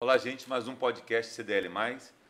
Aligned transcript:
Olá, 0.00 0.16
gente, 0.16 0.48
mais 0.48 0.68
um 0.68 0.76
podcast 0.76 1.34
CDL+. 1.34 1.68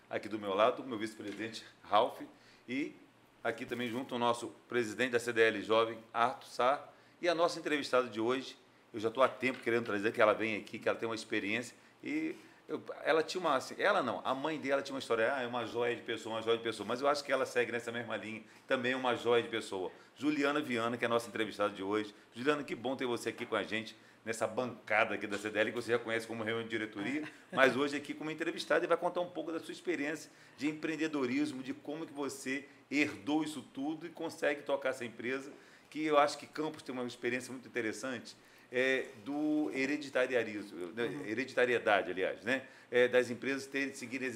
Aqui 0.08 0.26
do 0.26 0.38
meu 0.38 0.54
lado, 0.54 0.82
meu 0.84 0.96
vice-presidente, 0.96 1.62
Ralph, 1.82 2.18
e 2.66 2.96
aqui 3.44 3.66
também 3.66 3.90
junto 3.90 4.14
o 4.14 4.18
nosso 4.18 4.48
presidente 4.66 5.10
da 5.10 5.18
CDL 5.18 5.60
Jovem, 5.60 5.98
Arthur 6.10 6.48
Sá, 6.48 6.88
e 7.20 7.28
a 7.28 7.34
nossa 7.34 7.58
entrevistada 7.58 8.08
de 8.08 8.18
hoje, 8.18 8.56
eu 8.90 8.98
já 8.98 9.08
estou 9.08 9.22
há 9.22 9.28
tempo 9.28 9.58
querendo 9.58 9.84
trazer 9.84 10.12
que 10.12 10.22
ela 10.22 10.32
vem 10.32 10.56
aqui, 10.56 10.78
que 10.78 10.88
ela 10.88 10.96
tem 10.96 11.06
uma 11.06 11.14
experiência, 11.14 11.76
e 12.02 12.34
eu, 12.66 12.82
ela 13.04 13.22
tinha 13.22 13.38
uma, 13.38 13.56
assim, 13.56 13.74
ela 13.76 14.02
não, 14.02 14.22
a 14.24 14.34
mãe 14.34 14.58
dela 14.58 14.80
tinha 14.80 14.94
uma 14.94 15.00
história, 15.00 15.34
ah, 15.34 15.42
é 15.42 15.46
uma 15.46 15.66
joia 15.66 15.94
de 15.94 16.00
pessoa, 16.00 16.36
uma 16.36 16.42
joia 16.42 16.56
de 16.56 16.62
pessoa, 16.62 16.86
mas 16.86 17.02
eu 17.02 17.06
acho 17.06 17.22
que 17.22 17.30
ela 17.30 17.44
segue 17.44 17.70
nessa 17.70 17.92
mesma 17.92 18.16
linha, 18.16 18.42
também 18.66 18.94
uma 18.94 19.14
joia 19.14 19.42
de 19.42 19.48
pessoa. 19.50 19.92
Juliana 20.16 20.62
Viana, 20.62 20.96
que 20.96 21.04
é 21.04 21.06
a 21.06 21.10
nossa 21.10 21.28
entrevistada 21.28 21.74
de 21.74 21.82
hoje. 21.82 22.14
Juliana, 22.34 22.64
que 22.64 22.74
bom 22.74 22.96
ter 22.96 23.04
você 23.04 23.28
aqui 23.28 23.44
com 23.44 23.54
a 23.54 23.62
gente 23.62 23.94
nessa 24.28 24.46
bancada 24.46 25.14
aqui 25.14 25.26
da 25.26 25.38
CDL, 25.38 25.70
que 25.70 25.76
você 25.76 25.92
já 25.92 25.98
conhece 25.98 26.26
como 26.26 26.44
reunião 26.44 26.62
de 26.62 26.68
diretoria, 26.68 27.22
mas 27.50 27.74
hoje 27.74 27.96
aqui 27.96 28.12
como 28.12 28.30
entrevistada 28.30 28.84
e 28.84 28.86
vai 28.86 28.98
contar 28.98 29.22
um 29.22 29.30
pouco 29.30 29.50
da 29.50 29.58
sua 29.58 29.72
experiência 29.72 30.30
de 30.58 30.68
empreendedorismo, 30.68 31.62
de 31.62 31.72
como 31.72 32.06
que 32.06 32.12
você 32.12 32.66
herdou 32.90 33.42
isso 33.42 33.62
tudo 33.72 34.06
e 34.06 34.10
consegue 34.10 34.60
tocar 34.62 34.90
essa 34.90 35.02
empresa, 35.02 35.50
que 35.88 36.04
eu 36.04 36.18
acho 36.18 36.36
que 36.36 36.46
Campos 36.46 36.82
tem 36.82 36.94
uma 36.94 37.06
experiência 37.06 37.50
muito 37.50 37.66
interessante, 37.66 38.36
é, 38.70 39.06
do 39.24 39.70
hereditariarismo, 39.72 40.78
uhum. 40.78 41.24
hereditariedade, 41.26 42.10
aliás, 42.10 42.42
né? 42.42 42.64
É, 42.90 43.08
das 43.08 43.30
empresas 43.30 43.66
terem, 43.66 43.94
seguirem 43.94 44.30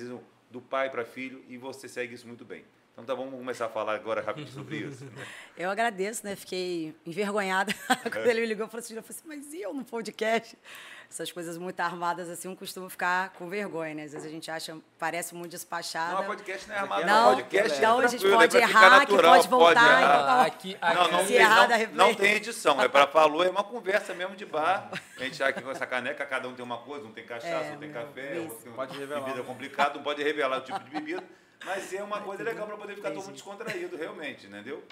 do 0.50 0.62
pai 0.62 0.88
para 0.88 1.04
filho 1.04 1.44
e 1.50 1.58
você 1.58 1.86
segue 1.86 2.14
isso 2.14 2.26
muito 2.26 2.46
bem. 2.46 2.64
Então 2.92 3.04
tá, 3.06 3.14
vamos 3.14 3.32
começar 3.32 3.66
a 3.66 3.68
falar 3.70 3.94
agora 3.94 4.20
rapidinho 4.20 4.52
sobre 4.52 4.76
isso. 4.76 5.04
Né? 5.04 5.26
Eu 5.56 5.70
agradeço, 5.70 6.24
né? 6.26 6.36
Fiquei 6.36 6.94
envergonhada 7.06 7.74
quando 8.10 8.26
ele 8.26 8.42
me 8.42 8.46
ligou 8.46 8.66
e 8.66 8.68
falou 8.68 8.84
assim, 8.84 8.94
eu 8.94 9.02
falei 9.02 9.18
assim, 9.18 9.28
mas 9.28 9.54
e 9.54 9.62
eu 9.62 9.72
no 9.72 9.84
podcast? 9.84 10.58
Essas 11.10 11.30
coisas 11.30 11.58
muito 11.58 11.78
armadas 11.80 12.28
assim, 12.30 12.48
um 12.48 12.56
costuma 12.56 12.88
ficar 12.88 13.30
com 13.34 13.46
vergonha, 13.48 13.94
né? 13.94 14.04
Às 14.04 14.12
vezes 14.12 14.26
a 14.26 14.30
gente 14.30 14.50
acha, 14.50 14.76
parece 14.98 15.34
muito 15.34 15.50
despachada. 15.50 16.14
Não, 16.14 16.24
podcast 16.24 16.68
não 16.68 16.74
é 16.74 16.78
armado, 16.78 17.06
não. 17.06 17.34
Podcast 17.34 17.78
então 17.78 18.00
é 18.00 18.04
a 18.04 18.08
gente 18.08 18.30
pode 18.30 18.56
errar, 18.56 18.90
natural, 19.00 19.06
que 19.06 19.28
pode 19.28 19.48
voltar. 19.48 20.00
Pode 20.00 20.22
então, 20.22 20.40
aqui, 20.40 20.76
aqui, 20.80 20.96
não, 20.96 21.10
não, 21.10 21.20
se 21.20 21.26
tem, 21.26 21.36
errar, 21.36 21.68
não, 21.68 22.06
não 22.08 22.14
tem 22.14 22.32
edição, 22.34 22.80
é 22.80 22.88
para 22.88 23.06
falou, 23.06 23.44
é 23.44 23.50
uma 23.50 23.64
conversa 23.64 24.14
mesmo 24.14 24.34
de 24.36 24.46
bar. 24.46 24.90
A 25.18 25.24
gente 25.24 25.32
está 25.32 25.48
aqui 25.48 25.60
com 25.60 25.70
essa 25.70 25.86
caneca, 25.86 26.24
cada 26.24 26.48
um 26.48 26.54
tem 26.54 26.64
uma 26.64 26.78
coisa, 26.78 27.06
um 27.06 27.12
tem 27.12 27.24
cachaça, 27.24 27.66
é, 27.66 27.72
um 27.72 27.78
tem 27.78 27.92
café, 27.92 28.40
um 28.40 28.48
tem 28.48 28.72
pode 28.72 28.98
revelar. 28.98 29.20
bebida 29.20 29.42
complicada, 29.42 29.94
não 29.94 30.02
pode 30.02 30.22
revelar 30.22 30.58
o 30.58 30.60
tipo 30.62 30.80
de 30.80 30.90
bebida. 30.90 31.22
Mas 31.64 31.92
é 31.92 32.02
uma 32.02 32.20
coisa 32.20 32.42
legal 32.42 32.66
para 32.66 32.76
poder 32.76 32.94
ficar 32.94 33.10
todo 33.10 33.22
mundo 33.24 33.32
descontraído, 33.34 33.96
realmente, 33.96 34.46
entendeu? 34.46 34.82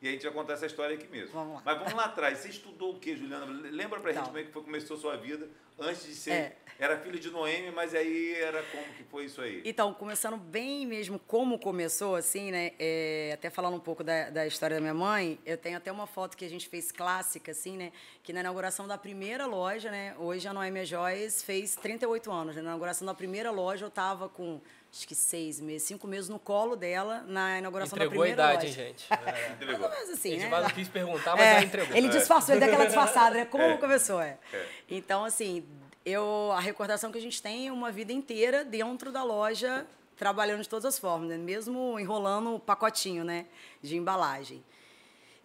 E 0.00 0.08
a 0.08 0.12
gente 0.12 0.24
vai 0.24 0.32
contar 0.32 0.54
essa 0.54 0.66
história 0.66 0.94
aqui 0.94 1.08
mesmo. 1.08 1.32
Vamos 1.32 1.62
Mas 1.64 1.78
vamos 1.78 1.94
lá 1.94 2.04
atrás. 2.04 2.38
Você 2.38 2.48
estudou 2.48 2.94
o 2.94 2.98
que, 2.98 3.16
Juliana? 3.16 3.46
Lembra 3.70 3.98
pra 3.98 4.12
gente 4.12 4.24
como 4.24 4.38
é 4.38 4.42
que 4.42 4.52
foi, 4.52 4.62
começou 4.62 4.96
a 4.96 5.00
sua 5.00 5.16
vida 5.16 5.48
antes 5.78 6.06
de 6.06 6.14
ser. 6.14 6.30
É. 6.30 6.56
Era 6.78 6.98
filho 6.98 7.18
de 7.18 7.30
Noemi, 7.30 7.70
mas 7.70 7.94
aí 7.94 8.34
era 8.34 8.62
como 8.64 8.84
que 8.94 9.02
foi 9.04 9.24
isso 9.24 9.40
aí? 9.40 9.62
Então, 9.64 9.94
começando 9.94 10.36
bem 10.36 10.86
mesmo 10.86 11.18
como 11.18 11.58
começou, 11.58 12.14
assim, 12.14 12.50
né? 12.50 12.72
É, 12.78 13.30
até 13.32 13.48
falando 13.48 13.76
um 13.76 13.80
pouco 13.80 14.04
da, 14.04 14.28
da 14.28 14.46
história 14.46 14.76
da 14.76 14.80
minha 14.80 14.92
mãe, 14.92 15.38
eu 15.46 15.56
tenho 15.56 15.78
até 15.78 15.90
uma 15.90 16.06
foto 16.06 16.36
que 16.36 16.44
a 16.44 16.50
gente 16.50 16.68
fez 16.68 16.92
clássica, 16.92 17.52
assim, 17.52 17.78
né? 17.78 17.92
Que 18.22 18.30
na 18.30 18.40
inauguração 18.40 18.86
da 18.86 18.98
primeira 18.98 19.46
loja, 19.46 19.90
né? 19.90 20.14
Hoje 20.18 20.46
a 20.46 20.52
Noemi 20.52 20.84
Joias 20.84 21.42
fez 21.42 21.74
38 21.76 22.30
anos. 22.30 22.56
Né? 22.56 22.60
Na 22.60 22.68
inauguração 22.68 23.06
da 23.06 23.14
primeira 23.14 23.50
loja 23.50 23.86
eu 23.86 23.88
estava 23.88 24.28
com 24.28 24.60
acho 24.92 25.06
que 25.06 25.14
seis 25.14 25.60
meses, 25.60 25.86
cinco 25.86 26.06
meses 26.06 26.28
no 26.28 26.38
colo 26.38 26.76
dela 26.76 27.24
na 27.28 27.58
inauguração 27.58 27.96
entregou 27.96 28.18
da 28.18 28.20
primeira 28.20 28.42
a 28.42 28.54
idade, 28.54 28.66
loja. 28.66 28.82
gente. 28.82 29.06
É. 29.26 29.52
Entregou. 29.52 29.80
Mais 29.80 29.92
ou 29.92 29.98
menos 29.98 30.18
assim, 30.18 30.36
né? 30.36 30.48
não 30.48 30.70
quis 30.70 30.88
perguntar, 30.88 31.36
mas 31.36 31.44
é, 31.44 31.54
ela 31.54 31.64
entregou. 31.64 31.96
Ele 31.96 32.08
disfarçou, 32.08 32.54
ele 32.54 32.64
deu 32.64 32.74
aquela 32.74 32.86
disfarçada, 32.86 33.34
né? 33.36 33.44
Como 33.44 33.62
é. 33.62 33.76
começou, 33.76 34.20
é. 34.20 34.38
é. 34.52 34.66
Então, 34.88 35.24
assim, 35.24 35.64
eu, 36.04 36.52
a 36.52 36.60
recordação 36.60 37.10
que 37.10 37.18
a 37.18 37.20
gente 37.20 37.42
tem 37.42 37.68
é 37.68 37.72
uma 37.72 37.90
vida 37.90 38.12
inteira 38.12 38.64
dentro 38.64 39.10
da 39.10 39.22
loja, 39.22 39.86
trabalhando 40.16 40.62
de 40.62 40.68
todas 40.68 40.84
as 40.84 40.98
formas, 40.98 41.28
né? 41.28 41.36
mesmo 41.36 41.98
enrolando 41.98 42.54
o 42.54 42.60
pacotinho, 42.60 43.24
né? 43.24 43.46
De 43.82 43.96
embalagem. 43.96 44.64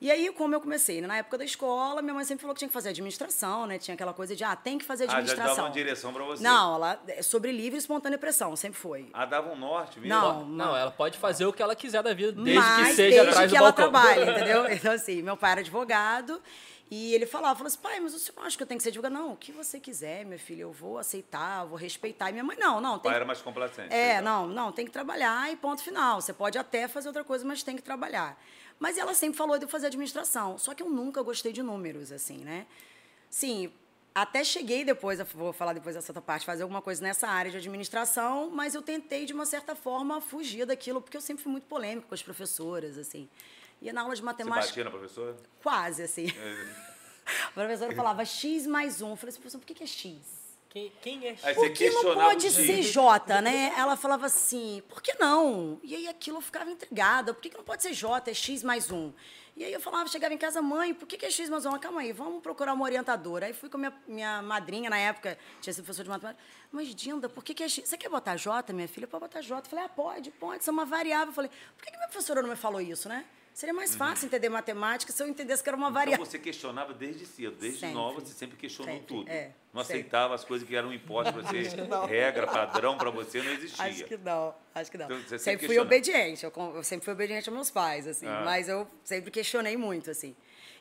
E 0.01 0.09
aí, 0.09 0.31
como 0.33 0.55
eu 0.55 0.59
comecei, 0.59 0.99
né? 0.99 1.07
na 1.07 1.17
época 1.17 1.37
da 1.37 1.45
escola, 1.45 2.01
minha 2.01 2.15
mãe 2.15 2.25
sempre 2.25 2.41
falou 2.41 2.55
que 2.55 2.59
tinha 2.59 2.67
que 2.67 2.73
fazer 2.73 2.89
administração, 2.89 3.67
né? 3.67 3.77
Tinha 3.77 3.93
aquela 3.93 4.15
coisa 4.15 4.35
de, 4.35 4.43
ah, 4.43 4.55
tem 4.55 4.79
que 4.79 4.83
fazer 4.83 5.03
administração. 5.03 5.43
Ah, 5.43 5.47
já 5.47 5.55
dava 5.55 5.67
uma 5.67 5.73
direção 5.73 6.11
para 6.11 6.23
você. 6.23 6.43
Não, 6.43 6.75
ela, 6.75 6.99
é 7.07 7.21
sobre 7.21 7.51
livre 7.51 7.77
e 7.77 7.77
espontânea 7.77 8.17
pressão, 8.17 8.55
sempre 8.55 8.79
foi. 8.79 9.09
Ah, 9.13 9.27
dava 9.27 9.51
um 9.51 9.55
norte 9.55 9.99
mesmo? 9.99 10.15
Não, 10.15 10.43
não, 10.43 10.75
ela 10.75 10.89
pode 10.89 11.19
fazer 11.19 11.45
o 11.45 11.53
que 11.53 11.61
ela 11.61 11.75
quiser 11.75 12.01
da 12.01 12.15
vida, 12.15 12.31
desde 12.31 12.55
Mas, 12.55 12.87
que 12.87 12.93
seja 12.95 13.09
desde 13.09 13.29
atrás 13.29 13.51
que 13.51 13.57
do 13.57 13.63
ela 13.63 13.71
balcão. 13.71 13.91
trabalhe, 13.91 14.21
entendeu? 14.31 14.71
Então, 14.71 14.91
assim, 14.91 15.21
meu 15.21 15.37
pai 15.37 15.51
era 15.51 15.61
advogado 15.61 16.41
e 16.89 17.13
ele 17.13 17.27
falava, 17.27 17.55
falou 17.55 17.67
assim, 17.67 17.77
pai, 17.77 17.99
mas 17.99 18.13
você 18.13 18.33
não 18.35 18.43
acha 18.43 18.57
que 18.57 18.63
eu 18.63 18.67
tenho 18.67 18.79
que 18.79 18.83
ser 18.83 18.89
advogado? 18.89 19.13
Não, 19.13 19.33
o 19.33 19.37
que 19.37 19.51
você 19.51 19.79
quiser, 19.79 20.25
meu 20.25 20.39
filho, 20.39 20.61
eu 20.61 20.71
vou 20.71 20.97
aceitar, 20.97 21.61
eu 21.61 21.69
vou 21.69 21.77
respeitar. 21.77 22.29
E 22.29 22.33
minha 22.33 22.43
mãe, 22.43 22.57
não, 22.57 22.81
não. 22.81 22.95
O 22.95 22.99
pai 22.99 23.15
era 23.15 23.23
mais 23.23 23.39
complacente. 23.39 23.93
É, 23.93 24.17
então. 24.17 24.47
não, 24.47 24.47
não, 24.47 24.71
tem 24.71 24.83
que 24.83 24.91
trabalhar 24.91 25.51
e 25.51 25.55
ponto 25.55 25.83
final. 25.83 26.19
Você 26.19 26.33
pode 26.33 26.57
até 26.57 26.87
fazer 26.87 27.07
outra 27.07 27.23
coisa, 27.23 27.45
mas 27.45 27.61
tem 27.61 27.75
que 27.75 27.83
trabalhar. 27.83 28.35
Mas 28.81 28.97
ela 28.97 29.13
sempre 29.13 29.37
falou 29.37 29.59
de 29.59 29.67
fazer 29.67 29.85
administração. 29.85 30.57
Só 30.57 30.73
que 30.73 30.81
eu 30.81 30.89
nunca 30.89 31.21
gostei 31.21 31.53
de 31.53 31.61
números, 31.61 32.11
assim, 32.11 32.39
né? 32.39 32.65
Sim, 33.29 33.71
até 34.13 34.43
cheguei 34.43 34.83
depois, 34.83 35.19
vou 35.35 35.53
falar 35.53 35.73
depois 35.73 35.93
dessa 35.93 36.11
outra 36.11 36.21
parte, 36.21 36.47
fazer 36.47 36.63
alguma 36.63 36.81
coisa 36.81 36.99
nessa 36.99 37.27
área 37.27 37.51
de 37.51 37.57
administração, 37.57 38.49
mas 38.49 38.73
eu 38.73 38.81
tentei, 38.81 39.23
de 39.27 39.33
uma 39.33 39.45
certa 39.45 39.75
forma, 39.75 40.19
fugir 40.19 40.65
daquilo, 40.65 40.99
porque 40.99 41.15
eu 41.15 41.21
sempre 41.21 41.43
fui 41.43 41.51
muito 41.51 41.67
polêmico 41.67 42.07
com 42.07 42.15
as 42.15 42.23
professoras, 42.23 42.97
assim. 42.97 43.29
Ia 43.83 43.93
na 43.93 44.01
aula 44.01 44.15
de 44.15 44.23
matemática. 44.23 44.63
Você 44.63 44.69
batia 44.69 44.83
na 44.83 44.89
professora? 44.89 45.37
Quase, 45.61 46.01
assim. 46.01 46.25
É. 46.27 46.91
A 47.47 47.51
professora 47.51 47.95
falava 47.95 48.25
X 48.25 48.65
mais 48.65 48.99
um. 48.99 49.11
Eu 49.11 49.15
falei 49.15 49.29
assim, 49.29 49.41
professor, 49.41 49.59
por 49.59 49.67
que 49.67 49.83
é 49.83 49.87
X? 49.87 50.40
Quem, 50.71 50.89
quem 51.01 51.27
é 51.27 51.35
X? 51.35 51.53
Por 51.53 51.69
que 51.73 51.89
não 51.89 52.13
pode 52.13 52.49
ser 52.49 52.81
J, 52.81 53.41
né? 53.41 53.73
Ela 53.77 53.97
falava 53.97 54.27
assim, 54.27 54.81
por 54.87 55.01
que 55.01 55.13
não? 55.19 55.77
E 55.83 55.93
aí 55.93 56.07
aquilo 56.07 56.37
eu 56.37 56.41
ficava 56.41 56.71
intrigada, 56.71 57.33
por 57.33 57.41
que, 57.41 57.49
que 57.49 57.57
não 57.57 57.63
pode 57.63 57.83
ser 57.83 57.91
J, 57.91 58.31
é 58.31 58.33
X 58.33 58.63
mais 58.63 58.89
um? 58.89 59.11
E 59.57 59.65
aí 59.65 59.73
eu 59.73 59.81
falava, 59.81 60.07
chegava 60.07 60.33
em 60.33 60.37
casa, 60.37 60.61
mãe, 60.61 60.93
por 60.93 61.05
que, 61.05 61.17
que 61.17 61.25
é 61.25 61.29
X 61.29 61.49
mais 61.49 61.65
um? 61.65 61.77
Calma 61.77 61.99
aí, 61.99 62.13
vamos 62.13 62.41
procurar 62.41 62.71
uma 62.71 62.85
orientadora. 62.85 63.47
Aí 63.47 63.53
fui 63.53 63.69
com 63.69 63.77
minha, 63.77 63.93
minha 64.07 64.41
madrinha, 64.41 64.89
na 64.89 64.97
época, 64.97 65.37
tinha 65.59 65.73
sido 65.73 65.83
professor 65.83 66.03
de 66.03 66.09
matemática. 66.09 66.41
Mas, 66.71 66.95
Dinda, 66.95 67.27
por 67.27 67.43
que, 67.43 67.53
que 67.53 67.63
é 67.63 67.67
X? 67.67 67.89
Você 67.89 67.97
quer 67.97 68.07
botar 68.07 68.37
J, 68.37 68.71
minha 68.71 68.87
filha? 68.87 69.07
Pode 69.07 69.23
botar 69.23 69.41
J. 69.41 69.67
Eu 69.67 69.69
falei, 69.69 69.85
ah, 69.85 69.89
pode, 69.89 70.31
pode, 70.31 70.61
isso 70.61 70.69
é 70.69 70.73
uma 70.73 70.85
variável. 70.85 71.27
Eu 71.27 71.33
falei, 71.33 71.51
por 71.75 71.83
que, 71.83 71.91
que 71.91 71.97
minha 71.97 72.07
professora 72.07 72.41
não 72.41 72.49
me 72.49 72.55
falou 72.55 72.79
isso, 72.79 73.09
né? 73.09 73.25
Seria 73.53 73.73
mais 73.73 73.93
fácil 73.95 74.23
uhum. 74.23 74.27
entender 74.27 74.49
matemática 74.49 75.11
se 75.11 75.21
eu 75.21 75.27
entendesse 75.27 75.61
que 75.61 75.69
era 75.69 75.75
uma 75.75 75.87
então, 75.87 75.93
variável. 75.93 76.25
Você 76.25 76.39
questionava 76.39 76.93
desde 76.93 77.25
cedo, 77.25 77.55
desde 77.59 77.79
sempre. 77.79 77.95
nova, 77.95 78.21
você 78.21 78.33
sempre 78.33 78.57
questionou 78.57 78.93
sempre. 78.93 79.07
tudo. 79.07 79.29
É, 79.29 79.51
não 79.73 79.83
sempre. 79.83 79.99
aceitava 79.99 80.35
as 80.35 80.45
coisas 80.45 80.67
que 80.67 80.75
eram 80.75 80.93
impostas 80.93 81.33
para 81.33 81.43
você, 81.43 82.07
regra, 82.07 82.47
padrão 82.47 82.97
para 82.97 83.09
você, 83.09 83.41
não 83.41 83.51
existia. 83.51 83.85
Acho 83.85 84.05
que 84.05 84.17
não, 84.17 84.55
acho 84.73 84.91
que 84.91 84.97
não. 84.97 85.05
Então, 85.05 85.19
sempre, 85.21 85.39
sempre 85.39 85.67
fui 85.67 85.79
obediente, 85.79 86.43
eu, 86.45 86.53
eu, 86.75 86.83
sempre 86.83 87.05
fui 87.05 87.13
obediente 87.13 87.49
aos 87.49 87.55
meus 87.55 87.69
pais, 87.69 88.07
assim, 88.07 88.25
ah. 88.25 88.41
mas 88.45 88.69
eu 88.69 88.87
sempre 89.03 89.29
questionei 89.29 89.75
muito, 89.75 90.09
assim. 90.09 90.35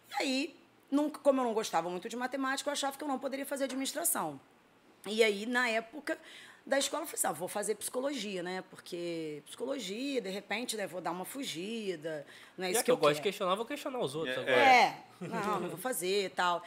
E 0.08 0.22
aí, 0.22 0.56
nunca, 0.90 1.18
como 1.18 1.40
eu 1.40 1.44
não 1.44 1.54
gostava 1.54 1.90
muito 1.90 2.08
de 2.08 2.16
matemática, 2.16 2.70
eu 2.70 2.72
achava 2.72 2.96
que 2.96 3.02
eu 3.02 3.08
não 3.08 3.18
poderia 3.18 3.44
fazer 3.44 3.64
administração. 3.64 4.40
E 5.06 5.24
aí, 5.24 5.44
na 5.46 5.68
época, 5.68 6.18
da 6.70 6.78
escola, 6.78 7.02
eu 7.02 7.06
falei 7.06 7.18
assim, 7.18 7.26
ah, 7.26 7.32
vou 7.32 7.48
fazer 7.48 7.74
psicologia, 7.74 8.42
né? 8.42 8.64
Porque 8.70 9.42
psicologia, 9.44 10.20
de 10.20 10.30
repente, 10.30 10.76
né, 10.76 10.86
vou 10.86 11.00
dar 11.00 11.10
uma 11.10 11.24
fugida. 11.24 12.24
Não 12.56 12.64
é 12.64 12.70
isso 12.70 12.78
é 12.78 12.82
que, 12.82 12.86
que 12.86 12.90
eu, 12.90 12.94
eu 12.94 12.98
gosto 12.98 13.16
de 13.16 13.22
questionar, 13.22 13.54
vou 13.56 13.66
questionar 13.66 13.98
os 13.98 14.14
outros 14.14 14.36
é, 14.36 14.40
agora. 14.40 14.56
É, 14.56 14.96
não, 15.20 15.60
não 15.60 15.68
vou 15.68 15.78
fazer 15.78 16.26
e 16.26 16.28
tal. 16.30 16.62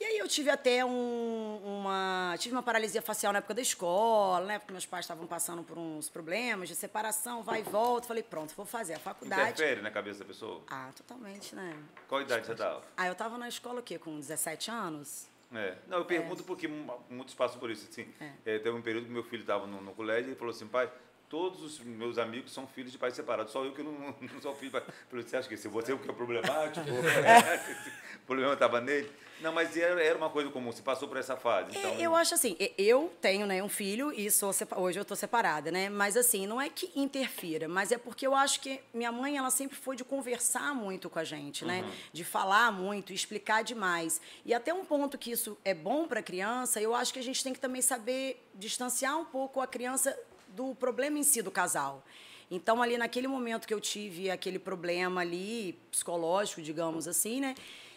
E 0.00 0.04
aí 0.04 0.18
eu 0.18 0.28
tive 0.28 0.48
até 0.48 0.84
um, 0.84 1.60
uma. 1.64 2.36
Tive 2.38 2.54
uma 2.54 2.62
paralisia 2.62 3.02
facial 3.02 3.32
na 3.32 3.40
época 3.40 3.54
da 3.54 3.60
escola, 3.60 4.46
né? 4.46 4.58
Porque 4.60 4.72
meus 4.72 4.86
pais 4.86 5.04
estavam 5.04 5.26
passando 5.26 5.64
por 5.64 5.76
uns 5.76 6.08
problemas 6.08 6.68
de 6.68 6.76
separação, 6.76 7.42
vai 7.42 7.60
e 7.60 7.62
volta. 7.64 8.06
Falei, 8.06 8.22
pronto, 8.22 8.54
vou 8.54 8.64
fazer 8.64 8.94
a 8.94 8.98
faculdade. 9.00 9.50
Interfere 9.50 9.82
na 9.82 9.90
cabeça 9.90 10.20
da 10.20 10.24
pessoa? 10.24 10.62
Ah, 10.68 10.90
totalmente, 10.94 11.52
né? 11.56 11.76
Qual 12.06 12.22
idade 12.22 12.46
você 12.46 12.52
estava? 12.52 12.84
Ah, 12.96 13.06
eu 13.06 13.12
estava 13.12 13.36
na 13.36 13.48
escola 13.48 13.80
o 13.80 13.82
quê? 13.82 13.98
Com 13.98 14.20
17 14.20 14.70
anos? 14.70 15.26
É. 15.52 15.76
Não, 15.86 15.98
eu 15.98 16.04
pergunto 16.04 16.42
é. 16.42 16.46
porque 16.46 16.68
muitos 16.68 17.34
passam 17.34 17.58
por 17.58 17.70
isso. 17.70 17.88
Assim, 17.90 18.06
é. 18.20 18.56
É, 18.56 18.58
teve 18.58 18.76
um 18.76 18.82
período 18.82 19.06
que 19.06 19.12
meu 19.12 19.22
filho 19.22 19.42
estava 19.42 19.66
no, 19.66 19.80
no 19.80 19.92
colégio 19.92 20.28
e 20.28 20.30
ele 20.30 20.36
falou 20.36 20.54
assim, 20.54 20.66
pai, 20.66 20.90
todos 21.28 21.62
os 21.62 21.80
meus 21.80 22.18
amigos 22.18 22.52
são 22.52 22.66
filhos 22.66 22.92
de 22.92 22.98
pais 22.98 23.14
separados, 23.14 23.52
só 23.52 23.64
eu 23.64 23.72
que 23.72 23.82
não, 23.82 23.92
não 24.20 24.40
sou 24.40 24.54
filho 24.54 24.72
de 24.72 24.80
pai. 24.80 25.22
Você 25.22 25.36
acha 25.36 25.48
que 25.48 25.56
se 25.56 25.68
você 25.68 25.92
é 25.92 25.94
o 25.94 25.98
que 25.98 26.10
é 26.10 26.12
problemático? 26.12 26.86
o 28.22 28.26
problema 28.26 28.54
estava 28.54 28.80
nele? 28.80 29.10
Não, 29.40 29.52
mas 29.52 29.76
era 29.76 30.16
uma 30.16 30.30
coisa 30.30 30.50
comum, 30.50 30.72
você 30.72 30.82
passou 30.82 31.06
por 31.06 31.16
essa 31.16 31.36
fase. 31.36 31.76
Então... 31.78 31.94
Eu 31.94 32.14
acho 32.16 32.34
assim, 32.34 32.56
eu 32.76 33.12
tenho 33.20 33.46
né, 33.46 33.62
um 33.62 33.68
filho 33.68 34.12
e 34.12 34.30
sou 34.30 34.50
hoje 34.76 34.98
eu 34.98 35.02
estou 35.02 35.16
separada, 35.16 35.70
né? 35.70 35.88
Mas 35.88 36.16
assim, 36.16 36.46
não 36.46 36.60
é 36.60 36.68
que 36.68 36.90
interfira, 36.96 37.68
mas 37.68 37.92
é 37.92 37.98
porque 37.98 38.26
eu 38.26 38.34
acho 38.34 38.60
que 38.60 38.80
minha 38.92 39.12
mãe 39.12 39.36
ela 39.36 39.50
sempre 39.50 39.76
foi 39.76 39.94
de 39.94 40.02
conversar 40.02 40.74
muito 40.74 41.08
com 41.08 41.20
a 41.20 41.24
gente, 41.24 41.64
né? 41.64 41.82
Uhum. 41.82 41.90
De 42.12 42.24
falar 42.24 42.72
muito, 42.72 43.12
explicar 43.12 43.62
demais. 43.62 44.20
E 44.44 44.52
até 44.52 44.74
um 44.74 44.84
ponto 44.84 45.16
que 45.16 45.30
isso 45.30 45.56
é 45.64 45.72
bom 45.72 46.08
para 46.08 46.18
a 46.18 46.22
criança, 46.22 46.80
eu 46.80 46.94
acho 46.94 47.12
que 47.12 47.20
a 47.20 47.22
gente 47.22 47.42
tem 47.42 47.52
que 47.52 47.60
também 47.60 47.80
saber 47.80 48.44
distanciar 48.54 49.16
um 49.16 49.24
pouco 49.24 49.60
a 49.60 49.68
criança 49.68 50.18
do 50.58 50.74
problema 50.74 51.18
em 51.18 51.22
si 51.22 51.40
do 51.40 51.50
casal. 51.50 52.04
Então, 52.50 52.82
ali 52.82 52.96
naquele 52.98 53.28
momento 53.28 53.66
que 53.68 53.74
eu 53.74 53.80
tive 53.80 54.30
aquele 54.30 54.58
problema 54.58 55.20
ali, 55.20 55.78
psicológico, 55.90 56.60
digamos 56.62 57.06
assim, 57.06 57.40
né? 57.40 57.54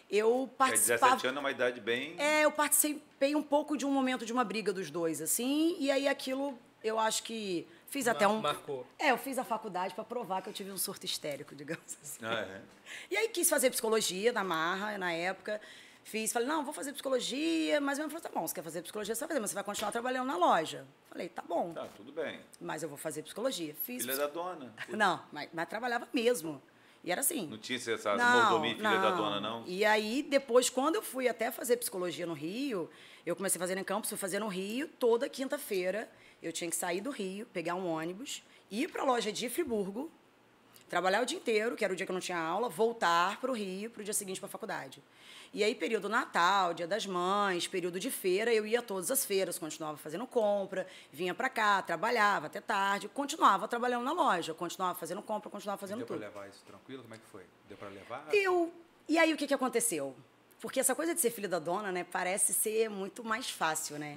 eu 0.10 0.50
É, 0.54 0.58
participava... 0.58 1.16
17 1.16 1.28
anos 1.28 1.38
é 1.38 1.40
uma 1.40 1.52
idade 1.52 1.80
bem. 1.80 2.16
É, 2.20 2.42
eu 2.44 2.52
participei 2.52 3.34
um 3.34 3.42
pouco 3.42 3.78
de 3.78 3.86
um 3.86 3.92
momento 3.92 4.26
de 4.26 4.34
uma 4.34 4.44
briga 4.44 4.74
dos 4.74 4.92
dois, 4.92 5.22
assim, 5.22 5.78
e 5.80 5.90
aí 5.90 6.08
aquilo 6.08 6.58
eu 6.84 7.00
acho 7.00 7.24
que 7.24 7.66
fiz 7.88 8.08
até 8.08 8.28
um. 8.28 8.42
marcou. 8.42 8.86
É, 9.00 9.12
eu 9.12 9.18
fiz 9.18 9.38
a 9.38 9.44
faculdade 9.44 9.94
para 9.94 10.04
provar 10.04 10.42
que 10.42 10.50
eu 10.50 10.54
tive 10.54 10.72
um 10.72 10.78
surto 10.78 11.06
histérico, 11.06 11.56
digamos 11.56 11.98
assim. 12.04 12.20
Ah, 12.24 12.42
é. 12.42 12.62
E 13.10 13.16
aí 13.18 13.30
quis 13.30 13.50
fazer 13.50 13.70
psicologia 13.70 14.34
na 14.34 14.44
Marra, 14.44 14.98
na 14.98 15.14
época. 15.14 15.62
Fiz, 16.04 16.34
falei, 16.34 16.48
não, 16.48 16.64
vou 16.64 16.74
fazer 16.74 16.92
psicologia, 16.94 17.80
mas 17.80 17.98
minha 17.98 18.08
mãe 18.08 18.16
falou, 18.20 18.22
tá 18.34 18.40
bom, 18.40 18.48
você 18.48 18.56
quer 18.56 18.64
fazer 18.64 18.82
psicologia, 18.82 19.14
você 19.14 19.20
vai 19.20 19.28
fazer, 19.30 19.40
mas 19.40 19.50
você 19.52 19.56
vai 19.56 19.64
continuar 19.64 19.92
trabalhando 19.92 20.28
na 20.28 20.36
loja. 20.38 20.86
Falei, 21.10 21.30
tá 21.30 21.44
bom, 21.48 21.74
Tá, 21.74 21.88
tudo 21.96 22.12
bem. 22.12 22.40
mas 22.60 22.82
eu 22.84 22.90
vou 22.90 22.98
fazer 22.98 23.22
psicologia. 23.24 23.76
Fiz. 23.84 24.04
Filha 24.04 24.18
da 24.18 24.28
dona. 24.28 24.74
Não, 24.90 25.22
mas, 25.32 25.50
mas 25.54 25.70
trabalhava 25.70 26.08
mesmo. 26.14 26.62
E 27.04 27.12
era 27.12 27.22
assim. 27.22 27.48
Não 27.48 27.58
tinha 27.58 27.78
essa 27.78 28.16
Não, 28.16 28.42
mordomia 28.52 28.76
filha 28.76 29.00
da 29.00 29.12
dona, 29.12 29.40
não? 29.42 29.64
E 29.66 29.84
aí, 29.84 30.22
depois, 30.22 30.70
quando 30.70 30.96
eu 30.96 31.02
fui 31.02 31.28
até 31.28 31.50
fazer 31.50 31.78
psicologia 31.78 32.28
no 32.28 32.34
Rio, 32.34 32.88
eu 33.26 33.36
comecei 33.36 33.58
a 33.58 33.60
fazer 33.60 33.76
em 33.76 33.84
campus, 33.84 34.10
fui 34.10 34.20
fazer 34.20 34.38
no 34.38 34.48
Rio, 34.48 34.88
toda 34.88 35.28
quinta-feira 35.28 36.08
eu 36.44 36.52
tinha 36.54 36.70
que 36.70 36.76
sair 36.76 37.02
do 37.02 37.10
Rio, 37.10 37.48
pegar 37.48 37.74
um 37.74 37.88
ônibus, 37.88 38.44
ir 38.70 38.88
para 38.92 39.02
a 39.02 39.06
loja 39.06 39.32
de 39.32 39.50
Friburgo, 39.50 40.12
trabalhar 40.92 41.22
o 41.22 41.26
dia 41.26 41.38
inteiro, 41.38 41.78
que 41.78 41.86
era 41.86 41.94
o 41.94 41.96
dia 41.96 42.06
que 42.06 42.12
eu 42.12 42.14
não 42.14 42.20
tinha 42.20 42.38
aula, 42.38 42.68
voltar 42.68 43.40
para 43.40 43.50
o 43.50 43.54
Rio 43.56 43.90
para 43.90 44.02
o 44.02 44.04
dia 44.04 44.14
seguinte 44.14 44.42
para 44.42 44.48
a 44.48 44.50
faculdade. 44.50 45.02
E 45.54 45.64
aí, 45.64 45.74
período 45.74 46.10
Natal, 46.10 46.74
Dia 46.74 46.86
das 46.86 47.06
Mães, 47.06 47.66
período 47.66 47.98
de 47.98 48.12
feira, 48.12 48.54
eu 48.54 48.66
ia 48.66 48.80
a 48.80 48.82
todas 48.82 49.10
as 49.10 49.24
feiras, 49.24 49.58
continuava 49.58 49.98
fazendo 49.98 50.28
compra, 50.28 50.86
vinha 51.12 51.34
para 51.34 51.50
cá, 51.50 51.82
trabalhava 51.82 52.48
até 52.48 52.60
tarde, 52.60 53.08
continuava 53.08 53.70
trabalhando 53.70 54.04
na 54.04 54.12
loja, 54.12 54.54
continuava 54.54 54.98
fazendo 55.00 55.22
compra, 55.22 55.50
continuava 55.50 55.80
fazendo 55.80 56.00
Deu 56.00 56.08
para 56.08 56.16
tudo. 56.18 56.26
levar 56.26 56.50
isso 56.50 56.64
tranquilo? 56.66 57.04
Como 57.04 57.16
é 57.16 57.18
que 57.18 57.26
foi? 57.32 57.46
Deu 57.70 57.78
para 57.78 57.88
levar? 57.88 58.28
Eu. 58.34 58.74
E 59.08 59.18
aí 59.18 59.34
o 59.34 59.38
que, 59.38 59.48
que 59.48 59.54
aconteceu? 59.54 60.14
Porque 60.60 60.80
essa 60.80 60.94
coisa 60.94 61.16
de 61.16 61.22
ser 61.22 61.32
filho 61.32 61.50
da 61.50 61.58
dona, 61.58 61.92
né, 61.92 62.04
parece 62.04 62.54
ser 62.54 62.90
muito 62.90 63.24
mais 63.24 63.50
fácil, 63.50 63.98
né? 63.98 64.16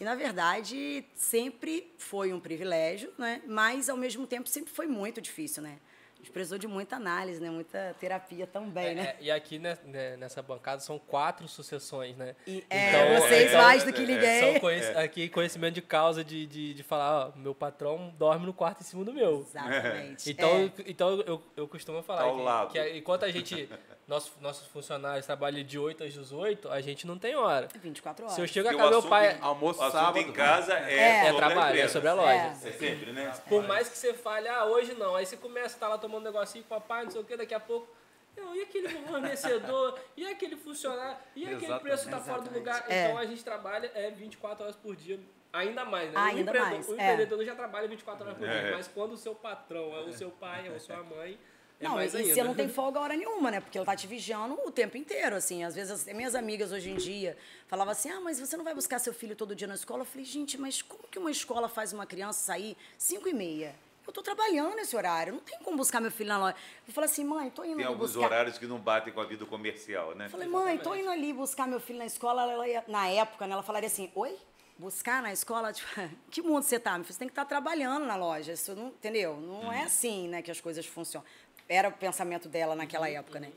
E 0.00 0.04
na 0.04 0.14
verdade 0.14 1.04
sempre 1.16 1.92
foi 1.98 2.32
um 2.32 2.40
privilégio, 2.40 3.12
né? 3.18 3.42
Mas 3.46 3.88
ao 3.88 3.96
mesmo 3.96 4.26
tempo 4.26 4.48
sempre 4.48 4.72
foi 4.72 4.86
muito 4.86 5.20
difícil, 5.20 5.62
né? 5.62 5.78
A 6.22 6.24
gente 6.24 6.32
precisou 6.34 6.56
de 6.56 6.68
muita 6.68 6.94
análise, 6.94 7.40
né? 7.40 7.50
Muita 7.50 7.96
terapia 7.98 8.46
também, 8.46 8.90
É, 8.90 8.94
né? 8.94 9.02
é, 9.02 9.16
e 9.22 9.28
aqui 9.28 9.58
né, 9.58 9.76
nessa 10.16 10.40
bancada 10.40 10.80
são 10.80 10.96
quatro 10.96 11.48
sucessões, 11.48 12.16
né? 12.16 12.36
E, 12.46 12.64
é, 12.70 13.18
vocês 13.18 13.48
então, 13.50 13.60
mais 13.60 13.82
do 13.82 13.92
que 13.92 14.06
ninguém. 14.06 14.40
São 14.52 14.60
conhec- 14.60 14.96
aqui 14.96 15.28
conhecimento 15.28 15.74
de 15.74 15.82
causa 15.82 16.22
de, 16.22 16.46
de, 16.46 16.74
de 16.74 16.82
falar, 16.84 17.26
ó, 17.26 17.32
meu 17.36 17.52
patrão 17.52 18.14
dorme 18.16 18.46
no 18.46 18.54
quarto 18.54 18.82
em 18.82 18.84
cima 18.84 19.04
do 19.04 19.12
meu. 19.12 19.40
Exatamente. 19.40 20.30
Então, 20.32 20.50
é. 20.50 20.72
então 20.86 21.20
eu, 21.22 21.42
eu 21.56 21.66
costumo 21.66 22.02
falar 22.04 22.22
Tá 22.22 22.66
que, 22.66 22.80
que 22.80 22.98
enquanto 22.98 23.24
a 23.24 23.30
gente, 23.30 23.68
nossos, 24.06 24.32
nossos 24.40 24.66
funcionários 24.68 25.26
trabalham 25.26 25.64
de 25.64 25.78
8 25.78 26.04
às 26.04 26.12
18, 26.12 26.70
a 26.70 26.80
gente 26.80 27.04
não 27.04 27.18
tem 27.18 27.34
hora. 27.34 27.68
24 27.82 28.24
horas. 28.24 28.34
Se 28.36 28.40
eu 28.40 28.46
chego 28.46 28.68
a 28.68 28.74
casa, 28.74 28.86
o 28.86 28.90
meu 28.90 29.02
pai... 29.02 29.36
Almoço 29.40 29.82
o 29.82 29.90
sábado. 29.90 30.18
em 30.18 30.32
casa 30.32 30.74
é, 30.74 30.94
É. 30.94 31.26
É 31.26 31.28
a 31.30 31.34
trabalho, 31.34 31.80
é 31.80 31.88
sobre 31.88 32.08
a 32.08 32.14
loja. 32.14 32.30
É. 32.32 32.68
É 32.68 32.72
sempre, 32.72 33.12
né? 33.12 33.32
Por 33.48 33.66
mais 33.66 33.88
que 33.88 33.98
você 33.98 34.14
fale, 34.14 34.48
ah, 34.48 34.64
hoje 34.66 34.94
não. 34.94 35.16
Aí 35.16 35.26
você 35.26 35.36
começa, 35.36 35.78
tá 35.78 35.88
lá 35.88 35.98
tomando 35.98 36.11
um 36.18 36.20
negocinho 36.20 36.64
com 36.64 36.74
o 36.74 36.80
papai, 36.80 37.04
não 37.04 37.10
sei 37.10 37.20
o 37.20 37.24
que, 37.24 37.36
daqui 37.36 37.54
a 37.54 37.60
pouco. 37.60 37.88
Não, 38.36 38.56
e 38.56 38.62
aquele 38.62 38.88
fornecedor? 38.88 39.98
e 40.16 40.26
aquele 40.26 40.56
funcionário? 40.56 41.18
E 41.36 41.42
aquele 41.44 41.56
Exatamente. 41.56 41.82
preço 41.82 42.10
tá 42.10 42.20
fora 42.20 42.42
do 42.42 42.54
lugar? 42.54 42.84
É. 42.88 43.06
Então 43.06 43.18
a 43.18 43.26
gente 43.26 43.44
trabalha 43.44 43.90
é 43.94 44.10
24 44.10 44.64
horas 44.64 44.76
por 44.76 44.96
dia. 44.96 45.20
Ainda 45.52 45.84
mais, 45.84 46.10
né? 46.10 46.18
Ainda 46.18 46.36
o 46.36 46.40
empreendedor, 46.40 46.70
mais, 46.70 46.88
o 46.88 46.92
é. 46.92 46.94
empreendedor 46.94 47.44
já 47.44 47.54
trabalha 47.54 47.86
24 47.86 48.24
horas 48.24 48.38
por 48.38 48.48
É. 48.48 48.62
dia. 48.62 48.76
Mas 48.76 48.88
quando 48.88 49.12
o 49.12 49.16
seu 49.18 49.34
patrão 49.34 49.94
é 49.94 50.00
o 50.00 50.12
seu 50.12 50.30
pai, 50.30 50.66
é 50.66 50.74
a 50.74 50.80
sua 50.80 51.02
mãe, 51.02 51.38
é 51.78 51.84
não, 51.84 51.96
mais 51.96 52.14
e 52.14 52.18
ainda. 52.18 52.34
você 52.34 52.42
não 52.42 52.54
tem 52.54 52.68
folga 52.70 53.00
hora 53.00 53.14
nenhuma, 53.14 53.50
né? 53.50 53.60
Porque 53.60 53.76
ela 53.76 53.84
tá 53.84 53.94
te 53.94 54.06
vigiando 54.06 54.58
o 54.64 54.70
tempo 54.70 54.96
inteiro, 54.96 55.36
assim. 55.36 55.62
Às 55.62 55.74
vezes, 55.74 55.90
as 55.90 56.14
minhas 56.14 56.34
amigas 56.34 56.72
hoje 56.72 56.88
em 56.88 56.96
dia 56.96 57.36
falavam 57.66 57.92
assim, 57.92 58.08
ah, 58.10 58.20
mas 58.20 58.40
você 58.40 58.56
não 58.56 58.64
vai 58.64 58.74
buscar 58.74 58.98
seu 58.98 59.12
filho 59.12 59.36
todo 59.36 59.54
dia 59.54 59.66
na 59.66 59.74
escola? 59.74 60.02
Eu 60.02 60.06
falei, 60.06 60.24
gente, 60.24 60.56
mas 60.56 60.80
como 60.80 61.02
que 61.10 61.18
uma 61.18 61.30
escola 61.30 61.68
faz 61.68 61.92
uma 61.92 62.06
criança 62.06 62.40
sair 62.40 62.74
5 62.96 63.28
e 63.28 63.34
meia? 63.34 63.74
Eu 64.06 64.12
tô 64.12 64.22
trabalhando 64.22 64.74
nesse 64.74 64.96
horário, 64.96 65.34
não 65.34 65.40
tem 65.40 65.58
como 65.60 65.76
buscar 65.76 66.00
meu 66.00 66.10
filho 66.10 66.28
na 66.28 66.38
loja. 66.38 66.56
Eu 66.86 66.92
falei 66.92 67.08
assim, 67.08 67.24
mãe, 67.24 67.48
tô 67.50 67.64
indo 67.64 67.76
Tem 67.76 67.86
alguns 67.86 68.12
buscar... 68.12 68.26
horários 68.26 68.58
que 68.58 68.66
não 68.66 68.78
batem 68.78 69.12
com 69.12 69.20
a 69.20 69.24
vida 69.24 69.46
comercial, 69.46 70.14
né? 70.14 70.26
Eu 70.26 70.30
falei, 70.30 70.48
mãe, 70.48 70.76
tô 70.78 70.94
indo 70.94 71.08
ali 71.08 71.32
buscar 71.32 71.68
meu 71.68 71.78
filho 71.78 71.98
na 72.00 72.06
escola. 72.06 72.50
Ela 72.50 72.68
ia- 72.68 72.84
na 72.88 73.06
época, 73.08 73.46
né, 73.46 73.52
ela 73.52 73.62
falaria 73.62 73.86
assim, 73.86 74.10
oi? 74.14 74.36
Buscar 74.76 75.22
na 75.22 75.32
escola? 75.32 75.72
Tipo, 75.72 76.08
que 76.30 76.42
mundo 76.42 76.64
você 76.64 76.80
tá? 76.80 76.94
Meu 76.96 77.04
filho, 77.04 77.12
Você 77.14 77.18
tem 77.20 77.28
que 77.28 77.32
estar 77.32 77.44
trabalhando 77.44 78.04
na 78.04 78.16
loja. 78.16 78.52
Isso 78.52 78.74
não, 78.74 78.88
entendeu? 78.88 79.36
Não 79.36 79.72
é 79.72 79.84
assim, 79.84 80.26
né, 80.28 80.42
que 80.42 80.50
as 80.50 80.60
coisas 80.60 80.84
funcionam. 80.84 81.26
Era 81.68 81.88
o 81.88 81.92
pensamento 81.92 82.48
dela 82.48 82.74
naquela 82.74 83.08
época, 83.08 83.38
né? 83.38 83.52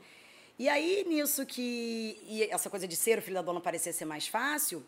E 0.58 0.68
aí, 0.68 1.04
nisso 1.08 1.44
que... 1.44 2.18
E 2.28 2.44
essa 2.44 2.70
coisa 2.70 2.86
de 2.86 2.94
ser 2.94 3.18
o 3.18 3.22
filho 3.22 3.34
da 3.34 3.42
dona 3.42 3.60
parecer 3.60 3.92
ser 3.92 4.04
mais 4.04 4.26
fácil, 4.28 4.82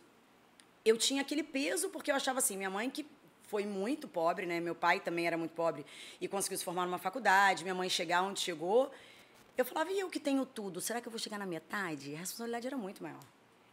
eu 0.84 0.96
tinha 0.96 1.20
aquele 1.20 1.43
peso 1.43 1.90
porque 1.90 2.11
eu 2.11 2.14
achava 2.14 2.38
assim, 2.38 2.56
minha 2.56 2.70
mãe 2.70 2.88
que 2.88 3.04
foi 3.49 3.65
muito 3.65 4.06
pobre, 4.06 4.47
né? 4.47 4.61
Meu 4.61 4.75
pai 4.75 5.00
também 5.00 5.27
era 5.27 5.37
muito 5.37 5.53
pobre 5.53 5.85
e 6.21 6.29
conseguiu 6.29 6.59
se 6.59 6.65
formar 6.65 6.87
numa 6.87 6.99
faculdade, 6.99 7.65
minha 7.65 7.75
mãe 7.75 7.89
chegar 7.89 8.23
onde 8.23 8.41
chegou. 8.41 8.91
Eu 9.56 9.65
falava, 9.65 9.91
e 9.91 9.99
eu 9.99 10.09
que 10.09 10.21
tenho 10.21 10.47
tudo, 10.47 10.81
será 10.81 11.00
que 11.00 11.09
eu 11.09 11.11
vou 11.11 11.19
chegar 11.19 11.39
na 11.39 11.47
metade? 11.47 12.15
A 12.15 12.19
responsabilidade 12.19 12.67
era 12.67 12.77
muito 12.77 13.03
maior. 13.03 13.21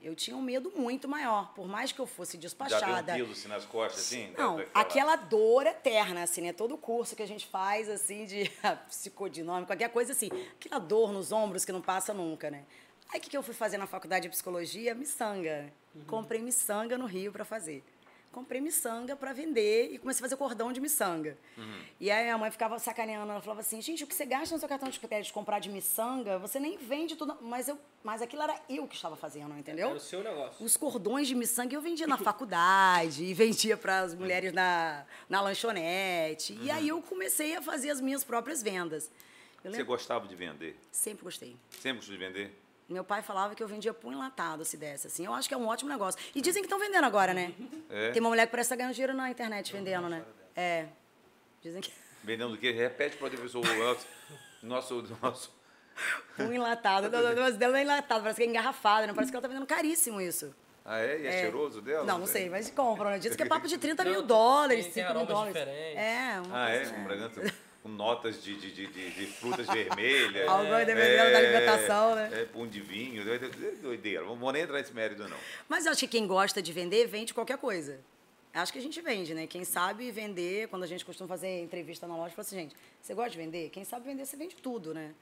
Eu 0.02 0.16
tinha 0.16 0.36
um 0.36 0.42
medo 0.42 0.72
muito 0.76 1.08
maior, 1.08 1.52
por 1.54 1.68
mais 1.68 1.92
que 1.92 2.00
eu 2.00 2.06
fosse 2.06 2.34
Já 2.34 2.42
despachada. 2.42 3.14
deu 3.14 3.16
um 3.16 3.18
quilo 3.28 3.32
assim, 3.32 3.48
nas 3.48 3.66
costas, 3.66 4.02
assim? 4.02 4.34
Não, 4.38 4.64
aquela 4.74 5.16
dor 5.16 5.66
eterna, 5.66 6.24
assim, 6.24 6.42
né? 6.42 6.54
Todo 6.54 6.78
curso 6.78 7.16
que 7.16 7.24
a 7.24 7.28
gente 7.28 7.48
faz, 7.48 7.90
assim, 7.90 8.26
de 8.26 8.52
psicodinâmico, 8.88 9.68
qualquer 9.68 9.90
coisa 9.90 10.12
assim. 10.12 10.30
Aquela 10.60 10.80
dor 10.80 11.12
nos 11.12 11.32
ombros 11.32 11.66
que 11.66 11.72
não 11.72 11.82
passa 11.82 12.14
nunca, 12.14 12.52
né? 12.52 12.66
Aí, 13.12 13.20
o 13.20 13.22
que, 13.22 13.30
que 13.30 13.38
eu 13.38 13.44
fui 13.44 13.54
fazer 13.54 13.78
na 13.78 13.88
faculdade 13.88 14.24
de 14.24 14.30
psicologia? 14.30 14.94
Miçanga. 14.94 15.72
Comprei 16.08 16.42
miçanga 16.42 16.98
no 16.98 17.06
Rio 17.06 17.32
para 17.32 17.46
fazer. 17.46 17.84
Comprei 18.36 18.60
miçanga 18.60 19.16
para 19.16 19.32
vender 19.32 19.94
e 19.94 19.98
comecei 19.98 20.20
a 20.20 20.26
fazer 20.26 20.36
cordão 20.36 20.74
de 20.74 20.82
miçanga. 20.82 21.38
E 22.02 22.12
aí, 22.12 22.26
minha 22.26 22.38
mãe 22.38 22.52
ficava 22.52 22.78
sacaneando. 22.78 23.32
Ela 23.32 23.40
falava 23.40 23.62
assim, 23.62 23.82
gente, 23.82 24.04
o 24.04 24.08
que 24.08 24.14
você 24.14 24.26
gasta 24.26 24.54
no 24.54 24.60
seu 24.60 24.68
cartão 24.68 24.90
de 24.90 25.00
crédito 25.00 25.28
de 25.28 25.34
comprar 25.34 25.60
de 25.60 25.70
miçanga, 25.70 26.38
você 26.38 26.60
nem 26.60 26.78
vende 26.78 27.16
tudo. 27.16 27.38
Mas, 27.40 27.70
eu, 27.70 27.80
mas 28.04 28.22
aquilo 28.22 28.42
era 28.42 28.62
eu 28.68 28.86
que 28.90 28.96
estava 28.96 29.16
fazendo, 29.16 29.58
entendeu? 29.58 29.88
Era 29.88 29.96
o 29.96 30.02
seu 30.02 30.22
negócio. 30.22 30.66
Os 30.66 30.76
cordões 30.76 31.30
de 31.30 31.34
miçanga 31.34 31.74
eu 31.74 31.80
vendia 31.80 32.08
na 32.08 32.18
faculdade 32.20 33.24
e 33.24 33.34
vendia 33.34 33.78
para 33.78 34.00
as 34.00 34.14
mulheres 34.14 34.52
na, 34.52 35.06
na 35.30 35.40
lanchonete. 35.40 36.60
E 36.62 36.70
aí 36.70 36.90
eu 36.90 37.02
comecei 37.02 37.56
a 37.56 37.62
fazer 37.62 37.90
as 37.90 38.02
minhas 38.02 38.22
próprias 38.22 38.62
vendas. 38.62 39.10
Você 39.64 39.82
gostava 39.82 40.28
de 40.28 40.36
vender? 40.36 40.78
sempre 40.92 41.24
gostei. 41.24 41.56
Sempre 41.80 42.00
gostou 42.00 42.18
de 42.18 42.22
vender? 42.22 42.65
Meu 42.88 43.04
pai 43.04 43.22
falava 43.24 43.56
que 43.56 43.64
eu 43.64 43.68
vendia 43.68 43.94
pão 43.94 44.12
enlatado 44.14 44.64
se 44.64 44.78
desse, 44.78 45.08
assim. 45.08 45.26
Eu 45.26 45.34
acho 45.34 45.48
que 45.48 45.54
é 45.56 45.58
um 45.58 45.68
ótimo 45.68 45.90
negócio. 45.90 46.20
E 46.36 46.42
dizem 46.42 46.62
que 46.62 46.68
estão 46.68 46.78
vendendo 46.80 47.04
agora, 47.06 47.34
né? 47.34 47.52
É? 47.90 48.12
Tem 48.12 48.22
uma 48.22 48.30
mulher 48.30 48.46
que 48.46 48.52
parece 48.52 48.68
estar 48.68 48.76
ganhando 48.76 48.94
dinheiro 48.94 49.14
na 49.14 49.30
internet 49.30 49.74
vendendo, 49.74 50.08
né? 50.08 50.24
É. 50.56 50.86
Dizem 51.62 51.82
que 51.82 51.92
Vendendo 52.24 52.54
o 52.54 52.58
quê? 52.58 52.72
Repete 52.72 53.18
para 53.18 53.28
o 53.28 53.30
professor 53.32 53.64
nosso, 53.78 54.08
nosso, 54.64 55.18
nosso 55.22 55.52
pão 56.38 56.54
enlatado. 56.54 57.08
O 57.08 57.10
negócio 57.10 57.56
dela 57.58 57.74
não 57.74 57.80
é 57.80 57.84
enlatado, 57.84 58.22
parece 58.22 58.38
que 58.38 58.44
é 58.44 58.50
engarrafado, 58.50 59.08
né? 59.08 59.14
Parece 59.14 59.32
que 59.32 59.36
ela 59.36 59.42
tá 59.42 59.48
vendendo 59.48 59.66
caríssimo 59.68 60.22
isso. 60.22 60.54
Ah, 60.84 61.00
é? 61.00 61.20
E 61.22 61.26
é, 61.28 61.32
cheiroso 61.42 61.82
dela? 61.82 62.04
Não, 62.06 62.20
não 62.20 62.28
sei, 62.28 62.48
mas 62.50 62.70
compram, 62.70 63.10
né? 63.10 63.18
Dizem 63.18 63.36
que 63.36 63.42
é 63.42 63.48
papo 63.48 63.68
de 63.68 63.78
30 63.80 64.04
mil 64.04 64.22
Não, 64.22 64.28
dólares, 64.28 64.86
tem- 64.86 64.94
tem 64.94 65.04
5 65.08 65.18
mil 65.18 65.26
dólares. 65.26 65.54
diferentes. 65.56 65.98
É, 65.98 66.42
uma 66.46 66.64
Ah, 66.64 66.70
é? 66.70 66.76
coisa, 66.78 66.94
Com 66.94 67.04
bragança, 67.04 67.42
com 67.86 67.90
notas 67.90 68.44
de, 68.44 68.56
de, 68.56 68.72
de, 68.72 68.88
de, 69.12 69.28
frutas 69.28 69.68
vermelhas. 69.68 70.50
Algo 70.50 70.72
dependendo 70.84 71.32
da 71.32 71.38
alimentação, 71.38 72.16
né? 72.16 72.30
É, 72.34 72.46
pão 72.46 72.68
de 72.68 72.82
vinho, 72.82 73.24
doide- 73.24 73.76
doideira. 73.80 74.26
Não 74.26 74.36
vou 74.36 74.52
nem 74.52 74.64
entrar 74.64 74.80
nesse 74.80 74.92
mérito, 74.92 75.28
não. 75.28 75.38
Mas 75.70 75.86
eu 75.86 75.92
acho 75.92 76.00
que 76.00 76.08
quem 76.08 76.26
gosta 76.26 76.64
de 76.64 76.74
vender, 76.74 77.06
vende 77.06 77.32
qualquer 77.32 77.60
coisa. 77.60 78.00
Acho 78.52 78.74
que 78.74 78.80
a 78.80 78.82
gente 78.82 79.00
vende, 79.02 79.36
né? 79.36 79.46
Quem 79.46 79.64
sabe 79.64 80.10
vender, 80.10 80.68
quando 80.70 80.82
a 80.82 80.88
gente 80.88 81.06
costuma 81.06 81.28
fazer 81.28 81.62
entrevista 81.62 82.08
na 82.08 82.18
loja, 82.18 82.34
fala 82.34 82.42
assim, 82.48 82.56
gente, 82.56 82.76
você 83.00 83.14
gosta 83.14 83.30
de 83.30 83.38
vender? 83.38 83.70
Quem 83.70 83.84
sabe 83.84 84.06
vender, 84.06 84.26
você 84.26 84.36
vende 84.36 84.56
tudo, 84.56 84.92
né? 84.92 85.14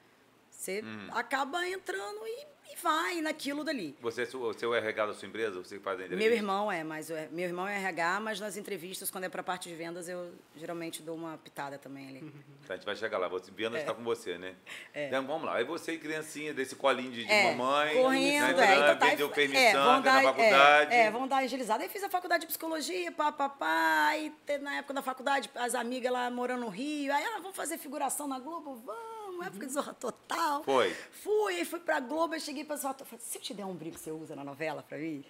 Você 0.50 0.80
Hum. 0.82 1.08
acaba 1.10 1.68
entrando 1.68 2.26
e, 2.26 2.46
e 2.72 2.76
vai 2.76 3.20
naquilo 3.20 3.62
dali. 3.64 3.96
Você, 4.00 4.22
é 4.22 4.66
o 4.66 4.74
RH 4.74 5.06
da 5.06 5.14
sua 5.14 5.28
empresa? 5.28 5.58
Você 5.58 5.78
faz 5.78 6.00
a 6.00 6.04
entrevista? 6.04 6.28
Meu 6.28 6.36
irmão 6.36 6.70
é, 6.72 6.82
mas 6.84 7.10
o- 7.10 7.14
meu 7.30 7.44
irmão 7.46 7.66
é 7.68 7.76
RH, 7.76 8.20
mas 8.20 8.40
nas 8.40 8.56
entrevistas, 8.56 9.10
quando 9.10 9.24
é 9.24 9.28
para 9.28 9.42
parte 9.42 9.68
de 9.68 9.74
vendas, 9.74 10.08
eu 10.08 10.32
geralmente 10.56 11.02
dou 11.02 11.14
uma 11.16 11.36
pitada 11.38 11.78
também 11.78 12.08
ali. 12.08 12.32
Tá, 12.66 12.74
a 12.74 12.76
gente 12.76 12.86
vai 12.86 12.96
chegar 12.96 13.18
lá. 13.18 13.28
Você, 13.28 13.50
Viana 13.50 13.78
está 13.78 13.92
com 13.94 14.02
você, 14.02 14.38
né? 14.38 14.54
É. 14.92 15.08
Então 15.08 15.26
vamos 15.26 15.44
lá. 15.46 15.56
Aí 15.56 15.64
você, 15.64 15.96
criancinha, 15.98 16.52
desse 16.54 16.74
colinho 16.74 17.10
de, 17.12 17.24
de 17.24 17.30
É, 17.30 17.54
mamãe, 17.54 17.94
correndo, 17.94 18.56
né, 18.56 18.72
é, 18.74 18.74
então 18.78 18.96
tá, 18.98 19.06
vendeu 19.06 19.26
é, 19.28 19.30
permissão 19.30 19.84
vão 19.84 19.92
na 19.94 20.00
dar- 20.00 20.22
faculdade. 20.22 20.94
É, 20.94 21.00
é, 21.06 21.10
vão 21.10 21.28
dar 21.28 21.36
agilizada. 21.38 21.82
Aí 21.82 21.88
fiz 21.88 22.02
a 22.02 22.08
faculdade 22.08 22.40
de 22.42 22.46
psicologia, 22.46 23.12
pá, 23.12 23.30
pá, 23.30 23.48
pá. 23.48 24.06
Aí 24.08 24.32
te- 24.46 24.58
na 24.58 24.76
época 24.76 24.94
da 24.94 25.02
faculdade, 25.02 25.50
as 25.54 25.74
amigas 25.74 26.12
lá 26.12 26.30
morando 26.30 26.60
no 26.62 26.68
Rio. 26.68 27.12
Aí, 27.12 27.24
ah, 27.24 27.38
vamos 27.40 27.56
fazer 27.56 27.78
figuração 27.78 28.26
na 28.26 28.38
Globo? 28.38 28.74
Vamos, 28.76 29.13
época 29.46 29.66
de 29.66 29.72
zorra 29.72 29.94
total. 29.94 30.64
Foi. 30.64 30.94
Fui, 31.22 31.64
fui 31.64 31.80
pra 31.80 32.00
Globo, 32.00 32.34
aí 32.34 32.40
cheguei 32.40 32.64
pra 32.64 32.76
Zorra 32.76 32.94
Falei, 32.94 33.18
se 33.18 33.38
eu 33.38 33.42
te 33.42 33.54
der 33.54 33.64
um 33.64 33.74
brinco, 33.74 33.98
você 33.98 34.10
usa 34.10 34.34
na 34.36 34.44
novela 34.44 34.82
pra 34.82 34.98
mim? 34.98 35.24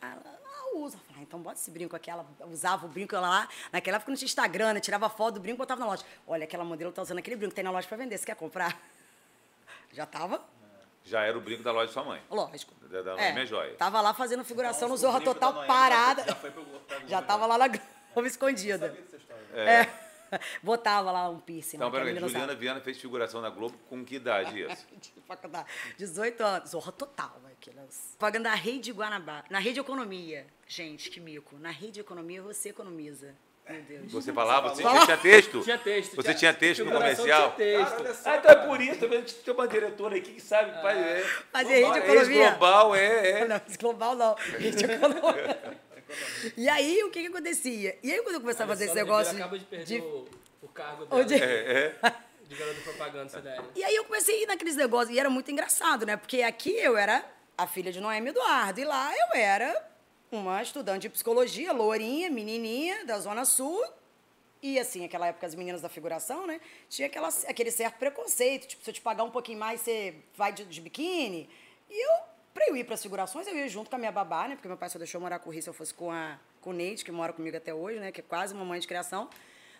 Ela, 0.00 0.22
ah, 0.24 0.76
usa. 0.76 0.96
Eu 0.96 1.00
Falei, 1.00 1.20
ah, 1.20 1.22
então 1.22 1.40
bota 1.40 1.56
esse 1.56 1.70
brinco 1.70 1.94
aqui. 1.96 2.10
Ela 2.10 2.26
usava 2.50 2.86
o 2.86 2.88
brinco 2.88 3.14
ela 3.14 3.28
lá. 3.28 3.48
Naquela 3.72 3.96
época 3.96 4.10
não 4.10 4.16
tinha 4.16 4.26
Instagram, 4.26 4.74
né? 4.74 4.80
Tirava 4.80 5.08
foto 5.08 5.34
do 5.34 5.40
brinco 5.40 5.56
e 5.56 5.58
botava 5.58 5.80
na 5.80 5.86
loja. 5.86 6.04
Olha, 6.26 6.44
aquela 6.44 6.64
modelo 6.64 6.92
tá 6.92 7.02
usando 7.02 7.18
aquele 7.18 7.36
brinco, 7.36 7.54
tem 7.54 7.64
na 7.64 7.70
loja 7.70 7.86
pra 7.86 7.96
vender, 7.96 8.18
você 8.18 8.26
quer 8.26 8.36
comprar? 8.36 8.78
Já 9.92 10.04
tava 10.06 10.42
Já 11.04 11.22
era 11.22 11.36
o 11.38 11.40
brinco 11.40 11.62
da 11.62 11.70
loja 11.72 11.86
de 11.88 11.92
sua 11.92 12.04
mãe. 12.04 12.20
Lógico. 12.30 12.72
Da, 12.88 13.02
da 13.02 13.20
É, 13.20 13.32
Minha 13.32 13.46
Joia. 13.46 13.74
Tava 13.76 14.00
lá 14.00 14.12
fazendo 14.12 14.44
figuração 14.44 14.88
no 14.88 14.94
Nossa, 14.94 15.06
o 15.06 15.10
Zorra 15.10 15.20
Total 15.20 15.52
Noemi 15.52 15.68
parada. 15.68 16.24
Já 16.24 16.34
foi 16.34 16.50
pro 16.50 16.64
pra 16.64 16.98
Já 17.00 17.06
Globo, 17.18 17.26
tava 17.26 17.42
né? 17.42 17.48
lá 17.48 17.58
na 17.58 17.68
Globo 17.68 18.26
escondida. 18.26 18.88
Sabia 18.88 19.02
dessa 19.02 19.16
história. 19.16 19.44
É. 19.54 20.03
Botava 20.62 21.10
lá 21.10 21.28
um 21.28 21.38
piercing. 21.38 21.76
Então, 21.76 21.88
a 21.88 21.90
peraí, 21.90 22.14
Juliana 22.14 22.26
usava. 22.26 22.54
Viana 22.54 22.80
fez 22.80 22.98
figuração 22.98 23.40
na 23.40 23.50
Globo 23.50 23.76
com 23.88 24.04
que 24.04 24.16
idade 24.16 24.60
isso? 24.62 24.86
de 25.00 25.12
faculdade. 25.26 25.68
18 25.98 26.42
anos. 26.42 26.70
Zorra 26.70 26.92
total, 26.92 27.40
aquelas. 27.52 28.16
Pagando 28.18 28.46
a 28.46 28.54
rede 28.54 28.92
Guanabara. 28.92 29.44
Na 29.50 29.58
rede 29.58 29.80
economia. 29.80 30.46
Gente, 30.66 31.10
que 31.10 31.20
mico. 31.20 31.56
Na 31.58 31.70
rede 31.70 32.00
economia 32.00 32.42
você 32.42 32.70
economiza. 32.70 33.34
Meu 33.68 33.80
Deus. 33.80 34.12
Você 34.12 34.30
falava, 34.30 34.68
você, 34.68 34.82
falou? 34.82 34.98
você 34.98 35.06
tinha 35.06 35.16
texto? 35.16 35.60
Tinha 35.62 35.78
texto. 35.78 36.16
Você 36.16 36.34
tinha 36.34 36.52
texto 36.52 36.84
no 36.84 36.92
comercial? 36.92 37.52
Tinha 37.52 37.76
texto. 37.78 37.96
Cara. 37.96 38.16
Ah, 38.26 38.36
então 38.36 38.50
é 38.50 38.66
por 38.66 38.80
isso, 38.80 39.00
tá 39.00 39.06
vendo? 39.06 39.24
Tem 39.32 39.54
uma 39.54 39.66
diretora 39.68 40.16
aqui 40.16 40.32
que 40.34 40.42
sabe 40.42 40.72
que 40.72 40.82
faz. 40.82 40.98
É, 40.98 41.24
Fazer 41.50 41.74
rede 41.74 41.82
global, 41.84 41.96
economia. 41.96 42.50
global, 42.50 42.94
é, 42.94 43.30
é. 43.30 43.48
Não, 43.48 43.60
global 43.80 44.14
não. 44.16 44.34
Rede 44.34 44.84
economia. 44.84 45.72
E 46.56 46.68
aí, 46.68 47.02
o 47.04 47.10
que 47.10 47.20
que 47.20 47.26
acontecia? 47.28 47.98
E 48.02 48.12
aí, 48.12 48.22
quando 48.22 48.36
eu 48.36 48.40
começava 48.40 48.72
a 48.72 48.76
fazer 48.76 48.86
esse 48.86 48.94
negócio 48.94 49.36
acaba 49.36 49.58
de 49.58 49.64
perder 49.64 49.84
de... 49.84 49.98
o, 50.00 50.28
o 50.62 50.68
cargo 50.68 51.06
dela 51.06 51.20
Onde- 51.22 51.34
É, 51.34 51.96
é. 52.02 52.14
de 52.48 52.54
garota 52.54 52.80
propaganda 52.82 53.28
CDL. 53.30 53.64
E 53.74 53.82
aí 53.82 53.94
eu 53.96 54.04
comecei 54.04 54.34
a 54.36 54.42
ir 54.42 54.46
naqueles 54.46 54.76
negócios, 54.76 55.14
e 55.14 55.18
era 55.18 55.30
muito 55.30 55.50
engraçado, 55.50 56.04
né? 56.04 56.16
Porque 56.16 56.42
aqui 56.42 56.72
eu 56.76 56.96
era 56.96 57.24
a 57.56 57.66
filha 57.66 57.90
de 57.92 58.00
Noemi 58.00 58.30
Eduardo, 58.30 58.80
e 58.80 58.84
lá 58.84 59.12
eu 59.16 59.38
era 59.40 59.90
uma 60.30 60.60
estudante 60.62 61.02
de 61.02 61.08
psicologia, 61.10 61.72
lourinha, 61.72 62.28
menininha, 62.30 63.04
da 63.04 63.18
Zona 63.18 63.44
Sul. 63.44 63.82
E 64.62 64.78
assim, 64.78 65.04
aquela 65.04 65.26
época 65.26 65.46
as 65.46 65.54
meninas 65.54 65.80
da 65.82 65.88
figuração, 65.88 66.46
né? 66.46 66.60
Tinha 66.88 67.06
aquela, 67.06 67.28
aquele 67.46 67.70
certo 67.70 67.96
preconceito, 67.98 68.66
tipo, 68.66 68.82
se 68.82 68.90
eu 68.90 68.94
te 68.94 69.00
pagar 69.00 69.22
um 69.24 69.30
pouquinho 69.30 69.58
mais, 69.58 69.80
você 69.82 70.14
vai 70.36 70.52
de, 70.52 70.64
de 70.64 70.80
biquíni. 70.80 71.48
E 71.90 72.04
eu, 72.04 72.10
pra 72.54 72.64
eu 72.68 72.76
ir 72.76 72.84
pras 72.84 73.02
figurações, 73.02 73.46
eu 73.48 73.54
ia 73.56 73.68
junto 73.68 73.90
com 73.90 73.96
a 73.96 73.98
minha 73.98 74.12
babá, 74.12 74.46
né? 74.48 74.54
Porque 74.54 74.68
meu 74.68 74.76
pai 74.76 74.88
só 74.88 74.98
deixou 74.98 75.18
eu 75.18 75.22
morar 75.22 75.38
com 75.40 75.50
o 75.50 75.52
Rio 75.52 75.60
se 75.62 75.68
eu 75.68 75.74
fosse 75.74 75.92
com 75.92 76.10
a 76.10 76.38
com 76.60 76.70
o 76.70 76.72
Neide, 76.72 77.04
que 77.04 77.12
mora 77.12 77.30
comigo 77.32 77.54
até 77.54 77.74
hoje, 77.74 77.98
né? 78.00 78.10
Que 78.10 78.20
é 78.20 78.24
quase 78.26 78.54
uma 78.54 78.64
mãe 78.64 78.80
de 78.80 78.86
criação. 78.88 79.28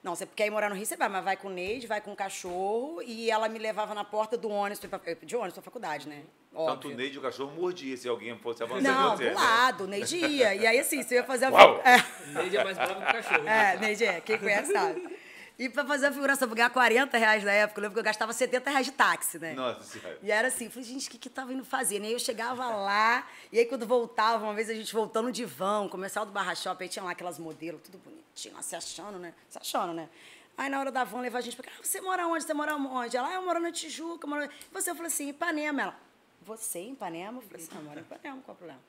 Não, 0.02 0.14
você 0.14 0.26
quer 0.26 0.46
ir 0.46 0.50
morar 0.50 0.68
no 0.68 0.74
Rio, 0.76 0.84
você 0.84 0.96
vai, 0.98 1.08
mas 1.08 1.24
vai 1.24 1.34
com 1.34 1.48
o 1.48 1.50
Neide, 1.50 1.86
vai 1.86 1.98
com 1.98 2.12
o 2.12 2.16
cachorro, 2.16 3.00
e 3.00 3.30
ela 3.30 3.48
me 3.48 3.58
levava 3.58 3.94
na 3.94 4.04
porta 4.04 4.36
do 4.36 4.50
ônibus, 4.50 4.78
pra- 4.84 5.00
de 5.22 5.34
ônibus 5.34 5.54
pra 5.54 5.62
faculdade, 5.62 6.06
né? 6.06 6.24
Tanto 6.52 6.60
Óbvio. 6.60 6.90
o 6.90 6.94
Neide 6.94 7.16
e 7.16 7.18
o 7.18 7.22
cachorro 7.22 7.52
mordia 7.58 7.96
se 7.96 8.06
alguém 8.06 8.36
fosse 8.38 8.62
avançar 8.62 8.82
Não, 8.82 9.16
você. 9.16 9.24
do 9.24 9.28
né? 9.30 9.34
lado, 9.34 9.84
o 9.84 9.86
Neide 9.86 10.18
ia. 10.18 10.54
E 10.54 10.66
aí, 10.66 10.78
assim, 10.78 11.02
você 11.02 11.14
ia 11.14 11.24
fazer 11.24 11.46
a. 11.46 11.50
Uau! 11.50 11.80
É. 11.82 11.96
Neide 12.38 12.56
é 12.58 12.64
mais 12.64 12.76
bravo 12.76 12.96
que 12.96 13.00
o 13.00 13.12
cachorro. 13.14 13.48
É, 13.48 13.76
Neide, 13.78 14.04
é, 14.04 14.20
quem 14.20 14.38
conhece 14.38 14.72
sabe. 14.72 15.13
E 15.56 15.68
pra 15.68 15.84
fazer 15.84 16.06
a 16.06 16.12
figuração, 16.12 16.48
pra 16.48 16.56
ganhar 16.56 16.70
40 16.70 17.16
reais 17.16 17.44
na 17.44 17.52
época, 17.52 17.78
eu 17.78 17.82
lembro 17.82 17.94
que 17.94 18.00
eu 18.00 18.04
gastava 18.04 18.32
70 18.32 18.70
reais 18.70 18.86
de 18.86 18.92
táxi, 18.92 19.38
né? 19.38 19.54
Nossa 19.54 19.84
senhora. 19.84 20.18
E 20.20 20.30
era 20.30 20.48
assim, 20.48 20.68
falei, 20.68 20.88
gente, 20.88 21.06
o 21.06 21.10
que 21.12 21.18
que 21.18 21.30
tava 21.30 21.52
indo 21.52 21.64
fazer? 21.64 22.00
né? 22.00 22.06
E 22.06 22.08
aí 22.08 22.12
eu 22.14 22.18
chegava 22.18 22.66
lá, 22.74 23.26
e 23.52 23.58
aí 23.60 23.64
quando 23.64 23.86
voltava, 23.86 24.44
uma 24.44 24.54
vez 24.54 24.68
a 24.68 24.74
gente 24.74 24.92
voltou 24.92 25.22
no 25.22 25.30
divã, 25.30 25.88
comercial 25.88 26.26
do 26.26 26.32
Barra 26.32 26.56
Shopping, 26.56 26.84
aí 26.84 26.88
tinha 26.88 27.04
lá 27.04 27.12
aquelas 27.12 27.38
modelos, 27.38 27.80
tudo 27.82 27.98
bonitinho, 27.98 28.54
lá 28.54 28.62
se 28.62 28.74
achando, 28.74 29.18
né? 29.18 29.32
Se 29.48 29.56
achando, 29.58 29.92
né? 29.92 30.08
Aí 30.56 30.68
na 30.68 30.80
hora 30.80 30.90
da 30.90 31.04
van, 31.04 31.20
levar 31.20 31.38
a 31.38 31.40
gente 31.40 31.56
pra 31.56 31.64
cá, 31.64 31.72
ah, 31.78 31.82
você 31.82 32.00
mora 32.00 32.26
onde? 32.26 32.44
Você 32.44 32.54
mora 32.54 32.74
onde? 32.74 33.16
Ela, 33.16 33.28
ah, 33.28 33.34
eu 33.34 33.42
moro 33.42 33.60
na 33.60 33.70
Tijuca, 33.70 34.26
eu 34.26 34.30
moro... 34.30 34.44
E 34.44 34.50
você, 34.72 34.90
eu 34.90 34.94
falei 34.96 35.08
assim, 35.08 35.28
Ipanema. 35.28 35.82
Ela, 35.82 36.00
você 36.42 36.80
em 36.80 36.92
Ipanema? 36.92 37.38
Eu 37.38 37.42
falei 37.42 37.62
assim, 37.62 37.74
não, 37.74 37.80
eu 37.80 37.86
moro 37.86 38.00
em 38.00 38.02
Ipanema, 38.02 38.42
qual 38.42 38.52
é 38.52 38.54
o 38.54 38.56
problema? 38.56 38.80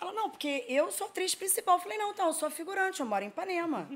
Ela, 0.00 0.12
não, 0.12 0.28
porque 0.28 0.64
eu 0.68 0.90
sou 0.90 1.06
atriz 1.06 1.34
principal. 1.34 1.76
Eu 1.76 1.82
falei, 1.82 1.96
não, 1.98 2.10
então, 2.10 2.26
eu 2.26 2.32
sou 2.32 2.50
figurante, 2.50 2.98
eu 2.98 3.06
moro 3.06 3.24
em 3.24 3.28
Ipanema. 3.28 3.88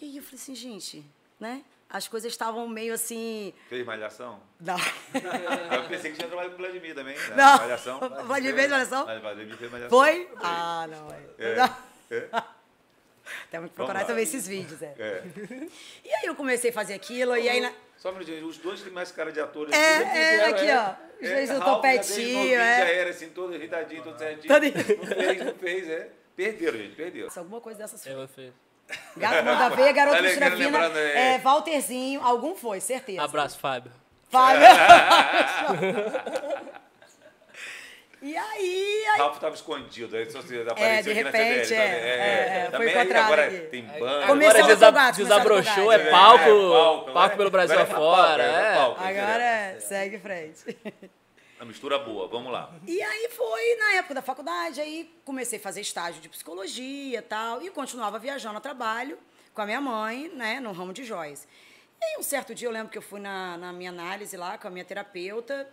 E 0.00 0.04
aí 0.06 0.16
eu 0.16 0.22
falei 0.22 0.40
assim, 0.40 0.54
gente, 0.54 1.04
né? 1.38 1.62
As 1.88 2.08
coisas 2.08 2.32
estavam 2.32 2.66
meio 2.66 2.92
assim... 2.92 3.54
Fez 3.68 3.86
malhação? 3.86 4.40
Não. 4.60 4.76
Eu 5.14 5.88
pensei 5.88 6.10
que 6.10 6.16
tinha 6.16 6.26
trabalhado 6.26 6.56
com 6.56 6.62
o 6.62 6.66
Vladimir 6.66 6.94
também. 6.94 7.16
Né? 7.16 7.36
Não. 7.36 7.56
Malhação. 7.58 8.00
Vladimir 8.26 8.54
fez 8.56 8.70
malhação? 8.70 9.04
Vladimir 9.04 9.56
fez 9.56 9.70
malhação. 9.70 9.90
Foi? 9.90 10.28
Ah, 10.36 10.86
não. 10.88 11.10
É. 11.38 11.70
É, 12.10 12.16
é. 12.16 12.42
Temos 13.50 13.70
que 13.70 13.76
procurar 13.76 14.04
também 14.04 14.24
esses 14.24 14.46
vídeos, 14.46 14.82
é. 14.82 14.94
É. 14.98 15.22
E 16.04 16.12
aí 16.14 16.26
eu 16.26 16.34
comecei 16.34 16.70
a 16.70 16.72
fazer 16.72 16.94
aquilo, 16.94 17.36
e 17.36 17.48
aí... 17.48 17.60
Na... 17.60 17.72
Só 17.96 18.10
um 18.10 18.14
minutinho, 18.14 18.46
os 18.46 18.58
dois 18.58 18.82
têm 18.82 18.92
mais 18.92 19.12
cara 19.12 19.30
de 19.30 19.40
atores. 19.40 19.72
É, 19.72 19.78
é, 19.78 20.02
Fizeram, 20.02 20.54
aqui, 20.54 20.66
ó. 20.72 21.04
Os 21.14 21.30
dois 21.30 21.48
já 21.48 21.54
desde 21.54 21.64
topetinho, 21.64 22.60
é. 22.60 22.78
Já 22.78 22.92
era 22.92 23.10
assim, 23.10 23.28
todo 23.30 23.54
irritadinho, 23.54 24.02
todo 24.02 24.18
certinho. 24.18 24.52
Todo- 24.52 24.64
Não 24.64 25.16
fez, 25.16 25.44
não 25.44 25.54
fez, 25.54 25.88
é. 25.88 26.10
Perderam, 26.36 26.78
gente, 26.78 26.96
perderam. 26.96 27.28
Alguma 27.34 27.60
coisa 27.60 27.78
dessas 27.78 28.04
Ela 28.06 28.26
fez. 28.26 28.52
Gato 29.16 29.44
Manda 29.44 29.92
Garoto 29.92 30.16
Tá 30.16 30.22
Cristina 30.22 30.48
lembrando, 30.48 30.64
Fina, 30.66 30.78
lembrando, 30.88 30.98
é. 30.98 31.34
é, 31.36 31.40
Walterzinho, 31.44 32.20
algum 32.22 32.54
foi, 32.54 32.80
certeza. 32.80 33.22
Abraço, 33.22 33.58
Fábio. 33.58 33.90
Fábio. 34.30 34.60
e 38.22 38.36
aí, 38.36 39.04
aí 39.12 39.18
Ralph 39.18 39.34
estava 39.36 39.54
escondido, 39.54 40.16
aí 40.16 40.28
só 40.30 40.42
se 40.42 40.60
apareceu 40.60 41.14
de 41.14 41.20
aqui 41.20 41.24
na 41.24 41.30
repente, 41.30 41.66
CDL. 41.68 41.82
é, 41.82 41.86
é, 41.86 42.56
é, 42.56 42.60
foi 42.62 42.70
também 42.72 42.90
encontrado 42.94 43.24
agora 43.24 43.46
aqui. 43.46 43.58
tem. 43.70 43.86
Começou 43.86 44.22
Agora 44.22 44.62
a 44.62 44.66
desa 44.66 44.90
gato, 44.90 45.14
começou 45.16 45.36
a 45.36 45.38
desabrochou, 45.38 45.92
é 45.92 45.98
palco, 46.10 47.08
É, 47.08 47.12
palco, 47.12 47.36
pelo 47.36 47.50
Brasil 47.50 47.78
agora 47.78 47.90
é 47.90 47.92
afora. 47.92 48.44
palco, 48.44 48.50
é 48.58 48.70
É. 48.70 48.74
palco, 48.74 49.02
agora 49.04 49.42
é, 49.44 49.80
segue 49.80 50.16
em 50.16 50.20
frente. 50.20 50.76
A 51.58 51.64
mistura 51.64 51.98
boa, 51.98 52.26
vamos 52.28 52.52
lá. 52.52 52.72
E 52.86 53.00
aí 53.00 53.28
foi 53.30 53.76
na 53.76 53.92
época 53.94 54.14
da 54.14 54.22
faculdade, 54.22 54.80
aí 54.80 55.14
comecei 55.24 55.58
a 55.58 55.62
fazer 55.62 55.80
estágio 55.80 56.20
de 56.20 56.28
psicologia 56.28 57.18
e 57.18 57.22
tal, 57.22 57.62
e 57.62 57.70
continuava 57.70 58.18
viajando 58.18 58.58
a 58.58 58.60
trabalho 58.60 59.18
com 59.54 59.60
a 59.62 59.66
minha 59.66 59.80
mãe, 59.80 60.28
né, 60.30 60.58
no 60.60 60.72
ramo 60.72 60.92
de 60.92 61.04
joias. 61.04 61.46
E 62.00 62.04
aí 62.04 62.16
um 62.18 62.22
certo 62.22 62.54
dia 62.54 62.66
eu 62.66 62.72
lembro 62.72 62.90
que 62.90 62.98
eu 62.98 63.02
fui 63.02 63.20
na, 63.20 63.56
na 63.56 63.72
minha 63.72 63.90
análise 63.90 64.36
lá 64.36 64.58
com 64.58 64.66
a 64.66 64.70
minha 64.70 64.84
terapeuta, 64.84 65.70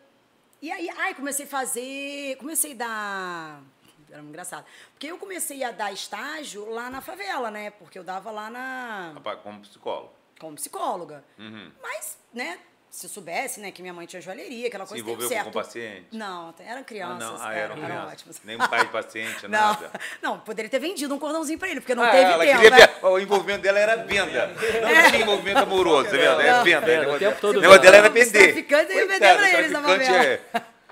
e 0.61 0.71
aí, 0.71 0.87
ai, 0.95 1.15
comecei 1.15 1.45
a 1.47 1.49
fazer, 1.49 2.37
comecei 2.37 2.73
a 2.73 2.75
dar, 2.75 3.63
era 4.11 4.21
engraçado, 4.21 4.63
porque 4.91 5.07
eu 5.07 5.17
comecei 5.17 5.63
a 5.63 5.71
dar 5.71 5.91
estágio 5.91 6.69
lá 6.69 6.87
na 6.91 7.01
favela, 7.01 7.49
né, 7.49 7.71
porque 7.71 7.97
eu 7.97 8.03
dava 8.03 8.29
lá 8.29 8.47
na 8.51 9.13
Como 9.41 9.59
psicólogo. 9.61 10.13
como 10.39 10.55
psicóloga. 10.55 11.25
Uhum. 11.39 11.71
Mas, 11.81 12.19
né, 12.31 12.59
se 12.91 13.07
soubesse, 13.07 13.61
né, 13.61 13.71
que 13.71 13.81
minha 13.81 13.93
mãe 13.93 14.05
tinha 14.05 14.21
joalheria, 14.21 14.67
aquela 14.67 14.85
Se 14.85 14.89
coisa 14.89 15.03
tem 15.05 15.13
um 15.13 15.15
envolveu 15.15 15.29
certo... 15.29 15.45
com 15.45 15.51
paciente? 15.53 16.07
Não, 16.11 16.53
eram 16.59 16.81
Ah, 16.81 16.83
crianças. 16.83 17.19
não, 17.19 17.41
ah, 17.41 17.53
é, 17.55 17.59
eram 17.59 17.75
eram 17.77 17.85
crianças. 17.85 18.11
ótimos. 18.11 18.37
Nem 18.43 18.55
um 18.57 18.67
pai 18.67 18.81
de 18.85 18.91
paciente, 18.91 19.43
Não, 19.47 19.49
nada. 19.49 19.91
não, 20.21 20.39
poderia 20.41 20.69
ter 20.69 20.79
vendido 20.79 21.15
um 21.15 21.17
cordãozinho 21.17 21.57
pra 21.57 21.69
ele, 21.69 21.79
porque 21.79 21.95
não 21.95 22.03
Ah, 22.03 22.09
teve 22.11 22.23
ela 22.31 22.43
tempo. 22.45 22.61
queria 22.61 22.77
né? 22.87 22.93
O 23.03 23.17
envolvimento 23.17 23.61
dela 23.61 23.79
era 23.79 23.95
venda. 23.95 24.47
Não 24.47 25.09
tinha 25.09 25.21
envolvimento 25.21 25.59
amoroso? 25.59 26.13
É 26.15 26.25
Não, 26.25 26.37
venda. 26.37 26.63
venda, 26.63 26.85
O 26.85 26.89
negócio 26.99 27.15
o 27.15 27.19
tempo 27.19 27.41
todo 27.41 27.57
o 27.57 27.61
negócio 27.61 27.81
dela 27.81 27.97
era 27.97 28.09
vender. 28.09 28.43
traficantes 28.53 28.95
iam 28.95 29.07
vender 29.07 29.35
o 29.35 29.45
eles 29.45 29.71
na 29.71 29.81
traficante 29.81 30.11
é- 30.27 30.41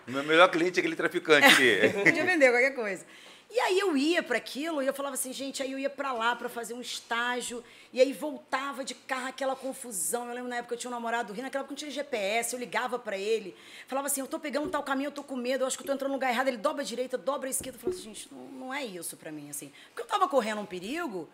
O 0.08 0.12
meu 0.12 0.24
melhor 0.24 0.48
cliente 0.50 0.80
é 0.80 0.82
aquele 0.82 0.96
traficante 0.96 1.46
ali. 1.48 1.90
Podia 2.02 2.24
vender 2.24 2.50
qualquer 2.50 2.74
coisa. 2.76 3.06
E 3.52 3.60
aí 3.60 3.80
eu 3.80 3.98
ia 3.98 4.22
para 4.22 4.38
aquilo 4.38 4.84
e 4.84 4.86
eu 4.86 4.94
falava 4.94 5.16
assim, 5.16 5.34
gente, 5.34 5.64
aí 5.64 5.72
eu 5.72 5.80
ia 5.80 5.90
para 5.90 6.14
lá 6.14 6.36
para 6.36 6.48
fazer 6.48 6.76
um 6.76 6.82
estágio 6.82 7.64
e 7.92 8.00
aí 8.00 8.14
voltava 8.14 8.86
de 8.86 8.94
carro 8.94 9.28
aquela 9.28 9.56
confusão. 9.56 10.28
Eu 10.28 10.36
lembro 10.36 10.50
na 10.50 10.58
época 10.58 10.76
eu 10.76 10.78
tinha 10.78 10.90
um 10.90 10.94
namorado 10.94 11.34
rindo, 11.34 11.44
naquela 11.44 11.64
época 11.64 11.72
não 11.72 11.78
tinha 11.78 11.90
GPS, 11.90 12.54
eu 12.54 12.60
ligava 12.60 13.00
para 13.00 13.18
ele, 13.18 13.56
falava 13.88 14.06
assim, 14.06 14.22
eu 14.22 14.28
tô 14.28 14.40
pegando 14.40 14.70
tal 14.70 14.84
caminho, 14.84 15.08
eu 15.08 15.12
tô 15.12 15.24
com 15.24 15.36
medo, 15.36 15.64
eu 15.64 15.68
acho 15.68 15.76
que 15.76 15.82
eu 15.82 15.88
tô 15.88 15.94
entrando 15.94 16.10
no 16.12 16.16
lugar 16.16 16.30
errado. 16.30 16.48
Ele 16.48 16.58
dobra 16.58 16.84
a 16.84 16.86
direita, 16.86 17.18
dobra 17.18 17.48
a 17.48 17.50
esquerda. 17.50 17.78
Eu 17.78 17.82
falava 17.82 18.00
assim, 18.00 18.14
gente, 18.14 18.32
não, 18.32 18.46
não 18.46 18.74
é 18.74 18.86
isso 18.86 19.18
para 19.18 19.32
mim 19.32 19.50
assim. 19.50 19.72
Porque 19.88 20.04
eu 20.04 20.08
tava 20.08 20.28
correndo 20.28 20.62
um 20.62 20.66
perigo 20.66 21.28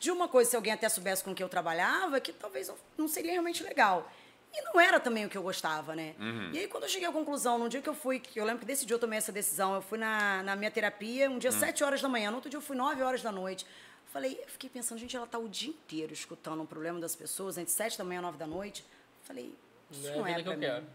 de 0.00 0.10
uma 0.10 0.26
coisa 0.26 0.48
se 0.48 0.56
alguém 0.56 0.72
até 0.72 0.88
soubesse 0.88 1.22
com 1.22 1.34
que 1.34 1.42
eu 1.42 1.50
trabalhava, 1.50 2.18
que 2.18 2.32
talvez 2.32 2.68
não, 2.68 2.76
não 2.96 3.08
seria 3.08 3.32
realmente 3.32 3.62
legal. 3.62 4.10
E 4.52 4.62
não 4.62 4.80
era 4.80 4.98
também 4.98 5.24
o 5.24 5.28
que 5.28 5.36
eu 5.36 5.42
gostava, 5.42 5.94
né? 5.94 6.14
E 6.52 6.58
aí, 6.58 6.66
quando 6.68 6.84
eu 6.84 6.88
cheguei 6.88 7.06
à 7.06 7.12
conclusão, 7.12 7.58
num 7.58 7.68
dia 7.68 7.80
que 7.82 7.88
eu 7.88 7.94
fui, 7.94 8.18
que 8.18 8.40
eu 8.40 8.44
lembro 8.44 8.60
que 8.60 8.66
desse 8.66 8.84
dia 8.86 8.94
eu 8.94 8.98
tomei 8.98 9.18
essa 9.18 9.30
decisão, 9.30 9.74
eu 9.74 9.82
fui 9.82 9.98
na, 9.98 10.42
na 10.42 10.56
minha 10.56 10.70
terapia, 10.70 11.30
um 11.30 11.38
dia, 11.38 11.52
sete 11.52 11.84
horas 11.84 12.00
da 12.00 12.08
manhã, 12.08 12.30
no 12.30 12.36
outro 12.36 12.50
dia 12.50 12.56
eu 12.56 12.62
fui 12.62 12.76
nove 12.76 13.02
horas 13.02 13.22
da 13.22 13.30
noite. 13.30 13.66
Falei, 14.12 14.40
eu 14.42 14.48
fiquei 14.48 14.70
pensando, 14.70 14.98
gente, 14.98 15.14
ela 15.16 15.26
tá 15.26 15.38
o 15.38 15.48
dia 15.48 15.68
inteiro 15.68 16.12
escutando 16.14 16.62
um 16.62 16.66
problema 16.66 16.98
das 16.98 17.14
pessoas, 17.14 17.58
entre 17.58 17.70
sete 17.72 17.98
da 17.98 18.04
manhã 18.04 18.18
e 18.20 18.22
nove 18.22 18.38
da 18.38 18.46
noite. 18.46 18.84
Falei, 19.22 19.54
isso 19.90 20.02
Não 20.02 20.10
é 20.12 20.16
não 20.16 20.26
é 20.26 20.30
vida 20.30 20.38
que 20.38 20.44
pra 20.44 20.56
mim. 20.56 20.60
quero. 20.60 20.86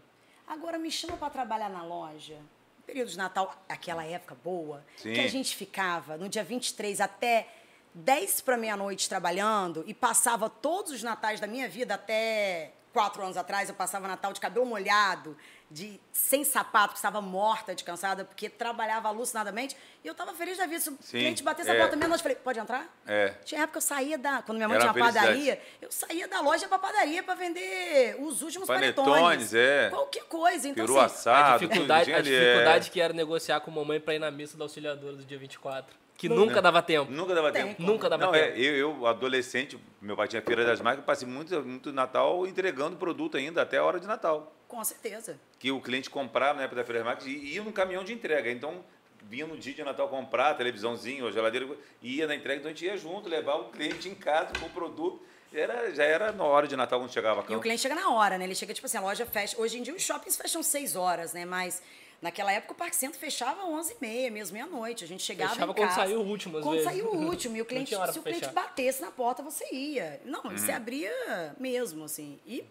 Agora 0.48 0.78
me 0.78 0.90
chama 0.90 1.16
para 1.16 1.30
trabalhar 1.30 1.68
na 1.70 1.84
loja. 1.84 2.36
Período 2.84 3.08
de 3.08 3.16
Natal, 3.16 3.64
aquela 3.68 4.04
época 4.04 4.36
boa, 4.44 4.84
Sim. 4.98 5.12
que 5.14 5.20
a 5.20 5.28
gente 5.28 5.56
ficava 5.56 6.18
no 6.18 6.28
dia 6.28 6.44
23 6.44 7.00
até 7.00 7.48
10 7.94 8.42
para 8.42 8.58
meia-noite 8.58 9.08
trabalhando 9.08 9.84
e 9.86 9.94
passava 9.94 10.50
todos 10.50 10.92
os 10.92 11.02
natais 11.02 11.40
da 11.40 11.46
minha 11.46 11.66
vida 11.66 11.94
até 11.94 12.72
quatro 12.94 13.22
anos 13.24 13.36
atrás, 13.36 13.68
eu 13.68 13.74
passava 13.74 14.06
Natal 14.06 14.32
de 14.32 14.40
cabelo 14.40 14.64
molhado, 14.64 15.36
de 15.68 16.00
sem 16.12 16.44
sapato, 16.44 16.92
que 16.92 16.98
estava 16.98 17.20
morta 17.20 17.74
de 17.74 17.82
cansada, 17.82 18.24
porque 18.24 18.48
trabalhava 18.48 19.08
alucinadamente. 19.08 19.76
E 20.04 20.06
eu 20.06 20.12
estava 20.12 20.32
feliz 20.32 20.56
da 20.56 20.64
vida. 20.64 20.80
Se 20.80 20.90
o 20.90 20.96
Sim, 21.00 21.18
cliente 21.18 21.42
batesse 21.42 21.68
é. 21.68 21.76
a 21.76 21.80
porta 21.80 21.96
meia-noite, 21.96 22.20
eu 22.20 22.22
falei, 22.22 22.36
pode 22.36 22.60
entrar? 22.60 22.86
É. 23.04 23.30
Tinha 23.44 23.62
época 23.62 23.72
que 23.72 23.78
eu 23.78 23.82
saía 23.82 24.16
da. 24.16 24.40
Quando 24.42 24.58
minha 24.58 24.68
mãe 24.68 24.76
Era 24.76 24.92
tinha 24.92 25.02
uma 25.02 25.12
padaria, 25.12 25.60
eu 25.82 25.90
saía 25.90 26.28
da 26.28 26.40
loja 26.40 26.68
pra 26.68 26.78
padaria 26.78 27.20
pra 27.24 27.34
vender 27.34 28.16
os 28.20 28.40
últimos 28.42 28.68
Panetones, 28.68 29.12
panetones. 29.12 29.54
é. 29.54 29.88
Qualquer 29.90 30.24
coisa. 30.24 30.68
Então, 30.68 30.86
Peru 30.86 31.00
assim, 31.00 31.14
assado. 31.16 31.54
A 31.54 31.58
dificuldade, 31.58 32.12
a 32.12 32.16
ali, 32.18 32.32
é. 32.32 32.38
dificuldade 32.38 32.90
que 32.92 33.00
era 33.00 33.12
negociar 33.12 33.58
com 33.60 33.72
a 33.72 33.74
mamãe 33.74 33.98
pra 34.00 34.14
ir 34.14 34.20
na 34.20 34.30
missa 34.30 34.56
da 34.56 34.64
auxiliadora 34.64 35.16
do 35.16 35.24
dia 35.24 35.38
24. 35.38 36.03
Que 36.16 36.28
nunca 36.28 36.62
dava 36.62 36.80
tempo. 36.80 37.10
Nunca 37.10 37.34
dava 37.34 37.50
Tem 37.52 37.64
tempo. 37.66 37.76
como. 37.76 37.88
Nunca 37.88 38.08
dava 38.08 38.26
Não, 38.26 38.32
tempo. 38.32 38.44
é, 38.44 38.58
eu, 38.58 38.76
eu, 38.98 39.06
adolescente, 39.06 39.78
meu 40.00 40.16
pai 40.16 40.28
tinha 40.28 40.40
feira 40.40 40.64
das 40.64 40.80
máquinas, 40.80 41.04
passei 41.04 41.26
muito, 41.26 41.60
muito 41.62 41.92
Natal 41.92 42.46
entregando 42.46 42.96
produto 42.96 43.36
ainda, 43.36 43.62
até 43.62 43.78
a 43.78 43.84
hora 43.84 43.98
de 43.98 44.06
Natal. 44.06 44.54
Com 44.68 44.82
certeza. 44.84 45.38
Que 45.58 45.70
o 45.72 45.80
cliente 45.80 46.08
comprava 46.08 46.58
na 46.58 46.64
época 46.64 46.76
da 46.80 46.84
Feira 46.86 47.02
Market 47.04 47.26
e 47.26 47.54
ia 47.54 47.62
no 47.62 47.72
caminhão 47.72 48.04
de 48.04 48.12
entrega. 48.12 48.50
Então, 48.50 48.84
vinha 49.22 49.46
no 49.46 49.56
dia 49.56 49.74
de 49.74 49.82
Natal 49.82 50.08
comprar 50.08 50.54
televisãozinho, 50.54 51.24
ou 51.24 51.32
geladeira, 51.32 51.66
ia 52.00 52.26
na 52.26 52.34
entrega, 52.34 52.60
então 52.60 52.70
a 52.70 52.74
gente 52.74 52.84
ia 52.84 52.96
junto, 52.96 53.28
levava 53.28 53.62
o 53.62 53.70
cliente 53.70 54.08
em 54.08 54.14
casa 54.14 54.52
com 54.60 54.66
o 54.66 54.70
produto. 54.70 55.20
Era, 55.52 55.92
já 55.94 56.02
era 56.04 56.32
na 56.32 56.42
hora 56.44 56.66
de 56.66 56.74
Natal 56.76 56.98
quando 57.00 57.12
chegava 57.12 57.40
a 57.40 57.42
E 57.42 57.44
o 57.44 57.48
campo. 57.48 57.60
cliente 57.60 57.80
chega 57.82 57.94
na 57.94 58.08
hora, 58.10 58.36
né? 58.38 58.44
Ele 58.44 58.54
chega, 58.56 58.74
tipo 58.74 58.86
assim, 58.86 58.98
a 58.98 59.00
loja 59.00 59.24
fecha. 59.24 59.60
Hoje 59.60 59.78
em 59.78 59.82
dia 59.82 59.94
os 59.94 60.02
shoppings 60.02 60.36
fecham 60.36 60.62
6 60.64 60.96
horas, 60.96 61.32
né? 61.32 61.44
Mas 61.44 61.80
naquela 62.24 62.50
época 62.50 62.72
o 62.72 62.76
Parque 62.76 62.96
Centro 62.96 63.18
fechava 63.18 63.62
11h30, 63.64 64.30
mesmo 64.30 64.54
meia-noite. 64.54 65.04
A 65.04 65.06
gente 65.06 65.22
chegava 65.22 65.50
Fechava 65.52 65.70
em 65.72 65.74
quando 65.74 65.88
casa. 65.90 66.00
saiu 66.00 66.20
o 66.20 66.26
último, 66.26 66.56
às 66.58 66.62
Quando 66.64 66.78
vezes. 66.78 66.90
saiu 66.90 67.06
o 67.12 67.16
último. 67.28 67.56
E 67.56 67.62
o 67.62 67.64
cliente, 67.66 67.90
se 67.90 67.96
o 68.18 68.22
cliente 68.22 68.40
fechar. 68.40 68.52
batesse 68.52 69.00
na 69.02 69.10
porta, 69.10 69.42
você 69.42 69.64
ia. 69.72 70.20
Não, 70.24 70.42
você 70.42 70.72
abria 70.72 71.54
mesmo, 71.60 72.04
assim. 72.04 72.40
E 72.46 72.64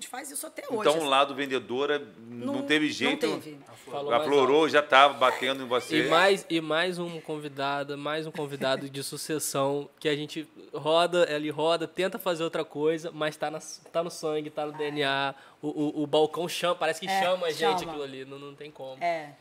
gente 0.00 0.08
faz 0.08 0.30
isso 0.30 0.46
até 0.46 0.62
hoje. 0.62 0.80
Então, 0.80 0.94
assim. 0.96 1.06
o 1.06 1.08
lado 1.08 1.34
vendedora 1.34 2.02
não, 2.26 2.62
teve 2.62 2.90
jeito. 2.90 3.26
Não 3.26 3.38
teve. 3.38 3.58
Falou 3.84 4.10
mais 4.10 4.22
Aflorou, 4.22 4.68
já 4.68 4.80
estava 4.80 5.14
batendo 5.14 5.62
em 5.62 5.66
você. 5.66 6.06
E 6.06 6.08
mais, 6.08 6.46
e 6.48 6.60
mais 6.60 6.98
um 6.98 7.20
convidado, 7.20 7.98
mais 7.98 8.26
um 8.26 8.30
convidado 8.30 8.88
de 8.88 9.02
sucessão 9.02 9.88
que 9.98 10.08
a 10.08 10.16
gente 10.16 10.48
roda, 10.72 11.26
ele 11.30 11.50
roda, 11.50 11.86
tenta 11.86 12.18
fazer 12.18 12.42
outra 12.42 12.64
coisa, 12.64 13.10
mas 13.12 13.36
tá, 13.36 13.50
na, 13.50 13.58
tá 13.92 14.02
no 14.02 14.10
sangue, 14.10 14.48
tá 14.48 14.64
no 14.64 14.72
DNA. 14.72 15.34
O, 15.60 15.68
o, 15.68 16.02
o 16.02 16.06
balcão 16.06 16.48
chama, 16.48 16.74
parece 16.74 17.00
que 17.00 17.06
É, 17.06 17.22
chama 17.22 17.46
a 17.46 17.50
gente 17.50 17.80
chama. 17.80 17.92
aquilo 17.92 18.02
ali, 18.02 18.24
não, 18.24 18.38
não 18.38 18.54
tem 18.54 18.70
como. 18.70 19.02
É. 19.02 19.34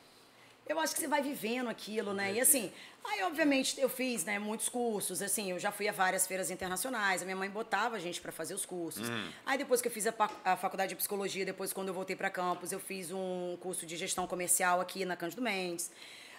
Eu 0.69 0.79
acho 0.79 0.93
que 0.93 1.01
você 1.01 1.07
vai 1.07 1.23
vivendo 1.23 1.67
aquilo, 1.67 2.13
né? 2.13 2.31
E 2.31 2.39
assim, 2.39 2.71
aí 3.03 3.23
obviamente 3.23 3.81
eu 3.81 3.89
fiz, 3.89 4.23
né, 4.23 4.37
muitos 4.37 4.69
cursos, 4.69 5.19
assim, 5.19 5.49
eu 5.49 5.57
já 5.57 5.71
fui 5.71 5.87
a 5.89 5.91
várias 5.91 6.27
feiras 6.27 6.51
internacionais, 6.51 7.23
a 7.23 7.25
minha 7.25 7.35
mãe 7.35 7.49
botava 7.49 7.95
a 7.95 7.99
gente 7.99 8.21
para 8.21 8.31
fazer 8.31 8.53
os 8.53 8.67
cursos. 8.67 9.09
Aí 9.47 9.57
depois 9.57 9.81
que 9.81 9.87
eu 9.87 9.91
fiz 9.91 10.05
a, 10.05 10.13
a 10.45 10.55
faculdade 10.55 10.89
de 10.89 10.95
psicologia, 10.95 11.43
depois 11.43 11.73
quando 11.73 11.87
eu 11.87 11.93
voltei 11.95 12.15
para 12.15 12.29
campus, 12.29 12.71
eu 12.71 12.79
fiz 12.79 13.11
um 13.11 13.57
curso 13.59 13.83
de 13.83 13.97
gestão 13.97 14.27
comercial 14.27 14.79
aqui 14.79 15.05
na 15.05 15.15
Cândido 15.15 15.41
Mendes. 15.41 15.89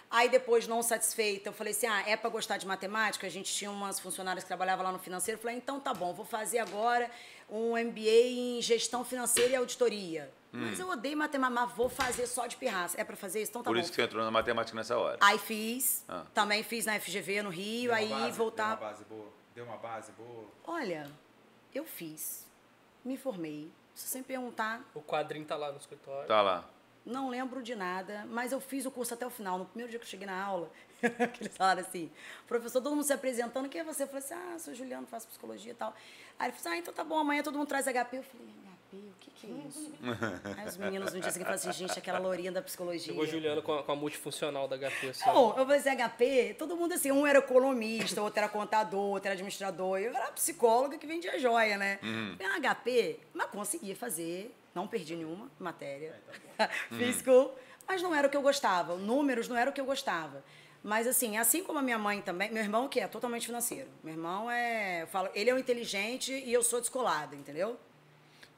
Aí 0.08 0.28
depois, 0.28 0.66
não 0.68 0.80
satisfeita, 0.80 1.48
eu 1.48 1.52
falei 1.52 1.72
assim: 1.72 1.86
ah, 1.88 2.02
é 2.06 2.16
para 2.16 2.30
gostar 2.30 2.56
de 2.56 2.66
matemática? 2.66 3.26
A 3.26 3.30
gente 3.30 3.52
tinha 3.52 3.70
umas 3.70 3.98
funcionárias 3.98 4.44
que 4.44 4.48
trabalhavam 4.48 4.84
lá 4.84 4.92
no 4.92 4.98
financeiro. 4.98 5.38
Eu 5.38 5.42
falei: 5.42 5.56
então 5.56 5.78
tá 5.78 5.92
bom, 5.92 6.12
vou 6.12 6.24
fazer 6.24 6.58
agora 6.58 7.10
um 7.48 7.76
MBA 7.76 8.26
em 8.26 8.62
gestão 8.62 9.04
financeira 9.04 9.52
e 9.52 9.56
auditoria. 9.56 10.30
Mas 10.52 10.80
eu 10.80 10.88
odeio 10.88 11.16
matemática, 11.16 11.60
mas 11.60 11.72
vou 11.76 11.88
fazer 11.88 12.26
só 12.26 12.46
de 12.46 12.56
pirraça. 12.56 13.00
É 13.00 13.04
para 13.04 13.14
fazer 13.16 13.40
isso? 13.40 13.50
Então 13.52 13.62
tá 13.62 13.70
Por 13.70 13.76
bom. 13.76 13.80
isso 13.80 13.90
que 13.90 13.96
você 13.96 14.02
entrou 14.02 14.24
na 14.24 14.30
matemática 14.32 14.76
nessa 14.76 14.98
hora. 14.98 15.16
Aí 15.20 15.38
fiz, 15.38 16.04
Ah. 16.08 16.24
também 16.34 16.62
fiz 16.64 16.86
na 16.86 16.94
FGV 16.98 17.42
no 17.42 17.50
Rio, 17.50 17.90
Deu 17.90 17.94
aí 17.94 18.08
base, 18.08 18.36
voltar. 18.36 18.74
Deu 18.74 18.78
uma 18.78 18.90
base 18.90 19.04
boa. 19.04 19.28
Deu 19.54 19.64
uma 19.64 19.76
base 19.76 20.12
boa. 20.12 20.44
Olha, 20.66 21.08
eu 21.74 21.84
fiz, 21.84 22.46
me 23.04 23.16
formei. 23.16 23.70
Se 23.94 24.08
você 24.08 24.18
me 24.18 24.24
perguntar, 24.24 24.82
O 24.94 25.00
quadrinho 25.02 25.44
tá 25.44 25.56
lá 25.56 25.70
no 25.70 25.78
escritório. 25.78 26.26
Tá 26.26 26.40
lá. 26.42 26.64
não 27.04 27.28
lembro 27.28 27.62
de 27.62 27.74
nada, 27.74 28.26
mas 28.28 28.50
eu 28.52 28.60
fiz 28.60 28.84
o 28.86 28.90
curso 28.90 29.14
até 29.14 29.26
o 29.26 29.30
final. 29.30 29.58
No 29.58 29.66
primeiro 29.66 29.90
dia 29.90 29.98
que 30.00 30.04
eu 30.04 30.08
cheguei 30.10 30.26
na 30.26 30.42
aula, 30.42 30.70
eles 31.40 31.56
falaram 31.56 31.80
assim, 31.80 32.10
professor, 32.48 32.80
todo 32.82 32.92
mundo 32.94 33.04
se 33.04 33.12
apresentando, 33.12 33.68
quem 33.68 33.80
é 33.80 33.84
você? 33.84 34.02
Eu 34.02 34.06
falei 34.08 34.22
assim, 34.24 34.34
ah, 34.34 34.58
sou 34.58 34.74
Juliano, 34.74 35.06
faço 35.06 35.26
psicologia 35.28 35.72
e 35.72 35.74
tal. 35.74 35.94
Aí 36.38 36.48
ele 36.48 36.56
falou 36.56 36.58
assim, 36.58 36.68
ah, 36.68 36.78
então 36.78 36.92
tá 36.94 37.04
bom, 37.04 37.18
amanhã 37.18 37.42
todo 37.42 37.56
mundo 37.56 37.68
traz 37.68 37.86
HP. 37.86 38.18
Eu 38.18 38.22
falei, 38.22 38.46
HP, 38.90 38.96
o 38.96 39.14
que 39.20 39.30
que 39.30 39.46
é 39.46 39.50
isso? 39.68 39.92
Aí 40.56 40.66
os 40.66 40.76
meninos 40.76 41.12
no 41.12 41.20
dia 41.20 41.30
seguinte 41.30 41.46
falaram 41.46 41.54
assim, 41.54 41.72
gente, 41.72 41.98
aquela 41.98 42.18
lourinha 42.18 42.50
da 42.50 42.60
psicologia. 42.60 43.12
Chegou 43.12 43.26
Juliano 43.26 43.62
com 43.62 43.72
a, 43.72 43.82
com 43.82 43.92
a 43.92 43.96
multifuncional 43.96 44.66
da 44.66 44.76
HP. 44.76 45.08
Assim, 45.10 45.26
Não, 45.26 45.48
eu 45.56 45.64
falei 45.66 45.78
assim, 45.78 45.96
HP, 45.96 46.56
todo 46.58 46.76
mundo 46.76 46.92
assim, 46.94 47.12
um 47.12 47.26
era 47.26 47.38
ecologista, 47.38 48.20
outro 48.20 48.40
era 48.40 48.48
contador, 48.48 49.00
outro 49.00 49.28
era 49.28 49.34
administrador. 49.34 49.98
Eu 49.98 50.14
era 50.14 50.32
psicóloga 50.32 50.98
que 50.98 51.06
vendia 51.06 51.38
joia, 51.38 51.78
né? 51.78 51.98
Falei, 52.38 52.60
HP, 52.60 53.20
mas 53.32 53.50
consegui 53.50 53.94
fazer, 53.94 54.54
não 54.74 54.86
perdi 54.86 55.16
nenhuma 55.16 55.50
matéria. 55.58 56.20
Físico, 56.90 57.52
mas 57.86 58.02
não 58.02 58.14
era 58.14 58.26
o 58.26 58.30
que 58.30 58.36
eu 58.36 58.42
gostava. 58.42 58.96
Números 58.96 59.48
não 59.48 59.56
era 59.56 59.70
o 59.70 59.72
que 59.72 59.80
eu 59.80 59.86
gostava. 59.86 60.44
Mas 60.82 61.06
assim, 61.06 61.36
assim 61.36 61.62
como 61.62 61.78
a 61.78 61.82
minha 61.82 61.98
mãe 61.98 62.22
também, 62.22 62.50
meu 62.50 62.62
irmão 62.62 62.88
que 62.88 63.00
é 63.00 63.06
totalmente 63.06 63.44
financeiro. 63.44 63.88
Meu 64.02 64.14
irmão 64.14 64.50
é, 64.50 65.02
eu 65.02 65.06
falo, 65.06 65.28
ele 65.34 65.50
é 65.50 65.54
o 65.54 65.58
inteligente 65.58 66.32
e 66.32 66.50
eu 66.50 66.62
sou 66.62 66.80
descolada, 66.80 67.36
entendeu? 67.36 67.78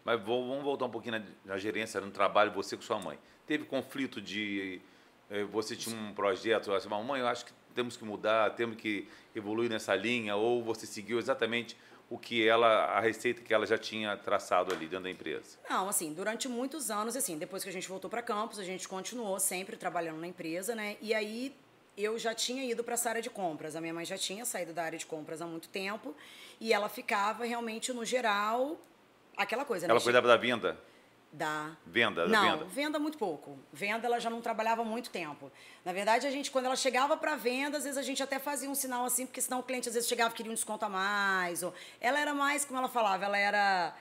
Mas 0.05 0.21
vou- 0.21 0.47
vamos 0.49 0.65
voltar 0.65 0.87
um 0.87 0.91
pouquinho 0.91 1.19
na, 1.19 1.25
na 1.45 1.59
gerência, 1.59 2.01
no 2.01 2.11
trabalho, 2.11 2.51
você 2.53 2.77
com 2.77 2.83
sua 2.83 2.99
mãe. 2.99 3.19
Teve 3.47 3.65
conflito 3.65 4.21
de. 4.21 4.81
eh, 5.31 5.45
você 5.45 5.75
tinha 5.77 5.97
um 5.97 6.13
projeto, 6.13 6.73
assim, 6.73 6.89
mamãe, 6.89 7.21
eu 7.21 7.27
acho 7.29 7.45
que 7.47 7.53
temos 7.75 7.97
que 7.97 8.05
mudar, 8.05 8.51
temos 8.55 8.77
que 8.77 9.09
evoluir 9.35 9.71
nessa 9.71 9.95
linha, 9.95 10.37
ou 10.37 10.63
você 10.63 10.87
seguiu 10.87 11.19
exatamente 11.19 11.77
o 12.11 12.19
que 12.19 12.47
ela, 12.47 12.85
a 12.85 13.01
receita 13.01 13.41
que 13.41 13.55
ela 13.55 13.65
já 13.65 13.79
tinha 13.79 14.15
traçado 14.19 14.75
ali 14.75 14.87
dentro 14.87 15.05
da 15.05 15.11
empresa? 15.11 15.57
Não, 15.71 15.89
assim, 15.89 16.13
durante 16.13 16.47
muitos 16.49 16.91
anos, 16.91 17.17
assim, 17.17 17.39
depois 17.39 17.63
que 17.65 17.71
a 17.71 17.73
gente 17.73 17.89
voltou 17.89 18.11
para 18.11 18.21
campus, 18.21 18.59
a 18.59 18.65
gente 18.65 18.87
continuou 18.87 19.39
sempre 19.41 19.77
trabalhando 19.77 20.19
na 20.21 20.27
empresa, 20.27 20.75
né? 20.75 20.99
E 21.01 21.15
aí 21.15 21.55
eu 21.97 22.19
já 22.19 22.35
tinha 22.35 22.65
ido 22.71 22.85
para 22.85 22.95
essa 22.95 23.09
área 23.09 23.23
de 23.23 23.31
compras. 23.31 23.75
A 23.75 23.81
minha 23.81 23.95
mãe 23.95 24.05
já 24.05 24.19
tinha 24.19 24.45
saído 24.45 24.75
da 24.75 24.83
área 24.85 24.99
de 24.99 25.07
compras 25.07 25.41
há 25.41 25.47
muito 25.47 25.69
tempo 25.71 26.15
e 26.61 26.73
ela 26.75 26.89
ficava 26.91 27.45
realmente 27.47 27.91
no 27.95 28.05
geral 28.05 28.77
aquela 29.37 29.65
coisa, 29.65 29.87
né? 29.87 29.91
Ela 29.93 30.01
cuidava 30.01 30.27
da 30.29 30.37
venda? 30.37 30.79
Da 31.35 31.71
Venda, 31.87 32.27
da 32.27 32.29
não, 32.29 32.59
venda. 32.59 32.65
venda 32.67 32.99
muito 32.99 33.17
pouco. 33.17 33.59
Venda 33.73 34.07
ela 34.07 34.19
já 34.21 34.29
não 34.29 34.43
trabalhava 34.43 34.83
há 34.83 34.85
muito 34.85 35.09
tempo. 35.09 35.51
Na 35.83 35.91
verdade, 35.91 36.27
a 36.27 36.31
gente, 36.31 36.51
quando 36.51 36.67
ela 36.67 36.77
chegava 36.77 37.17
para 37.17 37.37
venda, 37.37 37.79
às 37.79 37.85
vezes 37.85 37.97
a 37.97 38.03
gente 38.03 38.23
até 38.23 38.39
fazia 38.39 38.69
um 38.69 38.75
sinal 38.75 39.07
assim, 39.07 39.25
porque 39.25 39.41
senão 39.41 39.61
o 39.61 39.63
cliente 39.63 39.89
às 39.89 39.95
vezes 39.95 40.07
chegava 40.07 40.35
e 40.35 40.37
queria 40.37 40.53
um 40.53 40.55
desconto 40.55 40.85
a 40.85 40.91
mais. 40.91 41.63
Ou... 41.63 41.73
Ela 42.03 42.21
era 42.21 42.35
mais, 42.35 42.67
como 42.67 42.79
ela 42.79 42.89
falava, 42.89 43.25
ela 43.25 43.39
era. 43.39 43.95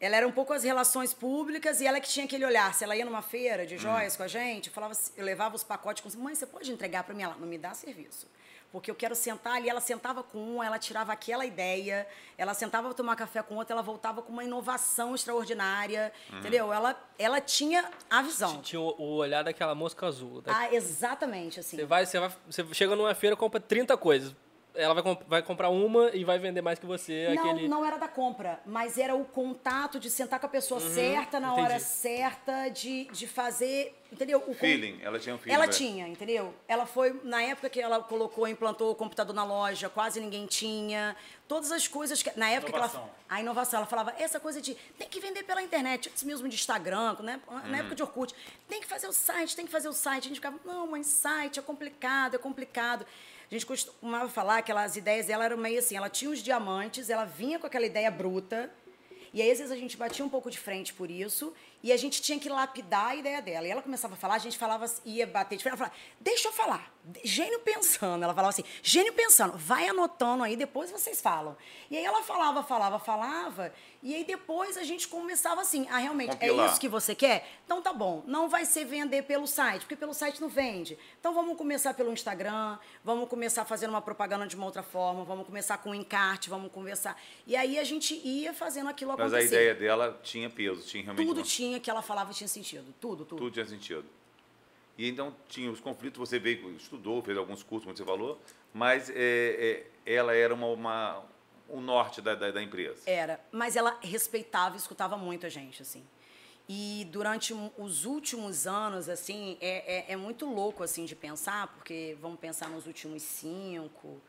Ela 0.00 0.16
era 0.16 0.26
um 0.26 0.32
pouco 0.32 0.54
as 0.54 0.64
relações 0.64 1.12
públicas 1.12 1.82
e 1.82 1.86
ela 1.86 2.00
que 2.00 2.08
tinha 2.08 2.24
aquele 2.24 2.46
olhar. 2.46 2.72
Se 2.72 2.82
ela 2.82 2.96
ia 2.96 3.04
numa 3.04 3.20
feira 3.20 3.66
de 3.66 3.76
joias 3.76 4.16
com 4.16 4.22
a 4.22 4.28
gente, 4.28 4.68
eu, 4.68 4.72
falava, 4.72 4.92
assim- 4.92 5.12
eu 5.18 5.24
levava 5.26 5.54
os 5.54 5.62
pacotes 5.62 6.02
com 6.02 6.18
mãe, 6.22 6.34
você 6.34 6.46
pode 6.46 6.72
entregar 6.72 7.04
para 7.04 7.14
mim? 7.14 7.24
Ela, 7.24 7.36
não 7.38 7.46
me 7.46 7.58
dá 7.58 7.74
serviço. 7.74 8.26
Porque 8.72 8.88
eu 8.90 8.94
quero 8.94 9.16
sentar 9.16 9.54
ali, 9.54 9.68
ela 9.68 9.80
sentava 9.80 10.22
com 10.22 10.38
um, 10.38 10.62
ela 10.62 10.78
tirava 10.78 11.12
aquela 11.12 11.44
ideia, 11.44 12.06
ela 12.38 12.54
sentava 12.54 12.86
para 12.88 12.94
tomar 12.96 13.16
café 13.16 13.42
com 13.42 13.56
outra, 13.56 13.74
ela 13.74 13.82
voltava 13.82 14.22
com 14.22 14.32
uma 14.32 14.44
inovação 14.44 15.12
extraordinária, 15.14 16.12
entendeu? 16.32 16.72
Ela, 16.72 16.96
ela 17.18 17.40
tinha 17.40 17.90
a 18.08 18.22
visão. 18.22 18.62
Tinha 18.62 18.80
o, 18.80 18.94
o 18.96 19.16
olhar 19.16 19.42
daquela 19.42 19.74
mosca 19.74 20.06
azul. 20.06 20.40
Da- 20.40 20.56
Ah, 20.56 20.72
exatamente, 20.74 21.58
assim. 21.58 21.76
Você 21.78 21.84
vai, 21.84 22.06
você 22.06 22.20
vai, 22.20 22.30
você 22.48 22.64
chega 22.74 22.94
numa 22.94 23.14
feira, 23.14 23.34
compra 23.36 23.58
30 23.60 23.96
coisas. 23.96 24.34
Ela 24.74 24.94
vai, 24.94 25.02
comp- 25.02 25.22
vai 25.26 25.42
comprar 25.42 25.68
uma 25.68 26.10
e 26.14 26.24
vai 26.24 26.38
vender 26.38 26.62
mais 26.62 26.78
que 26.78 26.86
você. 26.86 27.34
Não, 27.34 27.50
aquele... 27.50 27.68
não 27.68 27.84
era 27.84 27.98
da 27.98 28.08
compra, 28.08 28.60
mas 28.64 28.98
era 28.98 29.14
o 29.14 29.24
contato 29.24 29.98
de 29.98 30.08
sentar 30.08 30.38
com 30.38 30.46
a 30.46 30.48
pessoa 30.48 30.80
certa, 30.80 31.40
na 31.40 31.52
hora 31.54 31.74
entendi. 31.74 31.84
certa, 31.84 32.68
de, 32.68 33.04
de 33.06 33.26
fazer, 33.26 33.94
entendeu? 34.12 34.42
O 34.46 34.54
Feeling, 34.54 35.00
ela 35.02 35.18
tinha 35.18 35.34
um 35.34 35.38
feeling. 35.38 35.54
Ela 35.54 35.66
né? 35.66 35.72
tinha, 35.72 36.08
entendeu? 36.08 36.54
Ela 36.68 36.86
foi, 36.86 37.20
na 37.24 37.42
época 37.42 37.68
que 37.68 37.80
ela 37.80 38.00
colocou, 38.00 38.46
implantou 38.46 38.92
o 38.92 38.94
computador 38.94 39.34
na 39.34 39.44
loja, 39.44 39.88
quase 39.88 40.20
ninguém 40.20 40.46
tinha. 40.46 41.16
Todas 41.48 41.72
as 41.72 41.88
coisas 41.88 42.22
que. 42.22 42.30
Na 42.38 42.48
época 42.48 42.70
que 42.70 42.78
Inovação. 42.78 43.00
ela. 43.02 43.20
A 43.28 43.40
inovação, 43.40 43.78
ela 43.78 43.86
falava, 43.86 44.14
essa 44.18 44.38
coisa 44.38 44.60
de 44.60 44.74
tem 44.98 45.08
que 45.08 45.20
vender 45.20 45.42
pela 45.42 45.62
internet, 45.62 46.08
antes 46.08 46.22
mesmo 46.22 46.48
de 46.48 46.54
Instagram, 46.54 47.16
né? 47.20 47.40
na 47.66 47.78
época 47.78 47.94
de 47.94 48.02
Orkut, 48.02 48.34
tem 48.68 48.80
que 48.80 48.86
fazer 48.86 49.08
o 49.08 49.12
site, 49.12 49.56
tem 49.56 49.66
que 49.66 49.72
fazer 49.72 49.88
o 49.88 49.92
site. 49.92 50.24
A 50.24 50.28
gente 50.28 50.36
ficava, 50.36 50.58
não, 50.64 50.86
mas 50.86 51.06
site 51.06 51.58
é 51.58 51.62
complicado, 51.62 52.34
é 52.36 52.38
complicado. 52.38 53.04
A 53.50 53.54
gente 53.54 53.66
costumava 53.66 54.28
falar 54.28 54.62
que 54.62 54.70
as 54.70 54.94
ideias 54.94 55.26
dela 55.26 55.44
eram 55.44 55.56
meio 55.56 55.80
assim, 55.80 55.96
ela 55.96 56.08
tinha 56.08 56.30
os 56.30 56.40
diamantes, 56.40 57.10
ela 57.10 57.24
vinha 57.24 57.58
com 57.58 57.66
aquela 57.66 57.84
ideia 57.84 58.08
bruta, 58.08 58.70
e 59.32 59.42
aí, 59.42 59.50
às 59.50 59.58
vezes, 59.58 59.72
a 59.72 59.76
gente 59.76 59.96
batia 59.96 60.24
um 60.24 60.28
pouco 60.28 60.50
de 60.50 60.58
frente 60.58 60.92
por 60.92 61.10
isso, 61.10 61.52
e 61.82 61.92
a 61.92 61.96
gente 61.96 62.20
tinha 62.22 62.38
que 62.38 62.48
lapidar 62.48 63.08
a 63.08 63.16
ideia 63.16 63.40
dela. 63.40 63.66
E 63.66 63.70
ela 63.70 63.82
começava 63.82 64.14
a 64.14 64.16
falar, 64.16 64.34
a 64.34 64.38
gente 64.38 64.56
falava, 64.58 64.84
ia 65.04 65.26
bater 65.26 65.56
de 65.56 65.62
frente, 65.62 65.72
ela 65.72 65.78
falava, 65.78 65.96
deixa 66.20 66.48
eu 66.48 66.52
falar, 66.52 66.92
gênio 67.24 67.60
pensando. 67.60 68.22
Ela 68.22 68.34
falava 68.34 68.50
assim, 68.50 68.64
gênio 68.82 69.12
pensando, 69.12 69.56
vai 69.56 69.88
anotando 69.88 70.42
aí, 70.44 70.56
depois 70.56 70.90
vocês 70.90 71.20
falam. 71.20 71.56
E 71.90 71.96
aí 71.96 72.04
ela 72.04 72.22
falava, 72.22 72.62
falava, 72.62 72.98
falava, 72.98 73.72
e 74.02 74.14
aí 74.14 74.24
depois 74.24 74.76
a 74.76 74.82
gente 74.84 75.08
começava 75.08 75.60
assim, 75.60 75.86
ah, 75.90 75.98
realmente, 75.98 76.30
é 76.30 76.36
Compilar. 76.48 76.70
isso 76.70 76.80
que 76.80 76.88
você 76.88 77.14
quer? 77.14 77.46
Então 77.64 77.80
tá 77.82 77.92
bom, 77.92 78.22
não 78.26 78.48
vai 78.48 78.64
ser 78.64 78.84
vender 78.84 79.22
pelo 79.22 79.46
site, 79.46 79.82
porque 79.82 79.96
pelo 79.96 80.12
site 80.14 80.40
não 80.40 80.48
vende. 80.48 80.98
Então 81.18 81.32
vamos 81.34 81.56
começar 81.56 81.94
pelo 81.94 82.12
Instagram, 82.12 82.78
vamos 83.04 83.28
começar 83.28 83.64
fazendo 83.64 83.90
uma 83.90 84.02
propaganda 84.02 84.46
de 84.46 84.56
uma 84.56 84.66
outra 84.66 84.82
forma, 84.82 85.24
vamos 85.24 85.46
começar 85.46 85.78
com 85.78 85.90
um 85.90 85.94
encarte, 85.94 86.48
vamos 86.50 86.70
conversar. 86.72 87.16
E 87.46 87.54
aí 87.56 87.78
a 87.78 87.84
gente 87.84 88.14
ia 88.24 88.52
fazendo 88.54 88.88
aquilo 88.88 89.12
Mas 89.16 89.32
acontecer. 89.32 89.54
a 89.56 89.60
ideia 89.60 89.74
dela 89.74 90.18
tinha 90.22 90.48
peso, 90.48 90.82
tinha 90.86 91.04
realmente. 91.04 91.26
Tudo 91.26 91.38
uma- 91.38 91.46
tinha 91.46 91.69
que 91.78 91.90
ela 91.90 92.02
falava 92.02 92.32
tinha 92.32 92.48
sentido. 92.48 92.92
Tudo, 93.00 93.24
tudo. 93.24 93.38
Tudo 93.38 93.52
tinha 93.52 93.66
sentido. 93.66 94.04
E 94.98 95.08
então 95.08 95.34
tinha 95.48 95.70
os 95.70 95.80
conflitos, 95.80 96.18
você 96.18 96.38
veio, 96.38 96.74
estudou, 96.76 97.22
fez 97.22 97.36
alguns 97.38 97.62
cursos, 97.62 97.84
como 97.84 97.96
você 97.96 98.04
falou, 98.04 98.38
mas 98.72 99.08
é, 99.10 99.86
é, 100.04 100.14
ela 100.14 100.34
era 100.34 100.52
uma, 100.52 100.66
uma, 100.66 101.24
o 101.68 101.80
norte 101.80 102.20
da, 102.20 102.34
da, 102.34 102.50
da 102.50 102.62
empresa. 102.62 103.02
Era. 103.06 103.40
Mas 103.52 103.76
ela 103.76 103.98
respeitava 104.02 104.74
e 104.74 104.78
escutava 104.78 105.16
muito 105.16 105.46
a 105.46 105.48
gente, 105.48 105.80
assim. 105.80 106.04
E 106.68 107.08
durante 107.10 107.52
os 107.78 108.04
últimos 108.04 108.66
anos, 108.66 109.08
assim, 109.08 109.56
é, 109.60 110.10
é, 110.10 110.12
é 110.12 110.16
muito 110.16 110.46
louco, 110.46 110.82
assim, 110.84 111.04
de 111.04 111.16
pensar, 111.16 111.66
porque 111.68 112.16
vamos 112.20 112.38
pensar 112.38 112.68
nos 112.68 112.86
últimos 112.86 113.22
cinco, 113.22 114.20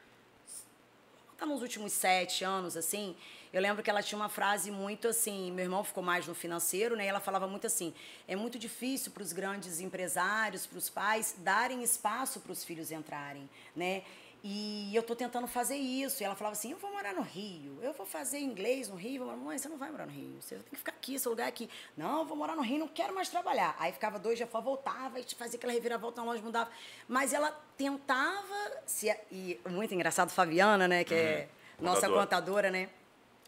tá 1.37 1.45
nos 1.45 1.61
últimos 1.61 1.91
sete 1.91 2.43
anos, 2.43 2.77
assim, 2.77 3.15
eu 3.53 3.61
lembro 3.61 3.83
que 3.83 3.89
ela 3.89 4.01
tinha 4.01 4.17
uma 4.17 4.29
frase 4.29 4.71
muito 4.71 5.07
assim, 5.07 5.51
meu 5.51 5.65
irmão 5.65 5.83
ficou 5.83 6.03
mais 6.03 6.25
no 6.27 6.33
financeiro, 6.33 6.95
né? 6.95 7.05
E 7.05 7.07
ela 7.07 7.19
falava 7.19 7.47
muito 7.47 7.67
assim, 7.67 7.93
é 8.27 8.35
muito 8.35 8.57
difícil 8.57 9.11
para 9.11 9.23
os 9.23 9.33
grandes 9.33 9.79
empresários, 9.79 10.65
para 10.65 10.77
os 10.77 10.89
pais, 10.89 11.35
darem 11.39 11.83
espaço 11.83 12.39
para 12.39 12.51
os 12.51 12.63
filhos 12.63 12.91
entrarem, 12.91 13.49
né? 13.75 14.03
E 14.43 14.95
eu 14.95 15.03
tô 15.03 15.15
tentando 15.15 15.45
fazer 15.47 15.75
isso. 15.75 16.23
E 16.23 16.25
ela 16.25 16.33
falava 16.33 16.53
assim: 16.53 16.71
eu 16.71 16.77
vou 16.79 16.91
morar 16.91 17.13
no 17.13 17.21
Rio, 17.21 17.77
eu 17.83 17.93
vou 17.93 18.07
fazer 18.07 18.39
inglês 18.39 18.89
no 18.89 18.95
Rio. 18.95 19.29
Eu 19.29 19.37
mãe, 19.37 19.55
você 19.55 19.69
não 19.69 19.77
vai 19.77 19.91
morar 19.91 20.07
no 20.07 20.11
Rio, 20.11 20.41
você 20.41 20.55
tem 20.55 20.63
que 20.71 20.77
ficar 20.77 20.93
aqui, 20.93 21.19
seu 21.19 21.29
lugar 21.29 21.45
é 21.45 21.49
aqui. 21.49 21.69
Não, 21.95 22.19
eu 22.21 22.25
vou 22.25 22.35
morar 22.35 22.55
no 22.55 22.63
Rio, 22.63 22.79
não 22.79 22.87
quero 22.87 23.13
mais 23.13 23.29
trabalhar. 23.29 23.75
Aí 23.77 23.91
ficava 23.91 24.17
dois 24.17 24.37
dias 24.37 24.49
fora, 24.49 24.63
voltava 24.63 25.19
e 25.19 25.25
fazia 25.35 25.57
aquela 25.59 25.71
reviravolta 25.71 26.21
na 26.21 26.27
loja, 26.31 26.41
mudava. 26.41 26.71
Mas 27.07 27.33
ela 27.33 27.51
tentava. 27.77 28.81
Se, 28.87 29.15
e 29.31 29.59
muito 29.69 29.93
engraçado, 29.93 30.31
Fabiana, 30.31 30.87
né, 30.87 31.03
que 31.03 31.13
é 31.13 31.47
Uhum. 31.77 31.85
nossa 31.85 32.01
Contadora. 32.01 32.21
contadora, 32.21 32.71
né? 32.71 32.89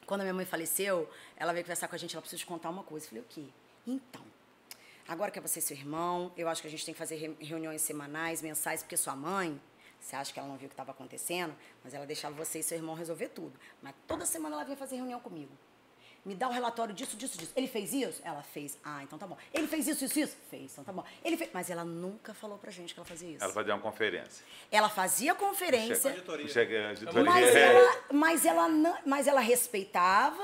Quando 0.06 0.22
a 0.22 0.24
minha 0.24 0.34
mãe 0.34 0.46
faleceu, 0.46 1.10
ela 1.36 1.54
veio 1.54 1.64
conversar 1.66 1.88
com 1.88 1.96
a 1.96 1.98
gente, 1.98 2.16
ela 2.16 2.22
precisa 2.22 2.40
te 2.40 2.46
contar 2.46 2.70
uma 2.70 2.84
coisa. 2.84 3.06
Eu 3.06 3.10
falei, 3.10 3.24
o 3.24 3.28
quê? 3.28 3.46
Então, 3.88 4.22
agora 5.08 5.32
que 5.32 5.40
é 5.40 5.42
você 5.42 5.60
seu 5.62 5.76
irmão, 5.76 6.32
eu 6.38 6.48
acho 6.48 6.62
que 6.62 6.68
a 6.68 6.72
gente 6.72 6.86
tem 6.86 6.94
que 6.94 6.98
fazer 6.98 7.16
re- 7.16 7.36
reuniões 7.40 7.82
semanais, 7.82 8.42
mensais, 8.42 8.82
porque 8.84 8.96
sua 8.98 9.16
mãe, 9.16 9.60
você 10.00 10.16
acha 10.16 10.34
que 10.34 10.40
ela 10.40 10.48
não 10.48 10.58
viu 10.58 10.66
o 10.66 10.70
que 10.70 10.74
estava 10.74 10.92
acontecendo, 10.92 11.56
mas 11.84 11.94
ela 11.94 12.06
deixava 12.06 12.36
você 12.36 12.60
e 12.60 12.64
seu 12.64 12.78
irmão 12.78 12.96
resolver 12.96 13.30
tudo. 13.30 13.58
Mas 13.82 13.94
toda 14.08 14.26
semana 14.26 14.56
ela 14.56 14.64
vinha 14.66 14.78
fazer 14.78 14.96
reunião 14.98 15.20
comigo. 15.20 15.52
Me 16.26 16.34
dá 16.36 16.48
o 16.48 16.52
relatório 16.52 16.94
disso, 16.94 17.18
disso, 17.18 17.38
disso. 17.38 17.52
Ele 17.56 17.68
fez 17.68 17.92
isso? 17.94 18.22
Ela 18.24 18.42
fez. 18.42 18.78
Ah, 18.84 19.04
então 19.04 19.20
tá 19.20 19.28
bom. 19.28 19.38
Ele 19.54 19.68
fez 19.68 19.88
isso, 19.88 20.06
isso, 20.06 20.20
isso? 20.20 20.38
Fez, 20.50 20.72
então 20.72 20.84
tá 20.84 20.94
bom. 20.94 21.04
Ele 21.24 21.36
fez... 21.36 21.50
Mas 21.54 21.70
ela 21.70 21.84
nunca 21.84 22.34
falou 22.34 22.58
pra 22.58 22.72
gente 22.72 22.94
que 22.94 23.00
ela 23.00 23.06
fazia 23.06 23.30
isso. 23.30 23.44
Ela 23.44 23.52
fazia 23.54 23.74
uma 23.76 23.82
conferência. 23.82 24.46
Ela 24.72 24.88
fazia 24.88 25.36
conferência. 25.36 26.12
Auditoria. 26.12 26.48
Chega, 26.48 26.90
auditoria. 26.90 27.24
Mas 27.24 27.56
É. 27.56 27.60
ela, 27.74 28.04
mas 28.14 28.46
ela, 28.46 28.70
não- 28.70 28.98
mas 29.06 29.28
ela 29.28 29.42
respeitava 29.42 30.42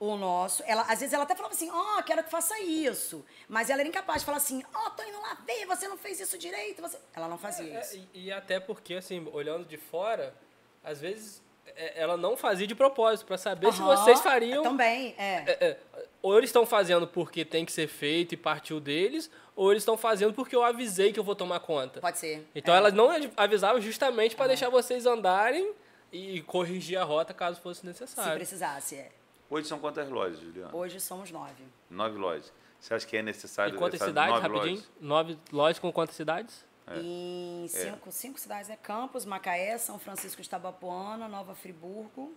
o 0.00 0.16
nosso. 0.16 0.62
Ela, 0.66 0.82
às 0.82 1.00
vezes 1.00 1.12
ela 1.12 1.24
até 1.24 1.34
falava 1.34 1.54
assim, 1.54 1.68
ó, 1.70 2.00
quero 2.02 2.22
que 2.24 2.30
faça 2.30 2.58
isso. 2.60 3.22
Mas 3.48 3.68
ela 3.68 3.80
era 3.82 3.88
incapaz 3.88 4.22
de 4.22 4.26
falar 4.26 4.38
assim, 4.38 4.62
ó, 4.72 4.90
tô 4.90 5.02
indo 5.02 5.20
lá 5.20 5.34
ver, 5.46 5.66
você 5.66 5.86
não 5.88 5.98
fez 5.98 6.20
isso 6.20 6.38
direito. 6.38 6.80
Você... 6.80 6.98
Ela 7.14 7.28
não 7.28 7.36
fazia 7.36 7.74
É, 7.74 7.80
isso. 7.80 8.08
e, 8.14 8.26
e 8.26 8.32
até 8.32 8.58
porque, 8.60 8.94
assim, 8.94 9.28
olhando 9.32 9.66
de 9.66 9.76
fora, 9.76 10.34
às 10.82 11.00
vezes 11.00 11.42
é, 11.42 11.47
ela 11.94 12.16
não 12.16 12.36
fazia 12.36 12.66
de 12.66 12.74
propósito, 12.74 13.26
pra 13.26 13.38
saber 13.38 13.72
se 13.72 13.80
Aham, 13.80 13.96
vocês 13.96 14.20
fariam. 14.20 14.62
Também, 14.62 15.14
é. 15.18 15.44
É, 15.46 15.66
é, 15.66 15.76
ou 16.22 16.36
eles 16.36 16.48
estão 16.50 16.66
fazendo 16.66 17.06
porque 17.06 17.44
tem 17.44 17.64
que 17.64 17.72
ser 17.72 17.86
feito 17.86 18.32
e 18.34 18.36
partiu 18.36 18.80
deles, 18.80 19.30
ou 19.54 19.70
eles 19.70 19.82
estão 19.82 19.96
fazendo 19.96 20.32
porque 20.32 20.54
eu 20.54 20.62
avisei 20.62 21.12
que 21.12 21.18
eu 21.18 21.24
vou 21.24 21.34
tomar 21.34 21.60
conta. 21.60 22.00
Pode 22.00 22.18
ser. 22.18 22.46
Então 22.54 22.74
é. 22.74 22.78
elas 22.78 22.92
não 22.92 23.08
avisavam 23.36 23.80
justamente 23.80 24.34
para 24.36 24.48
deixar 24.48 24.68
vocês 24.68 25.06
andarem 25.06 25.72
e 26.12 26.40
corrigir 26.42 26.98
a 26.98 27.04
rota 27.04 27.34
caso 27.34 27.60
fosse 27.60 27.80
Se 27.80 27.86
necessário. 27.86 28.34
precisasse, 28.36 28.96
é. 28.96 29.10
Hoje 29.50 29.66
são 29.66 29.78
quantas 29.78 30.08
lojas, 30.10 30.40
Juliana? 30.40 30.74
Hoje 30.74 31.00
somos 31.00 31.30
nove. 31.30 31.64
Nove 31.90 32.18
lojas. 32.18 32.52
Você 32.78 32.94
acha 32.94 33.06
que 33.06 33.16
é 33.16 33.22
necessário 33.22 33.74
E 33.74 33.78
quantas 33.78 34.00
cidades, 34.00 34.34
nove 34.34 34.42
rapidinho? 34.46 34.76
lojas? 34.76 34.90
Nove 35.00 35.38
lojas 35.50 35.78
com 35.78 35.92
quantas 35.92 36.14
cidades? 36.14 36.64
Em 36.96 37.66
cinco, 37.68 38.10
cinco 38.10 38.38
cidades, 38.38 38.68
né? 38.68 38.76
Campos, 38.82 39.24
Macaé, 39.24 39.76
São 39.78 39.98
Francisco 39.98 40.40
de 40.40 40.48
Tabapuana, 40.48 41.28
Nova 41.28 41.54
Friburgo. 41.54 42.34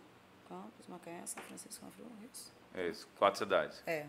Campos, 0.48 0.88
Macaé, 0.88 1.26
São 1.26 1.42
Francisco, 1.44 1.84
Nova 1.84 1.96
Friburgo. 1.96 2.18
Isso. 2.34 2.52
É 2.74 2.88
isso, 2.88 3.08
quatro 3.18 3.40
cidades. 3.40 3.82
É. 3.86 4.06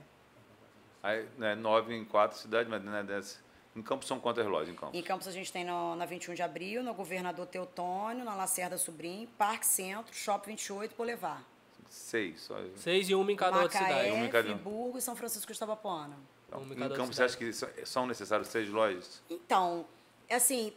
Aí, 1.02 1.28
né, 1.37 1.55
nove 1.55 1.94
em 1.94 2.05
quatro 2.05 2.38
cidades, 2.38 2.68
mas 2.70 2.83
não 2.83 2.94
é 2.94 3.02
dessa. 3.02 3.40
Em 3.74 3.83
Campos 3.83 4.07
são 4.07 4.20
quantas 4.20 4.46
lojas 4.46 4.68
em 4.68 4.76
Campos? 4.76 4.94
Em 4.98 5.02
Campos 5.02 5.26
a 5.26 5.33
gente 5.33 5.50
tem 5.50 5.64
no, 5.64 5.96
na 5.96 6.05
21 6.05 6.35
de 6.35 6.42
abril, 6.42 6.83
no 6.83 6.92
Governador 6.92 7.46
Teotônio, 7.46 8.24
na 8.24 8.35
Lacerda 8.35 8.76
Sobrinho, 8.76 9.26
Parque 9.38 9.66
Centro, 9.66 10.14
Shopping 10.14 10.50
28, 10.52 10.94
Boulevard. 10.94 11.42
Seis. 11.88 12.42
Só... 12.42 12.57
Seis 12.76 13.09
e 13.09 13.14
uma 13.14 13.33
em 13.33 13.37
cada 13.37 13.62
outra 13.62 13.78
cidade. 13.78 13.94
Macaé, 13.94 14.12
Uma 14.12 14.26
em 14.26 14.31
cada 14.31 14.48
um. 14.48 14.52
Friburgo 14.52 14.98
e 14.98 15.02
São 15.02 15.16
Francisco 15.16 15.52
de 15.52 15.59
Tabapuana. 15.59 16.16
Então, 16.48 16.61
Uma 16.61 16.74
em 16.87 16.88
Campos 16.90 17.16
você 17.16 17.22
acha 17.24 17.37
que 17.37 17.52
são- 17.52 17.68
são 17.85 18.07
necessários 18.07 18.48
seis 18.48 18.68
lojas? 18.68 19.22
Então, 19.31 19.87
assim, 20.35 20.73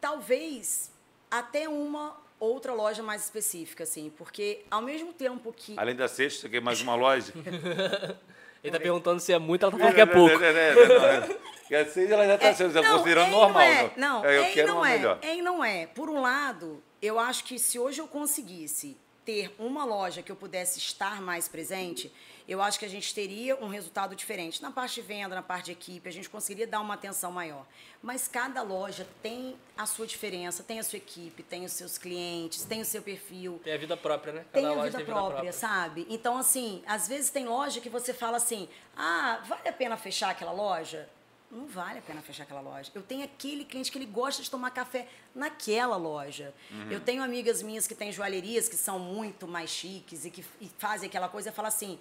talvez 0.00 0.90
até 1.30 1.68
uma 1.68 2.16
outra 2.38 2.72
loja 2.72 3.02
mais 3.02 3.24
específica, 3.24 3.84
assim, 3.84 4.10
porque 4.16 4.64
ao 4.70 4.80
mesmo 4.82 5.12
tempo 5.12 5.52
que... 5.52 5.78
Além 5.78 5.94
da 5.94 6.08
sexta, 6.08 6.42
você 6.42 6.48
quer 6.48 6.60
mais 6.60 6.80
uma 6.80 6.94
loja? 6.94 7.32
Ele 8.62 8.72
tá 8.72 8.80
perguntando 8.80 9.20
se 9.20 9.32
é 9.32 9.38
muito, 9.38 9.62
ela 9.62 9.72
tá 9.72 9.78
falando 9.78 9.94
que 9.94 10.00
é 10.00 10.06
pouco. 10.06 10.38
Não, 10.38 10.52
não, 10.52 11.20
não, 11.20 11.28
não. 11.28 11.36
Porque 11.70 11.74
a 11.74 11.86
seis 11.88 12.10
ela 12.10 12.26
já 12.26 12.34
está 12.34 12.48
É, 12.48 12.82
não, 12.82 12.98
considerando 12.98 13.26
é 13.26 13.28
e 13.28 13.30
normal. 13.30 13.52
Não, 13.52 13.60
é, 13.60 13.92
não. 13.96 14.24
É, 14.24 14.36
eu 14.36 14.42
é 14.42 14.50
e 14.50 14.54
quero 14.54 14.68
não 14.68 14.76
uma 14.78 14.90
é. 14.90 14.96
melhor. 14.96 15.18
É 15.22 15.36
e 15.36 15.42
não 15.42 15.64
é. 15.64 15.86
Por 15.86 16.10
um 16.10 16.20
lado, 16.20 16.82
eu 17.00 17.18
acho 17.18 17.44
que 17.44 17.58
se 17.58 17.78
hoje 17.78 18.00
eu 18.00 18.08
conseguisse 18.08 18.96
ter 19.24 19.54
uma 19.58 19.84
loja 19.84 20.20
que 20.20 20.32
eu 20.32 20.36
pudesse 20.36 20.78
estar 20.78 21.22
mais 21.22 21.46
presente, 21.46 22.12
eu 22.50 22.60
acho 22.60 22.80
que 22.80 22.84
a 22.84 22.88
gente 22.88 23.14
teria 23.14 23.54
um 23.62 23.68
resultado 23.68 24.16
diferente. 24.16 24.60
Na 24.60 24.72
parte 24.72 24.96
de 24.96 25.02
venda, 25.02 25.36
na 25.36 25.42
parte 25.42 25.66
de 25.66 25.72
equipe, 25.72 26.08
a 26.08 26.12
gente 26.12 26.28
conseguiria 26.28 26.66
dar 26.66 26.80
uma 26.80 26.94
atenção 26.94 27.30
maior. 27.30 27.64
Mas 28.02 28.26
cada 28.26 28.60
loja 28.60 29.06
tem 29.22 29.56
a 29.78 29.86
sua 29.86 30.04
diferença, 30.04 30.64
tem 30.64 30.80
a 30.80 30.82
sua 30.82 30.96
equipe, 30.96 31.44
tem 31.44 31.64
os 31.64 31.70
seus 31.72 31.96
clientes, 31.96 32.64
tem 32.64 32.80
o 32.80 32.84
seu 32.84 33.02
perfil. 33.02 33.60
Tem 33.62 33.72
a 33.72 33.78
vida 33.78 33.96
própria, 33.96 34.32
né? 34.32 34.44
Tem 34.52 34.64
Cada 34.64 34.74
a 34.74 34.78
loja 34.78 34.98
vida 34.98 35.04
própria, 35.04 35.52
sabe? 35.52 36.04
Então, 36.10 36.36
assim, 36.36 36.82
às 36.88 37.06
vezes 37.06 37.30
tem 37.30 37.46
loja 37.46 37.80
que 37.80 37.88
você 37.88 38.12
fala 38.12 38.38
assim: 38.38 38.68
ah, 38.96 39.40
vale 39.46 39.68
a 39.68 39.72
pena 39.72 39.96
fechar 39.96 40.30
aquela 40.30 40.50
loja? 40.50 41.08
Não 41.52 41.66
vale 41.66 42.00
a 42.00 42.02
pena 42.02 42.20
fechar 42.20 42.42
aquela 42.42 42.60
loja. 42.60 42.90
Eu 42.92 43.02
tenho 43.02 43.24
aquele 43.24 43.64
cliente 43.64 43.92
que 43.92 43.98
ele 43.98 44.06
gosta 44.06 44.42
de 44.42 44.50
tomar 44.50 44.70
café 44.70 45.06
naquela 45.32 45.96
loja. 45.96 46.52
Eu 46.90 47.00
tenho 47.00 47.22
amigas 47.22 47.62
minhas 47.62 47.86
que 47.86 47.94
têm 47.94 48.10
joalherias 48.10 48.68
que 48.68 48.76
são 48.76 48.98
muito 48.98 49.46
mais 49.46 49.70
chiques 49.70 50.24
e 50.24 50.30
que 50.30 50.44
e 50.60 50.68
fazem 50.78 51.08
aquela 51.08 51.28
coisa 51.28 51.50
e 51.50 51.52
falam 51.52 51.68
assim. 51.68 51.96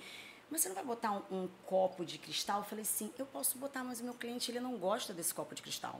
Mas 0.51 0.61
você 0.61 0.69
não 0.69 0.75
vai 0.75 0.83
botar 0.83 1.11
um, 1.11 1.21
um 1.43 1.49
copo 1.65 2.03
de 2.03 2.17
cristal? 2.17 2.59
Eu 2.59 2.65
falei 2.65 2.81
assim, 2.83 3.11
eu 3.17 3.25
posso 3.25 3.57
botar, 3.57 3.83
mas 3.83 3.99
o 4.01 4.03
meu 4.03 4.13
cliente 4.13 4.49
ele 4.51 4.59
não 4.59 4.77
gosta 4.77 5.13
desse 5.13 5.33
copo 5.33 5.53
de 5.53 5.61
cristal. 5.61 5.99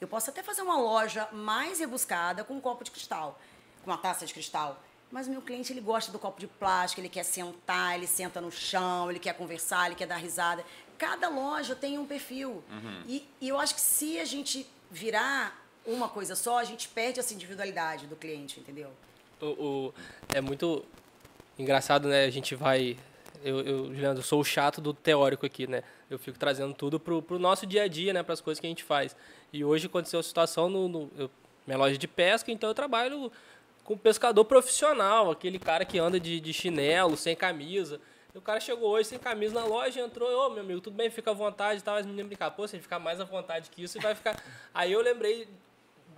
Eu 0.00 0.08
posso 0.08 0.30
até 0.30 0.42
fazer 0.42 0.62
uma 0.62 0.76
loja 0.78 1.28
mais 1.32 1.78
rebuscada 1.78 2.42
com 2.42 2.54
um 2.54 2.60
copo 2.60 2.82
de 2.84 2.90
cristal, 2.90 3.38
com 3.84 3.90
uma 3.90 3.98
taça 3.98 4.24
de 4.26 4.32
cristal. 4.32 4.80
Mas 5.10 5.26
o 5.26 5.30
meu 5.30 5.42
cliente, 5.42 5.72
ele 5.72 5.80
gosta 5.82 6.10
do 6.10 6.18
copo 6.18 6.40
de 6.40 6.46
plástico, 6.46 7.00
ele 7.00 7.08
quer 7.10 7.22
sentar, 7.22 7.94
ele 7.96 8.06
senta 8.06 8.40
no 8.40 8.50
chão, 8.50 9.10
ele 9.10 9.18
quer 9.20 9.34
conversar, 9.34 9.86
ele 9.86 9.94
quer 9.94 10.06
dar 10.06 10.16
risada. 10.16 10.64
Cada 10.96 11.28
loja 11.28 11.76
tem 11.76 11.98
um 11.98 12.06
perfil. 12.06 12.64
E, 13.06 13.28
e 13.40 13.48
eu 13.48 13.60
acho 13.60 13.74
que 13.74 13.80
se 13.80 14.18
a 14.18 14.24
gente 14.24 14.66
virar 14.90 15.62
uma 15.84 16.08
coisa 16.08 16.34
só, 16.34 16.58
a 16.58 16.64
gente 16.64 16.88
perde 16.88 17.20
essa 17.20 17.34
individualidade 17.34 18.06
do 18.06 18.16
cliente, 18.16 18.58
entendeu? 18.58 18.90
O, 19.40 19.46
o- 19.46 19.94
é 20.34 20.40
muito 20.40 20.82
engraçado, 21.58 22.08
né? 22.08 22.24
A 22.24 22.30
gente 22.30 22.54
vai. 22.54 22.96
Eu, 23.44 23.60
eu, 23.60 23.84
Juliano, 23.86 24.18
eu 24.18 24.22
sou 24.22 24.40
o 24.40 24.44
chato 24.44 24.80
do 24.80 24.92
teórico 24.94 25.44
aqui, 25.46 25.66
né? 25.66 25.82
Eu 26.10 26.18
fico 26.18 26.38
trazendo 26.38 26.72
tudo 26.74 26.98
pro, 27.00 27.20
pro 27.22 27.38
nosso 27.38 27.66
dia 27.66 27.82
a 27.84 27.88
dia, 27.88 28.12
né? 28.12 28.22
Para 28.22 28.34
as 28.34 28.40
coisas 28.40 28.60
que 28.60 28.66
a 28.66 28.70
gente 28.70 28.84
faz. 28.84 29.16
E 29.52 29.64
hoje 29.64 29.86
aconteceu 29.86 30.20
a 30.20 30.22
situação 30.22 30.68
no, 30.68 30.88
no 30.88 31.10
eu- 31.16 31.30
minha 31.66 31.78
loja 31.78 31.96
de 31.96 32.08
pesca, 32.08 32.50
então 32.50 32.68
eu 32.70 32.74
trabalho 32.74 33.30
com 33.84 33.96
pescador 33.96 34.44
profissional, 34.44 35.30
aquele 35.30 35.58
cara 35.58 35.84
que 35.84 35.98
anda 35.98 36.18
de, 36.18 36.40
de 36.40 36.52
chinelo, 36.52 37.16
sem 37.16 37.34
camisa. 37.36 38.00
E 38.34 38.38
o 38.38 38.40
cara 38.40 38.58
chegou 38.60 38.90
hoje 38.90 39.08
sem 39.10 39.18
camisa 39.18 39.54
na 39.54 39.64
loja, 39.66 40.00
entrou, 40.00 40.28
ô 40.46 40.50
meu 40.50 40.62
amigo, 40.62 40.80
tudo 40.80 40.94
bem, 40.96 41.10
fica 41.10 41.30
à 41.30 41.34
vontade 41.34 41.80
e 41.80 41.82
tal. 41.82 41.96
As 41.96 42.06
meninas 42.06 42.26
brincaram, 42.26 42.54
pô, 42.54 42.66
se 42.66 42.78
ficar 42.78 42.98
mais 42.98 43.20
à 43.20 43.24
vontade 43.24 43.70
que 43.70 43.82
isso, 43.82 43.98
ele 43.98 44.04
vai 44.04 44.14
ficar. 44.14 44.42
Aí 44.72 44.90
eu 44.92 45.00
lembrei, 45.00 45.46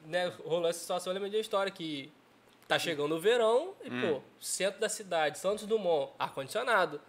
né, 0.07 0.33
rolou 0.45 0.69
essa 0.69 0.79
situação, 0.79 1.11
eu 1.11 1.15
lembrei 1.15 1.31
de 1.31 1.37
uma 1.37 1.41
história 1.43 1.73
que 1.73 2.11
tá 2.67 2.79
chegando 2.79 3.15
o 3.15 3.21
verão 3.21 3.75
e, 3.83 3.91
pô, 3.91 4.21
centro 4.41 4.81
da 4.81 4.89
cidade, 4.89 5.39
Santos 5.39 5.67
Dumont, 5.67 6.13
ar-condicionado. 6.19 7.01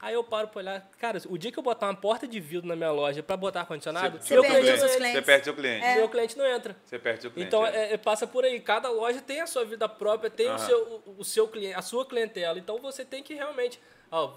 Aí 0.00 0.14
eu 0.14 0.22
paro 0.22 0.48
pra 0.48 0.60
olhar, 0.60 0.90
cara, 0.98 1.20
o 1.28 1.38
dia 1.38 1.50
que 1.50 1.58
eu 1.58 1.62
botar 1.62 1.86
uma 1.86 1.94
porta 1.94 2.26
de 2.26 2.38
vidro 2.40 2.66
na 2.66 2.76
minha 2.76 2.90
loja 2.90 3.22
pra 3.22 3.36
botar 3.36 3.60
ar-condicionado, 3.60 4.18
Você 4.20 4.34
meu 4.34 4.42
perdeu 4.42 4.60
cliente, 4.60 4.80
não. 4.80 4.88
Você 4.88 5.22
perde 5.22 5.44
seu 5.44 5.54
cliente. 5.54 5.84
entra. 5.84 5.96
meu 5.96 6.08
cliente 6.08 6.38
não 6.38 6.46
entra. 6.46 6.76
Você 6.84 6.98
perde 6.98 7.22
seu 7.22 7.30
cliente. 7.30 7.48
Então, 7.48 7.66
é. 7.66 7.76
é, 7.76 7.92
é, 7.94 7.96
passa 7.96 8.26
por 8.26 8.44
aí. 8.44 8.60
Cada 8.60 8.90
loja 8.90 9.20
tem 9.20 9.40
a 9.40 9.46
sua 9.46 9.64
vida 9.64 9.88
própria, 9.88 10.30
tem 10.30 10.46
o 10.46 10.50
Aham. 10.50 10.58
seu, 10.58 11.02
o, 11.06 11.16
o 11.18 11.24
seu 11.24 11.48
cliente, 11.48 11.74
a 11.74 11.82
sua 11.82 12.04
clientela. 12.04 12.58
Então, 12.58 12.78
você 12.78 13.04
tem 13.04 13.22
que 13.22 13.34
realmente... 13.34 13.80
Ó, 14.10 14.34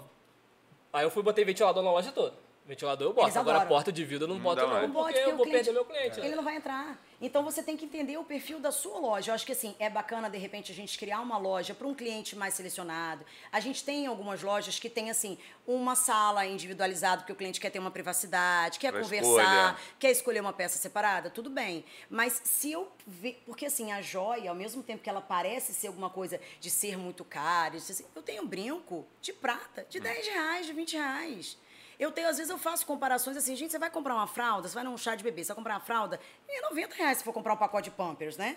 aí 0.92 1.04
eu 1.04 1.10
fui 1.10 1.20
e 1.20 1.24
botei 1.24 1.44
ventilador 1.44 1.82
na 1.82 1.90
loja 1.90 2.12
toda. 2.12 2.34
Ventilador 2.64 3.08
eu 3.08 3.12
boto. 3.12 3.36
Agora, 3.38 3.66
porta 3.66 3.90
de 3.90 4.04
vidro 4.04 4.24
eu 4.24 4.28
não, 4.28 4.36
Não 4.36 4.42
boto 4.42 4.62
não, 4.62 4.68
mais. 4.68 4.92
Pode, 4.92 5.14
porque 5.14 5.30
eu 5.30 5.36
vou 5.36 5.44
cliente- 5.46 5.64
perder 5.64 5.72
meu 5.72 5.84
cliente. 5.84 6.20
né? 6.20 6.26
Ele 6.26 6.36
não 6.36 6.44
vai 6.44 6.56
entrar. 6.56 6.96
Então 7.20 7.42
você 7.44 7.60
tem 7.62 7.76
que 7.76 7.84
entender 7.84 8.16
o 8.18 8.24
perfil 8.24 8.60
da 8.60 8.70
sua 8.70 8.98
loja. 8.98 9.30
Eu 9.30 9.34
acho 9.34 9.44
que 9.44 9.52
assim, 9.52 9.74
é 9.80 9.90
bacana 9.90 10.30
de 10.30 10.38
repente 10.38 10.70
a 10.70 10.74
gente 10.74 10.96
criar 10.98 11.20
uma 11.20 11.36
loja 11.38 11.74
para 11.74 11.86
um 11.86 11.94
cliente 11.94 12.36
mais 12.36 12.54
selecionado. 12.54 13.24
A 13.50 13.58
gente 13.58 13.84
tem 13.84 14.06
algumas 14.06 14.42
lojas 14.42 14.78
que 14.78 14.88
tem 14.88 15.10
assim, 15.10 15.36
uma 15.66 15.94
sala 15.96 16.46
individualizada 16.46 17.18
porque 17.22 17.32
o 17.32 17.36
cliente 17.36 17.60
quer 17.60 17.70
ter 17.70 17.78
uma 17.80 17.90
privacidade, 17.90 18.78
quer 18.78 18.92
Pra 18.92 19.02
conversar, 19.02 19.28
escolha. 19.28 19.76
quer 19.98 20.10
escolher 20.12 20.40
uma 20.40 20.52
peça 20.52 20.78
separada, 20.78 21.30
tudo 21.30 21.50
bem. 21.50 21.84
Mas 22.08 22.40
se 22.44 22.70
eu 22.72 22.90
ver, 23.06 23.42
porque 23.44 23.66
assim, 23.66 23.90
a 23.92 24.00
joia, 24.00 24.50
ao 24.50 24.56
mesmo 24.56 24.82
tempo 24.84 25.02
que 25.02 25.10
ela 25.10 25.20
parece 25.20 25.72
ser 25.74 25.88
alguma 25.88 26.10
coisa 26.10 26.40
de 26.60 26.70
ser 26.70 26.96
muito 26.96 27.24
cara, 27.24 27.76
assim, 27.76 28.04
eu 28.14 28.22
tenho 28.22 28.42
um 28.42 28.46
brinco 28.46 29.04
de 29.20 29.32
prata, 29.32 29.84
de 29.90 29.98
10 30.00 30.26
reais, 30.28 30.66
de 30.66 30.72
20 30.72 30.92
reais. 30.96 31.56
Eu 31.98 32.10
tenho, 32.10 32.28
às 32.28 32.36
vezes, 32.36 32.50
eu 32.50 32.58
faço 32.58 32.84
comparações 32.86 33.36
assim, 33.36 33.54
gente, 33.54 33.70
você 33.70 33.78
vai 33.78 33.90
comprar 33.90 34.14
uma 34.14 34.26
fralda, 34.26 34.68
você 34.68 34.74
vai 34.74 34.84
num 34.84 34.96
chá 34.96 35.14
de 35.14 35.22
bebê, 35.22 35.42
você 35.44 35.48
vai 35.48 35.56
comprar 35.56 35.74
uma 35.74 35.80
fralda, 35.80 36.18
é 36.48 36.60
90 36.62 36.94
reais 36.94 37.18
se 37.18 37.24
for 37.24 37.32
comprar 37.32 37.54
um 37.54 37.56
pacote 37.56 37.90
de 37.90 37.96
Pampers, 37.96 38.36
né? 38.36 38.56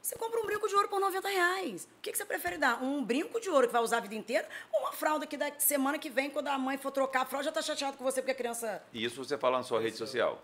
Você 0.00 0.16
compra 0.16 0.40
um 0.40 0.46
brinco 0.46 0.66
de 0.68 0.74
ouro 0.74 0.88
por 0.88 1.00
90 1.00 1.28
reais. 1.28 1.84
O 1.84 2.00
que, 2.00 2.12
que 2.12 2.18
você 2.18 2.24
prefere 2.24 2.56
dar? 2.56 2.82
Um 2.82 3.04
brinco 3.04 3.40
de 3.40 3.50
ouro 3.50 3.66
que 3.66 3.72
vai 3.72 3.82
usar 3.82 3.98
a 3.98 4.00
vida 4.00 4.14
inteira 4.14 4.48
ou 4.72 4.80
uma 4.80 4.92
fralda 4.92 5.26
que 5.26 5.36
da 5.36 5.52
semana 5.58 5.98
que 5.98 6.08
vem, 6.08 6.30
quando 6.30 6.48
a 6.48 6.58
mãe 6.58 6.78
for 6.78 6.90
trocar 6.90 7.22
a 7.22 7.26
fralda, 7.26 7.44
já 7.44 7.52
tá 7.52 7.60
chateado 7.62 7.96
com 7.96 8.04
você 8.04 8.22
porque 8.22 8.32
a 8.32 8.34
criança... 8.34 8.82
E 8.92 9.04
isso 9.04 9.22
você 9.22 9.36
fala 9.36 9.58
na 9.58 9.64
sua 9.64 9.80
rede 9.80 9.96
social. 9.96 10.42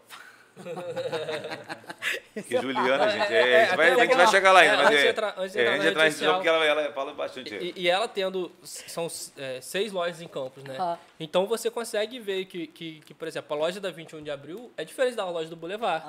que 2.46 2.60
Juliana, 2.60 3.08
gente, 3.08 3.32
é, 3.32 3.62
a 3.62 3.66
gente 3.66 3.76
vai, 3.76 3.90
a 3.90 3.96
gente 4.04 4.16
vai 4.16 4.26
chegar 4.28 4.52
lá 4.52 4.60
ainda, 4.60 4.74
É, 4.74 4.76
mas 4.76 4.86
antes 4.86 5.00
de 5.00 5.06
é, 5.06 5.10
entrar- 5.10 5.34
antes 5.38 5.52
de 5.52 5.60
é, 5.60 6.10
social. 6.10 6.34
porque 6.34 6.48
ela, 6.48 6.64
ela 6.64 6.92
fala 6.92 7.12
bastante. 7.12 7.54
E, 7.54 7.72
e 7.76 7.88
ela 7.88 8.06
tendo. 8.08 8.50
São 8.62 9.06
é, 9.36 9.60
seis 9.60 9.92
lojas 9.92 10.20
em 10.20 10.28
Campos, 10.28 10.62
né? 10.64 10.76
Então 11.18 11.46
você 11.46 11.70
consegue 11.70 12.18
ver 12.18 12.44
que, 12.46 12.66
que, 12.66 13.00
que, 13.00 13.14
por 13.14 13.26
exemplo, 13.28 13.56
a 13.56 13.58
loja 13.58 13.80
da 13.80 13.90
21 13.90 14.22
de 14.22 14.30
abril 14.30 14.72
é 14.76 14.84
diferente 14.84 15.14
da 15.16 15.24
loja 15.28 15.48
do 15.48 15.56
Boulevard. 15.56 16.04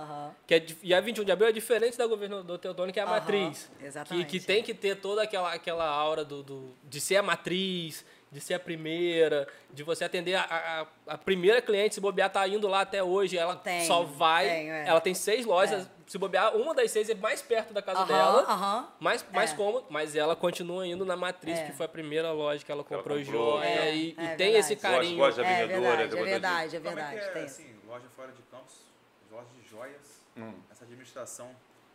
Que 0.47 0.55
é, 0.55 0.65
e 0.83 0.93
a 0.93 0.99
21 1.01 1.23
de 1.23 1.31
abril 1.31 1.49
é 1.49 1.51
diferente 1.51 1.97
da 1.97 2.05
governador 2.07 2.57
Teodoro, 2.57 2.91
que 2.91 2.99
é 2.99 3.03
a 3.03 3.07
matriz. 3.07 3.69
exatamente. 3.81 4.25
Que, 4.27 4.39
que 4.39 4.45
tem 4.45 4.63
que 4.63 4.73
ter 4.73 4.95
toda 4.95 5.23
aquela, 5.23 5.53
aquela 5.53 5.85
aura 5.87 6.23
do, 6.23 6.43
do, 6.43 6.75
de 6.83 6.99
ser 6.99 7.17
a 7.17 7.23
matriz, 7.23 8.05
de 8.35 8.41
ser 8.41 8.55
a 8.55 8.59
primeira, 8.59 9.47
de 9.71 9.81
você 9.81 10.03
atender 10.03 10.35
a, 10.35 10.41
a, 11.07 11.13
a 11.13 11.17
primeira 11.17 11.61
cliente, 11.61 11.95
se 11.95 12.01
bobear, 12.01 12.29
tá 12.29 12.45
indo 12.45 12.67
lá 12.67 12.81
até 12.81 13.01
hoje, 13.01 13.37
ela 13.37 13.55
Tenho, 13.55 13.87
só 13.87 14.03
vai. 14.03 14.45
tenho, 14.49 14.73
é. 14.73 14.85
Ela 14.89 14.99
tem 14.99 15.13
seis 15.13 15.45
lojas, 15.45 15.89
se 16.05 16.17
bobear, 16.17 16.53
uma 16.53 16.75
das 16.75 16.91
seis 16.91 17.09
é 17.09 17.15
mais 17.15 17.41
perto 17.41 17.73
da 17.73 17.81
casa 17.81 17.99
Aham, 18.01 18.07
dela. 18.07 18.41
aham. 18.41 18.87
Mais, 18.99 19.25
mais 19.31 19.53
É. 19.53 19.55
cômodo, 19.55 19.85
mas 19.89 20.17
ela 20.17 20.35
continua 20.35 20.85
indo 20.85 21.05
na 21.05 21.15
matriz, 21.15 21.57
É. 21.57 21.63
que 21.67 21.71
foi 21.71 21.85
a 21.85 21.89
primeira 21.89 22.33
loja 22.33 22.61
que 22.65 22.69
ela 22.69 22.81
ela 22.89 22.97
comprou 23.01 23.17
comprou. 23.23 23.57
joia. 23.59 23.65
É, 23.69 23.95
e, 23.95 24.07
e 24.09 24.11
é 24.11 24.13
tem 24.35 24.51
verdade. 24.51 24.57
esse 24.57 24.75
carinho. 24.75 25.17
Gosto 25.17 25.37
da 25.37 25.47
É 25.47 25.65
vendedora. 25.65 25.95
verdade, 25.95 26.17
é 26.17 26.23
verdade, 26.25 26.75
é 26.75 26.79
Como 26.81 26.91
é 26.91 26.95
verdade. 26.95 27.19
que 27.21 27.25
é, 27.25 27.31
tem. 27.31 27.43
assim, 27.45 27.75
loja 27.87 28.05
fora 28.13 28.33
de 28.33 28.41
campos, 28.51 28.75
loja 29.31 29.47
de 29.57 29.69
joias, 29.69 30.25
Hum. 30.35 30.53
essa 30.69 30.83
administração, 30.83 31.51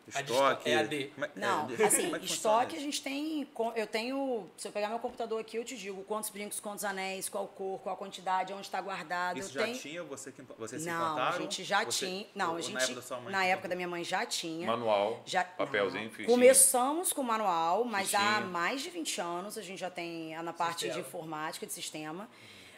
estoque... 0.08 0.68
esto- 0.68 0.68
é 0.68 0.74
a 0.76 0.82
D. 0.82 1.10
é- 1.18 1.30
Não, 1.36 1.64
é, 1.64 1.76
de- 1.76 1.82
assim, 1.84 2.14
é 2.14 2.18
estoque 2.18 2.76
a 2.76 2.80
gente 2.80 3.02
tem. 3.02 3.46
Eu 3.76 3.86
tenho. 3.86 4.48
Se 4.56 4.66
eu 4.68 4.72
pegar 4.72 4.88
meu 4.88 4.98
computador 4.98 5.40
aqui, 5.40 5.56
eu 5.56 5.64
te 5.64 5.76
digo 5.76 6.02
quantos 6.04 6.30
brincos, 6.30 6.58
quantos 6.60 6.84
anéis, 6.84 7.28
qual 7.28 7.46
cor, 7.46 7.78
qual 7.80 7.96
quantidade, 7.96 8.52
onde 8.52 8.62
está 8.66 8.80
guardado. 8.80 9.38
Isso 9.38 9.50
eu 9.50 9.52
já 9.60 9.64
tenho. 9.66 9.78
tinha, 9.78 10.02
você 10.02 10.32
que 10.32 10.42
vocês 10.58 10.82
se 10.82 10.88
não, 10.88 10.94
implantaram? 10.96 11.36
a 11.36 11.40
gente 11.40 11.64
já 11.64 11.84
Você- 11.84 12.06
tinha. 12.06 12.26
Não, 12.34 12.50
a 12.50 12.54
na 12.54 12.60
gente. 12.60 12.76
época 12.76 12.94
da 12.94 13.02
sua 13.02 13.20
mãe? 13.20 13.32
na 13.32 13.44
época 13.44 13.68
da 13.68 13.76
minha 13.76 13.88
mãe 13.88 14.02
já 14.04 14.26
tinha. 14.26 14.66
Manual, 14.66 15.22
Já, 15.26 15.44
papelzinho, 15.44 16.04
não. 16.04 16.10
fichinha. 16.10 16.28
Começamos 16.28 17.12
com 17.12 17.22
manual, 17.22 17.84
mas 17.84 18.10
Fichinha. 18.10 18.36
há 18.36 18.40
mais 18.40 18.80
de 18.82 18.90
20 18.90 19.20
anos 19.20 19.56
a 19.58 19.62
gente 19.62 19.78
já 19.78 19.90
tem 19.90 20.34
na 20.42 20.52
parte 20.52 20.78
de 20.80 20.84
Sistema. 20.86 21.06
informática, 21.06 21.66
de 21.66 21.72
sistema. 21.72 22.28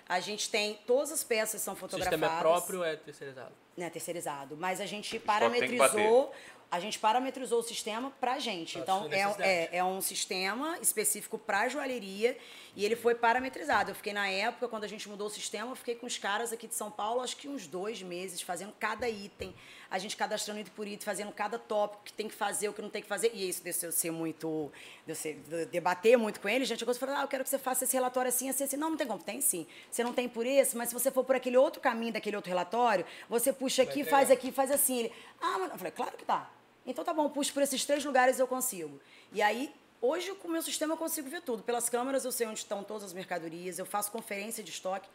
A 0.09 0.21
gente 0.21 0.51
tem. 0.51 0.75
Todas 0.87 1.11
as 1.13 1.25
peças 1.25 1.63
são 1.63 1.75
O 1.75 1.77
fotografadas. 1.77 2.19
sistema 2.21 2.39
é 2.39 2.41
próprio 2.41 2.79
ou 2.81 2.85
é 2.85 2.97
terceirizado? 2.97 3.53
né, 3.75 3.89
terceirizado. 3.89 4.55
Mas 4.59 4.81
a 4.81 4.87
gente 4.87 5.11
tem 5.11 5.19
que 5.21 5.27
parametrizou, 5.27 6.31
a 6.73 6.81
gente 6.81 6.99
parametrizou 6.99 7.59
o 7.59 7.63
sistema 7.63 8.11
pra 8.19 8.39
gente. 8.39 8.73
Pra 8.79 8.83
então, 8.83 9.07
é, 9.13 9.21
é, 9.41 9.77
é 9.77 9.85
um 9.85 10.01
sistema 10.01 10.79
específico 10.81 11.37
para 11.37 11.69
joalheria 11.69 12.35
e 12.75 12.83
ele 12.83 12.97
foi 12.97 13.15
parametrizado. 13.15 13.91
Eu 13.91 13.95
fiquei 13.95 14.15
na 14.15 14.27
época, 14.27 14.67
quando 14.69 14.85
a 14.85 14.89
gente 14.89 15.07
mudou 15.07 15.27
o 15.27 15.31
sistema, 15.31 15.71
eu 15.71 15.77
fiquei 15.77 15.95
com 15.95 16.07
os 16.07 16.17
caras 16.17 16.51
aqui 16.51 16.67
de 16.67 16.75
São 16.75 16.91
Paulo, 16.91 17.21
acho 17.21 17.37
que 17.37 17.47
uns 17.47 17.67
dois 17.67 18.01
meses, 18.01 18.41
fazendo 18.41 18.73
cada 18.81 19.07
item. 19.07 19.55
A 19.91 19.99
gente 19.99 20.17
cadastrando 20.17 20.61
item 20.61 20.73
por 20.75 20.87
item, 20.87 21.05
fazendo 21.05 21.31
cada 21.33 21.59
tópico 21.59 22.05
que 22.05 22.13
tem 22.15 22.27
que 22.27 22.35
fazer, 22.35 22.71
o 22.71 22.73
que 22.73 22.81
não 22.81 22.89
tem 22.89 23.03
que 23.03 23.09
fazer. 23.09 23.31
E 23.35 23.47
isso 23.47 23.63
deu 23.63 23.93
ser 23.93 24.11
muito. 24.11 24.73
Deu 25.07 25.15
ser, 25.15 25.35
de- 25.47 25.67
debater 25.67 26.17
muito 26.17 26.41
com 26.41 26.49
ele. 26.49 26.65
Gente 26.65 26.79
chegou 26.79 26.95
e 26.95 26.99
falou: 26.99 27.17
ah, 27.17 27.21
eu 27.21 27.29
quero 27.29 27.45
que 27.45 27.51
você 27.51 27.59
faça 27.59 27.85
esse 27.85 27.93
relatório 27.93 28.31
assim, 28.31 28.49
assim, 28.49 28.65
assim. 28.65 28.79
Não, 28.79 28.89
não 28.89 28.97
tem 28.97 29.07
como. 29.07 29.23
Tem 29.23 29.43
sim. 29.43 29.67
Você 29.91 30.03
não 30.03 30.15
tem 30.15 30.27
por 30.27 30.47
esse, 30.47 30.75
mas 30.75 30.89
se 30.89 30.95
você 30.95 31.11
for 31.11 31.23
por 31.23 31.37
aquele 31.37 31.59
outro 31.59 31.83
caminho 31.83 32.15
daquele 32.15 32.37
outro 32.37 32.49
relatório, 32.49 33.05
você 33.29 33.53
puxa 33.53 33.83
aqui, 33.83 34.03
faz 34.05 34.31
aqui, 34.31 34.51
faz 34.51 34.71
assim. 34.71 35.01
Ele, 35.01 35.13
ah, 35.39 35.59
mas 35.59 35.71
eu 35.73 35.77
falei, 35.77 35.93
claro 35.93 36.17
que 36.17 36.25
tá. 36.25 36.51
Então 36.87 37.05
tá 37.05 37.13
bom, 37.15 37.29
puxo 37.31 37.53
por 37.53 37.63
esses 37.63 37.85
três 37.85 38.05
lugares 38.05 38.39
eu 38.39 38.47
consigo. 38.47 39.01
E 39.33 39.41
aí, 39.41 39.73
hoje 40.01 40.35
com 40.35 40.49
o 40.49 40.51
meu 40.51 40.63
sistema 40.63 40.95
eu 40.95 40.99
consigo 40.99 41.29
ver 41.29 41.43
tudo. 41.43 41.63
Pelas 41.63 41.89
câmeras 41.89 42.25
eu 42.25 42.33
sei 42.33 42.47
onde 42.47 42.59
estão 42.59 42.83
todas 42.83 43.05
as 43.05 43.13
mercadorias, 43.13 43.79
eu 43.79 43.87
faço 43.87 44.11
conferência 44.11 44.63
de 44.65 44.71
estoque. 44.71 45.09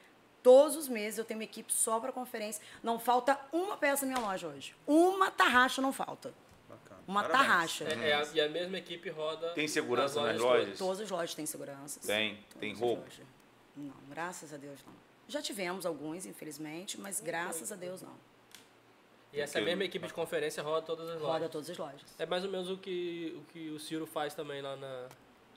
Todos 0.44 0.76
os 0.78 0.88
meses 0.88 1.18
eu 1.18 1.26
tenho 1.26 1.40
uma 1.40 1.44
equipe 1.44 1.74
só 1.74 2.00
para 2.00 2.12
conferência. 2.12 2.64
Não 2.82 2.98
falta 3.00 3.38
uma 3.52 3.76
peça 3.76 4.06
na 4.06 4.14
minha 4.14 4.26
loja 4.26 4.48
hoje. 4.48 4.76
Uma 4.86 5.30
tarraxa 5.30 5.82
não 5.82 5.92
falta. 5.92 6.34
Bacana. 6.70 7.02
Uma 7.06 7.24
Parabéns. 7.24 7.48
tarraxa. 7.48 7.84
É, 7.86 8.10
é 8.10 8.14
a- 8.14 8.28
e 8.34 8.40
a 8.42 8.48
mesma 8.48 8.78
equipe 8.78 9.10
roda. 9.10 9.50
Tem 9.54 9.68
segurança 9.68 10.20
as 10.22 10.26
nas 10.28 10.38
todas. 10.38 10.42
lojas? 10.60 10.78
Todas 10.78 11.02
as 11.02 11.10
lojas 11.12 11.36
têm 11.36 11.46
segurança. 11.46 12.00
Tem. 12.06 12.40
Tem 12.60 12.74
roubo? 12.74 13.02
lojas. 13.02 13.26
Não, 13.76 13.94
graças 14.10 14.54
a 14.54 14.58
Deus 14.58 14.80
não. 14.86 14.94
Já 15.28 15.42
tivemos 15.42 15.86
alguns, 15.86 16.26
infelizmente, 16.26 16.98
mas 16.98 17.20
graças 17.20 17.70
a 17.72 17.76
Deus 17.76 18.02
não. 18.02 18.14
E 19.34 19.42
essa 19.42 19.60
mesma 19.62 19.84
equipe 19.84 20.08
de 20.08 20.14
conferência 20.14 20.64
roda 20.64 20.86
todas 20.86 21.08
as 21.10 21.22
Roda 21.22 21.34
lojas. 21.34 21.52
todas 21.52 21.70
as 21.70 21.78
lojas. 21.78 22.02
É 22.18 22.26
mais 22.26 22.44
ou 22.44 22.50
menos 22.50 22.70
o 22.70 22.78
que 22.78 23.36
o, 23.38 23.52
que 23.52 23.70
o 23.70 23.80
Ciro 23.80 24.06
faz 24.06 24.34
também 24.34 24.62
lá 24.62 24.76
na, 24.76 25.10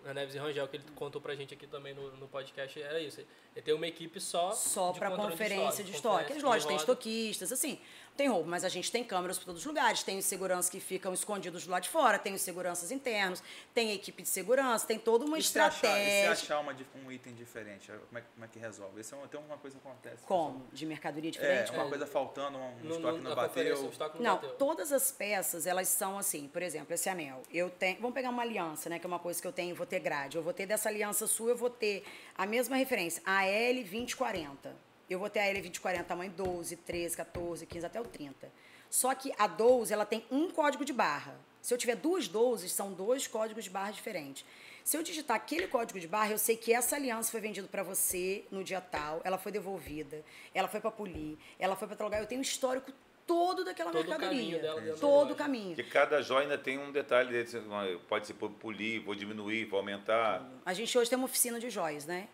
na 0.05 0.15
Neves 0.15 0.35
e 0.35 0.39
Rangel, 0.39 0.67
que 0.69 0.77
ele 0.77 0.85
contou 0.97 1.21
pra 1.21 1.35
gente 1.35 1.55
aqui 1.55 1.67
também 1.67 1.95
no, 1.95 2.11
no 2.17 2.27
podcast. 2.29 2.81
Era 2.83 3.01
isso. 3.01 3.21
Ele 3.21 3.63
tem 3.65 3.73
uma 3.75 3.87
equipe 3.87 4.21
só. 4.21 4.53
Só 4.53 4.93
de 4.93 4.99
para 4.99 5.11
controle 5.11 5.31
conferência 5.33 5.85
de 5.85 5.93
estoque. 5.93 6.23
estoque. 6.23 6.39
As 6.39 6.43
lojas 6.43 6.65
têm 6.65 6.77
roda. 6.77 6.83
estoquistas, 6.83 7.53
assim. 7.53 7.79
Não 8.11 8.17
tem 8.27 8.29
roubo, 8.29 8.51
mas 8.51 8.65
a 8.65 8.69
gente 8.69 8.93
tem 8.93 9.03
câmeras 9.03 9.39
por 9.39 9.47
todos 9.47 9.63
os 9.63 9.67
lugares. 9.67 10.03
Tem 10.03 10.19
os 10.19 10.27
seguranças 10.27 10.69
que 10.69 10.79
ficam 10.79 11.15
escondidos 11.15 11.65
do 11.65 11.71
lado 11.71 11.85
de 11.85 11.89
fora, 11.89 12.19
tem 12.19 12.35
os 12.35 12.43
seguranças 12.43 12.91
internos, 12.91 13.43
tem 13.73 13.93
a 13.93 13.95
equipe 13.95 14.23
de 14.23 14.29
segurança, 14.29 14.87
tem 14.87 14.99
toda 14.99 15.25
uma 15.25 15.39
E 15.39 15.43
se 15.43 15.59
achar, 15.59 15.71
e 15.73 15.75
estratégia. 15.77 16.35
se 16.37 16.43
achar 16.45 16.59
uma, 16.61 16.77
um 17.03 17.11
item 17.11 17.33
diferente, 17.35 17.91
como 17.91 18.19
é, 18.19 18.21
que- 18.21 18.27
como 18.35 18.45
é 18.45 18.49
que 18.49 18.59
resolve? 18.59 19.01
Isso 19.01 19.15
é 19.15 19.19
uma, 19.19 19.27
tem 19.27 19.41
uma 19.41 19.57
coisa 19.57 19.79
que 19.79 19.89
acontece. 19.89 20.23
Como? 20.27 20.67
De 20.71 20.85
mercadoria 20.85 21.31
É, 21.31 21.33
diferente? 21.33 21.71
uma 21.71 21.79
Como? 21.79 21.89
coisa 21.89 22.07
faltando, 22.07 22.59
um, 22.59 22.61
um 22.61 22.75
No- 22.83 22.97
estoque 22.97 23.19
no- 23.19 23.23
não 23.31 23.35
bateu. 23.35 23.89
estoque 23.91 24.17
não, 24.19 24.25
Não, 24.25 24.35
bateu. 24.35 24.51
todas 24.57 24.93
as 24.93 25.11
peças, 25.11 25.67
elas 25.67 25.89
são 25.89 26.19
assim, 26.19 26.47
por 26.47 26.61
exemplo, 26.61 26.93
esse 26.93 27.09
anel. 27.09 27.41
Eu 27.51 27.71
tenho, 27.71 27.97
vamos 28.03 28.13
pegar 28.13 28.29
uma 28.29 28.43
aliança, 28.43 28.91
né, 28.91 28.99
que 28.99 29.07
é 29.07 29.09
uma 29.09 29.19
coisa 29.19 29.41
que 29.41 29.47
eu 29.49 29.53
tenho, 29.53 29.75
vou 29.75 29.87
ter 29.87 29.99
grade. 30.01 30.37
Eu 30.37 30.43
vou 30.43 30.53
ter 30.53 30.67
dessa 30.67 30.91
aliança 30.91 31.27
sua, 31.27 31.51
eu 31.53 31.57
vou 31.57 31.71
ter 31.71 32.05
a 32.37 32.45
mesma 32.45 32.77
referência, 32.77 33.23
a 33.25 33.45
L2040. 33.47 34.75
Eu 35.11 35.19
vou 35.19 35.29
ter 35.29 35.41
a 35.41 35.53
L2040 35.53 36.05
tamanho 36.05 36.31
12, 36.31 36.77
13, 36.77 37.17
14, 37.17 37.67
15 37.67 37.85
até 37.87 38.01
o 38.01 38.05
30. 38.05 38.49
Só 38.89 39.13
que 39.15 39.33
a 39.37 39.49
12, 39.49 39.93
ela 39.93 40.07
tem 40.07 40.25
um 40.31 40.51
código 40.51 40.85
de 40.85 40.93
barra. 40.93 41.35
Se 41.61 41.75
eu 41.75 41.79
tiver 41.79 41.97
duas 41.97 42.29
12, 42.29 42.69
são 42.69 42.93
dois 42.93 43.27
códigos 43.27 43.65
de 43.65 43.71
barra 43.71 43.91
diferentes. 43.91 44.45
Se 44.85 44.97
eu 44.97 45.03
digitar 45.03 45.37
aquele 45.37 45.67
código 45.67 45.99
de 46.01 46.07
barra, 46.09 46.31
eu 46.31 46.39
sei 46.39 46.57
que 46.57 46.73
essa 46.73 46.97
aliança 46.97 47.31
foi 47.31 47.41
vendida 47.41 47.67
para 47.69 47.83
você 47.83 48.45
no 48.51 48.65
dia 48.65 48.81
tal, 48.81 49.21
ela 49.25 49.37
foi 49.37 49.53
devolvida, 49.53 50.25
ela 50.55 50.69
foi 50.69 50.81
para 50.81 50.91
polir, 50.91 51.37
ela 51.59 51.77
foi 51.77 51.87
para 51.87 51.97
tal 51.97 52.07
lugar. 52.07 52.21
Eu 52.21 52.27
tenho 52.27 52.41
o 52.41 52.43
histórico 52.43 52.91
todo 53.27 53.65
daquela 53.65 53.91
Todo 53.93 54.07
o 54.07 54.09
mercadoria. 54.09 54.39
caminho 54.41 54.61
dela 54.63 54.81
da 54.81 54.95
todo 54.95 55.33
o 55.33 55.37
caminho. 55.37 55.77
Porque 55.77 55.91
cada 55.91 56.23
joia 56.23 56.43
ainda 56.45 56.57
tem 56.59 56.79
um 56.79 56.91
detalhe 56.91 57.31
desse. 57.31 57.61
Pode 58.09 58.27
ser 58.27 58.35
polir, 58.35 59.03
vou 59.05 59.15
diminuir, 59.15 59.67
vou 59.67 59.79
aumentar. 59.79 60.49
A 60.65 60.73
gente 60.73 60.97
hoje 60.97 61.11
tem 61.11 61.17
uma 61.19 61.27
oficina 61.27 61.61
de 61.61 61.69
joias, 61.69 62.07
né? 62.07 62.27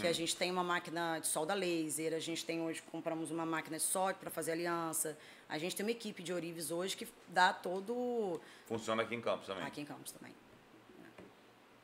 Que 0.00 0.06
a 0.06 0.12
gente 0.14 0.34
tem 0.34 0.50
uma 0.50 0.64
máquina 0.64 1.18
de 1.18 1.26
solda 1.26 1.52
laser, 1.52 2.14
a 2.14 2.18
gente 2.18 2.42
tem 2.42 2.58
hoje, 2.62 2.80
compramos 2.90 3.30
uma 3.30 3.44
máquina 3.44 3.76
de 3.76 3.82
solda 3.82 4.14
para 4.14 4.30
fazer 4.30 4.52
aliança. 4.52 5.14
A 5.46 5.58
gente 5.58 5.76
tem 5.76 5.84
uma 5.84 5.90
equipe 5.92 6.22
de 6.22 6.32
ourives 6.32 6.70
hoje 6.70 6.96
que 6.96 7.06
dá 7.28 7.52
todo. 7.52 8.40
Funciona 8.66 9.02
aqui 9.02 9.14
em 9.14 9.20
Campos 9.20 9.46
também. 9.46 9.62
Aqui 9.62 9.82
em 9.82 9.84
Campos 9.84 10.10
também. 10.12 10.32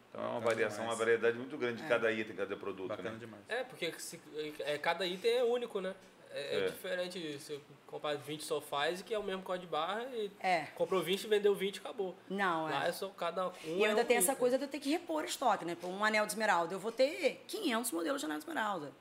Então 0.08 0.18
é 0.22 0.24
uma 0.24 0.40
Bacana 0.40 0.46
variação, 0.54 0.78
uma 0.84 0.92
demais. 0.94 0.98
variedade 0.98 1.36
muito 1.36 1.58
grande 1.58 1.82
de 1.82 1.88
cada 1.88 2.10
item, 2.10 2.34
cada 2.34 2.56
produto. 2.56 2.88
Bacana 2.88 3.10
né? 3.10 3.18
demais. 3.18 3.42
É, 3.48 3.64
porque 3.64 3.92
se- 3.98 4.18
é, 4.60 4.78
cada 4.78 5.06
item 5.06 5.30
é 5.32 5.44
único, 5.44 5.78
né? 5.82 5.94
É, 6.32 6.56
é 6.56 6.64
É. 6.64 6.68
diferente 6.68 7.38
você 7.38 7.60
comprar 7.86 8.14
20 8.16 8.44
sofás, 8.44 9.02
que 9.02 9.12
é 9.12 9.18
o 9.18 9.22
mesmo 9.22 9.42
código 9.42 9.66
de 9.66 9.70
barra, 9.72 10.04
e 10.14 10.30
É. 10.40 10.66
comprou 10.76 11.02
20, 11.02 11.26
vendeu 11.26 11.54
20 11.54 11.76
e 11.76 11.80
acabou. 11.80 12.14
Não, 12.28 12.64
Lá 12.64 12.86
é. 12.86 12.88
é 12.88 12.92
só 12.92 13.08
cada 13.08 13.48
um. 13.48 13.52
E 13.64 13.80
eu 13.80 13.84
é 13.84 13.88
ainda 13.88 14.02
um 14.02 14.04
tenho 14.04 14.18
essa 14.18 14.36
coisa 14.36 14.56
de 14.56 14.64
eu 14.64 14.68
ter 14.68 14.78
que 14.78 14.90
repor 14.90 15.24
estoque, 15.24 15.64
né? 15.64 15.74
Por 15.74 15.88
um 15.88 16.04
anel 16.04 16.24
de 16.24 16.32
esmeralda, 16.32 16.72
eu 16.74 16.78
vou 16.78 16.92
ter 16.92 17.42
500 17.48 17.90
modelos 17.90 18.20
de 18.20 18.26
anel 18.26 18.38
de 18.38 18.44
esmeralda. 18.44 18.92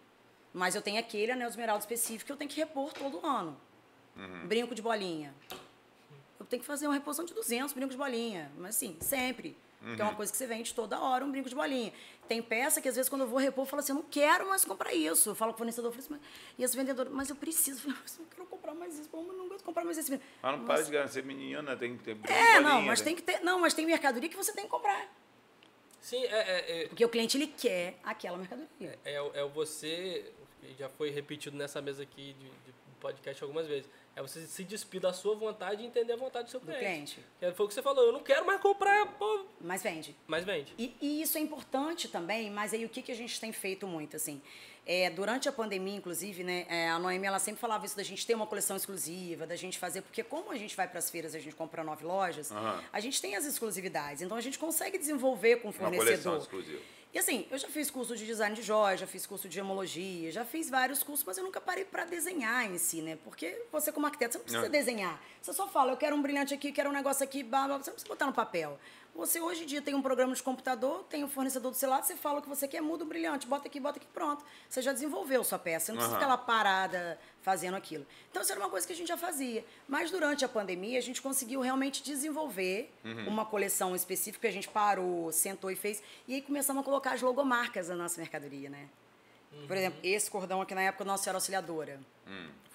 Mas 0.52 0.74
eu 0.74 0.82
tenho 0.82 1.00
aquele 1.00 1.32
anel 1.32 1.48
de 1.48 1.54
esmeralda 1.54 1.82
específico 1.82 2.26
que 2.26 2.32
eu 2.32 2.38
tenho 2.38 2.50
que 2.50 2.60
repor 2.60 2.92
todo 2.94 3.24
ano. 3.26 3.56
Brinco 4.46 4.74
de 4.74 4.82
bolinha. 4.82 5.34
Eu 6.40 6.46
tenho 6.46 6.60
que 6.62 6.66
fazer 6.68 6.88
uma 6.88 6.94
reposição 6.96 7.24
de 7.26 7.34
200 7.34 7.72
brincos 7.74 7.92
de 7.96 7.98
bolinha. 7.98 8.52
Mas 8.58 8.76
assim, 8.76 8.98
sempre. 9.00 9.56
Que 9.96 10.02
é 10.02 10.04
uma 10.04 10.14
coisa 10.14 10.30
que 10.30 10.38
você 10.38 10.46
vende 10.46 10.74
toda 10.74 11.00
hora, 11.00 11.24
um 11.24 11.32
brinco 11.32 11.48
de 11.48 11.56
bolinha. 11.56 11.94
Tem 12.28 12.42
peça 12.42 12.82
que 12.82 12.90
às 12.90 12.96
vezes 12.96 13.08
quando 13.08 13.22
eu 13.22 13.28
vou 13.28 13.40
repor, 13.40 13.64
eu 13.64 13.66
falo 13.66 13.80
assim, 13.80 13.94
eu 13.94 13.96
não 13.96 14.04
quero 14.04 14.48
mais 14.50 14.66
comprar 14.66 14.94
isso. 14.94 15.30
Eu 15.30 15.36
falo 15.36 15.52
com 15.54 15.56
o 15.56 15.58
fornecedor, 15.60 15.92
falo 15.92 16.04
assim, 16.04 16.14
mas... 16.14 16.22
e 16.58 16.64
esse 16.64 16.76
vendedor, 16.76 17.10
mas 17.10 17.30
eu 17.30 17.36
preciso. 17.38 17.88
Eu 17.88 17.94
falo, 17.94 17.98
mas 18.04 18.16
eu 18.18 18.24
não 18.24 18.30
quero 18.30 18.46
comprar 18.48 18.74
mais 18.74 19.00
isso, 19.00 19.10
eu 19.14 19.22
não 19.24 19.46
aguento 19.46 19.64
comprar 19.64 19.86
mais 19.86 19.98
esse. 19.98 20.12
Mas 20.42 20.58
não 20.58 20.66
para 20.66 20.82
de 20.84 20.92
ganhar, 20.92 21.08
ser 21.08 21.24
menina, 21.24 21.76
tem 21.78 21.98
que 21.98 22.04
ter 22.04 22.14
brinco, 22.16 22.32
É, 22.38 22.60
não, 22.60 22.72
bolinha, 22.72 22.88
mas 22.88 23.02
tem 23.02 23.16
que 23.16 23.22
ter. 23.22 23.40
Não, 23.40 23.58
mas 23.60 23.74
tem 23.74 23.86
mercadoria 23.86 24.28
que 24.30 24.36
você 24.38 24.52
tem 24.52 24.66
que 24.66 24.70
comprar. 24.70 25.08
Sim, 26.02 26.24
é, 26.26 26.28
é, 26.28 26.82
é, 26.84 26.88
Porque 26.88 27.04
o 27.06 27.10
cliente 27.10 27.38
ele 27.38 27.48
quer 27.48 28.00
aquela 28.04 28.38
mercadoria. 28.38 29.00
é, 29.06 29.22
o- 29.22 29.32
é 29.34 29.44
o 29.44 29.50
você, 29.50 30.32
já 30.78 30.88
foi 30.90 31.10
repetido 31.10 31.56
nessa 31.58 31.82
mesa 31.82 32.04
aqui 32.04 32.34
de, 32.34 32.46
de 32.50 32.74
podcast 33.00 33.42
algumas 33.44 33.66
vezes, 33.68 33.90
É 34.20 34.22
você 34.22 34.46
se 34.46 34.66
despir 34.66 35.00
da 35.00 35.14
sua 35.14 35.34
vontade 35.34 35.82
e 35.82 35.86
entender 35.86 36.12
a 36.12 36.18
vontade 36.18 36.46
do 36.48 36.52
seu 36.52 36.60
Do 36.60 36.66
cliente. 36.66 36.84
cliente. 37.16 37.20
Que 37.40 37.52
Foi 37.54 37.66
o 37.66 37.70
que 37.70 37.74
você 37.74 37.82
falou, 37.82 38.04
eu 38.06 38.12
não 38.12 38.22
quero 38.22 38.46
mais 38.46 38.60
comprar, 38.60 39.06
pô, 39.18 39.46
Mas 39.62 39.82
vende. 39.82 40.14
mas 40.28 40.44
vende. 40.44 40.74
E, 40.78 40.94
e 41.02 41.22
isso 41.22 41.38
é 41.38 41.42
importante 41.42 42.10
também, 42.10 42.52
mas 42.52 42.74
aí 42.74 42.84
o 42.84 42.90
que, 42.90 43.02
que 43.02 43.14
a 43.14 43.16
gente 43.16 43.40
tem 43.40 43.54
feito 43.54 43.88
muito, 43.88 44.18
assim? 44.18 44.42
É, 44.86 45.10
durante 45.10 45.48
a 45.48 45.52
pandemia, 45.54 45.96
inclusive, 45.96 46.44
né, 46.44 46.66
é, 46.68 46.90
a 46.90 47.00
Noemi, 47.00 47.28
ela 47.28 47.40
sempre 47.40 47.62
falava 47.62 47.86
isso 47.86 47.96
da 47.96 48.04
gente 48.04 48.26
ter 48.26 48.34
uma 48.34 48.48
coleção 48.48 48.76
exclusiva, 48.76 49.46
da 49.48 49.56
gente 49.56 49.78
fazer, 49.78 50.02
porque 50.02 50.22
como 50.24 50.52
a 50.52 50.58
gente 50.58 50.76
vai 50.76 50.88
para 50.88 51.00
as 51.00 51.10
feiras, 51.10 51.34
a 51.34 51.40
gente 51.40 51.56
compra 51.56 51.82
nove 51.84 52.04
lojas, 52.04 52.52
Aham. 52.52 52.84
a 52.92 53.00
gente 53.00 53.22
tem 53.22 53.36
as 53.38 53.46
exclusividades, 53.46 54.22
então 54.22 54.36
a 54.36 54.42
gente 54.42 54.60
consegue 54.60 54.98
desenvolver 54.98 55.58
com 55.58 55.70
o 55.70 55.72
Uma 55.72 55.92
coleção 55.92 56.34
fornecedor. 56.34 56.38
exclusiva. 56.40 56.82
E 57.12 57.18
assim, 57.18 57.48
eu 57.50 57.58
já 57.58 57.68
fiz 57.68 57.90
curso 57.90 58.16
de 58.16 58.24
design 58.24 58.56
de 58.56 58.62
joias, 58.62 59.00
já 59.00 59.08
fiz 59.08 59.26
curso 59.26 59.50
de 59.50 59.58
hemologia, 59.60 60.32
já 60.32 60.46
fiz 60.46 60.70
vários 60.70 61.02
cursos, 61.02 61.26
mas 61.26 61.40
eu 61.40 61.44
nunca 61.44 61.60
parei 61.60 61.84
para 61.84 62.06
desenhar 62.06 62.70
em 62.70 62.78
si, 62.78 63.02
né? 63.02 63.18
Porque 63.24 63.64
você 63.72 63.92
como 63.92 64.06
arquiteto, 64.06 64.34
você 64.34 64.38
não 64.38 64.44
precisa 64.44 64.64
Não. 64.64 64.72
desenhar. 64.72 65.20
Você 65.42 65.52
só 65.52 65.68
fala, 65.68 65.92
eu 65.94 65.98
quero 65.98 66.16
um 66.16 66.22
brilhante 66.22 66.54
aqui, 66.54 66.72
quero 66.72 66.90
um 66.90 66.94
negócio 66.94 67.24
aqui, 67.24 67.42
blá, 67.42 67.66
blá, 67.66 67.78
você 67.80 67.90
não 67.90 67.96
precisa 67.96 68.08
botar 68.08 68.28
no 68.28 68.34
papel. 68.34 68.80
Você 69.20 69.42
hoje 69.42 69.64
em 69.64 69.66
dia 69.66 69.82
tem 69.82 69.94
um 69.94 70.02
programa 70.02 70.34
de 70.34 70.42
computador, 70.42 71.04
tem 71.10 71.26
um 71.26 71.28
fornecedor 71.28 71.72
do 71.72 71.76
celular, 71.78 72.02
você 72.02 72.16
fala 72.16 72.40
o 72.40 72.42
que 72.42 72.48
você 72.48 72.70
quer, 72.70 72.80
muda 72.82 73.04
o 73.04 73.08
brilhante, 73.08 73.46
bota 73.46 73.68
aqui, 73.68 73.78
bota 73.78 73.98
aqui, 74.00 74.08
pronto. 74.14 74.46
Você 74.70 74.82
já 74.82 74.94
desenvolveu 74.94 75.44
sua 75.44 75.60
peça, 75.60 75.88
você 75.88 75.92
não 75.92 75.98
precisa 75.98 76.16
Aham. 76.16 76.24
ficar 76.26 76.34
lá 76.34 76.38
parada 76.38 77.20
fazendo 77.42 77.76
aquilo. 77.76 78.08
Então, 78.32 78.42
isso 78.42 78.50
era 78.54 78.62
uma 78.62 78.70
coisa 78.70 78.88
que 78.88 78.94
a 78.94 78.96
gente 78.96 79.10
já 79.10 79.18
fazia. 79.18 79.66
Mas 79.90 80.10
durante 80.10 80.46
a 80.46 80.48
pandemia, 80.50 80.98
a 80.98 81.02
gente 81.02 81.22
conseguiu 81.22 81.60
realmente 81.60 82.02
desenvolver 82.02 82.90
Uhum. 83.04 83.28
uma 83.28 83.46
coleção 83.46 83.94
específica, 83.94 84.48
a 84.48 84.52
gente 84.52 84.70
parou, 84.70 85.30
sentou 85.34 85.70
e 85.70 85.76
fez. 85.76 86.02
E 86.26 86.36
aí 86.36 86.42
começamos 86.42 86.82
a 86.82 86.86
colocar 86.86 87.12
as 87.12 87.22
logomarcas 87.22 87.90
na 87.90 87.96
nossa 87.96 88.22
mercadoria, 88.22 88.70
né? 88.70 88.88
Por 89.68 89.76
exemplo, 89.76 90.00
esse 90.02 90.32
cordão 90.32 90.62
aqui 90.62 90.74
na 90.74 90.82
época, 90.84 91.04
Nossa 91.04 91.24
Senhora 91.24 91.38
Auxiliadora. 91.38 92.00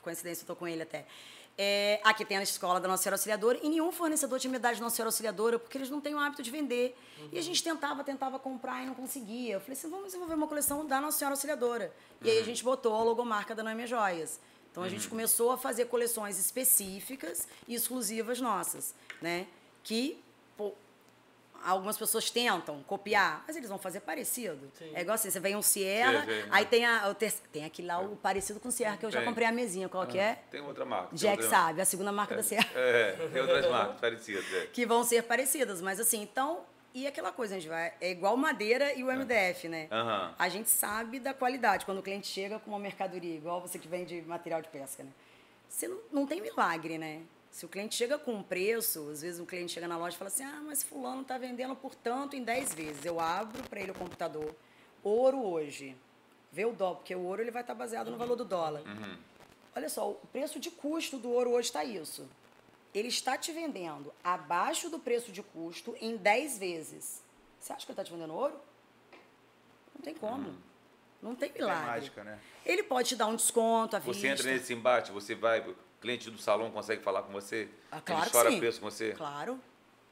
Coincidência, 0.03 0.43
eu 0.43 0.47
tô 0.47 0.55
com 0.57 0.69
ele 0.69 0.83
até. 0.83 1.07
É, 1.57 2.01
aqui 2.03 2.25
tem 2.25 2.37
a 2.37 2.43
escola 2.43 2.81
da 2.81 2.89
Nossa 2.89 3.05
Senhora 3.05 3.15
Auxiliadora 3.15 3.59
e 3.63 3.69
nenhum 3.69 3.93
fornecedor 3.93 4.41
tinha 4.41 4.51
medalha 4.51 4.75
de 4.75 4.81
Nossa 4.81 4.97
Senhora 4.97 5.09
Auxiliadora 5.09 5.59
porque 5.59 5.79
eles 5.79 5.89
não 5.89 6.01
têm 6.01 6.15
o 6.15 6.19
hábito 6.19 6.43
de 6.43 6.51
vender. 6.51 6.97
E 7.33 7.39
a 7.39 7.43
gente 7.43 7.63
tentava, 7.63 8.03
tentava 8.03 8.39
comprar 8.39 8.83
e 8.83 8.87
não 8.87 8.95
conseguia. 8.95 9.55
Eu 9.55 9.61
falei 9.61 9.75
assim, 9.75 9.89
vamos 9.89 10.07
desenvolver 10.07 10.35
uma 10.35 10.49
coleção 10.49 10.85
da 10.85 11.01
Nossa 11.01 11.19
Senhora 11.19 11.35
Auxiliadora. 11.35 11.95
E 12.23 12.31
aí 12.31 12.39
a 12.39 12.45
gente 12.45 12.65
botou 12.65 12.95
a 12.95 13.03
logomarca 13.05 13.55
da 13.55 13.63
Noemi 13.63 13.87
Joias. 13.87 14.41
Então 14.71 14.83
a 14.83 14.89
gente 14.89 15.07
começou 15.07 15.53
a 15.53 15.57
fazer 15.57 15.85
coleções 15.85 16.37
específicas 16.37 17.47
e 17.69 17.75
exclusivas 17.77 18.41
nossas, 18.41 18.93
né? 19.23 19.47
Que 19.85 20.21
pô, 20.57 20.73
algumas 21.65 21.97
pessoas 21.97 22.31
tentam 22.31 22.83
copiar, 22.85 23.43
mas 23.47 23.57
eles 23.57 23.69
vão 23.69 23.79
fazer 23.79 24.01
parecido. 24.01 24.71
Sim. 24.79 24.91
É 24.95 25.01
igual 25.01 25.15
assim, 25.15 25.31
você 25.31 25.41
vem 25.41 25.57
um 25.57 25.63
Sierra, 25.63 26.21
Sim, 26.25 26.43
sim. 26.43 26.49
aí 26.51 26.65
tem, 26.67 26.85
a, 26.85 27.09
o 27.09 27.15
ter- 27.15 27.33
tem 27.53 27.65
aquele 27.65 27.89
lá, 27.89 28.01
o 28.01 28.17
parecido 28.17 28.61
com 28.61 28.69
o 28.69 28.73
Sierra, 28.73 28.97
que 28.97 29.07
eu 29.07 29.11
já 29.11 29.21
Tem. 29.21 29.29
comprei 29.29 29.47
a 29.47 29.53
mesinha, 29.53 29.89
qual 29.89 30.07
que 30.07 30.19
é? 30.19 30.39
Tem 30.51 30.61
outra 30.61 30.85
marca. 30.85 31.09
tem 31.09 31.19
Jack 31.19 31.43
outra- 31.43 31.49
sabe, 31.51 31.81
a 31.81 31.85
segunda 31.85 32.13
marca 32.13 32.37
da 32.37 32.43
Sierra. 32.43 32.69
É, 32.75 33.13
tem 33.33 33.41
outras 33.43 33.67
marcas 33.71 34.01
parecidas. 34.01 34.45
é. 34.55 34.67
Que 34.67 34.85
vão 34.87 35.03
ser 35.05 35.23
parecidas, 35.25 35.81
mas 35.81 35.99
assim, 36.01 36.23
então. 36.23 36.61
E 36.97 37.09
aquela 37.09 37.33
coisa, 37.33 37.57
a 37.57 37.59
gente 37.59 37.69
vai. 37.69 37.93
É 38.01 38.13
igual 38.13 38.37
madeira 38.37 38.95
e 38.95 39.03
o 39.03 39.09
MDF, 39.11 39.67
né? 39.69 39.89
Aham. 39.91 40.33
A 40.39 40.49
gente 40.49 40.71
sabe 40.71 41.19
da 41.19 41.35
qualidade. 41.35 41.85
Quando 41.85 41.99
o 41.99 42.03
cliente 42.05 42.29
chega 42.29 42.61
com 42.61 42.71
uma 42.71 42.79
mercadoria, 42.79 43.35
igual 43.35 43.61
você 43.61 43.81
que 43.81 43.89
vende 43.89 44.23
material 44.23 44.63
de 44.63 44.69
pesca, 44.69 45.03
né? 45.03 45.11
Você 45.69 45.89
não, 45.89 45.99
não 46.13 46.25
tem 46.25 46.41
milagre, 46.41 46.97
né? 46.97 47.23
Se 47.55 47.65
o 47.65 47.69
cliente 47.69 47.95
chega 47.95 48.19
com 48.19 48.35
um 48.35 48.43
preço, 48.43 49.09
às 49.13 49.23
vezes 49.23 49.39
o 49.39 49.47
cliente 49.47 49.71
chega 49.73 49.87
na 49.87 49.97
loja 49.97 50.17
e 50.17 50.19
fala 50.19 50.27
assim: 50.29 50.43
ah, 50.43 50.61
mas 50.67 50.83
fulano 50.83 51.23
está 51.23 51.39
vendendo 51.39 51.77
por 51.77 51.95
tanto 51.95 52.35
em 52.35 52.43
10 52.43 52.75
vezes. 52.75 53.05
Eu 53.05 53.21
abro 53.21 53.63
para 53.71 53.81
ele 53.81 53.93
o 53.93 53.95
computador. 53.95 54.53
Ouro 55.05 55.41
hoje. 55.41 55.97
Vê 56.51 56.65
o 56.65 56.73
dólar, 56.73 56.97
porque 56.97 57.15
o 57.15 57.21
ouro 57.21 57.41
ele 57.41 57.53
vai 57.53 57.63
estar 57.63 57.75
baseado 57.75 58.11
no 58.11 58.17
valor 58.17 58.35
do 58.35 58.45
dólar. 58.45 58.83
Olha 59.77 59.89
só, 59.89 60.11
o 60.11 60.15
preço 60.33 60.59
de 60.59 60.69
custo 60.69 61.17
do 61.17 61.31
ouro 61.31 61.51
hoje 61.51 61.69
está 61.69 61.85
isso. 61.85 62.29
Ele 62.93 63.07
está 63.07 63.39
te 63.39 63.53
vendendo 63.53 64.13
abaixo 64.25 64.91
do 64.91 64.99
preço 64.99 65.31
de 65.31 65.41
custo 65.41 65.97
em 66.01 66.17
10 66.17 66.59
vezes. 66.59 67.23
Você 67.61 67.73
acha 67.73 67.87
que 67.87 67.93
ele 67.93 68.01
está 68.01 68.03
te 68.05 68.11
vendendo 68.13 68.35
ouro? 68.35 68.57
Não 69.95 70.03
tem 70.03 70.15
como. 70.15 70.57
Não 71.23 71.37
tem 71.37 71.51
Tem 71.51 71.63
milagre. 71.63 71.87
mágica, 71.87 72.25
né? 72.25 72.37
Ele 72.67 72.83
pode 72.83 73.11
te 73.11 73.17
dar 73.17 73.27
um 73.27 73.37
desconto 73.37 73.95
à 73.95 74.01
Você 74.01 74.13
vista. 74.13 74.27
entra 74.27 74.53
nesse 74.53 74.73
embate, 74.75 75.13
você 75.13 75.37
vai, 75.37 75.65
cliente 76.05 76.31
do 76.31 76.39
salão 76.39 76.71
consegue 76.71 77.03
falar 77.03 77.23
com 77.23 77.33
você? 77.33 77.67
Ah, 77.91 77.99
claro 78.01 78.23
Ele 78.25 78.31
chora 78.31 78.51
sim. 78.51 78.59
preço 78.59 78.79
com 78.81 78.91
você? 78.91 79.13
Claro. 79.13 79.59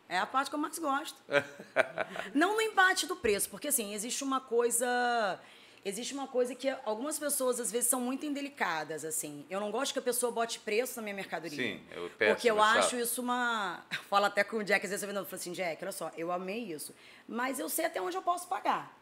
É 0.08 0.18
a 0.18 0.26
parte 0.26 0.48
que 0.48 0.54
eu 0.56 0.58
mais 0.60 0.78
gosto. 0.78 1.18
não 2.34 2.54
no 2.56 2.60
embate 2.62 3.06
do 3.06 3.14
preço, 3.14 3.48
porque 3.50 3.68
assim, 3.68 3.92
existe 3.94 4.24
uma 4.24 4.40
coisa. 4.40 5.38
Existe 5.84 6.14
uma 6.14 6.28
coisa 6.28 6.54
que 6.54 6.68
algumas 6.84 7.18
pessoas 7.18 7.58
às 7.58 7.70
vezes 7.72 7.88
são 7.90 8.00
muito 8.00 8.24
indelicadas, 8.24 9.04
assim. 9.04 9.44
Eu 9.50 9.58
não 9.58 9.70
gosto 9.70 9.92
que 9.92 9.98
a 9.98 10.02
pessoa 10.02 10.30
bote 10.30 10.60
preço 10.60 10.96
na 10.96 11.02
minha 11.02 11.14
mercadoria. 11.14 11.56
Sim, 11.58 11.80
eu 11.90 12.08
peço, 12.16 12.34
Porque 12.34 12.50
eu 12.50 12.56
é 12.56 12.60
chato. 12.60 12.78
acho 12.78 12.96
isso 12.96 13.20
uma. 13.20 13.84
Eu 13.90 14.02
falo 14.04 14.26
até 14.26 14.44
com 14.44 14.58
o 14.58 14.64
Jack, 14.64 14.84
às 14.84 14.90
vezes 14.90 15.02
eu 15.02 15.24
falo 15.24 15.26
assim, 15.34 15.52
Jack, 15.52 15.82
olha 15.82 15.92
só, 15.92 16.10
eu 16.16 16.30
amei 16.30 16.72
isso. 16.72 16.94
Mas 17.26 17.58
eu 17.58 17.68
sei 17.68 17.86
até 17.86 18.00
onde 18.00 18.16
eu 18.16 18.22
posso 18.22 18.46
pagar. 18.46 18.96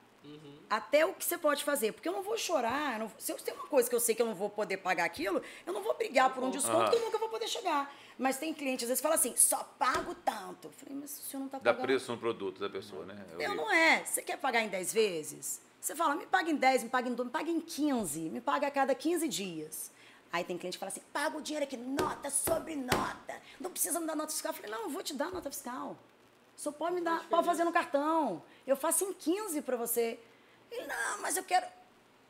Até 0.68 1.04
o 1.04 1.12
que 1.14 1.24
você 1.24 1.36
pode 1.36 1.64
fazer. 1.64 1.92
Porque 1.92 2.08
eu 2.08 2.12
não 2.12 2.22
vou 2.22 2.36
chorar. 2.38 2.98
não- 2.98 3.10
se 3.18 3.32
eu 3.32 3.36
tenho 3.38 3.56
uma 3.56 3.66
coisa 3.66 3.88
que 3.88 3.94
eu 3.94 4.00
sei 4.00 4.14
que 4.14 4.22
eu 4.22 4.26
não 4.26 4.34
vou 4.34 4.48
poder 4.48 4.76
pagar 4.76 5.04
aquilo, 5.04 5.42
eu 5.66 5.72
não 5.72 5.82
vou 5.82 5.94
brigar 5.94 6.32
por 6.32 6.44
um 6.44 6.50
desconto 6.50 6.76
Aham. 6.82 6.90
que 6.90 6.96
eu 6.96 7.00
nunca 7.00 7.18
vou 7.18 7.28
poder 7.28 7.48
chegar. 7.48 7.92
Mas 8.18 8.36
tem 8.36 8.52
clientes, 8.54 8.84
às 8.84 8.88
vezes, 8.88 9.00
que 9.00 9.02
falam 9.02 9.18
assim, 9.18 9.34
só 9.36 9.64
pago 9.78 10.14
tanto. 10.14 10.68
Eu 10.68 10.72
falei, 10.72 10.94
mas 10.94 11.18
o 11.18 11.22
senhor 11.22 11.40
não 11.40 11.46
está 11.46 11.58
Dá 11.58 11.72
pagando. 11.72 11.86
preço 11.86 12.12
no 12.12 12.18
produto 12.18 12.60
da 12.60 12.68
pessoa, 12.70 13.04
né? 13.06 13.16
Eu 13.32 13.38
vi. 13.38 13.56
não 13.56 13.70
é. 13.70 14.04
Você 14.04 14.22
quer 14.22 14.36
pagar 14.36 14.60
em 14.62 14.68
10 14.68 14.92
vezes? 14.92 15.60
Você 15.80 15.96
fala, 15.96 16.14
me 16.14 16.26
paga 16.26 16.50
em 16.50 16.56
10, 16.56 16.82
me 16.84 16.90
paga 16.90 17.08
em 17.08 17.14
12, 17.14 17.26
me 17.26 17.32
paga 17.32 17.50
em 17.50 17.60
15, 17.60 18.20
me 18.28 18.40
paga 18.40 18.66
a 18.66 18.70
cada 18.70 18.94
15 18.94 19.26
dias. 19.26 19.90
Aí 20.32 20.44
tem 20.44 20.56
cliente 20.58 20.76
que 20.76 20.80
fala 20.80 20.92
assim, 20.92 21.00
paga 21.12 21.36
o 21.38 21.42
dinheiro 21.42 21.64
aqui, 21.64 21.76
nota 21.76 22.30
sobre 22.30 22.76
nota. 22.76 23.34
Não 23.58 23.70
precisa 23.70 23.98
me 23.98 24.06
dar 24.06 24.14
nota 24.14 24.30
fiscal. 24.30 24.52
Eu 24.52 24.56
falei, 24.56 24.70
não, 24.70 24.82
eu 24.82 24.90
vou 24.90 25.02
te 25.02 25.14
dar 25.14 25.30
nota 25.32 25.50
fiscal. 25.50 25.96
Só 26.60 26.70
pode 26.70 26.94
me 26.94 27.00
dar, 27.00 27.26
pode 27.30 27.46
fazer 27.46 27.64
no 27.64 27.72
cartão. 27.72 28.42
Eu 28.66 28.76
faço 28.76 29.02
em 29.04 29.14
15 29.14 29.62
para 29.62 29.78
você. 29.78 30.20
Ele, 30.70 30.86
não, 30.86 31.22
mas 31.22 31.34
eu 31.38 31.42
quero. 31.42 31.64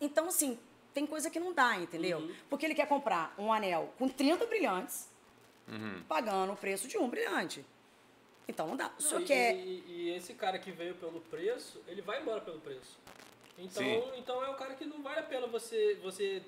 Então, 0.00 0.28
assim, 0.28 0.56
tem 0.94 1.04
coisa 1.04 1.28
que 1.28 1.40
não 1.40 1.52
dá, 1.52 1.76
entendeu? 1.76 2.30
Porque 2.48 2.64
ele 2.64 2.76
quer 2.76 2.86
comprar 2.86 3.34
um 3.36 3.52
anel 3.52 3.92
com 3.98 4.08
30 4.08 4.46
brilhantes, 4.46 5.08
pagando 6.06 6.52
o 6.52 6.56
preço 6.56 6.86
de 6.86 6.96
um 6.96 7.08
brilhante. 7.08 7.66
Então 8.46 8.68
não 8.68 8.76
dá. 8.76 8.92
O 8.96 9.02
senhor 9.02 9.16
Não, 9.18 9.22
e, 9.24 9.26
quer. 9.26 9.56
e- 9.56 9.84
e 9.88 10.10
esse 10.14 10.32
cara 10.34 10.60
que 10.60 10.70
veio 10.70 10.94
pelo 10.94 11.20
preço, 11.22 11.82
ele 11.88 12.00
vai 12.00 12.22
embora 12.22 12.40
pelo 12.40 12.60
preço. 12.60 13.00
Então, 13.58 13.82
Sim. 13.82 14.02
então 14.16 14.44
é 14.44 14.48
um 14.48 14.54
cara 14.54 14.74
que 14.76 14.84
não 14.84 15.02
vale 15.02 15.18
a 15.18 15.22
pena 15.24 15.48
você, 15.48 15.98
você 16.00 16.40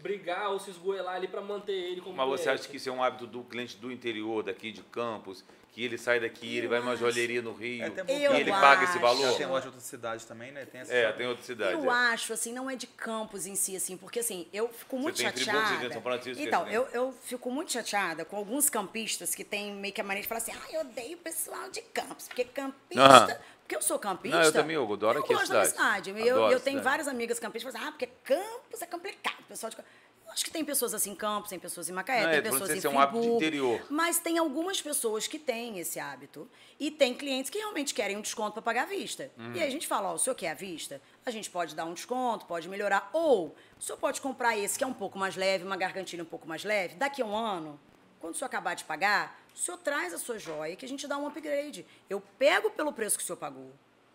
brigar 0.00 0.50
ou 0.52 0.60
se 0.60 0.70
esgoelar 0.70 1.16
ali 1.16 1.26
pra 1.26 1.40
manter 1.40 1.72
ele 1.72 2.00
como 2.00 2.14
Mas 2.16 2.28
você 2.28 2.44
cliente. 2.44 2.60
acha 2.60 2.68
que 2.70 2.76
isso 2.76 2.88
é 2.88 2.92
um 2.92 3.02
hábito 3.02 3.26
do 3.26 3.42
cliente 3.42 3.76
do 3.76 3.90
interior, 3.90 4.42
daqui 4.44 4.70
de 4.70 4.82
Campos, 4.84 5.44
que 5.72 5.82
ele 5.82 5.96
sai 5.96 6.20
daqui, 6.20 6.58
ele 6.58 6.68
vai 6.68 6.80
numa 6.80 6.94
joalheria 6.94 7.40
no 7.40 7.54
Rio, 7.54 7.82
É, 7.82 8.12
e 8.12 8.24
Eu 8.24 8.34
ele 8.34 8.50
paga 8.50 8.84
esse 8.84 8.92
acho. 8.92 9.00
valor? 9.00 9.30
Já 9.32 9.38
tem 9.38 9.46
outras 9.46 9.82
cidades 9.82 10.24
também, 10.26 10.52
né? 10.52 10.66
Tem 10.66 10.82
essa 10.82 10.92
É, 10.92 11.10
tem 11.12 11.26
outra 11.26 11.42
cidade. 11.42 11.72
Eu 11.72 11.90
é. 11.90 12.12
acho, 12.12 12.34
assim, 12.34 12.52
não 12.52 12.68
é 12.68 12.76
de 12.76 12.86
campos 12.86 13.46
em 13.46 13.54
si, 13.56 13.74
assim, 13.74 13.96
porque 13.96 14.20
assim, 14.20 14.46
eu 14.52 14.68
fico 14.68 14.98
muito 14.98 15.16
tem 15.16 15.26
Friburgo, 15.30 15.50
chateada. 15.50 15.74
você 15.74 15.80
tem 15.80 15.92
São 15.92 16.02
Francisco, 16.02 16.42
então, 16.42 16.64
né? 16.66 16.76
eu, 16.76 16.86
eu 16.92 17.14
fico 17.24 17.50
muito 17.50 17.72
chateada 17.72 18.22
com 18.24 18.36
alguns 18.36 18.68
campistas 18.68 19.34
que 19.34 19.42
têm 19.42 19.74
meio 19.74 19.94
que 19.94 20.00
a 20.00 20.04
maneira 20.04 20.22
de 20.22 20.28
falar 20.28 20.38
assim, 20.42 20.52
ah, 20.52 20.72
eu 20.74 20.80
odeio 20.82 21.16
o 21.16 21.20
pessoal 21.20 21.70
de 21.70 21.80
campos, 21.80 22.28
porque 22.28 22.44
campista. 22.44 23.40
Porque 23.62 23.76
eu 23.76 23.80
sou 23.82 23.98
campista. 23.98 24.38
Não, 24.38 24.44
eu 24.44 24.52
também, 24.52 24.76
eu 24.76 24.92
adoro 24.92 25.20
aqui 25.20 25.32
a 25.32 25.36
gosto 25.36 25.52
da 25.52 25.64
cidade. 25.64 26.04
cidade. 26.10 26.26
Eu, 26.26 26.36
eu 26.50 26.60
tenho 26.60 26.78
cidade. 26.78 26.80
várias 26.84 27.08
amigas 27.08 27.38
campistas 27.38 27.72
que 27.72 27.78
falam 27.78 27.88
assim, 27.88 28.04
ah, 28.04 28.08
porque 28.08 28.34
campos 28.34 28.82
é 28.82 28.86
complicado, 28.86 29.36
pessoal 29.48 29.70
de 29.70 29.76
Campos. 29.76 29.90
Acho 30.32 30.44
que 30.44 30.50
tem 30.50 30.64
pessoas 30.64 30.94
assim 30.94 31.10
em 31.10 31.14
Campos, 31.14 31.50
tem 31.50 31.58
pessoas 31.58 31.90
em 31.90 31.92
Macaé, 31.92 32.22
Não, 32.22 32.28
é, 32.30 32.32
tem 32.32 32.42
falando 32.44 32.60
pessoas 32.60 32.70
em 32.70 32.78
esse 32.78 32.86
é 32.86 32.90
um 32.90 32.98
hábito 32.98 33.18
Friburgo, 33.18 33.36
interior. 33.36 33.86
Mas 33.90 34.18
tem 34.18 34.38
algumas 34.38 34.80
pessoas 34.80 35.26
que 35.26 35.38
têm 35.38 35.78
esse 35.78 36.00
hábito. 36.00 36.48
E 36.80 36.90
tem 36.90 37.14
clientes 37.14 37.50
que 37.50 37.58
realmente 37.58 37.92
querem 37.92 38.16
um 38.16 38.22
desconto 38.22 38.52
para 38.52 38.62
pagar 38.62 38.82
à 38.84 38.86
vista. 38.86 39.30
Uhum. 39.36 39.52
E 39.54 39.60
aí 39.60 39.68
a 39.68 39.70
gente 39.70 39.86
fala, 39.86 40.10
ó, 40.10 40.14
o 40.14 40.18
senhor 40.18 40.34
quer 40.34 40.50
à 40.50 40.54
vista? 40.54 41.00
A 41.26 41.30
gente 41.30 41.50
pode 41.50 41.74
dar 41.74 41.84
um 41.84 41.92
desconto, 41.92 42.46
pode 42.46 42.68
melhorar. 42.68 43.10
Ou 43.12 43.54
o 43.78 43.82
senhor 43.82 43.98
pode 43.98 44.20
comprar 44.20 44.56
esse 44.56 44.78
que 44.78 44.84
é 44.84 44.86
um 44.86 44.94
pouco 44.94 45.18
mais 45.18 45.36
leve, 45.36 45.64
uma 45.64 45.76
gargantilha 45.76 46.22
um 46.22 46.26
pouco 46.26 46.48
mais 46.48 46.64
leve. 46.64 46.94
Daqui 46.94 47.20
a 47.20 47.26
um 47.26 47.36
ano, 47.36 47.78
quando 48.18 48.34
o 48.34 48.36
senhor 48.36 48.46
acabar 48.46 48.74
de 48.74 48.84
pagar, 48.84 49.38
o 49.54 49.58
senhor 49.58 49.76
traz 49.78 50.14
a 50.14 50.18
sua 50.18 50.38
joia 50.38 50.74
que 50.76 50.86
a 50.86 50.88
gente 50.88 51.06
dá 51.06 51.18
um 51.18 51.26
upgrade. 51.26 51.84
Eu 52.08 52.22
pego 52.38 52.70
pelo 52.70 52.92
preço 52.92 53.18
que 53.18 53.22
o 53.22 53.26
senhor 53.26 53.36
pagou. 53.36 53.70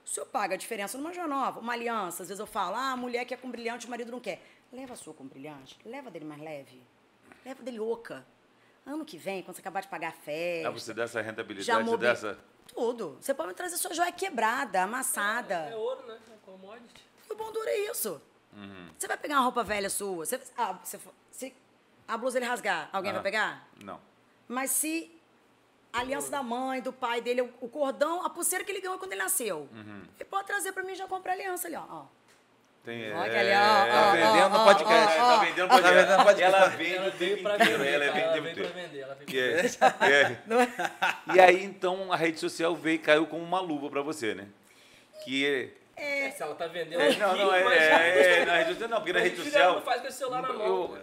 O 0.06 0.10
senhor 0.10 0.25
paga 0.25 0.56
a 0.56 0.58
diferença 0.58 0.97
numa 0.97 1.13
joia 1.13 1.27
nova, 1.27 1.60
uma 1.60 1.73
aliança. 1.73 2.23
Às 2.23 2.30
vezes 2.30 2.39
eu 2.39 2.47
falo, 2.47 2.75
ah, 2.77 2.93
a 2.93 2.97
mulher 2.97 3.25
quer 3.25 3.38
com 3.38 3.51
brilhante, 3.51 3.86
o 3.86 3.89
marido 3.89 4.10
não 4.10 4.21
quer. 4.21 4.41
Leva 4.71 4.93
a 4.93 4.95
sua 4.95 5.13
com 5.13 5.25
brilhante, 5.25 5.77
leva 5.86 6.10
dele 6.12 6.25
mais 6.25 6.41
leve. 6.41 6.82
Leva 7.45 7.63
dele 7.63 7.80
oca. 7.80 8.25
Ano 8.86 9.03
que 9.06 9.17
vem, 9.17 9.43
quando 9.43 9.56
você 9.56 9.62
acabar 9.62 9.82
de 9.82 9.88
pagar 9.88 10.10
a 10.10 10.12
festa. 10.12 10.67
Ah, 10.67 10.71
você 10.71 10.93
dá 10.93 11.03
essa 11.03 11.21
rentabilidade, 11.21 11.84
mobi... 11.84 12.06
dessa... 12.06 12.38
Tudo. 12.73 13.17
Você 13.21 13.34
pode 13.34 13.49
me 13.49 13.53
trazer 13.56 13.77
sua 13.77 13.93
joia 13.93 14.12
quebrada, 14.12 14.84
amassada. 14.84 15.56
É 15.56 15.75
ouro, 15.75 16.06
né? 16.06 16.17
É 16.34 16.38
commodity. 16.45 17.03
E 17.30 17.34
o 17.34 17.36
bom 17.36 17.51
duro 17.51 17.67
é 17.67 17.77
isso. 17.91 18.21
Uhum. 18.53 18.89
Você 18.97 19.08
vai 19.08 19.17
pegar 19.17 19.36
uma 19.36 19.43
roupa 19.43 19.63
velha 19.63 19.89
sua, 19.89 20.25
você, 20.25 20.39
ah, 20.58 20.73
você 20.84 20.99
se 21.32 21.53
a 22.07 22.18
blusa 22.18 22.38
ele 22.39 22.45
rasgar, 22.45 22.89
alguém 22.91 23.11
Ah. 23.11 23.15
vai 23.15 23.24
pegar? 23.24 23.68
Não. 23.84 23.99
Mas 24.47 24.72
se 24.72 25.11
a 25.93 25.99
aliança 25.99 26.30
da 26.30 26.43
mãe, 26.43 26.82
do 26.82 26.91
pai 26.93 27.22
dele, 27.22 27.41
o, 27.41 27.53
o 27.61 27.70
cordão, 27.70 28.26
a 28.26 28.30
pulseira 28.30 28.63
que 28.65 28.72
ele 28.72 28.82
ganhou 28.82 28.97
quando 28.99 29.11
ele 29.13 29.22
nasceu, 29.22 29.68
Uhum. 29.72 30.03
ele 30.15 30.26
pode 30.30 30.47
trazer 30.47 30.72
pra 30.74 30.84
mim 30.84 30.91
e 30.91 30.95
já 30.95 31.07
comprar 31.07 31.32
a 31.34 31.36
aliança 31.36 31.68
ali, 31.68 31.76
ó. 31.76 32.05
Tem, 32.88 33.12
Olha 33.14 33.32
é, 33.34 33.40
ali, 33.42 33.50
ó, 33.50 33.86
é, 33.86 33.92
tá 33.92 34.08
ó, 34.08 34.12
vendendo 34.14 34.56
ó, 34.56 34.64
podcast. 34.64 35.20
ó, 35.20 35.24
ó. 35.24 35.28
Tá 35.38 35.44
vendendo 35.44 35.62
no 35.64 35.68
Tá 35.68 35.92
vendendo 35.92 36.24
podcast. 36.24 36.24
podcast. 36.24 36.56
Ela 36.56 36.68
vende 36.70 36.96
Ela 36.96 37.08
o 37.08 37.12
tempo 37.12 37.44
pra 37.44 37.56
inteiro. 37.56 37.80
vender. 37.80 37.94
Ela 37.94 38.06
vende 38.14 38.18
o 38.18 38.24
Ela 38.24 38.32
tempo 38.32 38.44
veio 38.44 38.56
pra 38.56 38.64
inteiro. 38.64 38.74
vender. 38.74 39.00
Ela 39.02 39.16
Que 39.28 39.40
é- 39.40 40.12
é. 40.32 40.38
Não 40.48 40.62
é? 40.62 40.70
E 41.36 41.40
aí, 41.42 41.64
então, 41.66 42.14
a 42.14 42.16
rede 42.16 42.40
social 42.40 42.74
veio 42.78 42.96
e 42.96 43.00
caiu 43.00 43.28
como 43.28 43.44
uma 43.44 43.60
luva 43.60 43.90
pra 43.90 44.02
você, 44.02 44.34
né? 44.34 44.48
Que 45.26 45.70
É, 45.98 46.32
Se 46.32 46.42
ela 46.42 46.56
tá 46.56 46.66
vendendo 46.68 47.02
é, 47.02 47.10
aqui, 47.10 47.20
não, 47.20 47.36
não, 47.36 47.54
é, 47.54 47.60
é, 47.78 48.40
é, 48.42 48.46
na 48.46 48.56
rede 48.56 48.70
social, 48.72 48.90
não, 48.90 48.98
porque 49.00 49.12
na 49.12 49.20
rede 49.20 49.42
o 49.42 49.44
social... 49.44 49.74
não 49.74 49.82
faz 49.82 50.00
com 50.02 50.08
esse 50.08 50.18
celular 50.18 50.42
na 50.44 50.54
mão. 50.54 50.66
Eu 50.66 50.98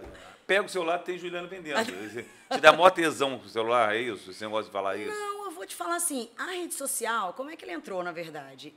pego 0.47 0.65
o 0.65 0.69
celular, 0.71 0.99
tem 1.01 1.19
Juliano 1.19 1.49
vendendo. 1.49 1.85
Te 2.51 2.61
dá 2.63 2.73
mó 2.73 2.89
tesão 2.89 3.39
com 3.39 3.45
o 3.45 3.49
celular, 3.51 3.95
é 3.95 3.99
isso? 3.99 4.33
Você 4.33 4.47
gosta 4.47 4.65
de 4.65 4.73
falar 4.73 4.97
isso? 4.97 5.11
Não, 5.11 5.45
eu 5.45 5.51
vou 5.51 5.67
te 5.67 5.75
falar 5.75 5.97
assim, 5.97 6.31
a 6.39 6.47
rede 6.47 6.73
social, 6.73 7.35
como 7.35 7.51
é 7.51 7.57
que 7.57 7.65
ele 7.67 7.73
entrou, 7.73 8.03
na 8.03 8.11
verdade? 8.11 8.73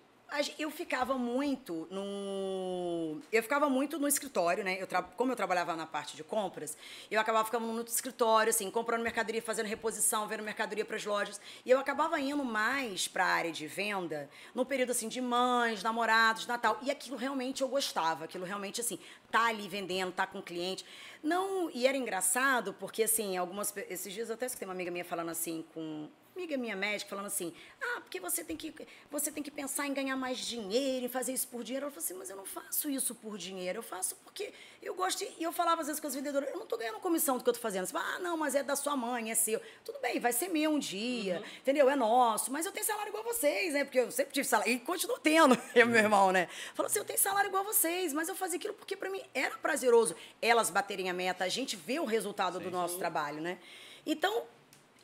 Eu 0.60 0.70
ficava 0.70 1.18
muito 1.18 1.88
no. 1.90 3.22
Eu 3.32 3.42
ficava 3.42 3.70
muito 3.70 3.98
no 3.98 4.08
escritório, 4.08 4.62
né? 4.62 4.80
Eu 4.80 4.86
tra... 4.86 5.02
Como 5.02 5.32
eu 5.32 5.36
trabalhava 5.38 5.74
na 5.76 5.88
parte 5.88 6.18
de 6.18 6.24
compras, 6.24 6.78
eu 7.10 7.20
acabava 7.20 7.46
ficando 7.46 7.66
no 7.66 7.82
escritório, 7.82 8.50
assim, 8.50 8.70
comprando 8.70 9.02
mercadoria, 9.02 9.42
fazendo 9.42 9.68
reposição, 9.68 10.28
vendo 10.28 10.44
mercadoria 10.44 10.84
para 10.84 10.98
as 10.98 11.06
lojas. 11.06 11.40
E 11.66 11.72
eu 11.72 11.80
acabava 11.80 12.20
indo 12.20 12.44
mais 12.44 13.08
para 13.08 13.26
a 13.26 13.30
área 13.30 13.52
de 13.52 13.68
venda 13.68 14.30
no 14.54 14.66
período 14.66 14.92
assim 14.92 15.08
de 15.08 15.22
mães, 15.22 15.82
namorados, 15.82 16.46
Natal. 16.46 16.78
E 16.82 16.92
aquilo 16.92 17.16
realmente 17.16 17.62
eu 17.62 17.70
gostava, 17.70 18.26
aquilo 18.26 18.46
realmente 18.46 18.82
assim, 18.82 19.00
tá 19.32 19.46
ali 19.46 19.68
vendendo, 19.70 20.12
tá 20.12 20.28
com 20.28 20.42
cliente. 20.42 20.86
Não, 21.24 21.72
e 21.72 21.88
era 21.88 21.98
engraçado 21.98 22.74
porque 22.74 23.04
assim, 23.04 23.38
algumas 23.38 23.76
esses 23.90 24.14
dias 24.14 24.30
eu 24.30 24.36
até 24.36 24.46
escutei 24.46 24.68
uma 24.68 24.74
amiga 24.74 24.92
minha 24.92 25.06
falando 25.06 25.30
assim 25.30 25.66
com 25.74 26.10
amiga 26.38 26.56
minha 26.56 26.76
médica 26.76 27.10
falando 27.10 27.26
assim: 27.26 27.52
"Ah, 27.82 28.02
porque 28.02 28.20
você 28.20 28.44
tem 28.44 28.56
que 28.56 28.74
você 29.10 29.32
tem 29.32 29.42
que 29.42 29.50
pensar 29.50 29.88
em 29.88 29.94
ganhar 29.94 30.16
mais 30.16 30.38
dinheiro, 30.38 31.06
em 31.06 31.10
fazer 31.10 31.34
isso 31.34 31.48
por 31.48 31.64
dinheiro". 31.64 31.86
Ela 31.86 31.92
falou 31.92 32.06
assim: 32.06 32.14
"Mas 32.14 32.30
eu 32.30 32.36
não 32.38 32.46
faço 32.46 32.90
isso 32.90 33.16
por 33.16 33.38
dinheiro, 33.38 33.80
eu 33.80 33.84
faço 33.84 34.16
porque 34.24 34.54
eu 34.82 34.94
gosto". 34.94 35.20
de-" 35.20 35.32
E 35.40 35.44
eu 35.44 35.52
falava 35.52 35.82
às 35.82 35.88
vezes 35.88 36.00
com 36.00 36.08
as 36.08 36.14
vendedoras: 36.14 36.50
"Eu 36.50 36.60
não 36.60 36.68
tô 36.68 36.78
ganhando 36.78 37.00
comissão 37.00 37.38
do 37.38 37.44
que 37.44 37.50
eu 37.50 37.54
tô 37.54 37.60
fazendo". 37.60 37.88
Você 37.88 37.92
fala: 37.92 38.16
"Ah, 38.16 38.20
não, 38.20 38.38
mas 38.38 38.54
é 38.54 38.62
da 38.62 38.76
sua 38.76 38.96
mãe, 38.96 39.32
é 39.32 39.36
seu". 39.36 39.60
Tudo 39.84 40.00
bem, 40.00 40.20
vai 40.20 40.32
ser 40.32 40.48
meu 40.48 40.72
um 40.72 40.80
dia, 40.80 41.44
entendeu? 41.60 41.90
É 41.90 41.96
nosso, 41.96 42.52
mas 42.52 42.66
eu 42.66 42.72
tenho 42.72 42.86
salário 42.86 43.10
igual 43.10 43.24
a 43.24 43.34
vocês, 43.34 43.74
né? 43.74 43.84
Porque 43.84 44.00
eu 44.00 44.12
sempre 44.12 44.34
tive 44.34 44.48
salário 44.48 44.72
e 44.72 44.80
continuo 44.80 45.18
tendo, 45.18 45.60
eu 45.74 45.88
meu 45.88 46.00
irmão, 46.00 46.32
né? 46.32 46.48
Falou 46.76 46.88
assim: 46.88 47.00
"Eu 47.00 47.06
tenho 47.06 47.20
salário 47.20 47.48
igual 47.48 47.64
a 47.64 47.66
vocês, 47.66 48.14
mas 48.14 48.30
eu 48.30 48.36
fazia 48.36 48.58
aquilo 48.58 48.76
porque 48.76 48.96
para 48.96 49.10
mim 49.10 49.22
era 49.34 49.58
prazeroso 49.58 50.16
elas 50.42 50.70
baterem 50.70 51.10
a 51.10 51.14
meta, 51.14 51.44
a 51.44 51.50
gente 51.50 51.76
vê 51.76 52.00
o 52.00 52.06
resultado 52.06 52.60
do 52.60 52.70
nosso 52.70 52.98
trabalho, 53.00 53.42
né? 53.42 53.58
Então, 54.06 54.46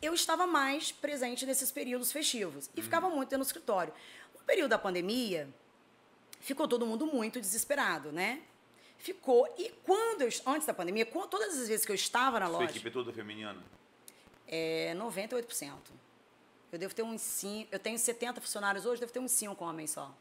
eu 0.04 0.14
estava 0.14 0.46
mais 0.46 0.92
presente 0.92 1.46
nesses 1.46 1.72
períodos 1.72 2.12
festivos 2.12 2.70
e 2.76 2.82
ficava 2.82 3.10
muito 3.10 3.36
do 3.36 3.42
escritório. 3.42 3.94
No 4.38 4.42
período 4.46 4.70
da 4.72 4.78
pandemia, 4.78 5.48
ficou 6.40 6.68
todo 6.68 6.86
mundo 6.86 7.06
muito 7.08 7.40
desesperado, 7.40 8.12
né? 8.12 8.42
Ficou. 8.98 9.48
E 9.58 9.70
quando 9.84 10.22
eu, 10.22 10.30
antes 10.46 10.66
da 10.68 10.74
pandemia, 10.74 11.06
todas 11.06 11.60
as 11.60 11.68
vezes 11.68 11.86
que 11.86 11.92
eu 11.92 11.96
estava 11.96 12.40
na 12.40 12.48
Sua 12.48 12.60
loja, 12.60 12.70
equipe 12.72 12.88
é 12.88 12.92
toda 12.92 13.12
feminina? 13.12 13.56
é 14.48 14.94
98%. 14.96 15.74
Eu 16.72 16.80
devo 16.80 16.94
ter 16.96 17.04
uns 17.04 17.22
5, 17.22 17.70
eu 17.72 17.80
tenho 17.80 18.00
70 18.00 18.42
funcionários 18.42 18.86
hoje, 18.86 19.00
devo 19.00 19.12
ter 19.14 19.20
uns 19.20 19.32
5 19.32 19.64
homens 19.64 19.92
só. 19.92 20.12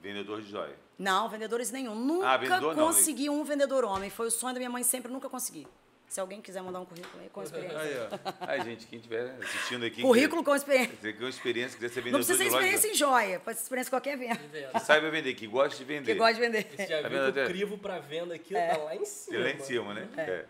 Vendedor 0.00 0.40
de 0.40 0.50
joia. 0.50 0.76
Não, 0.98 1.28
vendedores 1.28 1.70
nenhum. 1.70 1.94
Nunca 1.94 2.28
Ah, 2.30 2.36
vendedor 2.36 2.76
não, 2.76 2.86
consegui 2.86 3.28
um 3.28 3.42
vendedor 3.44 3.84
homem. 3.84 4.08
Foi 4.08 4.28
o 4.28 4.30
sonho 4.30 4.54
da 4.54 4.58
minha 4.60 4.70
mãe 4.70 4.82
sempre, 4.82 5.10
nunca 5.10 5.28
consegui. 5.28 5.66
Se 6.08 6.20
alguém 6.20 6.40
quiser 6.40 6.62
mandar 6.62 6.80
um 6.80 6.84
currículo 6.86 7.22
aí 7.22 7.28
com 7.28 7.42
experiência. 7.42 7.78
Aí, 7.78 7.96
ó. 8.00 8.32
Ai, 8.40 8.64
gente, 8.64 8.86
quem 8.86 8.98
estiver 8.98 9.30
assistindo 9.42 9.84
aqui... 9.84 10.00
Currículo 10.00 10.42
com 10.42 10.54
experiência. 10.56 11.12
Com 11.12 11.28
experiência, 11.28 11.76
quiser 11.76 11.88
ser 11.90 12.00
Não 12.00 12.04
vendedor 12.04 12.18
precisa 12.24 12.38
ter 12.38 12.44
de 12.44 12.50
loja, 12.50 12.66
experiência 12.66 12.88
em 12.90 12.94
joia, 12.94 13.40
pode 13.40 13.58
ser 13.58 13.62
experiência 13.64 13.88
em 13.88 13.90
qualquer 13.90 14.16
venda. 14.16 14.70
que 14.72 14.80
saiba 14.80 15.10
vender, 15.10 15.34
que 15.34 15.46
gosta 15.46 15.76
de 15.76 15.84
vender. 15.84 16.12
Que 16.12 16.18
gosta 16.18 16.34
de 16.34 16.40
vender. 16.40 16.66
Você 16.74 16.86
já 16.86 17.02
Tá 17.02 17.08
viu 17.08 17.18
que 17.18 17.24
o 17.24 17.28
até? 17.28 17.46
crivo 17.46 17.78
pra 17.78 17.98
venda 17.98 18.34
aqui 18.34 18.56
É. 18.56 18.68
tá 18.68 18.76
lá 18.78 18.96
em 18.96 19.04
cima. 19.04 19.38
Lá 19.38 19.50
em 19.50 19.58
cima, 19.60 19.94
né? 19.94 20.08
É. 20.16 20.44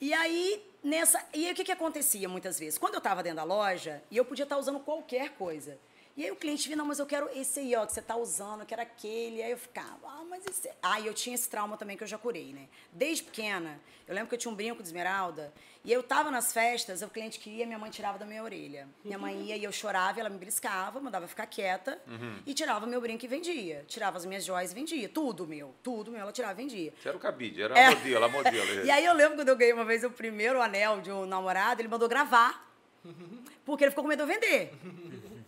E 0.00 0.12
aí, 0.14 0.62
nessa. 0.84 1.24
E 1.34 1.46
aí, 1.46 1.52
o 1.52 1.54
que, 1.56 1.64
que 1.64 1.72
acontecia 1.72 2.28
muitas 2.28 2.58
vezes? 2.58 2.78
Quando 2.78 2.94
eu 2.94 2.98
estava 2.98 3.22
dentro 3.22 3.36
da 3.36 3.44
loja, 3.44 4.02
e 4.10 4.16
eu 4.16 4.24
podia 4.24 4.44
estar 4.44 4.56
usando 4.56 4.78
qualquer 4.80 5.30
coisa. 5.30 5.78
E 6.14 6.24
aí 6.24 6.30
o 6.30 6.36
cliente 6.36 6.64
vinha, 6.68 6.76
não, 6.76 6.84
mas 6.84 6.98
eu 6.98 7.06
quero 7.06 7.28
esse 7.34 7.60
aí, 7.60 7.74
ó, 7.74 7.86
que 7.86 7.92
você 7.94 8.00
está 8.00 8.14
usando, 8.16 8.60
eu 8.60 8.66
quero 8.66 8.82
aquele. 8.82 9.42
Aí 9.42 9.50
eu 9.50 9.56
ficava, 9.56 9.96
ah, 10.08 10.22
mas 10.28 10.44
esse. 10.46 10.70
Ah, 10.82 11.00
e 11.00 11.06
eu 11.06 11.14
tinha 11.14 11.34
esse 11.34 11.48
trauma 11.48 11.76
também 11.78 11.96
que 11.96 12.02
eu 12.04 12.06
já 12.08 12.18
curei, 12.18 12.52
né? 12.52 12.68
Desde 12.92 13.22
pequena, 13.24 13.80
eu 14.06 14.14
lembro 14.14 14.28
que 14.28 14.34
eu 14.34 14.38
tinha 14.38 14.52
um 14.52 14.54
brinco 14.54 14.82
de 14.82 14.88
esmeralda, 14.88 15.50
e 15.82 15.90
eu 15.90 16.02
tava 16.02 16.30
nas 16.30 16.52
festas, 16.52 17.00
o 17.00 17.08
cliente 17.08 17.38
queria, 17.40 17.64
minha 17.64 17.78
mãe 17.78 17.90
tirava 17.90 18.18
da 18.18 18.26
minha 18.26 18.42
orelha. 18.42 18.86
Minha 19.02 19.16
mãe 19.18 19.40
ia 19.42 19.56
e 19.56 19.64
eu 19.64 19.72
chorava, 19.72 20.20
ela 20.20 20.28
me 20.28 20.36
beliscava, 20.36 21.00
mandava 21.00 21.26
ficar 21.26 21.46
quieta, 21.46 21.98
e 22.46 22.52
tirava 22.52 22.86
meu 22.86 23.00
brinco 23.00 23.24
e 23.24 23.28
vendia. 23.28 23.82
Tirava 23.88 24.18
as 24.18 24.26
minhas 24.26 24.44
joias 24.44 24.70
e 24.70 24.74
vendia. 24.74 25.08
Tudo 25.08 25.46
meu, 25.46 25.74
tudo 25.82 26.10
meu, 26.12 26.20
ela 26.20 26.30
tirava 26.30 26.52
e 26.52 26.56
vendia. 26.62 26.92
Você 27.00 27.08
era 27.08 27.16
o 27.16 27.20
cabide, 27.20 27.62
era 27.62 27.76
É. 27.78 27.86
a 27.86 27.90
modelo, 27.96 28.24
a 28.24 28.28
modelo. 28.28 28.66
E 28.84 28.90
aí 28.90 29.04
eu 29.04 29.14
lembro 29.14 29.36
quando 29.36 29.48
eu 29.48 29.56
ganhei 29.56 29.72
uma 29.72 29.84
vez 29.84 30.04
o 30.04 30.10
primeiro 30.10 30.60
anel 30.60 31.00
de 31.00 31.10
um 31.10 31.24
namorado, 31.24 31.80
ele 31.80 31.88
mandou 31.88 32.06
gravar. 32.08 32.70
Porque 33.64 33.82
ele 33.84 33.90
ficou 33.90 34.04
com 34.04 34.08
medo 34.08 34.24
de 34.26 34.30
eu 34.30 34.40
vender. 34.40 34.72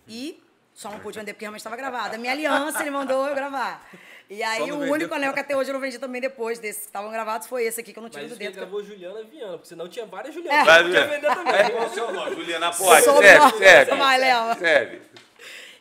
E 0.09 0.43
só 0.75 0.91
não 0.91 0.99
pude 1.01 1.19
vender 1.19 1.33
porque 1.33 1.45
realmente 1.45 1.61
estava 1.61 1.77
gravado. 1.77 2.15
A 2.15 2.19
minha 2.19 2.33
aliança 2.33 2.81
ele 2.81 2.91
mandou 2.91 3.27
eu 3.29 3.35
gravar. 3.35 3.89
E 4.29 4.43
aí 4.43 4.59
Só 4.59 4.65
o 4.65 4.69
não 4.69 4.91
único 4.91 5.13
anel 5.15 5.33
que 5.35 5.41
até 5.41 5.55
hoje 5.55 5.69
eu 5.71 5.75
não 5.75 5.81
vendi 5.81 5.99
também 5.99 6.21
depois 6.21 6.59
desses 6.59 6.83
que 6.83 6.87
estavam 6.89 7.11
gravados 7.13 7.47
foi 7.47 7.65
esse 7.65 7.81
aqui 7.81 7.93
que 7.93 7.99
eu 7.99 8.03
não 8.03 8.09
tive 8.09 8.23
Mas 8.25 8.33
do 8.33 8.39
dedo. 8.39 8.55
gravou 8.57 8.83
Juliana 8.83 9.23
Viana, 9.23 9.53
porque 9.53 9.69
senão 9.69 9.87
tinha 9.87 10.07
várias 10.07 10.35
É. 10.35 10.39
Julianas. 10.39 10.65
Vai, 10.67 10.83
Podia 10.83 11.01
Juliana. 11.03 11.15
vender 11.21 11.35
também. 11.37 11.55
É, 11.55 11.71
qual 11.71 11.87
o 11.87 11.91
seu 11.95 12.13
nome? 12.13 12.35
Juliana 12.35 12.73
Sobre 12.73 13.27
serve, 13.29 13.59
serve. 13.59 13.95
Vai, 13.97 14.19
Léo. 14.19 14.59
Serve. 14.59 15.03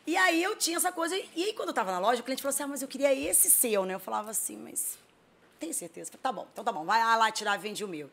E 0.06 0.18
aí 0.18 0.44
eu 0.44 0.56
tinha 0.58 0.76
essa 0.76 0.92
coisa. 0.92 1.16
E 1.16 1.44
aí 1.44 1.54
quando 1.54 1.70
eu 1.70 1.74
tava 1.74 1.92
na 1.94 2.00
loja, 2.00 2.20
o 2.22 2.24
cliente 2.24 2.42
falou 2.42 2.54
assim: 2.54 2.64
ah, 2.64 2.68
mas 2.68 2.82
eu 2.82 2.88
queria 2.90 3.14
esse 3.14 3.50
seu, 3.50 3.86
né? 3.86 3.94
Eu 3.94 4.00
falava 4.00 4.32
assim, 4.32 4.58
mas 4.58 4.98
tem 5.58 5.72
certeza? 5.72 6.12
Falei, 6.12 6.22
tá 6.22 6.32
bom, 6.34 6.46
então 6.52 6.64
tá 6.66 6.72
bom, 6.74 6.84
vai 6.84 7.00
lá 7.18 7.32
tirar, 7.32 7.58
vende 7.58 7.84
o 7.86 7.88
meu. 7.88 8.12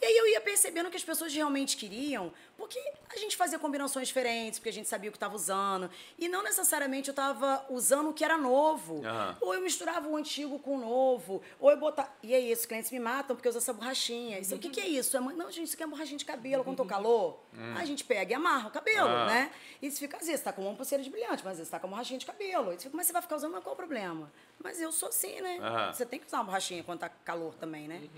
E 0.00 0.04
aí 0.04 0.16
eu 0.16 0.28
ia 0.28 0.40
percebendo 0.40 0.90
que 0.90 0.96
as 0.96 1.02
pessoas 1.02 1.34
realmente 1.34 1.76
queriam, 1.76 2.32
porque 2.56 2.78
a 3.12 3.16
gente 3.16 3.36
fazia 3.36 3.58
combinações 3.58 4.06
diferentes, 4.06 4.58
porque 4.60 4.68
a 4.68 4.72
gente 4.72 4.88
sabia 4.88 5.10
o 5.10 5.12
que 5.12 5.16
estava 5.16 5.34
usando. 5.34 5.90
E 6.16 6.28
não 6.28 6.42
necessariamente 6.42 7.08
eu 7.08 7.12
estava 7.12 7.64
usando 7.68 8.10
o 8.10 8.12
que 8.14 8.24
era 8.24 8.36
novo. 8.36 9.04
Aham. 9.04 9.36
Ou 9.40 9.54
eu 9.54 9.60
misturava 9.60 10.08
o 10.08 10.16
antigo 10.16 10.58
com 10.60 10.76
o 10.76 10.78
novo. 10.78 11.42
Ou 11.58 11.70
eu 11.70 11.76
botava. 11.76 12.10
E 12.22 12.32
aí, 12.32 12.48
esses 12.50 12.64
clientes 12.64 12.92
me 12.92 13.00
matam 13.00 13.34
porque 13.34 13.48
eu 13.48 13.50
uso 13.50 13.58
essa 13.58 13.72
borrachinha. 13.72 14.38
Isso, 14.38 14.54
o 14.54 14.58
que, 14.58 14.68
que 14.70 14.80
é 14.80 14.86
isso? 14.86 15.16
É 15.16 15.20
Não, 15.20 15.50
gente, 15.50 15.64
isso 15.66 15.74
aqui 15.74 15.82
é 15.82 15.86
borrachinha 15.86 16.18
de 16.18 16.24
cabelo. 16.24 16.62
Quando 16.62 16.76
tô 16.76 16.84
calor, 16.84 17.40
a 17.76 17.84
gente 17.84 18.04
pega 18.04 18.30
e 18.32 18.34
amarra 18.34 18.68
o 18.68 18.70
cabelo, 18.70 19.08
Ah. 19.08 19.26
né? 19.26 19.50
E 19.82 19.90
você 19.90 19.98
fica, 19.98 20.16
às 20.16 20.26
vezes, 20.26 20.42
tá 20.42 20.52
com 20.52 20.62
uma 20.62 20.74
pulseira 20.74 21.02
de 21.02 21.10
brilhante, 21.10 21.42
mas 21.44 21.52
às 21.52 21.56
vezes 21.58 21.70
tá 21.70 21.80
com 21.80 21.86
uma 21.88 21.96
borrachinha 21.96 22.18
de 22.20 22.26
cabelo. 22.26 22.72
E 22.72 22.76
você 22.76 22.84
fica, 22.84 22.96
mas 22.96 23.06
você 23.08 23.12
vai 23.12 23.22
ficar 23.22 23.34
usando, 23.36 23.52
mas 23.52 23.64
qual 23.64 23.72
o 23.74 23.76
problema? 23.76 24.30
Mas 24.62 24.80
eu 24.80 24.92
sou 24.92 25.08
assim, 25.08 25.40
né? 25.40 25.58
Você 25.92 26.06
tem 26.06 26.20
que 26.20 26.26
usar 26.26 26.38
uma 26.38 26.44
borrachinha 26.44 26.84
quando 26.84 27.00
tá 27.00 27.08
calor 27.08 27.54
também, 27.54 27.88
né? 27.88 28.08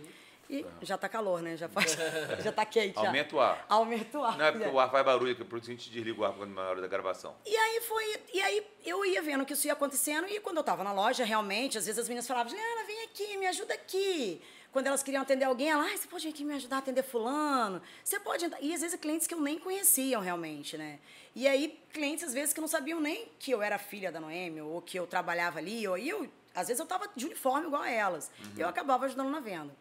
E 0.50 0.66
já 0.82 0.98
tá 0.98 1.08
calor, 1.08 1.40
né? 1.40 1.56
Já, 1.56 1.68
faz, 1.68 1.96
já 2.42 2.50
tá 2.50 2.66
quente. 2.66 2.98
Aumenta 2.98 3.36
o 3.36 3.40
ar. 3.40 3.64
Aumenta 3.68 4.18
o 4.18 4.24
ar. 4.24 4.36
Não 4.36 4.44
é 4.44 4.50
porque 4.50 4.66
o 4.68 4.80
ar 4.80 4.90
faz 4.90 5.04
barulho, 5.04 5.36
que 5.36 5.44
por 5.44 5.60
isso 5.60 5.70
a 5.70 5.74
gente 5.74 5.88
desliga 5.88 6.20
o 6.20 6.24
ar 6.24 6.32
quando 6.32 6.52
na 6.52 6.62
hora 6.62 6.80
da 6.80 6.88
gravação. 6.88 7.36
E 7.46 7.56
aí 7.56 7.80
foi. 7.82 8.20
E 8.34 8.42
aí 8.42 8.66
eu 8.84 9.04
ia 9.04 9.22
vendo 9.22 9.46
que 9.46 9.52
isso 9.52 9.68
ia 9.68 9.74
acontecendo, 9.74 10.26
e 10.26 10.40
quando 10.40 10.56
eu 10.56 10.64
tava 10.64 10.82
na 10.82 10.92
loja, 10.92 11.24
realmente, 11.24 11.78
às 11.78 11.86
vezes 11.86 12.00
as 12.00 12.08
meninas 12.08 12.26
falavam, 12.26 12.50
Juliana, 12.50 12.84
vem 12.84 13.04
aqui, 13.04 13.36
me 13.36 13.46
ajuda 13.46 13.74
aqui. 13.74 14.42
Quando 14.72 14.86
elas 14.86 15.02
queriam 15.02 15.22
atender 15.22 15.44
alguém, 15.44 15.70
ela, 15.70 15.84
ah, 15.84 15.96
você 15.96 16.06
pode 16.06 16.24
vir 16.24 16.32
aqui 16.32 16.44
me 16.44 16.54
ajudar 16.54 16.76
a 16.76 16.78
atender 16.80 17.02
fulano? 17.02 17.80
Você 18.04 18.18
pode 18.18 18.44
entrar. 18.44 18.60
E 18.60 18.72
às 18.74 18.80
vezes 18.80 18.98
clientes 18.98 19.26
que 19.26 19.34
eu 19.34 19.40
nem 19.40 19.58
conheciam 19.58 20.20
realmente, 20.20 20.76
né? 20.76 20.98
E 21.34 21.46
aí, 21.46 21.80
clientes, 21.92 22.24
às 22.24 22.34
vezes, 22.34 22.52
que 22.52 22.60
não 22.60 22.68
sabiam 22.68 23.00
nem 23.00 23.28
que 23.38 23.52
eu 23.52 23.62
era 23.62 23.78
filha 23.78 24.10
da 24.10 24.18
Noemi, 24.20 24.60
ou 24.60 24.82
que 24.82 24.98
eu 24.98 25.06
trabalhava 25.06 25.58
ali, 25.58 25.86
ou 25.86 25.96
e 25.96 26.08
eu, 26.08 26.28
às 26.54 26.68
vezes 26.68 26.80
eu 26.80 26.86
tava 26.86 27.08
de 27.14 27.24
uniforme 27.26 27.66
igual 27.66 27.82
a 27.82 27.90
elas. 27.90 28.30
Eu 28.56 28.68
acabava 28.68 29.06
ajudando 29.06 29.30
na 29.30 29.40
venda. 29.40 29.74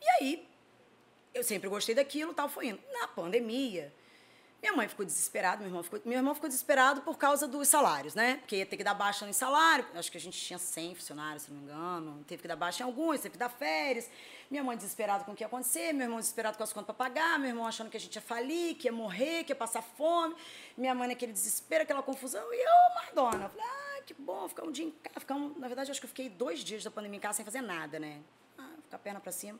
E 0.00 0.08
aí, 0.10 0.48
eu 1.34 1.42
sempre 1.44 1.68
gostei 1.68 1.94
daquilo, 1.94 2.34
tal, 2.34 2.48
foi 2.48 2.68
indo. 2.68 2.80
Na 2.92 3.08
pandemia, 3.08 3.92
minha 4.60 4.74
mãe 4.74 4.86
ficou 4.86 5.06
desesperada, 5.06 5.58
meu 5.58 5.68
irmão 5.68 5.82
ficou, 5.82 6.00
meu 6.04 6.18
irmão 6.18 6.34
ficou 6.34 6.46
desesperado 6.46 7.00
por 7.00 7.16
causa 7.16 7.48
dos 7.48 7.66
salários, 7.66 8.14
né? 8.14 8.36
Porque 8.36 8.56
ia 8.56 8.66
ter 8.66 8.76
que 8.76 8.84
dar 8.84 8.92
baixa 8.92 9.24
no 9.24 9.32
salário. 9.32 9.86
Acho 9.94 10.12
que 10.12 10.18
a 10.18 10.20
gente 10.20 10.38
tinha 10.38 10.58
100 10.58 10.96
funcionários, 10.96 11.44
se 11.44 11.50
não 11.50 11.58
me 11.58 11.64
engano. 11.64 12.22
Teve 12.26 12.42
que 12.42 12.48
dar 12.48 12.56
baixa 12.56 12.82
em 12.82 12.86
alguns, 12.86 13.20
teve 13.20 13.32
que 13.32 13.38
dar 13.38 13.48
férias. 13.48 14.10
Minha 14.50 14.62
mãe 14.62 14.76
desesperada 14.76 15.24
com 15.24 15.32
o 15.32 15.34
que 15.34 15.42
ia 15.42 15.46
acontecer, 15.46 15.94
meu 15.94 16.04
irmão 16.04 16.18
desesperado 16.18 16.58
com 16.58 16.62
as 16.62 16.72
contas 16.74 16.94
para 16.94 17.08
pagar, 17.08 17.38
meu 17.38 17.48
irmão 17.48 17.66
achando 17.66 17.88
que 17.88 17.96
a 17.96 18.00
gente 18.00 18.14
ia 18.16 18.20
falir, 18.20 18.74
que 18.76 18.86
ia 18.86 18.92
morrer, 18.92 19.44
que 19.44 19.52
ia 19.52 19.56
passar 19.56 19.80
fome. 19.80 20.34
Minha 20.76 20.94
mãe 20.94 21.08
naquele 21.08 21.32
desespero, 21.32 21.84
aquela 21.84 22.02
confusão. 22.02 22.52
E 22.52 22.56
eu, 22.56 22.94
Madonna, 22.96 23.48
falei, 23.48 23.64
ah, 23.64 24.02
que 24.04 24.12
bom, 24.12 24.46
ficar 24.46 24.64
um 24.64 24.72
dia 24.72 24.84
em 24.84 24.90
casa. 24.90 25.20
Ficar 25.20 25.38
na 25.38 25.68
verdade, 25.68 25.90
acho 25.90 26.00
que 26.00 26.04
eu 26.04 26.08
fiquei 26.08 26.28
dois 26.28 26.60
dias 26.60 26.84
da 26.84 26.90
pandemia 26.90 27.16
em 27.16 27.20
casa 27.20 27.36
sem 27.36 27.46
fazer 27.46 27.62
nada, 27.62 27.98
né? 27.98 28.20
Ah, 28.58 28.68
ficar 28.82 28.96
a 28.98 29.00
perna 29.00 29.20
para 29.20 29.32
cima. 29.32 29.58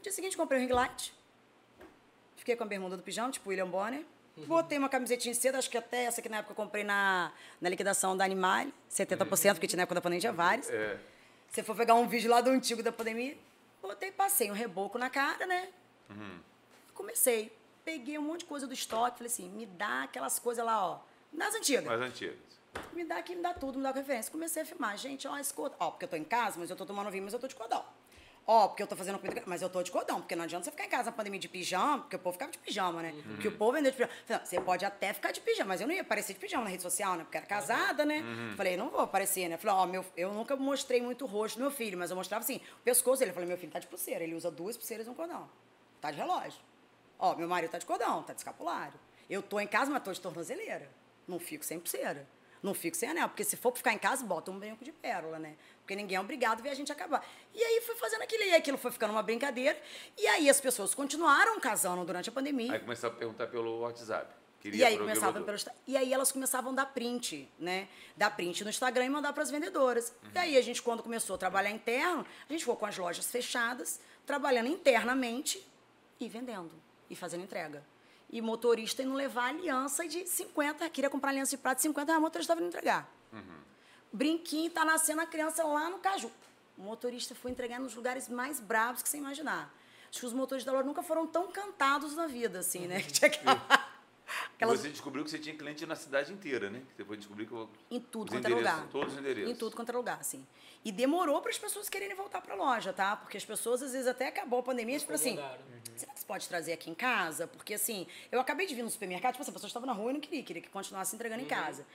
No 0.00 0.04
dia 0.04 0.12
seguinte, 0.12 0.34
comprei 0.34 0.58
um 0.58 0.62
ring 0.62 0.72
light. 0.72 1.12
Fiquei 2.34 2.56
com 2.56 2.64
a 2.64 2.66
bermuda 2.66 2.96
do 2.96 3.02
pijama, 3.02 3.30
tipo 3.30 3.50
William 3.50 3.68
Bonner. 3.68 4.02
Botei 4.46 4.78
uma 4.78 4.88
camisetinha 4.88 5.34
de 5.34 5.38
seda, 5.38 5.58
acho 5.58 5.68
que 5.68 5.76
até 5.76 6.04
essa 6.04 6.22
que 6.22 6.28
na 6.30 6.38
época 6.38 6.52
eu 6.52 6.56
comprei 6.56 6.82
na, 6.82 7.30
na 7.60 7.68
liquidação 7.68 8.16
da 8.16 8.24
Animal, 8.24 8.68
70%, 8.90 9.52
porque 9.52 9.66
tinha 9.66 9.76
na 9.76 9.82
época 9.82 9.96
da 9.96 10.00
pandemia 10.00 10.32
vários. 10.32 10.70
É. 10.70 10.98
Você 11.50 11.62
for 11.62 11.76
pegar 11.76 11.96
um 11.96 12.08
vídeo 12.08 12.30
lá 12.30 12.40
do 12.40 12.48
antigo 12.48 12.82
da 12.82 12.90
pandemia, 12.90 13.36
botei, 13.82 14.10
passei 14.10 14.50
um 14.50 14.54
reboco 14.54 14.96
na 14.96 15.10
cara, 15.10 15.44
né? 15.46 15.68
Comecei. 16.94 17.54
Peguei 17.84 18.16
um 18.16 18.22
monte 18.22 18.40
de 18.40 18.46
coisa 18.46 18.66
do 18.66 18.72
estoque, 18.72 19.18
falei 19.18 19.30
assim, 19.30 19.50
me 19.50 19.66
dá 19.66 20.04
aquelas 20.04 20.38
coisas 20.38 20.64
lá, 20.64 20.82
ó, 20.82 21.00
das 21.30 21.54
antigas. 21.54 21.84
Mais 21.84 22.00
antigas. 22.00 22.38
Me 22.94 23.04
dá 23.04 23.18
aqui, 23.18 23.36
me 23.36 23.42
dá 23.42 23.52
tudo, 23.52 23.76
me 23.76 23.82
dá 23.82 23.90
referência. 23.90 24.32
Comecei 24.32 24.62
a 24.62 24.64
filmar. 24.64 24.96
Gente, 24.96 25.28
ó, 25.28 25.36
cordão. 25.54 25.76
Ó, 25.78 25.90
porque 25.90 26.06
eu 26.06 26.08
tô 26.08 26.16
em 26.16 26.24
casa, 26.24 26.58
mas 26.58 26.70
eu 26.70 26.76
tô 26.76 26.86
tomando 26.86 27.10
vinho, 27.10 27.24
mas 27.24 27.34
eu 27.34 27.38
tô 27.38 27.46
de 27.46 27.54
cordão. 27.54 27.84
Ó, 28.46 28.66
porque 28.66 28.82
eu 28.82 28.86
tô 28.86 28.96
fazendo 28.96 29.18
comida, 29.18 29.42
mas 29.46 29.62
eu 29.62 29.68
tô 29.68 29.80
de 29.80 29.92
cordão, 29.92 30.20
porque 30.20 30.34
não 30.34 30.42
adianta 30.42 30.64
você 30.64 30.70
ficar 30.72 30.84
em 30.84 30.88
casa 30.88 31.10
na 31.10 31.12
pandemia 31.12 31.38
de 31.38 31.48
pijama, 31.48 31.98
porque 31.98 32.16
o 32.16 32.18
povo 32.18 32.32
ficava 32.32 32.50
de 32.50 32.58
pijama, 32.58 33.00
né? 33.00 33.14
Porque 33.28 33.46
o 33.46 33.52
povo 33.52 33.72
vendeu 33.72 33.92
de 33.92 33.96
pijama. 33.96 34.12
Falei, 34.26 34.40
não, 34.40 34.46
Você 34.46 34.60
pode 34.60 34.84
até 34.84 35.12
ficar 35.12 35.30
de 35.30 35.40
pijama, 35.40 35.68
mas 35.68 35.80
eu 35.80 35.86
não 35.86 35.94
ia 35.94 36.00
aparecer 36.00 36.32
de 36.32 36.40
pijama 36.40 36.64
na 36.64 36.70
rede 36.70 36.82
social, 36.82 37.14
né? 37.14 37.22
Porque 37.22 37.36
era 37.36 37.46
casada, 37.46 38.04
né? 38.04 38.24
Falei, 38.56 38.76
não 38.76 38.90
vou 38.90 39.00
aparecer, 39.00 39.48
né? 39.48 39.56
Falei, 39.56 39.76
ó, 39.76 39.86
meu, 39.86 40.04
eu 40.16 40.32
nunca 40.32 40.56
mostrei 40.56 41.00
muito 41.00 41.24
o 41.24 41.28
rosto 41.28 41.58
do 41.58 41.62
meu 41.62 41.70
filho, 41.70 41.96
mas 41.96 42.10
eu 42.10 42.16
mostrava 42.16 42.42
assim, 42.42 42.60
o 42.80 42.82
pescoço 42.82 43.20
dele. 43.20 43.30
Eu 43.30 43.34
falei, 43.34 43.48
meu 43.48 43.58
filho 43.58 43.70
tá 43.70 43.78
de 43.78 43.86
pulseira, 43.86 44.24
ele 44.24 44.34
usa 44.34 44.50
duas 44.50 44.76
pulseiras 44.76 45.06
e 45.06 45.10
um 45.10 45.14
cordão. 45.14 45.48
Tá 46.00 46.10
de 46.10 46.16
relógio. 46.16 46.60
Ó, 47.20 47.36
meu 47.36 47.46
marido 47.46 47.70
tá 47.70 47.78
de 47.78 47.86
cordão, 47.86 48.22
tá 48.24 48.32
de 48.32 48.40
escapulário. 48.40 48.98
Eu 49.28 49.42
tô 49.42 49.60
em 49.60 49.66
casa, 49.66 49.90
mas 49.92 50.02
tô 50.02 50.12
de 50.12 50.20
tornozeleira. 50.20 50.90
Não 51.28 51.38
fico 51.38 51.64
sem 51.64 51.78
pulseira. 51.78 52.26
Não 52.62 52.74
fico 52.74 52.96
sem 52.96 53.08
anel, 53.08 53.28
porque 53.28 53.42
se 53.44 53.56
for 53.56 53.74
ficar 53.74 53.92
em 53.92 53.98
casa, 53.98 54.24
bota 54.24 54.50
um 54.50 54.58
brinco 54.58 54.84
de 54.84 54.92
pérola, 54.92 55.38
né? 55.38 55.56
Porque 55.90 55.96
ninguém 55.96 56.16
é 56.16 56.20
obrigado 56.20 56.60
a 56.60 56.62
ver 56.62 56.68
a 56.68 56.74
gente 56.74 56.92
acabar. 56.92 57.26
E 57.52 57.60
aí 57.60 57.80
fui 57.80 57.96
fazendo 57.96 58.22
aquilo, 58.22 58.44
e 58.44 58.54
aquilo 58.54 58.78
foi 58.78 58.92
ficando 58.92 59.10
uma 59.10 59.24
brincadeira. 59.24 59.76
E 60.16 60.24
aí 60.28 60.48
as 60.48 60.60
pessoas 60.60 60.94
continuaram 60.94 61.58
casando 61.58 62.04
durante 62.04 62.28
a 62.28 62.32
pandemia. 62.32 62.74
Aí 62.74 62.78
começava 62.78 63.12
a 63.12 63.16
perguntar 63.16 63.48
pelo 63.48 63.80
WhatsApp. 63.80 64.32
Queria 64.60 64.78
E 64.78 64.84
aí 64.84 64.96
começavam 64.96 65.42
pelo 65.42 65.58
e 65.88 65.96
aí 65.96 66.12
elas 66.12 66.30
começavam 66.30 66.70
a 66.70 66.74
dar 66.76 66.86
print, 66.86 67.48
né? 67.58 67.88
Dar 68.16 68.30
print 68.30 68.62
no 68.62 68.70
Instagram 68.70 69.06
e 69.06 69.10
mandar 69.10 69.32
para 69.32 69.42
as 69.42 69.50
vendedoras. 69.50 70.10
Uhum. 70.22 70.30
E 70.32 70.38
aí 70.38 70.56
a 70.56 70.60
gente 70.60 70.80
quando 70.80 71.02
começou 71.02 71.34
a 71.34 71.38
trabalhar 71.38 71.70
interno, 71.70 72.24
a 72.48 72.52
gente 72.52 72.60
ficou 72.60 72.76
com 72.76 72.86
as 72.86 72.96
lojas 72.96 73.28
fechadas, 73.28 73.98
trabalhando 74.24 74.68
internamente 74.68 75.66
e 76.20 76.28
vendendo 76.28 76.70
e 77.08 77.16
fazendo 77.16 77.42
entrega. 77.42 77.84
E 78.30 78.40
motorista 78.40 79.02
indo 79.02 79.14
levar 79.14 79.48
aliança 79.48 80.06
de 80.06 80.24
50, 80.24 80.88
queria 80.90 81.10
comprar 81.10 81.30
aliança 81.30 81.50
de 81.50 81.60
prata 81.60 81.76
de 81.76 81.82
50, 81.82 82.14
a 82.14 82.20
motorista 82.20 82.52
estava 82.52 82.60
indo 82.60 82.68
entregar. 82.68 83.12
Brinquinho, 84.12 84.70
tá 84.70 84.84
nascendo 84.84 85.20
a 85.20 85.26
criança 85.26 85.62
lá 85.64 85.88
no 85.88 85.98
Caju. 85.98 86.30
O 86.76 86.82
motorista 86.82 87.34
foi 87.34 87.50
entregar 87.50 87.78
nos 87.78 87.94
lugares 87.94 88.28
mais 88.28 88.58
bravos 88.58 89.02
que 89.02 89.08
você 89.08 89.18
imaginar. 89.18 89.72
Acho 90.08 90.20
que 90.20 90.26
os 90.26 90.32
motoristas 90.32 90.64
da 90.64 90.72
loja 90.72 90.86
nunca 90.86 91.02
foram 91.02 91.26
tão 91.26 91.52
cantados 91.52 92.16
na 92.16 92.26
vida, 92.26 92.58
assim, 92.58 92.86
né? 92.88 93.00
Que 93.02 93.12
tinha 93.12 93.28
aquela, 93.28 93.54
E 93.54 94.54
aquelas 94.56 94.80
Você 94.80 94.88
descobriu 94.88 95.24
que 95.24 95.30
você 95.30 95.38
tinha 95.38 95.54
cliente 95.54 95.86
na 95.86 95.94
cidade 95.94 96.32
inteira, 96.32 96.70
né? 96.70 96.82
Depois 96.96 97.18
descobriu 97.18 97.46
que 97.46 97.52
eu... 97.52 97.68
Em 97.90 98.00
tudo 98.00 98.32
quanto 98.32 98.46
é 98.46 98.48
lugar. 98.50 98.88
Todos 98.88 99.12
os 99.12 99.18
endereços. 99.18 99.50
Em 99.50 99.54
tudo 99.54 99.76
quanto 99.76 99.90
é 99.90 99.92
lugar, 99.92 100.18
assim. 100.20 100.44
E 100.84 100.90
demorou 100.90 101.40
para 101.40 101.50
as 101.50 101.58
pessoas 101.58 101.88
quererem 101.88 102.16
voltar 102.16 102.40
para 102.40 102.54
a 102.54 102.56
loja, 102.56 102.92
tá? 102.92 103.14
Porque 103.16 103.36
as 103.36 103.44
pessoas, 103.44 103.82
às 103.82 103.92
vezes, 103.92 104.06
até 104.06 104.28
acabou 104.28 104.60
a 104.60 104.62
pandemia, 104.62 104.98
tipo 104.98 105.12
assim, 105.12 105.32
Incomodaram. 105.32 105.62
será 105.94 106.12
que 106.12 106.20
você 106.20 106.26
pode 106.26 106.48
trazer 106.48 106.72
aqui 106.72 106.90
em 106.90 106.94
casa? 106.94 107.46
Porque, 107.46 107.74
assim, 107.74 108.06
eu 108.32 108.40
acabei 108.40 108.66
de 108.66 108.74
vir 108.74 108.82
no 108.82 108.90
supermercado, 108.90 109.32
tipo 109.32 109.42
assim, 109.42 109.50
a 109.50 109.54
pessoa 109.54 109.68
estava 109.68 109.86
na 109.86 109.92
rua 109.92 110.10
e 110.10 110.14
não 110.14 110.20
queria, 110.20 110.42
queria 110.42 110.62
que 110.62 110.70
continuasse 110.70 111.14
entregando 111.14 111.42
em 111.42 111.46
casa. 111.46 111.86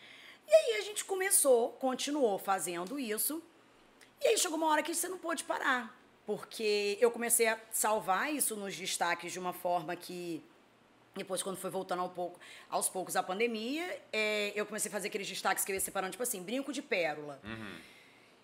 E 0.48 0.54
aí 0.54 0.78
a 0.78 0.82
gente 0.82 1.04
começou, 1.06 1.72
continuou 1.74 2.38
fazendo 2.38 3.00
isso. 3.00 3.42
E 4.22 4.28
aí 4.28 4.38
chegou 4.38 4.58
uma 4.58 4.68
hora 4.68 4.84
que 4.84 4.94
você 4.94 5.08
não 5.08 5.18
pôde 5.18 5.44
parar. 5.44 5.98
Porque 6.26 6.98
eu 7.00 7.12
comecei 7.12 7.48
a 7.48 7.60
salvar 7.72 8.34
isso 8.34 8.56
nos 8.56 8.76
destaques 8.76 9.32
de 9.32 9.40
uma 9.40 9.54
forma 9.54 9.96
que 9.96 10.44
depois, 11.16 11.42
quando 11.42 11.56
foi 11.56 11.70
voltando 11.70 12.02
ao 12.02 12.10
pouco, 12.10 12.40
aos 12.70 12.90
poucos 12.90 13.16
a 13.16 13.24
pandemia, 13.24 14.02
é, 14.12 14.52
eu 14.54 14.66
comecei 14.66 14.90
a 14.90 14.92
fazer 14.92 15.08
aqueles 15.08 15.28
destaques 15.28 15.64
que 15.64 15.72
eu 15.72 15.76
ia 15.76 15.80
separando, 15.80 16.12
tipo 16.12 16.24
assim, 16.24 16.44
brinco 16.44 16.74
de 16.74 16.82
pérola. 16.82 17.40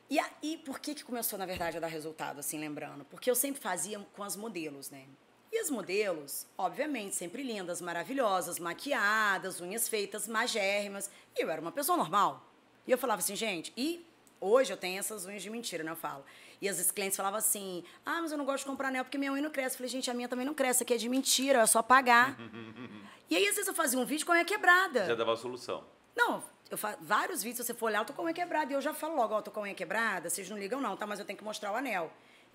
E 0.09 0.17
aí, 0.19 0.57
por 0.65 0.79
que, 0.79 0.93
que 0.95 1.03
começou, 1.03 1.37
na 1.37 1.45
verdade, 1.45 1.77
a 1.77 1.79
dar 1.79 1.87
resultado, 1.87 2.39
assim, 2.39 2.57
lembrando? 2.57 3.03
Porque 3.05 3.29
eu 3.29 3.35
sempre 3.35 3.61
fazia 3.61 3.99
com 4.15 4.23
as 4.23 4.35
modelos, 4.35 4.89
né? 4.89 5.05
E 5.51 5.59
as 5.59 5.69
modelos, 5.69 6.47
obviamente, 6.57 7.13
sempre 7.13 7.43
lindas, 7.43 7.81
maravilhosas, 7.81 8.57
maquiadas, 8.57 9.59
unhas 9.59 9.89
feitas, 9.89 10.27
magérrimas. 10.27 11.11
E 11.35 11.43
eu 11.43 11.49
era 11.49 11.59
uma 11.59 11.73
pessoa 11.73 11.97
normal. 11.97 12.45
E 12.87 12.91
eu 12.91 12.97
falava 12.97 13.19
assim, 13.19 13.35
gente, 13.35 13.73
e 13.75 14.05
hoje 14.39 14.71
eu 14.71 14.77
tenho 14.77 14.97
essas 14.97 15.25
unhas 15.25 15.43
de 15.43 15.49
mentira, 15.49 15.83
né? 15.83 15.91
Eu 15.91 15.95
falo. 15.95 16.23
E 16.61 16.69
as 16.69 16.89
clientes 16.91 17.17
falavam 17.17 17.37
assim, 17.37 17.83
ah, 18.05 18.21
mas 18.21 18.31
eu 18.31 18.37
não 18.37 18.45
gosto 18.45 18.63
de 18.63 18.69
comprar 18.69 18.87
anel 18.87 19.03
porque 19.03 19.17
minha 19.17 19.31
unha 19.31 19.41
não 19.41 19.49
cresce. 19.49 19.75
Eu 19.75 19.79
falei, 19.79 19.89
gente, 19.89 20.09
a 20.09 20.13
minha 20.13 20.29
também 20.29 20.45
não 20.45 20.53
cresce, 20.53 20.83
aqui 20.83 20.93
é 20.93 20.97
de 20.97 21.09
mentira, 21.09 21.59
é 21.59 21.65
só 21.65 21.81
pagar. 21.81 22.37
e 23.29 23.35
aí, 23.35 23.45
às 23.47 23.55
vezes, 23.55 23.67
eu 23.67 23.73
fazia 23.73 23.99
um 23.99 24.05
vídeo 24.05 24.25
com 24.25 24.31
a 24.31 24.35
unha 24.35 24.45
quebrada. 24.45 25.05
Já 25.05 25.15
dava 25.15 25.33
a 25.33 25.37
solução. 25.37 25.83
Não, 26.15 26.41
eu 26.69 26.77
faço 26.77 26.99
vários 27.01 27.43
vídeos, 27.43 27.65
se 27.65 27.73
você 27.73 27.77
for 27.77 27.87
olhar, 27.87 27.99
eu 27.99 28.05
tô 28.05 28.13
com 28.13 28.21
a 28.21 28.25
unha 28.25 28.33
quebrada. 28.33 28.71
E 28.71 28.75
eu 28.75 28.81
já 28.81 28.93
falo 28.93 29.15
logo, 29.15 29.33
ó, 29.33 29.39
eu 29.39 29.41
tô 29.41 29.51
com 29.51 29.59
a 29.59 29.63
unha 29.63 29.75
quebrada, 29.75 30.29
vocês 30.29 30.49
não 30.49 30.57
ligam 30.57 30.79
não, 30.79 30.95
tá? 30.95 31.05
Mas 31.05 31.19
eu 31.19 31.25
tenho 31.25 31.37
que 31.37 31.43
mostrar 31.43 31.73
o 31.73 31.75
anel. 31.75 32.09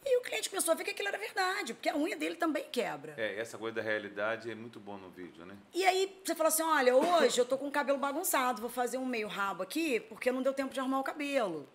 E 0.09 0.19
o 0.19 0.21
cliente 0.21 0.49
começou 0.49 0.71
a 0.71 0.75
ver 0.77 0.85
que 0.85 0.91
aquilo 0.91 1.09
era 1.09 1.19
verdade, 1.19 1.75
porque 1.75 1.89
a 1.89 1.97
unha 1.97 2.15
dele 2.15 2.37
também 2.37 2.65
quebra. 2.71 3.15
É, 3.17 3.41
essa 3.41 3.59
coisa 3.59 3.75
da 3.75 3.83
realidade 3.83 4.49
é 4.49 4.55
muito 4.55 4.79
bom 4.79 4.97
no 4.97 5.11
vídeo, 5.11 5.45
né? 5.45 5.57
E 5.75 5.85
aí 5.85 6.21
você 6.25 6.33
fala 6.33 6.49
assim, 6.49 6.63
olha, 6.63 6.95
hoje 6.95 7.41
eu 7.41 7.45
tô 7.45 7.59
com 7.59 7.67
o 7.67 7.73
cabelo 7.73 7.99
bagunçado, 7.99 8.61
vou 8.61 8.71
fazer 8.71 8.99
um 8.99 9.05
meio 9.05 9.27
rabo 9.27 9.65
aqui, 9.65 9.99
porque 9.99 10.31
não 10.31 10.43
deu 10.43 10.55
tempo 10.55 10.73
de 10.73 10.79
arrumar 10.79 11.01
o 11.01 11.03
cabelo. 11.03 11.69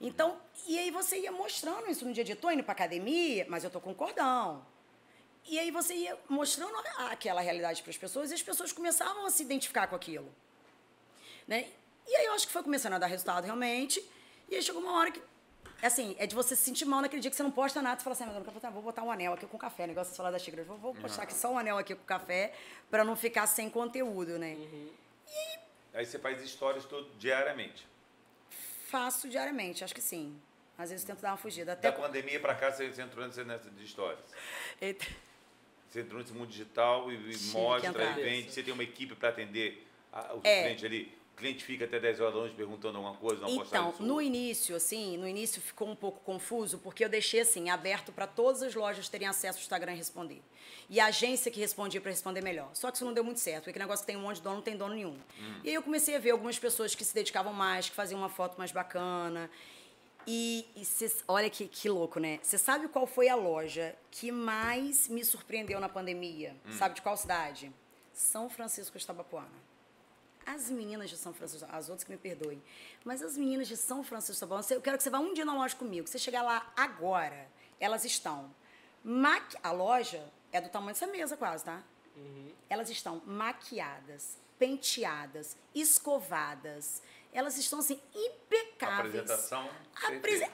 Então, 0.00 0.40
e 0.66 0.76
aí 0.76 0.90
você 0.90 1.20
ia 1.20 1.30
mostrando 1.30 1.88
isso 1.88 2.04
no 2.04 2.12
dia 2.12 2.24
dia. 2.24 2.34
Tô 2.34 2.50
indo 2.50 2.64
pra 2.64 2.72
academia, 2.72 3.46
mas 3.48 3.62
eu 3.62 3.70
tô 3.70 3.80
com 3.80 3.94
cordão. 3.94 4.66
E 5.46 5.56
aí 5.56 5.70
você 5.70 5.94
ia 5.94 6.18
mostrando 6.28 6.74
aquela 7.10 7.40
realidade 7.40 7.82
para 7.82 7.90
as 7.90 7.96
pessoas 7.96 8.32
e 8.32 8.34
as 8.34 8.42
pessoas 8.42 8.72
começavam 8.72 9.24
a 9.24 9.30
se 9.30 9.42
identificar 9.42 9.86
com 9.86 9.94
aquilo. 9.94 10.32
Né? 11.46 11.68
E 12.06 12.14
aí 12.16 12.26
eu 12.26 12.32
acho 12.32 12.46
que 12.46 12.52
foi 12.52 12.62
começando 12.62 12.94
a 12.94 12.98
dar 12.98 13.06
resultado 13.06 13.44
realmente. 13.44 14.04
E 14.48 14.56
aí 14.56 14.62
chegou 14.62 14.82
uma 14.82 14.92
hora 14.92 15.10
que, 15.10 15.20
assim, 15.86 16.16
é 16.18 16.26
de 16.26 16.34
você 16.34 16.56
se 16.56 16.62
sentir 16.62 16.84
mal 16.84 17.00
naquele 17.00 17.20
dia 17.22 17.30
que 17.30 17.36
você 17.36 17.42
não 17.42 17.50
posta 17.50 17.80
nada. 17.80 17.98
Você 17.98 18.04
fala 18.04 18.14
assim, 18.14 18.24
ah, 18.24 18.26
mas 18.26 18.34
eu 18.36 18.40
não 18.40 18.44
quero 18.44 18.54
botar, 18.54 18.70
vou 18.70 18.82
botar 18.82 19.02
um 19.02 19.10
anel 19.10 19.32
aqui 19.32 19.46
com 19.46 19.56
café. 19.56 19.86
Negócio 19.86 20.10
de 20.12 20.16
falar 20.16 20.30
da 20.30 20.38
xícara. 20.38 20.64
Vou, 20.64 20.76
vou 20.76 20.94
postar 20.94 21.22
aqui 21.22 21.34
só 21.34 21.52
um 21.52 21.58
anel 21.58 21.78
aqui 21.78 21.94
com 21.94 22.04
café 22.04 22.52
para 22.90 23.04
não 23.04 23.14
ficar 23.14 23.46
sem 23.46 23.70
conteúdo, 23.70 24.38
né? 24.38 24.56
Aí 25.94 26.04
você 26.04 26.18
faz 26.18 26.42
histórias 26.42 26.84
todo, 26.84 27.08
diariamente. 27.18 27.86
Faço 28.88 29.28
diariamente, 29.28 29.84
acho 29.84 29.94
que 29.94 30.00
sim. 30.00 30.40
Às 30.76 30.90
vezes 30.90 31.04
eu 31.04 31.14
tento 31.14 31.22
dar 31.22 31.32
uma 31.32 31.36
fugida. 31.36 31.72
Até 31.72 31.90
Da 31.90 31.96
pandemia 31.96 32.38
pra 32.40 32.54
cá, 32.54 32.70
você 32.70 32.84
entrou 33.02 33.26
nessa 33.26 33.70
de 33.70 33.84
histórias. 33.84 34.20
Eita. 34.80 35.04
Você 35.88 36.00
entrou 36.00 36.20
nesse 36.20 36.32
mundo 36.32 36.48
digital 36.48 37.10
e, 37.10 37.14
e 37.32 37.38
mostra, 37.52 38.10
e 38.10 38.22
vende. 38.22 38.52
Você 38.52 38.62
tem 38.62 38.72
uma 38.72 38.82
equipe 38.82 39.14
para 39.14 39.30
atender 39.30 39.86
a, 40.12 40.34
os 40.34 40.44
É. 40.44 40.62
clientes 40.62 40.84
ali. 40.84 41.17
Cliente 41.38 41.64
fica 41.64 41.84
até 41.84 42.00
10 42.00 42.20
horas 42.20 42.34
da 42.34 42.40
noite 42.40 42.54
perguntando 42.56 42.98
alguma 42.98 43.14
coisa, 43.14 43.42
não 43.42 43.62
Então, 43.62 43.94
no 44.00 44.20
início, 44.20 44.74
assim, 44.74 45.16
no 45.16 45.26
início 45.26 45.62
ficou 45.62 45.88
um 45.88 45.94
pouco 45.94 46.20
confuso, 46.20 46.78
porque 46.78 47.04
eu 47.04 47.08
deixei, 47.08 47.40
assim, 47.40 47.70
aberto 47.70 48.10
para 48.12 48.26
todas 48.26 48.62
as 48.62 48.74
lojas 48.74 49.08
terem 49.08 49.28
acesso 49.28 49.58
ao 49.58 49.62
Instagram 49.62 49.92
e 49.94 49.96
responder. 49.96 50.42
E 50.90 50.98
a 50.98 51.06
agência 51.06 51.50
que 51.50 51.60
respondia 51.60 52.00
para 52.00 52.10
responder 52.10 52.42
melhor. 52.42 52.70
Só 52.74 52.90
que 52.90 52.96
isso 52.96 53.04
não 53.04 53.12
deu 53.12 53.22
muito 53.22 53.38
certo, 53.38 53.60
porque 53.60 53.70
aquele 53.70 53.84
negócio 53.84 54.04
que 54.04 54.12
tem 54.12 54.16
um 54.16 54.22
monte 54.22 54.36
de 54.36 54.42
dono, 54.42 54.56
não 54.56 54.62
tem 54.62 54.76
dono 54.76 54.94
nenhum. 54.94 55.16
E 55.62 55.68
aí 55.68 55.74
eu 55.74 55.82
comecei 55.82 56.16
a 56.16 56.18
ver 56.18 56.30
algumas 56.32 56.58
pessoas 56.58 56.94
que 56.94 57.04
se 57.04 57.14
dedicavam 57.14 57.52
mais, 57.52 57.88
que 57.88 57.94
faziam 57.94 58.18
uma 58.18 58.28
foto 58.28 58.58
mais 58.58 58.72
bacana. 58.72 59.48
E, 60.26 60.66
e 60.76 60.82
olha 61.26 61.48
que, 61.48 61.66
que 61.66 61.88
louco, 61.88 62.18
né? 62.20 62.38
Você 62.42 62.58
sabe 62.58 62.88
qual 62.88 63.06
foi 63.06 63.28
a 63.28 63.34
loja 63.34 63.94
que 64.10 64.30
mais 64.30 65.08
me 65.08 65.24
surpreendeu 65.24 65.80
na 65.80 65.88
pandemia? 65.88 66.54
Sabe 66.72 66.96
de 66.96 67.02
qual 67.02 67.16
cidade? 67.16 67.72
São 68.12 68.50
Francisco 68.50 68.98
de 68.98 69.06
Tabapuana. 69.06 69.67
As 70.54 70.70
meninas 70.70 71.10
de 71.10 71.16
São 71.18 71.34
Francisco, 71.34 71.68
as 71.70 71.90
outras 71.90 72.04
que 72.04 72.10
me 72.10 72.16
perdoem, 72.16 72.62
mas 73.04 73.22
as 73.22 73.36
meninas 73.36 73.68
de 73.68 73.76
São 73.76 74.02
Francisco 74.02 74.40
Tabapuana, 74.40 74.66
eu 74.70 74.80
quero 74.80 74.96
que 74.96 75.02
você 75.02 75.10
vá 75.10 75.18
um 75.18 75.34
dia 75.34 75.44
na 75.44 75.54
loja 75.54 75.76
comigo. 75.76 76.08
Você 76.08 76.18
chegar 76.18 76.42
lá 76.42 76.72
agora, 76.74 77.46
elas 77.78 78.04
estão. 78.06 78.50
Maqui... 79.04 79.58
A 79.62 79.72
loja 79.72 80.24
é 80.50 80.58
do 80.58 80.70
tamanho 80.70 80.94
dessa 80.94 81.06
mesa 81.06 81.36
quase, 81.36 81.64
tá? 81.64 81.82
Elas 82.68 82.88
estão 82.88 83.20
maquiadas, 83.26 84.38
penteadas, 84.58 85.54
escovadas. 85.74 87.02
Elas 87.30 87.58
estão 87.58 87.80
assim 87.80 88.00
impecáveis. 88.14 89.14
Apresentação. 89.14 89.68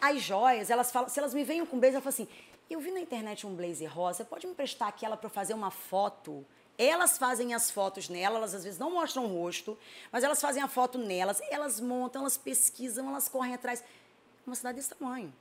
As 0.01 0.21
joias, 0.21 0.71
elas 0.71 0.91
falam, 0.91 1.09
se 1.09 1.21
elas 1.21 1.33
me 1.33 1.45
veem 1.45 1.65
com 1.65 1.79
blazer, 1.79 1.99
eu 1.99 2.03
falo 2.03 2.13
assim: 2.13 2.29
eu 2.69 2.81
vi 2.81 2.91
na 2.91 3.01
internet 3.01 3.47
um 3.47 3.55
blazer 3.55 3.93
rosa, 3.93 4.25
pode 4.25 4.47
me 4.47 4.55
prestar 4.55 4.89
aquela 4.89 5.17
para 5.17 5.31
fazer 5.31 5.55
uma 5.55 5.71
foto? 5.71 6.45
Elas 6.77 7.17
fazem 7.17 7.55
as 7.55 7.71
fotos 7.71 8.09
nela, 8.09 8.39
elas 8.39 8.55
às 8.55 8.65
vezes 8.65 8.79
não 8.79 8.91
mostram 8.91 9.27
o 9.27 9.29
rosto, 9.29 9.79
mas 10.11 10.25
elas 10.25 10.41
fazem 10.41 10.63
a 10.63 10.69
foto 10.69 10.99
nelas, 10.99 11.41
elas 11.51 11.81
montam, 11.81 12.23
elas 12.23 12.37
pesquisam, 12.37 13.09
elas 13.09 13.29
correm 13.29 13.55
atrás. 13.55 13.83
Uma 14.47 14.57
cidade 14.57 14.77
desse 14.77 14.95
tamanho. 14.95 15.33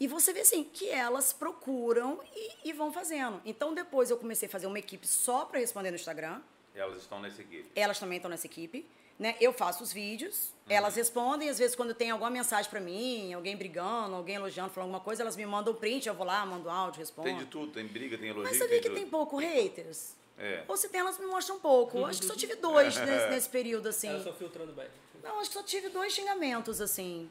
E 0.00 0.06
você 0.06 0.32
vê 0.32 0.40
assim, 0.40 0.62
que 0.62 0.88
elas 0.88 1.32
procuram 1.32 2.20
e, 2.34 2.68
e 2.68 2.72
vão 2.72 2.92
fazendo. 2.92 3.40
Então 3.44 3.74
depois 3.74 4.10
eu 4.10 4.16
comecei 4.16 4.46
a 4.46 4.50
fazer 4.50 4.68
uma 4.68 4.78
equipe 4.78 5.06
só 5.06 5.44
para 5.44 5.58
responder 5.58 5.90
no 5.90 5.96
Instagram. 5.96 6.40
Elas 6.74 7.02
estão 7.02 7.20
nessa 7.20 7.42
equipe. 7.42 7.68
Elas 7.74 7.98
também 7.98 8.18
estão 8.18 8.30
nessa 8.30 8.46
equipe. 8.46 8.86
Né? 9.18 9.34
Eu 9.40 9.52
faço 9.52 9.82
os 9.82 9.92
vídeos, 9.92 10.52
elas 10.68 10.94
respondem, 10.94 11.48
às 11.50 11.58
vezes, 11.58 11.74
quando 11.74 11.92
tem 11.92 12.10
alguma 12.10 12.30
mensagem 12.30 12.70
para 12.70 12.78
mim, 12.78 13.32
alguém 13.34 13.56
brigando, 13.56 14.14
alguém 14.14 14.36
elogiando, 14.36 14.70
falando 14.70 14.90
alguma 14.90 15.00
coisa, 15.04 15.22
elas 15.22 15.34
me 15.34 15.44
mandam 15.44 15.74
print, 15.74 16.06
eu 16.06 16.14
vou 16.14 16.24
lá, 16.24 16.46
mando 16.46 16.70
áudio, 16.70 17.00
respondo. 17.00 17.26
Tem 17.28 17.36
de 17.36 17.46
tudo, 17.46 17.72
tem 17.72 17.84
briga, 17.84 18.16
tem 18.16 18.28
elogio. 18.28 18.48
Mas 18.48 18.56
sabia 18.58 18.76
que 18.80 18.88
tudo. 18.88 18.94
tem 18.94 19.08
pouco 19.08 19.36
haters? 19.38 20.14
É. 20.38 20.62
Ou 20.68 20.76
se 20.76 20.88
tem, 20.88 21.00
elas 21.00 21.18
me 21.18 21.26
mostram 21.26 21.58
pouco. 21.58 22.04
Acho 22.06 22.20
que 22.20 22.26
só 22.26 22.36
tive 22.36 22.54
dois 22.54 22.96
nesse, 22.96 23.28
nesse 23.28 23.48
período, 23.48 23.88
assim. 23.88 24.08
Eu 24.08 24.22
só 24.22 24.32
filtrando 24.32 24.72
bem. 24.72 24.86
Não, 25.20 25.40
acho 25.40 25.50
que 25.50 25.56
só 25.56 25.64
tive 25.64 25.88
dois 25.88 26.12
xingamentos, 26.12 26.80
assim. 26.80 27.28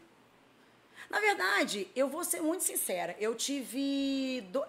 Na 1.10 1.22
verdade, 1.22 1.88
eu 1.96 2.10
vou 2.10 2.26
ser 2.26 2.42
muito 2.42 2.66
sincera. 2.66 3.16
Eu 3.18 3.34
tive. 3.34 4.42
do- 4.52 4.66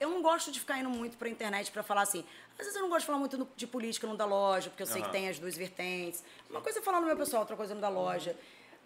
eu 0.00 0.08
não 0.08 0.22
gosto 0.22 0.50
de 0.50 0.58
ficar 0.60 0.78
indo 0.78 0.88
muito 0.88 1.18
pra 1.18 1.28
internet 1.28 1.70
pra 1.70 1.82
falar 1.82 2.00
assim. 2.02 2.24
Às 2.58 2.66
vezes 2.66 2.76
eu 2.76 2.82
não 2.82 2.88
gosto 2.88 3.00
de 3.00 3.06
falar 3.06 3.18
muito 3.18 3.48
de 3.56 3.66
política 3.66 4.06
no 4.06 4.16
da 4.16 4.24
loja, 4.24 4.70
porque 4.70 4.82
eu 4.82 4.86
sei 4.86 5.00
Aham. 5.00 5.06
que 5.10 5.12
tem 5.12 5.28
as 5.28 5.38
duas 5.38 5.56
vertentes. 5.56 6.22
Uma 6.48 6.60
coisa 6.60 6.78
é 6.78 6.82
falar 6.82 7.00
no 7.00 7.06
meu 7.06 7.16
pessoal, 7.16 7.40
outra 7.42 7.56
coisa 7.56 7.74
no 7.74 7.80
da 7.80 7.88
loja. 7.88 8.36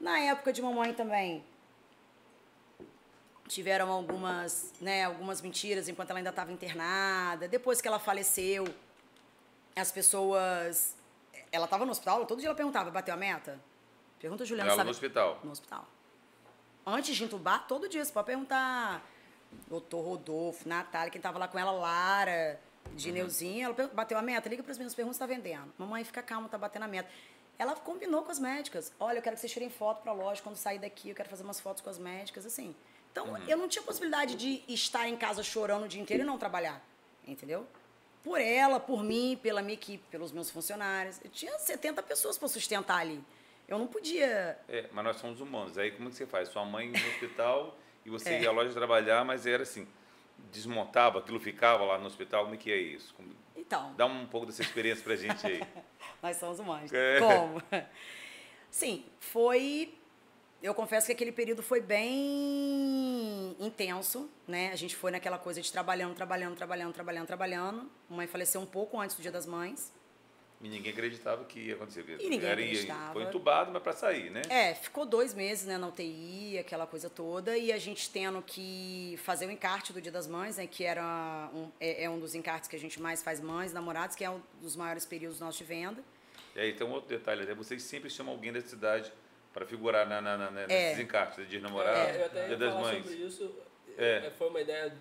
Na 0.01 0.19
época 0.21 0.53
de 0.53 0.63
mamãe 0.63 0.95
também, 0.95 1.45
tiveram 3.47 3.91
algumas, 3.91 4.73
né, 4.81 5.05
algumas 5.05 5.41
mentiras 5.41 5.89
enquanto 5.89 6.11
ela 6.11 6.19
ainda 6.19 6.31
estava 6.31 6.53
internada. 6.53 7.49
Depois 7.49 7.81
que 7.81 7.89
ela 7.89 7.99
faleceu, 7.99 8.67
as 9.77 9.91
pessoas. 9.93 10.95
Ela 11.51 11.65
estava 11.65 11.85
no 11.85 11.93
hospital, 11.93 12.25
todo 12.27 12.39
dia 12.39 12.49
ela 12.49 12.57
perguntava: 12.57 12.91
bateu 12.91 13.13
a 13.15 13.17
meta? 13.17 13.59
Pergunta 14.19 14.43
a 14.43 14.47
Juliana, 14.47 14.71
Ela 14.71 14.77
sabe? 14.77 14.87
no 14.87 14.91
hospital. 14.91 15.41
No 15.45 15.51
hospital. 15.53 15.87
Antes 16.87 17.17
de 17.17 17.25
entubar, 17.25 17.67
todo 17.67 17.89
dia, 17.89 18.05
você 18.05 18.13
pode 18.13 18.27
perguntar. 18.27 19.05
Doutor 19.67 20.03
Rodolfo, 20.03 20.69
Natália, 20.69 21.11
quem 21.11 21.21
tava 21.21 21.39
lá 21.39 21.49
com 21.49 21.59
ela, 21.59 21.71
Lara, 21.71 22.61
de 22.95 23.13
Neuzinho, 23.13 23.67
ela 23.67 23.75
per- 23.75 23.89
bateu 23.95 24.19
a 24.19 24.23
meta, 24.23 24.49
liga 24.49 24.63
para 24.63 24.73
as 24.73 24.79
meninas, 24.79 24.95
pergunta 24.95 25.15
se 25.15 25.21
tá 25.21 25.27
vendendo. 25.27 25.73
Mamãe, 25.79 26.05
fica 26.05 26.23
calma, 26.23 26.49
tá 26.49 26.59
batendo 26.59 26.85
a 26.85 26.89
meta. 26.89 27.09
Ela 27.59 27.75
combinou 27.75 28.23
com 28.23 28.31
as 28.31 28.39
médicas. 28.39 28.93
Olha, 29.01 29.19
eu 29.19 29.23
quero 29.23 29.35
que 29.35 29.41
vocês 29.41 29.53
tirem 29.53 29.69
foto 29.71 30.03
pra 30.03 30.13
loja 30.13 30.41
quando 30.43 30.57
sair 30.57 30.79
daqui, 30.79 31.11
eu 31.11 31.15
quero 31.15 31.29
fazer 31.29 31.43
umas 31.43 31.61
fotos 31.61 31.83
com 31.83 31.91
as 31.91 31.99
médicas, 31.99 32.47
assim. 32.47 32.75
Então, 33.11 33.37
eu 33.49 33.57
não 33.57 33.67
tinha 33.69 33.83
possibilidade 33.83 34.37
de 34.37 34.63
estar 34.69 35.09
em 35.09 35.17
casa 35.17 35.43
chorando 35.43 35.85
o 35.85 35.89
dia 35.89 36.01
inteiro 36.01 36.23
e 36.23 36.27
não 36.27 36.39
trabalhar, 36.39 36.81
entendeu? 37.27 37.67
Por 38.23 38.41
ela, 38.41 38.79
por 38.79 39.03
mim, 39.03 39.39
pela 39.43 39.61
minha 39.63 39.75
equipe, 39.75 40.05
pelos 40.11 40.31
meus 40.31 40.51
funcionários. 40.51 41.19
Eu 41.25 41.31
tinha 41.31 41.59
70 41.59 42.03
pessoas 42.03 42.37
para 42.39 42.47
sustentar 42.49 42.99
ali. 42.99 43.23
Eu 43.67 43.79
não 43.79 43.87
podia 43.87 44.59
É, 44.69 44.87
mas 44.93 45.05
nós 45.05 45.17
somos 45.17 45.41
humanos. 45.41 45.77
Aí 45.79 45.91
como 45.91 46.11
que 46.11 46.17
você 46.17 46.27
faz? 46.27 46.49
Sua 46.49 46.65
mãe 46.65 46.89
no 46.89 46.97
hospital 47.09 47.77
e 48.05 48.11
você 48.11 48.31
É. 48.31 48.43
ia 48.43 48.49
à 48.49 48.53
loja 48.53 48.73
trabalhar, 48.73 49.25
mas 49.25 49.47
era 49.47 49.63
assim, 49.63 49.87
desmontava, 50.51 51.19
aquilo 51.19 51.39
ficava 51.41 51.85
lá 51.85 51.99
no 51.99 52.07
hospital, 52.07 52.45
como 52.45 52.55
é 52.55 52.59
que 52.59 52.71
é 52.73 52.77
isso? 52.77 53.15
Como- 53.15 53.31
Então, 53.57 53.95
Dá 53.97 54.07
um 54.07 54.27
pouco 54.27 54.47
dessa 54.47 54.63
experiência 54.63 55.03
pra 55.05 55.17
gente 55.17 55.47
aí. 55.47 55.61
nós 56.23 56.37
somos 56.37 56.59
humanos. 56.59 56.93
É. 56.93 57.19
Como? 57.21 57.63
Sim, 58.71 59.05
foi. 59.21 59.95
Eu 60.63 60.75
confesso 60.75 61.07
que 61.07 61.13
aquele 61.13 61.31
período 61.33 61.63
foi 61.63 61.81
bem 61.81 63.57
intenso, 63.61 64.29
né? 64.47 64.71
A 64.73 64.77
gente 64.77 64.97
foi 64.97 65.11
naquela 65.11 65.39
coisa 65.39 65.61
de 65.63 65.71
trabalhando, 65.71 66.15
trabalhando, 66.15 66.57
trabalhando, 66.57 66.93
trabalhando, 66.93 67.27
trabalhando. 67.27 67.91
Mãe 68.09 68.27
faleceu 68.27 68.61
um 68.61 68.67
pouco 68.67 68.99
antes 69.01 69.15
do 69.17 69.23
Dia 69.23 69.31
das 69.31 69.47
Mães. 69.47 69.93
E 70.61 70.69
ninguém 70.69 70.91
acreditava 70.93 71.45
que 71.45 71.61
ia 71.61 71.75
acontecer. 71.75 72.05
E 72.19 72.29
ninguém 72.29 72.51
Era- 72.51 72.61
acreditava. 72.61 73.13
Foi 73.13 73.23
entubado, 73.23 73.71
mas 73.73 73.81
para 73.81 73.93
sair, 73.93 74.29
né? 74.31 74.43
É, 74.51 74.75
ficou 74.75 75.07
dois 75.07 75.33
meses 75.33 75.67
né, 75.67 75.79
na 75.79 75.87
UTI, 75.87 76.59
aquela 76.59 76.85
coisa 76.85 77.09
toda, 77.09 77.57
e 77.57 77.73
a 77.73 77.79
gente 77.79 78.11
tendo 78.11 78.43
que 78.43 79.15
fazer 79.23 79.47
o 79.47 79.53
encarte 79.53 79.93
do 79.93 80.01
Dia 80.01 80.11
das 80.11 80.27
Mães, 80.27 80.57
né, 80.57 80.67
que 80.67 80.83
era 80.83 81.49
um, 81.55 81.71
é, 81.79 82.05
é 82.05 82.11
um 82.11 82.19
dos 82.19 82.35
encartes 82.35 82.69
que 82.69 82.75
a 82.75 82.79
gente 82.79 83.01
mais 83.01 83.23
faz 83.23 83.41
mães, 83.41 83.73
namorados, 83.73 84.17
que 84.17 84.25
é 84.25 84.31
um 84.31 84.43
dos 84.61 84.75
maiores 84.75 85.07
períodos 85.07 85.39
nossos 85.39 85.59
de 85.59 85.65
venda. 85.65 86.03
E 86.57 86.61
aí 86.61 86.73
tem 86.73 86.85
um 86.85 86.91
outro 86.91 87.09
detalhe, 87.09 87.45
né? 87.47 87.55
Vocês 87.55 87.81
sempre 87.85 88.11
chamam 88.11 88.35
alguém 88.35 88.53
da 88.53 88.61
cidade 88.61 89.13
para 89.55 89.65
figurar 89.65 90.09
na, 90.09 90.21
na, 90.21 90.37
na, 90.37 90.51
na- 90.51 90.61
É. 90.63 90.67
nesses 90.67 90.99
encartes 91.05 91.49
de 91.49 91.61
namorado, 91.61 91.97
É, 91.99 92.21
eu 92.21 92.27
até 92.27 92.41
Dia 92.43 92.51
ia 92.51 92.57
das 92.57 92.73
falar 92.75 92.93
Mães. 92.93 93.05
sobre 93.05 93.19
isso. 93.25 93.57
É. 93.97 94.27
É, 94.27 94.31
Foi 94.37 94.49
uma 94.49 94.61
ideia 94.61 94.93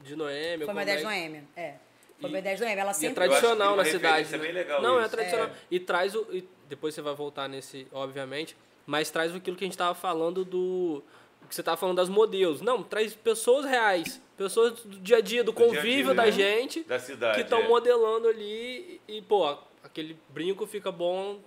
de 0.00 0.14
Noêmia. 0.14 0.64
Foi 0.64 0.72
uma 0.74 0.82
ideia 0.82 0.98
de 0.98 1.02
é- 1.02 1.06
Noêmia, 1.06 1.44
é. 1.56 1.74
Foi 2.22 2.30
E- 2.30 2.38
ideia 2.38 2.56
de 2.56 2.62
Noêmia. 2.62 2.80
Ela 2.80 2.90
é 2.90 2.94
sempre... 2.94 3.14
tradicional 3.16 3.70
Eu 3.72 3.76
na 3.76 3.84
cidade. 3.84 4.30
né? 4.32 4.38
bem 4.38 4.52
legal 4.52 4.80
Não, 4.80 4.98
é 4.98 5.02
isso. 5.02 5.10
tradicional. 5.10 5.50
E 5.70 5.78
traz 5.80 6.14
o. 6.14 6.26
e 6.32 6.44
depois 6.68 6.94
você 6.94 7.02
vai 7.02 7.14
voltar 7.14 7.48
nesse, 7.48 7.86
obviamente. 7.92 8.56
Mas 8.86 9.10
traz 9.10 9.34
aquilo 9.34 9.56
que 9.56 9.64
a 9.64 9.66
gente 9.66 9.74
estava 9.74 9.94
falando 9.94 10.44
do. 10.44 11.02
Que 11.48 11.54
você 11.54 11.60
estava 11.60 11.76
falando 11.76 11.96
das 11.96 12.08
modelos. 12.08 12.60
Não, 12.62 12.82
traz 12.82 13.14
pessoas 13.14 13.64
reais. 13.66 14.22
Pessoas 14.36 14.80
do 14.82 14.98
dia 14.98 15.18
a 15.18 15.20
dia, 15.20 15.44
do 15.44 15.52
Do 15.52 15.56
dia 15.58 15.66
a 15.66 15.70
dia, 15.70 15.80
convívio 15.80 16.14
né? 16.14 16.24
da 16.24 16.30
gente. 16.30 16.82
Da 16.84 16.98
cidade. 16.98 17.36
que 17.36 17.42
estão 17.42 17.60
é. 17.60 17.68
modelando 17.68 18.28
ali. 18.28 19.00
E, 19.08 19.18
e, 19.18 19.22
pô, 19.22 19.56
aquele 19.84 20.18
brinco 20.30 20.66
fica 20.66 20.90
bom 20.90 21.38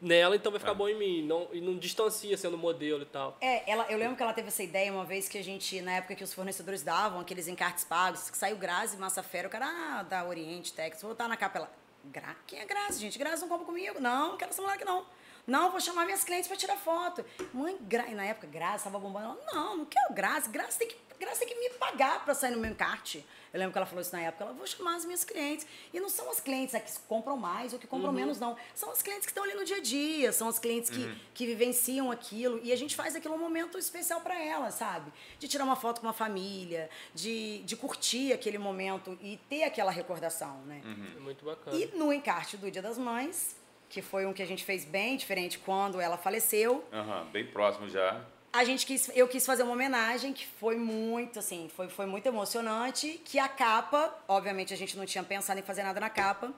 nela, 0.00 0.36
então 0.36 0.50
vai 0.52 0.58
ficar 0.58 0.72
Ah. 0.72 0.74
bom 0.74 0.88
em 0.88 0.94
mim. 0.96 1.22
Não, 1.26 1.48
e 1.52 1.60
não 1.60 1.76
distancia 1.76 2.36
sendo 2.36 2.56
modelo 2.58 3.02
e 3.02 3.06
tal. 3.06 3.36
É, 3.40 3.70
ela, 3.70 3.86
eu 3.90 3.98
lembro 3.98 4.16
que 4.16 4.22
ela 4.22 4.32
teve 4.32 4.48
essa 4.48 4.62
ideia 4.62 4.92
uma 4.92 5.04
vez 5.04 5.28
que 5.28 5.38
a 5.38 5.42
gente, 5.44 5.80
na 5.80 5.92
época 5.92 6.14
que 6.14 6.24
os 6.24 6.32
fornecedores 6.34 6.82
davam 6.82 7.20
aqueles 7.20 7.48
encartes 7.48 7.84
pagos, 7.84 8.30
que 8.30 8.36
saiu 8.36 8.56
Grazi, 8.56 8.96
Massa 8.96 9.22
Fera, 9.22 9.48
o 9.48 9.50
cara 9.50 9.66
ah, 9.66 10.02
da 10.02 10.24
Oriente, 10.26 10.72
Texas, 10.72 11.02
vou 11.02 11.10
botar 11.12 11.28
na 11.28 11.36
capa 11.36 11.58
ela. 11.58 11.70
Gra 12.04 12.36
Quem 12.46 12.60
é 12.60 12.64
Grazi, 12.64 13.00
gente? 13.00 13.18
Grazi 13.18 13.42
não 13.42 13.48
compra 13.48 13.66
comigo. 13.66 13.98
Não, 14.00 14.28
não 14.30 14.36
quero 14.36 14.50
essa 14.52 14.62
mulher 14.62 14.74
aqui 14.74 14.84
não. 14.84 15.04
Não, 15.46 15.70
vou 15.70 15.80
chamar 15.80 16.04
minhas 16.04 16.24
clientes 16.24 16.48
para 16.48 16.56
tirar 16.56 16.76
foto. 16.76 17.24
Mãe, 17.54 17.76
Gra... 17.82 18.06
na 18.10 18.24
época, 18.24 18.48
Grazi 18.48 18.78
estava 18.78 18.98
bombando. 18.98 19.26
Ela, 19.26 19.54
não, 19.54 19.76
não 19.78 19.84
quero 19.84 20.12
Grazi. 20.12 20.48
Grazi 20.48 20.78
tem 20.78 20.88
que, 20.88 20.96
Grazi 21.20 21.38
tem 21.38 21.48
que 21.48 21.54
me 21.54 21.70
pagar 21.78 22.24
para 22.24 22.34
sair 22.34 22.50
no 22.50 22.58
meu 22.58 22.70
encarte. 22.70 23.24
Eu 23.52 23.60
lembro 23.60 23.72
que 23.72 23.78
ela 23.78 23.86
falou 23.86 24.02
isso 24.02 24.12
na 24.12 24.22
época. 24.22 24.42
Ela, 24.42 24.52
vou 24.52 24.66
chamar 24.66 24.96
as 24.96 25.04
minhas 25.04 25.24
clientes. 25.24 25.64
E 25.94 26.00
não 26.00 26.08
são 26.08 26.28
as 26.30 26.40
clientes 26.40 26.74
é, 26.74 26.80
que 26.80 26.90
compram 27.08 27.36
mais 27.36 27.72
ou 27.72 27.78
que 27.78 27.86
compram 27.86 28.12
menos, 28.12 28.40
não. 28.40 28.56
São 28.74 28.90
as 28.90 29.00
clientes 29.00 29.24
que 29.24 29.30
estão 29.30 29.44
ali 29.44 29.54
no 29.54 29.64
dia 29.64 29.76
a 29.76 29.80
dia. 29.80 30.32
São 30.32 30.48
as 30.48 30.58
clientes 30.58 30.90
que, 30.90 31.14
que 31.32 31.46
vivenciam 31.46 32.10
aquilo. 32.10 32.60
E 32.64 32.72
a 32.72 32.76
gente 32.76 32.96
faz 32.96 33.14
aquilo 33.14 33.34
um 33.34 33.38
momento 33.38 33.78
especial 33.78 34.20
para 34.20 34.42
elas, 34.42 34.74
sabe? 34.74 35.12
De 35.38 35.46
tirar 35.46 35.64
uma 35.64 35.76
foto 35.76 36.00
com 36.00 36.08
uma 36.08 36.12
família, 36.12 36.90
de, 37.14 37.62
de 37.62 37.76
curtir 37.76 38.32
aquele 38.32 38.58
momento 38.58 39.16
e 39.22 39.38
ter 39.48 39.62
aquela 39.62 39.92
recordação, 39.92 40.60
né? 40.62 40.82
É 41.16 41.20
muito 41.20 41.44
bacana. 41.44 41.76
E 41.76 41.86
no 41.96 42.12
encarte 42.12 42.56
do 42.56 42.68
Dia 42.68 42.82
das 42.82 42.98
Mães, 42.98 43.54
que 43.88 44.02
foi 44.02 44.26
um 44.26 44.32
que 44.32 44.42
a 44.42 44.46
gente 44.46 44.64
fez 44.64 44.84
bem 44.84 45.16
diferente 45.16 45.58
quando 45.58 46.00
ela 46.00 46.16
faleceu, 46.16 46.84
Aham, 46.92 47.26
bem 47.32 47.46
próximo 47.46 47.88
já. 47.88 48.20
a 48.52 48.64
gente 48.64 48.84
quis, 48.86 49.10
eu 49.14 49.28
quis 49.28 49.44
fazer 49.46 49.62
uma 49.62 49.72
homenagem 49.72 50.32
que 50.32 50.46
foi 50.46 50.76
muito, 50.76 51.38
assim, 51.38 51.70
foi, 51.74 51.88
foi 51.88 52.06
muito 52.06 52.26
emocionante, 52.26 53.20
que 53.24 53.38
a 53.38 53.48
capa, 53.48 54.12
obviamente 54.26 54.72
a 54.74 54.76
gente 54.76 54.96
não 54.96 55.04
tinha 55.06 55.22
pensado 55.22 55.58
em 55.60 55.62
fazer 55.62 55.82
nada 55.82 56.00
na 56.00 56.10
capa. 56.10 56.52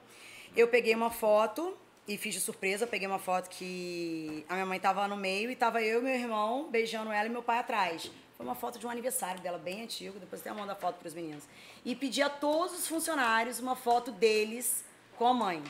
Eu 0.56 0.68
peguei 0.68 0.94
uma 0.94 1.10
foto 1.10 1.76
e 2.06 2.16
fiz 2.16 2.34
de 2.34 2.40
surpresa, 2.40 2.86
peguei 2.86 3.06
uma 3.06 3.18
foto 3.18 3.50
que 3.50 4.44
a 4.48 4.54
minha 4.54 4.64
mãe 4.66 4.80
tava 4.80 5.06
no 5.06 5.16
meio 5.16 5.50
e 5.50 5.56
tava 5.56 5.82
eu 5.82 6.00
e 6.00 6.02
meu 6.02 6.14
irmão 6.14 6.68
beijando 6.70 7.12
ela 7.12 7.26
e 7.26 7.30
meu 7.30 7.42
pai 7.42 7.58
atrás. 7.58 8.10
Foi 8.36 8.46
uma 8.46 8.54
foto 8.54 8.78
de 8.78 8.86
um 8.86 8.90
aniversário 8.90 9.40
dela 9.42 9.58
bem 9.58 9.82
antigo, 9.82 10.18
depois 10.18 10.40
até 10.40 10.50
mando 10.52 10.70
a 10.72 10.74
foto 10.76 10.96
para 10.96 11.08
os 11.08 11.12
meninos. 11.14 11.44
E 11.84 11.94
pedi 11.94 12.22
a 12.22 12.30
todos 12.30 12.78
os 12.78 12.86
funcionários 12.88 13.58
uma 13.58 13.74
foto 13.76 14.10
deles 14.12 14.84
com 15.16 15.26
a 15.26 15.34
mãe. 15.34 15.62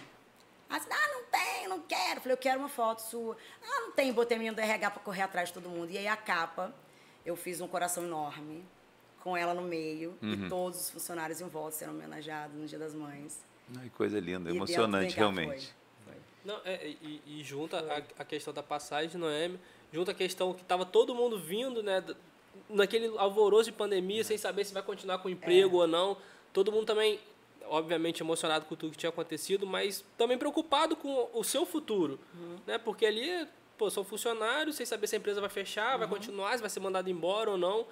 Assim, 0.71 0.89
ah, 0.91 1.09
não 1.15 1.25
tem, 1.25 1.69
não 1.69 1.81
quero. 1.81 2.21
Falei, 2.21 2.33
eu 2.35 2.39
quero 2.39 2.59
uma 2.61 2.69
foto 2.69 3.01
sua. 3.01 3.37
Ah, 3.63 3.81
não 3.81 3.93
tem. 3.93 4.13
Botei 4.13 4.37
a 4.37 4.39
menina 4.39 4.55
do 4.55 4.61
RH 4.61 4.91
pra 4.91 5.01
correr 5.03 5.23
atrás 5.23 5.49
de 5.49 5.55
todo 5.55 5.69
mundo. 5.69 5.91
E 5.91 5.97
aí 5.99 6.07
a 6.07 6.17
capa, 6.17 6.75
eu 7.25 7.37
fiz 7.37 7.61
um 7.61 7.69
coração 7.69 8.05
enorme, 8.05 8.65
com 9.21 9.37
ela 9.37 9.55
no 9.55 9.63
meio, 9.63 10.17
e 10.23 10.49
todos 10.49 10.81
os 10.81 10.91
funcionários 10.91 11.41
em 11.41 11.49
volta 11.49 11.77
sendo 11.77 11.91
homenageados 11.93 12.57
no 12.57 12.67
Dia 12.67 12.79
das 12.79 12.95
Mães. 12.95 13.41
Ai, 13.79 13.91
coisa 13.91 14.19
linda, 14.21 14.51
E 14.51 14.57
emocionante 14.57 15.15
realmente. 15.17 15.75
foi. 16.05 16.15
Foi. 16.15 16.23
Não, 16.45 16.61
é, 16.65 16.87
e, 16.87 17.23
e 17.27 17.43
junta 17.45 17.79
a, 17.79 18.23
a 18.23 18.25
questão 18.25 18.53
da 18.55 18.63
passagem 18.63 19.11
de 19.11 19.19
Noemi, 19.19 19.59
junta 19.93 20.13
a 20.13 20.15
questão 20.15 20.55
que 20.55 20.65
tava 20.65 20.87
todo 20.87 21.15
mundo 21.15 21.39
vindo, 21.39 21.83
né? 21.83 22.03
Naquele 22.69 23.17
alvoroço 23.19 23.71
de 23.71 23.77
pandemia, 23.77 24.23
sem 24.25 24.37
saber 24.37 24.65
se 24.65 24.73
vai 24.75 24.83
continuar 24.83 25.19
com 25.19 25.29
o 25.29 25.31
emprego 25.31 25.79
ou 25.79 25.87
não. 25.87 26.17
Todo 26.53 26.73
mundo 26.73 26.87
também, 26.87 27.19
obviamente, 27.71 28.23
emocionado 28.23 28.67
com 28.67 28.75
tudo 28.75 28.93
que 28.93 28.99
tinha 28.99 29.11
acontecido, 29.11 29.67
mas 29.67 30.05
também 30.17 30.37
preocupado 30.39 30.97
com 30.97 31.29
o 31.33 31.45
seu 31.45 31.65
futuro. 31.65 32.19
Né? 32.67 32.79
Porque 32.79 33.07
ali, 33.07 33.47
pô, 33.77 33.91
são 33.91 34.05
funcionários, 34.05 34.77
sem 34.77 34.87
saber 34.87 35.07
se 35.07 35.17
a 35.17 35.19
empresa 35.19 35.41
vai 35.41 35.51
fechar, 35.51 35.97
vai 35.99 36.09
continuar, 36.09 36.55
se 36.57 36.61
vai 36.61 36.71
ser 36.71 36.81
mandado 36.81 37.09
embora 37.09 37.51
ou 37.51 37.59
não. 37.59 37.87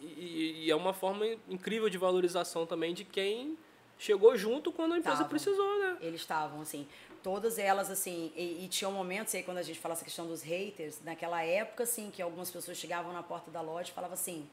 E, 0.00 0.64
e 0.66 0.70
é 0.70 0.76
uma 0.76 0.92
forma 0.92 1.26
incrível 1.48 1.88
de 1.88 1.98
valorização 1.98 2.64
também 2.64 2.94
de 2.94 3.04
quem 3.04 3.56
chegou 3.98 4.36
junto 4.36 4.72
quando 4.72 4.94
a 4.94 4.98
empresa 4.98 5.24
precisou, 5.24 5.78
né? 5.78 5.98
Eles 6.00 6.22
estavam, 6.22 6.62
assim, 6.62 6.86
todas 7.22 7.58
elas, 7.58 7.90
assim, 7.90 8.32
e, 8.34 8.64
e 8.64 8.68
tinha 8.68 8.90
momentos 8.90 9.34
aí 9.34 9.42
quando 9.42 9.58
a 9.58 9.62
gente 9.62 9.78
fala 9.78 9.92
essa 9.92 10.04
questão 10.04 10.26
dos 10.26 10.42
haters, 10.42 11.00
naquela 11.04 11.42
época, 11.42 11.82
assim, 11.82 12.10
que 12.10 12.22
algumas 12.22 12.50
pessoas 12.50 12.78
chegavam 12.78 13.12
na 13.12 13.22
porta 13.22 13.50
da 13.50 13.60
loja 13.60 13.90
e 13.90 13.92
falavam 13.92 14.14
assim, 14.14 14.48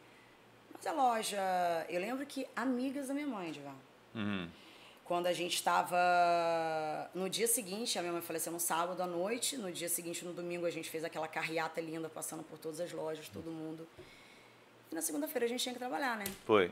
mas 0.73 0.85
a 0.85 0.91
loja, 0.91 1.39
eu 1.89 2.01
lembro 2.01 2.25
que 2.25 2.45
amigas 2.55 3.07
da 3.07 3.13
minha 3.13 3.27
mãe, 3.27 3.51
Divan, 3.51 3.73
Uhum. 4.15 4.49
Quando 5.07 5.27
a 5.27 5.33
gente 5.33 5.55
estava 5.55 5.97
no 7.15 7.29
dia 7.29 7.47
seguinte, 7.47 7.97
a 7.97 8.01
minha 8.01 8.11
mãe 8.11 8.21
faleceu 8.21 8.51
no 8.51 8.59
sábado 8.59 9.01
à 9.01 9.07
noite, 9.07 9.55
no 9.57 9.71
dia 9.71 9.87
seguinte, 9.87 10.25
no 10.25 10.33
domingo, 10.33 10.65
a 10.65 10.69
gente 10.69 10.89
fez 10.89 11.03
aquela 11.03 11.27
carreata 11.27 11.79
linda, 11.79 12.09
passando 12.09 12.43
por 12.43 12.59
todas 12.59 12.81
as 12.81 12.91
lojas, 12.91 13.29
todo 13.29 13.49
mundo. 13.49 13.87
E 14.91 14.95
na 14.95 15.01
segunda-feira 15.01 15.45
a 15.45 15.49
gente 15.49 15.61
tinha 15.61 15.73
que 15.73 15.79
trabalhar, 15.79 16.17
né? 16.17 16.25
Foi. 16.45 16.71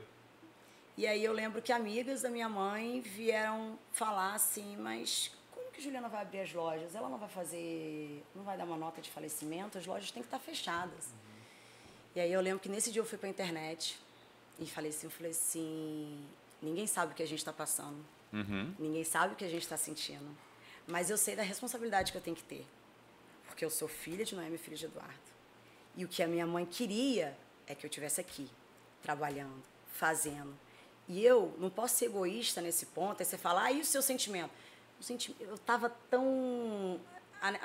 E 0.97 1.07
aí 1.07 1.23
eu 1.23 1.31
lembro 1.31 1.61
que 1.61 1.71
amigas 1.71 2.21
da 2.21 2.29
minha 2.29 2.49
mãe 2.49 2.99
vieram 3.01 3.79
falar 3.91 4.33
assim, 4.33 4.75
mas 4.77 5.31
como 5.51 5.71
que 5.71 5.81
Juliana 5.81 6.09
vai 6.09 6.21
abrir 6.21 6.41
as 6.41 6.53
lojas? 6.53 6.93
Ela 6.93 7.07
não 7.07 7.17
vai 7.17 7.29
fazer, 7.29 8.21
não 8.35 8.43
vai 8.43 8.57
dar 8.57 8.65
uma 8.65 8.77
nota 8.77 9.01
de 9.01 9.09
falecimento, 9.11 9.77
as 9.77 9.85
lojas 9.85 10.11
têm 10.11 10.21
que 10.21 10.27
estar 10.27 10.39
fechadas. 10.39 11.07
E 12.13 12.19
aí 12.19 12.31
eu 12.31 12.41
lembro 12.41 12.59
que 12.59 12.69
nesse 12.69 12.91
dia 12.91 13.01
eu 13.01 13.05
fui 13.05 13.17
para 13.17 13.27
a 13.27 13.29
internet 13.29 13.97
e 14.59 14.65
falei 14.65 14.89
assim, 14.89 15.07
eu 15.07 15.11
falei 15.11 15.31
assim, 15.31 16.25
ninguém 16.61 16.87
sabe 16.87 17.13
o 17.13 17.15
que 17.15 17.23
a 17.23 17.27
gente 17.27 17.39
está 17.39 17.51
passando, 17.51 17.97
Uhum. 18.35 18.73
ninguém 18.77 19.03
sabe 19.03 19.33
o 19.33 19.37
que 19.37 19.45
a 19.45 19.49
gente 19.49 19.63
está 19.63 19.77
sentindo, 19.77 20.27
mas 20.85 21.09
eu 21.09 21.17
sei 21.17 21.35
da 21.35 21.43
responsabilidade 21.43 22.11
que 22.11 22.17
eu 22.17 22.21
tenho 22.21 22.35
que 22.35 22.43
ter, 22.43 22.65
porque 23.45 23.63
eu 23.63 23.69
sou 23.69 23.87
filha 23.87 24.25
de 24.25 24.35
Noemi, 24.35 24.57
filha 24.57 24.77
de 24.77 24.85
Eduardo. 24.85 25.13
E 25.95 26.03
o 26.03 26.07
que 26.07 26.21
a 26.21 26.27
minha 26.27 26.45
mãe 26.45 26.65
queria 26.65 27.37
é 27.65 27.73
que 27.73 27.85
eu 27.85 27.89
tivesse 27.89 28.19
aqui, 28.19 28.49
trabalhando, 29.01 29.63
fazendo. 29.93 30.53
E 31.07 31.23
eu 31.23 31.55
não 31.59 31.69
posso 31.69 31.95
ser 31.95 32.05
egoísta 32.05 32.61
nesse 32.61 32.87
ponto. 32.87 33.21
Aí 33.21 33.25
você 33.25 33.37
fala, 33.37 33.63
ah, 33.63 33.71
e 33.71 33.79
o 33.79 33.85
seu 33.85 34.01
sentimento? 34.01 34.51
Eu 35.39 35.57
tava 35.59 35.89
tão. 36.09 36.99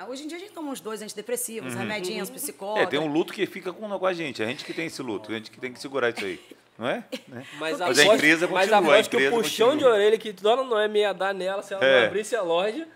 Hoje 0.07 0.23
em 0.23 0.27
dia 0.27 0.37
a 0.37 0.39
gente 0.39 0.53
toma 0.53 0.71
uns 0.71 0.79
dois 0.79 1.01
antidepressivos, 1.01 1.73
remedinhos, 1.73 2.29
psicólogos. 2.29 2.83
É, 2.83 2.85
tem 2.85 2.99
um 2.99 3.11
luto 3.11 3.33
que 3.33 3.45
fica 3.47 3.73
com, 3.73 3.97
com 3.97 4.05
a 4.05 4.13
gente. 4.13 4.43
A 4.43 4.45
gente 4.45 4.63
que 4.63 4.73
tem 4.73 4.85
esse 4.85 5.01
luto, 5.01 5.31
a 5.31 5.35
gente 5.35 5.49
que 5.49 5.59
tem 5.59 5.73
que 5.73 5.79
segurar 5.79 6.09
isso 6.09 6.23
aí. 6.23 6.39
Não 6.81 6.87
é? 6.89 7.03
Né? 7.29 7.45
Mas 7.59 7.79
a 7.79 7.85
Mas 7.87 7.99
a 7.99 8.03
voz- 8.03 8.15
empresa 8.17 8.47
mas 8.47 8.69
continua, 8.69 8.75
a 8.75 8.79
a 8.79 8.81
voz 8.81 9.07
que 9.07 9.15
o 9.15 9.19
empresa 9.19 9.35
puxão 9.35 9.69
continua. 9.69 9.89
de 9.91 9.95
orelha 9.95 10.17
que 10.17 10.33
Dona 10.33 10.63
Noemi 10.63 10.99
ia 11.01 11.13
dar 11.13 11.31
nela 11.31 11.61
se 11.61 11.73
ela 11.75 11.85
É. 11.85 11.99
não 12.01 12.07
abrisse 12.07 12.35
a 12.35 12.41
loja. 12.41 12.87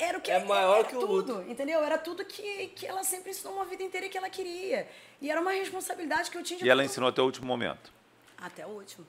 Era 0.00 0.16
o 0.16 0.20
que 0.20 0.30
É 0.30 0.42
maior 0.44 0.78
era 0.78 0.84
que 0.84 0.96
o 0.96 1.00
tudo, 1.00 1.42
entendeu? 1.48 1.82
Era 1.82 1.98
tudo 1.98 2.24
que, 2.24 2.68
que 2.68 2.86
ela 2.86 3.02
sempre 3.02 3.32
ensinou 3.32 3.56
uma 3.56 3.64
vida 3.64 3.82
inteira 3.82 4.08
que 4.08 4.16
ela 4.16 4.30
queria. 4.30 4.88
E 5.20 5.28
era 5.30 5.40
uma 5.40 5.50
responsabilidade 5.50 6.30
que 6.30 6.38
eu 6.38 6.42
tinha 6.44 6.60
de 6.60 6.64
E 6.64 6.70
ela 6.70 6.84
ensinou 6.84 7.08
até 7.08 7.20
o 7.20 7.24
último 7.24 7.46
momento. 7.46 7.92
Até 8.40 8.64
o 8.64 8.70
último. 8.70 9.04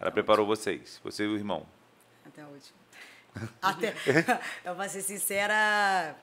Ela 0.00 0.10
preparou 0.10 0.44
vocês, 0.44 1.00
você 1.04 1.22
e 1.22 1.28
o 1.28 1.36
irmão. 1.36 1.64
Até 2.26 2.42
o 2.42 2.48
último. 2.48 2.76
Até, 3.62 3.94
eu 4.64 4.74
vou 4.74 4.88
ser 4.88 5.00
sincera. 5.00 6.14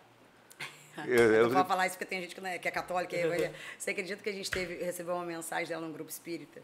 Eu- 1.07 1.33
Eu, 1.33 1.43
não 1.43 1.49
vou 1.51 1.65
falar 1.65 1.85
isso 1.87 1.95
porque 1.95 2.05
tem 2.05 2.21
gente 2.21 2.33
que, 2.35 2.41
não 2.41 2.49
é, 2.49 2.57
que 2.57 2.67
é 2.67 2.71
católica. 2.71 3.15
e 3.15 3.19
evangélica. 3.19 3.55
Você 3.77 3.91
acredita 3.91 4.21
que 4.23 4.29
a 4.29 4.33
gente 4.33 4.49
teve, 4.51 4.75
recebeu 4.83 5.15
uma 5.15 5.25
mensagem 5.25 5.67
dela 5.67 5.85
num 5.85 5.93
grupo 5.93 6.09
espírita? 6.09 6.61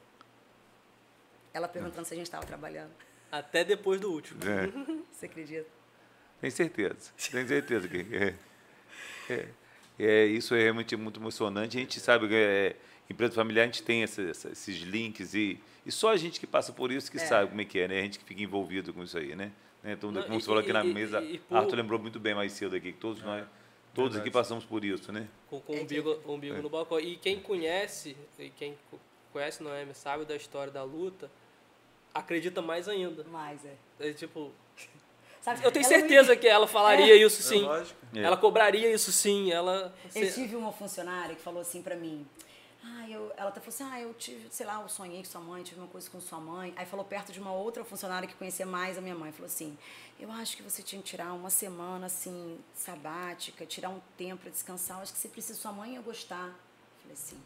Ela 1.54 1.68
perguntando 1.68 2.06
se 2.06 2.14
a 2.14 2.18
gente 2.18 2.26
estava 2.28 2.46
trabalhando. 2.46 2.92
Até 3.32 3.64
depois 3.64 4.00
do 4.00 4.12
último. 4.12 4.40
É, 4.44 4.68
Você 5.12 5.26
acredita? 5.26 5.68
tem 6.42 6.50
certeza. 6.52 7.12
Tem 7.32 7.48
certeza 7.48 7.88
que. 7.88 8.06
É, 8.16 8.34
é, 9.30 9.48
é, 9.98 10.26
isso 10.26 10.54
é 10.54 10.62
realmente 10.64 10.96
muito 10.96 11.20
emocionante. 11.20 11.78
A 11.78 11.80
gente 11.80 12.00
sabe 12.00 12.28
que 12.28 12.36
é, 12.36 12.76
empresa 13.10 13.34
familiar 13.34 13.64
a 13.64 13.66
gente 13.68 13.84
tem 13.84 14.04
essa- 14.04 14.22
essa- 14.22 14.50
esses 14.50 14.78
links 14.82 15.34
e, 15.34 15.60
e 15.86 15.92
só 15.92 16.10
a 16.12 16.18
gente 16.18 16.40
que 16.40 16.46
passa 16.46 16.72
por 16.74 16.92
isso 16.92 17.10
que 17.10 17.18
É. 17.18 17.26
sabe 17.26 17.50
como 17.50 17.62
é 17.62 17.66
que 17.66 17.80
é, 17.80 17.88
né? 17.88 18.00
A 18.00 18.02
gente 18.04 18.20
que 18.20 18.26
fica 18.26 18.42
envolvido 18.44 18.94
com 18.94 19.04
isso 19.04 19.18
aí, 19.18 19.36
né? 19.36 19.52
né? 19.82 19.94
Então, 19.94 20.12
como 20.14 20.36
e- 20.38 20.42
você 20.42 20.46
falou 20.46 20.62
aqui 20.62 20.74
na 20.74 20.84
e- 20.84 20.94
mesa, 20.94 21.22
e- 21.22 21.36
e 21.36 21.40
por- 21.40 21.58
Arthur 21.58 21.76
lembrou 21.78 22.00
muito 22.00 22.20
bem 22.20 22.36
mais 22.36 22.52
cedo 22.52 22.76
aqui, 22.76 22.92
que 22.92 23.00
todos 23.00 23.22
nós, 23.24 23.46
todos 23.96 24.12
aqui 24.18 24.26
Verdade. 24.26 24.32
passamos 24.32 24.66
por 24.66 24.84
isso, 24.86 25.12
né? 25.12 25.28
Com, 25.50 25.60
com 25.62 25.74
o 25.74 25.76
É 25.78 25.82
umbigo, 25.82 26.20
umbigo 26.28 26.62
no 26.62 26.70
balcão. 26.70 27.00
E 27.00 27.16
quem 27.16 27.40
conhece, 27.40 28.16
e 28.38 28.50
quem 28.50 28.78
co- 28.92 29.00
conhece 29.34 29.64
Noemi, 29.64 29.96
sabe 29.96 30.26
da 30.26 30.36
história 30.36 30.72
da 30.72 30.84
luta, 30.84 31.32
acredita 32.14 32.62
mais 32.62 32.88
ainda. 32.88 33.26
Mas 33.32 33.60
é. 33.66 33.74
É 34.10 34.14
tipo, 34.14 34.52
Sabe, 35.42 35.64
eu 35.64 35.72
tenho 35.72 35.84
não 35.84 35.90
certeza 35.90 36.36
que 36.36 36.48
ela 36.48 36.68
falaria 36.68 37.16
isso 37.16 37.42
sim. 37.42 37.64
É 37.64 37.68
lógico. 37.68 38.00
É. 38.16 38.20
Ela 38.22 38.36
cobraria 38.38 38.92
isso 38.92 39.12
sim. 39.12 39.52
Ela. 39.52 39.94
Eu 40.14 40.32
tive 40.34 40.56
uma 40.56 40.72
funcionária 40.72 41.36
que 41.36 41.42
falou 41.42 41.62
assim 41.62 41.82
pra 41.82 41.96
mim. 41.96 42.26
Ah, 42.88 43.10
eu, 43.10 43.34
ela 43.36 43.50
até 43.50 43.60
falou 43.60 43.70
assim, 43.74 43.84
ah, 43.84 44.00
eu 44.00 44.14
tive, 44.14 44.48
sei 44.52 44.66
lá, 44.66 44.80
eu 44.80 44.88
sonhei 44.88 45.18
com 45.20 45.26
sua 45.26 45.42
mãe, 45.42 45.64
tive 45.64 45.80
uma 45.80 45.88
coisa 45.88 46.08
com 46.08 46.22
sua 46.22 46.40
mãe. 46.40 46.72
Aí 46.76 46.86
falou 46.86 47.04
perto 47.04 47.32
de 47.32 47.40
uma 47.40 47.52
outra 47.52 47.84
funcionária 47.84 48.28
que 48.28 48.36
conhecia 48.36 48.66
mais 48.66 48.96
a 48.98 49.02
minha 49.02 49.16
mãe. 49.16 49.32
Falou 49.32 49.48
assim, 49.48 49.76
eu 50.20 50.32
acho 50.32 50.56
que 50.56 50.62
você 50.62 50.84
tinha 50.84 51.02
que 51.02 51.08
tirar 51.08 51.34
uma 51.34 51.50
semana, 51.50 52.06
assim, 52.06 52.60
sabática, 52.76 53.66
tirar 53.66 53.90
um 53.90 54.00
tempo 54.16 54.44
pra 54.44 54.52
descansar. 54.52 54.98
Eu 54.98 55.04
acho 55.04 55.14
que 55.14 55.20
você 55.20 55.28
precisa, 55.28 55.58
sua 55.60 55.72
mãe 55.72 55.94
ia 55.96 56.02
gostar. 56.02 56.48
Eu 56.48 57.02
falei 57.02 57.14
assim, 57.14 57.38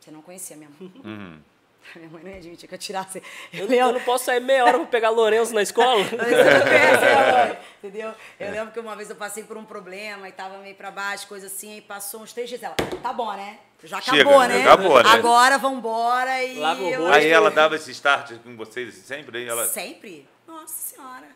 você 0.00 0.10
não 0.10 0.22
conhecia 0.22 0.56
minha 0.56 0.70
mãe. 0.70 0.92
Uhum. 1.04 1.40
Minha 1.96 2.08
mãe 2.10 2.22
não 2.22 2.30
ia 2.30 2.36
admitir 2.36 2.68
que 2.68 2.74
eu 2.74 2.78
tirasse. 2.78 3.22
Eu, 3.52 3.66
não- 3.66 3.74
eu 3.74 3.92
não 3.92 4.00
posso 4.00 4.24
sair 4.26 4.40
meia 4.40 4.64
hora 4.64 4.78
pra 4.78 4.86
pegar 4.86 5.10
Lourenço 5.10 5.54
na 5.54 5.62
escola. 5.62 6.02
Entendeu? 7.82 8.12
Eu 8.38 8.50
lembro 8.50 8.72
que 8.72 8.80
uma 8.80 8.94
vez 8.96 9.08
eu 9.10 9.16
passei 9.16 9.44
por 9.44 9.56
um 9.56 9.64
problema 9.64 10.28
e 10.28 10.32
tava 10.32 10.58
meio 10.58 10.74
pra 10.74 10.90
baixo, 10.90 11.26
coisa 11.26 11.46
assim, 11.46 11.78
e 11.78 11.80
passou 11.80 12.20
uns 12.22 12.32
três 12.32 12.48
dias. 12.48 12.62
Ela, 12.62 12.74
tá 13.02 13.12
bom, 13.12 13.32
né? 13.32 13.58
Já 13.84 14.00
Chega, 14.00 14.22
acabou, 14.22 14.44
né? 14.48 14.62
acabou, 14.62 15.02
né? 15.02 15.08
Agora 15.10 15.56
vambora 15.58 16.42
e. 16.44 16.58
Eu 16.92 17.06
Aí 17.12 17.22
que- 17.22 17.28
ela 17.28 17.50
dava 17.50 17.76
esse 17.76 17.90
start 17.92 18.32
com 18.42 18.56
vocês 18.56 18.94
sempre? 18.96 19.38
aí 19.38 19.48
Ela... 19.48 19.66
Sempre? 19.66 20.28
Nossa 20.46 20.94
senhora. 20.96 21.26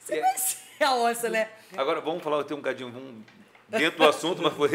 Você 0.00 0.14
É. 0.14 0.20
conhece 0.20 0.56
a 0.80 0.94
onça, 0.94 1.28
né? 1.28 1.48
Agora, 1.76 2.00
vamos 2.00 2.22
falar 2.22 2.42
tem 2.44 2.56
um 2.56 2.62
cadinho 2.62 2.90
vamos, 2.90 3.22
dentro 3.68 3.98
do 3.98 4.08
assunto, 4.08 4.42
mas 4.42 4.54
foi 4.54 4.68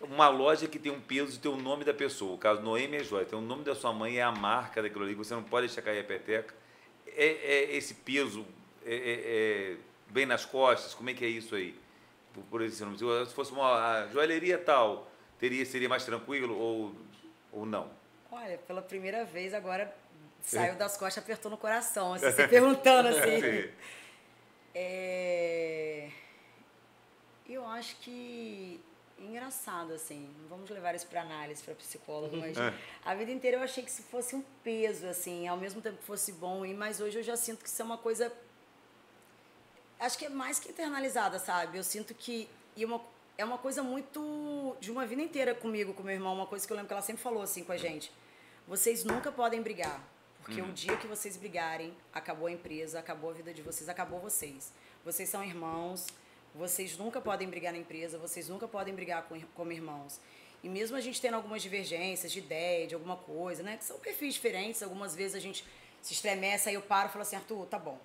uma 0.00 0.28
loja 0.28 0.68
que 0.68 0.78
tem 0.78 0.92
um 0.92 1.00
peso, 1.00 1.38
tem 1.40 1.50
o 1.50 1.56
nome 1.56 1.84
da 1.84 1.94
pessoa. 1.94 2.34
O 2.34 2.38
caso 2.38 2.60
Noemi 2.62 2.96
é 2.98 3.04
Joia, 3.04 3.24
tem 3.24 3.38
o 3.38 3.42
nome 3.42 3.64
da 3.64 3.74
sua 3.74 3.92
mãe, 3.92 4.18
é 4.18 4.22
a 4.22 4.32
marca 4.32 4.82
daquilo 4.82 5.04
ali, 5.04 5.14
você 5.14 5.34
não 5.34 5.42
pode 5.42 5.66
deixar 5.66 5.82
cair 5.82 6.00
a 6.00 6.04
peteca. 6.04 6.54
É, 7.06 7.26
é 7.26 7.76
esse 7.76 7.94
peso 7.94 8.44
é, 8.84 8.94
é- 8.94 9.72
é 9.72 9.76
bem 10.08 10.26
nas 10.26 10.44
costas, 10.44 10.94
como 10.94 11.10
é 11.10 11.14
que 11.14 11.24
é 11.24 11.28
isso 11.28 11.54
aí? 11.54 11.74
Por, 12.32 12.42
por 12.44 12.62
esse 12.62 12.84
nome. 12.84 12.98
Se 12.98 13.34
fosse 13.34 13.52
uma 13.52 14.06
joalheria 14.12 14.58
tal, 14.58 15.10
teria, 15.38 15.64
seria 15.64 15.88
mais 15.88 16.04
tranquilo 16.04 16.56
ou, 16.56 16.94
ou 17.52 17.64
não? 17.66 17.90
Olha, 18.30 18.58
pela 18.58 18.82
primeira 18.82 19.24
vez 19.24 19.54
agora 19.54 19.94
saiu 20.42 20.76
das 20.76 20.96
costas, 20.96 21.24
apertou 21.24 21.50
no 21.50 21.56
coração, 21.56 22.12
assim, 22.14 22.30
se 22.32 22.48
perguntando 22.48 23.08
assim. 23.08 23.40
Sim. 23.40 23.70
É... 24.74 26.10
Eu 27.48 27.64
acho 27.66 27.96
que 27.96 28.80
engraçado 29.18 29.92
assim. 29.92 30.28
Não 30.40 30.48
vamos 30.48 30.68
levar 30.70 30.94
isso 30.94 31.06
para 31.06 31.22
análise, 31.22 31.62
para 31.62 31.74
psicólogo, 31.74 32.36
mas 32.36 32.56
É. 32.56 32.74
a 33.04 33.14
vida 33.14 33.30
inteira 33.32 33.56
eu 33.56 33.62
achei 33.62 33.82
que 33.82 33.90
se 33.90 34.02
fosse 34.02 34.36
um 34.36 34.42
peso 34.62 35.06
assim, 35.06 35.46
ao 35.48 35.56
mesmo 35.56 35.80
tempo 35.80 35.96
que 35.98 36.04
fosse 36.04 36.32
bom, 36.32 36.64
e 36.66 36.74
mas 36.74 37.00
hoje 37.00 37.18
eu 37.18 37.22
já 37.22 37.36
sinto 37.36 37.62
que 37.62 37.68
isso 37.68 37.80
é 37.80 37.84
uma 37.84 37.98
coisa 37.98 38.32
acho 39.98 40.18
que 40.18 40.26
é 40.26 40.28
mais 40.28 40.58
que 40.58 40.68
internalizada, 40.70 41.38
sabe? 41.38 41.78
Eu 41.78 41.84
sinto 41.84 42.14
que 42.14 42.48
e 42.76 42.84
uma, 42.84 43.00
é 43.38 43.44
uma 43.44 43.56
coisa 43.58 43.82
muito 43.82 44.76
de 44.80 44.90
uma 44.90 45.06
vida 45.06 45.22
inteira 45.22 45.54
comigo, 45.54 45.94
com 45.94 46.02
meu 46.02 46.14
irmão, 46.14 46.34
uma 46.34 46.46
coisa 46.46 46.66
que 46.66 46.72
eu 46.72 46.76
lembro 46.76 46.88
que 46.88 46.92
ela 46.92 47.02
sempre 47.02 47.22
falou 47.22 47.42
assim 47.42 47.64
com 47.64 47.72
a 47.72 47.76
gente. 47.76 48.12
Vocês 48.68 49.04
nunca 49.04 49.32
podem 49.32 49.62
brigar, 49.62 50.02
porque 50.42 50.60
o 50.60 50.72
dia 50.72 50.96
que 50.98 51.06
vocês 51.06 51.36
brigarem, 51.36 51.96
acabou 52.12 52.48
a 52.48 52.52
empresa, 52.52 52.98
acabou 52.98 53.30
a 53.30 53.32
vida 53.32 53.54
de 53.54 53.62
vocês, 53.62 53.88
acabou 53.88 54.20
vocês. 54.20 54.72
Vocês 55.04 55.28
são 55.28 55.42
irmãos, 55.42 56.06
vocês 56.58 56.96
nunca 56.96 57.20
podem 57.20 57.48
brigar 57.48 57.72
na 57.72 57.78
empresa, 57.78 58.18
vocês 58.18 58.48
nunca 58.48 58.66
podem 58.66 58.94
brigar 58.94 59.22
com, 59.24 59.40
como 59.54 59.72
irmãos. 59.72 60.20
E 60.62 60.68
mesmo 60.68 60.96
a 60.96 61.00
gente 61.00 61.20
tendo 61.20 61.34
algumas 61.34 61.62
divergências 61.62 62.32
de 62.32 62.38
ideia, 62.38 62.86
de 62.86 62.94
alguma 62.94 63.16
coisa, 63.16 63.62
né? 63.62 63.76
Que 63.76 63.84
são 63.84 63.98
perfis 63.98 64.34
diferentes, 64.34 64.82
algumas 64.82 65.14
vezes 65.14 65.36
a 65.36 65.40
gente 65.40 65.64
se 66.02 66.12
estremece, 66.12 66.68
aí 66.68 66.74
eu 66.74 66.82
paro 66.82 67.08
e 67.08 67.12
falo 67.12 67.22
assim, 67.22 67.36
Arthur, 67.36 67.66
tá 67.66 67.78
bom. 67.78 67.98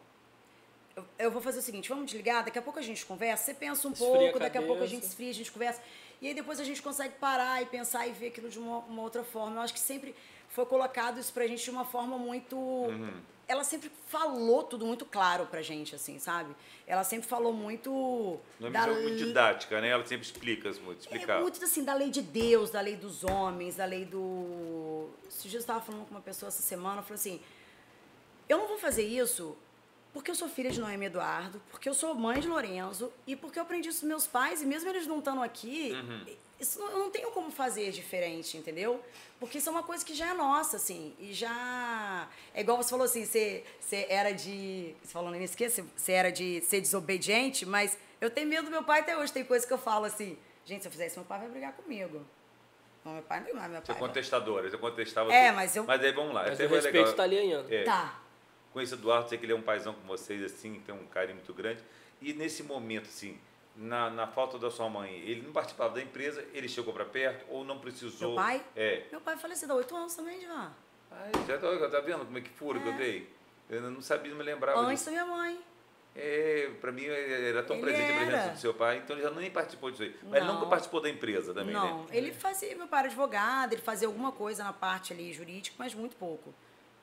Eu, 0.95 1.06
eu 1.18 1.32
vou 1.32 1.41
fazer 1.41 1.60
o 1.60 1.62
seguinte, 1.62 1.88
vamos 1.88 2.06
desligar, 2.06 2.43
daqui 2.43 2.60
a 2.60 2.62
pouco 2.62 2.78
a 2.78 2.82
gente 2.82 3.06
conversa, 3.06 3.45
você 3.45 3.54
pensa 3.54 3.88
um 3.88 3.91
Esfria 3.91 4.10
a 4.10 4.20
pouco, 4.20 4.39
daqui 4.39 4.58
a 4.58 4.62
pouco 4.62 4.84
a 4.84 4.88
gente 4.88 5.04
esfria, 5.04 5.30
a 5.30 5.34
gente 5.34 5.52
conversa. 5.52 5.82
E 6.22 6.28
aí 6.28 6.34
depois 6.34 6.60
a 6.60 6.64
gente 6.64 6.82
consegue 6.82 7.16
parar 7.16 7.62
e 7.62 7.66
pensar 7.66 8.06
e 8.08 8.12
ver 8.12 8.28
aquilo 8.28 8.49
de 8.49 8.60
uma, 8.60 8.80
uma 8.80 9.02
outra 9.02 9.24
forma. 9.24 9.56
Eu 9.56 9.62
acho 9.62 9.74
que 9.74 9.80
sempre 9.80 10.14
foi 10.49 10.66
colocado 10.66 11.20
isso 11.20 11.32
pra 11.34 11.47
gente 11.47 11.64
de 11.64 11.72
uma 11.72 11.86
forma 11.86 12.18
muito. 12.18 12.58
Ela 13.47 13.63
sempre 13.63 13.91
falou 14.07 14.63
tudo 14.63 14.85
muito 14.85 15.05
claro 15.05 15.45
pra 15.45 15.61
gente, 15.61 15.93
assim, 15.93 16.19
sabe? 16.19 16.55
Ela 16.87 17.03
sempre 17.03 17.27
falou 17.27 17.51
muito. 17.51 18.39
Da 18.59 18.87
é 18.87 19.01
muito 19.01 19.17
didática, 19.17 19.81
né? 19.81 19.89
Ela 19.89 20.05
sempre 20.05 20.25
explica, 20.25 20.71
muito, 20.83 20.99
é 20.99 21.01
explicar. 21.01 21.41
muito 21.41 21.63
assim, 21.63 21.83
da 21.83 21.93
lei 21.93 22.09
de 22.09 22.21
Deus, 22.21 22.69
da 22.69 22.79
lei 22.79 22.95
dos 22.95 23.23
homens, 23.23 23.75
da 23.75 23.85
lei 23.85 24.05
do. 24.05 25.09
Dias 25.41 25.53
eu 25.53 25.59
estava 25.59 25.81
falando 25.81 26.05
com 26.05 26.11
uma 26.11 26.21
pessoa 26.21 26.47
essa 26.47 26.61
semana, 26.61 26.99
eu 26.99 27.03
falei 27.03 27.15
assim: 27.15 27.41
eu 28.47 28.57
não 28.57 28.67
vou 28.67 28.77
fazer 28.77 29.03
isso 29.03 29.57
porque 30.13 30.29
eu 30.29 30.35
sou 30.35 30.49
filha 30.49 30.69
de 30.69 30.79
Noemi 30.79 31.05
Eduardo, 31.05 31.61
porque 31.69 31.87
eu 31.87 31.93
sou 31.93 32.13
mãe 32.13 32.39
de 32.39 32.47
Lorenzo 32.47 33.11
e 33.25 33.35
porque 33.35 33.57
eu 33.57 33.63
aprendi 33.63 33.89
isso 33.89 34.01
dos 34.01 34.09
meus 34.09 34.27
pais, 34.27 34.61
e 34.61 34.65
mesmo 34.65 34.89
eles 34.89 35.07
não 35.07 35.19
estando 35.19 35.41
aqui, 35.41 35.93
isso 36.62 36.80
não- 36.80 36.89
eu 36.91 36.99
não 36.99 37.09
tenho 37.09 37.32
como 37.32 37.51
fazer 37.51 37.91
diferente, 37.91 38.55
entendeu? 38.55 39.03
Porque 39.39 39.57
isso 39.57 39.68
é 39.68 39.72
uma 39.72 39.84
coisa 39.84 40.05
que 40.05 40.14
já 40.14 40.30
é 40.30 40.34
nossa, 40.34 40.78
assim, 40.78 41.14
e 41.20 41.34
já. 41.34 42.28
É 42.53 42.62
igual 42.62 42.78
você 42.78 42.89
falou 42.91 43.05
assim: 43.05 43.26
você, 43.26 43.64
você 43.80 44.05
era 44.07 44.32
de. 44.32 44.95
Você 45.03 45.12
falou 45.12 45.30
no 45.32 45.36
início 45.36 45.57
que 45.57 45.68
você 45.70 45.84
você 45.95 46.12
era 46.12 46.32
de 46.32 46.62
ser 46.62 46.80
desobediente, 46.80 47.66
mas 47.66 47.97
eu 48.22 48.30
tenho 48.30 48.47
medo 48.47 48.66
do 48.66 48.72
meu 48.72 48.84
pai 48.84 48.99
até 49.01 49.18
hoje. 49.18 49.34
Tem 49.34 49.43
coisa 49.43 49.66
que 49.66 49.74
eu 49.74 49.78
falo 49.80 50.05
assim: 50.05 50.38
gente, 50.64 50.82
se 50.84 50.88
eu 50.88 50.91
fizer 50.91 51.07
isso, 51.07 51.20
meu 51.20 51.26
pai 51.26 51.39
vai 51.39 51.49
brigar 51.49 51.74
comigo. 51.74 52.26
Não, 53.03 53.14
meu 53.14 53.24
pai 53.24 53.39
não 53.39 53.59
vai, 53.59 53.68
meu 53.68 53.82
Você 53.82 53.91
é 53.91 53.95
pai. 53.95 54.07
contestadora, 54.07 54.70
você 54.70 54.78
contestava 54.78 55.34
É, 55.34 55.47
tudo. 55.47 55.55
mas 55.55 55.76
eu- 55.76 55.84
Mas 55.86 56.03
aí 56.03 56.12
vamos 56.12 56.34
lá. 56.36 56.43
Mas 56.47 56.59
aí 56.59 56.68
o 56.68 56.70
respeito 56.70 56.97
legal. 56.97 57.14
tá 57.16 57.24
ali 57.24 57.38
ainda. 57.39 57.66
É. 57.76 57.84
Tá. 57.84 58.22
Conheço 58.72 58.93
o 58.95 58.97
Eduardo, 58.99 59.28
sei 59.28 59.38
que 59.39 59.45
ele 59.45 59.53
é 59.53 59.55
um 59.55 59.62
paizão 59.64 59.93
com 59.95 60.01
vocês, 60.07 60.41
assim, 60.43 60.80
tem 60.86 60.93
um 60.93 61.05
carinho 61.07 61.36
muito 61.38 61.51
grande. 61.53 61.84
E 62.22 62.32
nesse 62.32 62.62
momento, 62.62 63.07
assim, 63.09 63.38
na, 63.82 64.09
na 64.11 64.27
falta 64.27 64.59
da 64.59 64.69
sua 64.69 64.88
mãe, 64.88 65.11
ele 65.25 65.41
não 65.41 65.51
participava 65.51 65.95
da 65.95 66.01
empresa, 66.01 66.45
ele 66.53 66.69
chegou 66.69 66.93
para 66.93 67.03
perto 67.03 67.45
ou 67.49 67.65
não 67.65 67.79
precisou? 67.79 68.29
Meu 68.29 68.36
pai? 68.36 68.63
É. 68.75 69.05
Meu 69.11 69.19
pai 69.19 69.36
faleceu 69.38 69.69
há 69.71 69.75
oito 69.75 69.95
anos 69.95 70.13
também, 70.15 70.39
já. 70.41 70.71
Ai, 71.11 71.32
já 71.47 71.57
tá, 71.57 71.89
tá 71.89 71.99
vendo 71.99 72.25
como 72.25 72.38
é 72.38 72.41
que 72.41 72.49
furo 72.49 72.79
que 72.79 72.88
eu 72.88 72.93
dei? 72.93 73.27
Eu 73.69 73.82
não 73.89 74.01
sabia, 74.01 74.29
não 74.29 74.38
me 74.38 74.43
lembrava 74.43 74.79
Antes 74.79 75.03
da 75.05 75.11
minha 75.11 75.25
mãe. 75.25 75.59
É, 76.13 76.69
para 76.82 76.91
mim 76.91 77.05
era 77.05 77.63
tão 77.63 77.77
Ele 77.77 77.86
presente 77.86 78.11
a 78.11 78.15
presença 78.17 78.38
era. 78.38 78.51
do 78.51 78.59
seu 78.59 78.73
pai, 78.73 78.97
então 78.97 79.15
ele 79.15 79.23
já 79.23 79.32
nem 79.32 79.49
participou 79.49 79.89
disso 79.89 80.03
aí. 80.03 80.15
Mas 80.23 80.36
ele 80.36 80.45
Não. 80.45 80.55
nunca 80.55 80.67
participou 80.67 81.01
da 81.01 81.09
empresa 81.09 81.53
também, 81.53 81.73
não, 81.73 81.99
né? 82.03 82.05
ele 82.11 82.34
fazia, 82.34 82.75
meu 82.75 82.88
pai 82.88 82.99
era 82.99 83.07
advogado, 83.07 83.73
ele 83.73 83.82
fazia 83.82 84.07
alguma 84.07 84.32
coisa 84.32 84.63
na 84.63 84.73
parte 84.73 85.13
ali 85.13 85.32
jurídica, 85.32 85.75
mas 85.79 85.93
muito 85.95 86.17
pouco. 86.17 86.53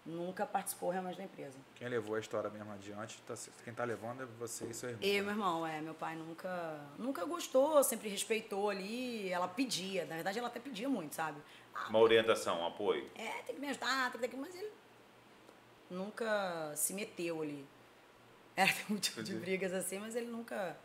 Nunca 0.07 0.47
participou 0.47 0.89
realmente 0.91 1.19
da 1.19 1.25
empresa. 1.25 1.59
Quem 1.75 1.87
levou 1.89 2.17
a 2.17 2.21
história 2.21 2.49
mesmo 2.49 2.73
adiante, 2.73 3.21
tá, 3.27 3.35
quem 3.63 3.75
tá 3.75 3.85
levando 3.85 4.23
é 4.23 4.27
você 4.27 4.65
e 4.67 4.73
seu 4.73 4.89
irmão. 4.91 5.05
E 5.07 5.21
meu 5.21 5.31
irmão, 5.31 5.67
é, 5.67 5.81
meu 5.83 5.93
pai 5.93 6.17
nunca, 6.17 6.81
nunca 6.99 7.25
gostou, 7.27 7.83
sempre 7.85 8.09
respeitou 8.09 8.71
ali, 8.71 9.29
ela 9.29 9.47
pedia, 9.47 10.07
na 10.07 10.15
verdade 10.15 10.39
ela 10.39 10.49
até 10.49 10.61
pedia 10.61 10.89
muito, 10.89 11.15
sabe? 11.15 11.39
Ah, 11.75 11.89
Uma 11.91 11.99
orientação, 11.99 12.61
um 12.63 12.67
apoio. 12.67 13.07
é, 13.15 13.43
tem 13.43 13.55
que 13.55 13.61
me 13.61 13.69
ajudar, 13.69 14.11
tem 14.13 14.31
que, 14.31 14.37
mas 14.37 14.55
ele 14.55 14.71
nunca 15.91 16.73
se 16.75 16.93
meteu 16.95 17.43
ali. 17.43 17.67
Era 18.57 18.73
tem 18.73 18.97
um 18.97 18.99
tipo 18.99 19.23
de 19.23 19.35
brigas 19.35 19.73
assim, 19.73 19.99
mas 19.99 20.17
ele 20.17 20.27
nunca. 20.27 20.77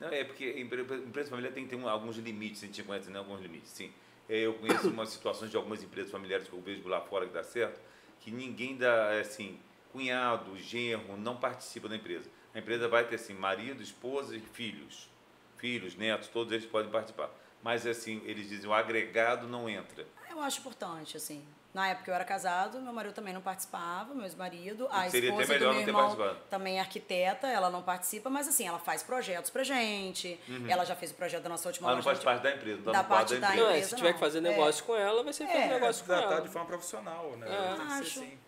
Não, 0.00 0.08
é 0.08 0.24
porque 0.24 0.50
empre- 0.58 0.80
empresa 0.82 1.28
familiar 1.30 1.52
tem 1.52 1.64
que 1.64 1.70
ter 1.70 1.76
um- 1.76 1.88
alguns 1.88 2.16
limites, 2.16 2.62
a 2.62 2.66
gente 2.66 2.82
conhece 2.82 3.10
né, 3.10 3.18
alguns 3.18 3.40
limites, 3.40 3.70
sim. 3.70 3.92
É, 4.28 4.38
Eu 4.46 4.54
conheço 4.54 4.88
umas 4.88 5.10
situações 5.10 5.50
de 5.50 5.56
algumas 5.56 5.82
empresas 5.82 6.10
familiares 6.10 6.48
que 6.48 6.54
eu 6.54 6.60
vejo 6.60 6.88
lá 6.88 7.00
fora 7.02 7.26
que 7.26 7.32
dá 7.34 7.44
certo, 7.44 7.78
que 8.20 8.30
ninguém 8.30 8.76
dá, 8.76 9.18
assim, 9.18 9.58
cunhado, 9.92 10.56
genro, 10.58 11.16
não 11.16 11.36
participa 11.36 11.88
da 11.88 11.96
empresa. 11.96 12.30
A 12.54 12.58
empresa 12.58 12.88
vai 12.88 13.06
ter, 13.06 13.16
assim, 13.16 13.34
marido, 13.34 13.82
esposa 13.82 14.36
e 14.36 14.40
filhos. 14.40 15.08
Filhos, 15.56 15.94
netos, 15.94 16.28
todos 16.28 16.52
eles 16.52 16.66
podem 16.66 16.90
participar. 16.90 17.30
Mas, 17.62 17.86
assim, 17.86 18.22
eles 18.24 18.48
dizem, 18.48 18.68
o 18.68 18.72
agregado 18.72 19.46
não 19.46 19.68
entra. 19.68 20.06
Eu 20.30 20.40
acho 20.40 20.60
importante, 20.60 21.16
assim. 21.16 21.44
Na 21.72 21.86
época 21.88 22.10
eu 22.10 22.14
era 22.16 22.24
casado, 22.24 22.80
meu 22.80 22.92
marido 22.92 23.12
também 23.14 23.32
não 23.32 23.40
participava, 23.40 24.12
meu 24.12 24.24
ex-marido. 24.24 24.88
A 24.90 25.08
Seria 25.08 25.30
esposa 25.30 25.52
melhor 25.52 25.58
do 25.58 25.64
meu 25.66 25.74
não 25.74 25.80
ter 25.84 25.88
irmão 25.90 26.02
participado. 26.16 26.38
também 26.50 26.78
é 26.78 26.80
arquiteta, 26.80 27.46
ela 27.46 27.70
não 27.70 27.80
participa, 27.80 28.28
mas 28.28 28.48
assim, 28.48 28.66
ela 28.66 28.78
faz 28.80 29.04
projetos 29.04 29.50
pra 29.50 29.62
gente. 29.62 30.38
Ela 30.68 30.84
já 30.84 30.96
fez 30.96 31.12
o 31.12 31.14
projeto 31.14 31.44
da 31.44 31.48
nossa 31.48 31.68
última 31.68 31.86
Ela 31.88 31.92
Uhum. 31.92 31.96
não 31.98 32.02
faz 32.04 32.18
parte 32.24 32.42
da 32.42 32.50
empresa, 32.50 32.82
não 32.84 32.92
da 32.92 33.02
no 33.02 33.08
quadro 33.08 33.26
parte 33.28 33.34
da 33.40 33.46
da 33.48 33.54
empresa. 33.54 33.70
Não, 33.70 33.76
é, 33.76 33.82
se 33.82 33.94
tiver 33.94 34.08
não. 34.08 34.14
que 34.14 34.20
fazer 34.20 34.38
É. 34.38 34.40
negócio 34.40 34.84
com 34.84 34.96
ela, 34.96 35.22
vai 35.22 35.32
ser 35.32 35.46
fazer 35.46 35.58
É, 35.58 35.68
negócio 35.68 36.04
com 36.04 36.12
ela. 36.12 36.40
de 36.40 36.48
forma 36.48 36.66
profissional, 36.66 37.30
né? 37.36 37.46
É. 37.48 37.76
Tem 37.76 37.86
que 37.86 37.92
ser 37.92 38.00
Acho. 38.02 38.20
assim. 38.20 38.38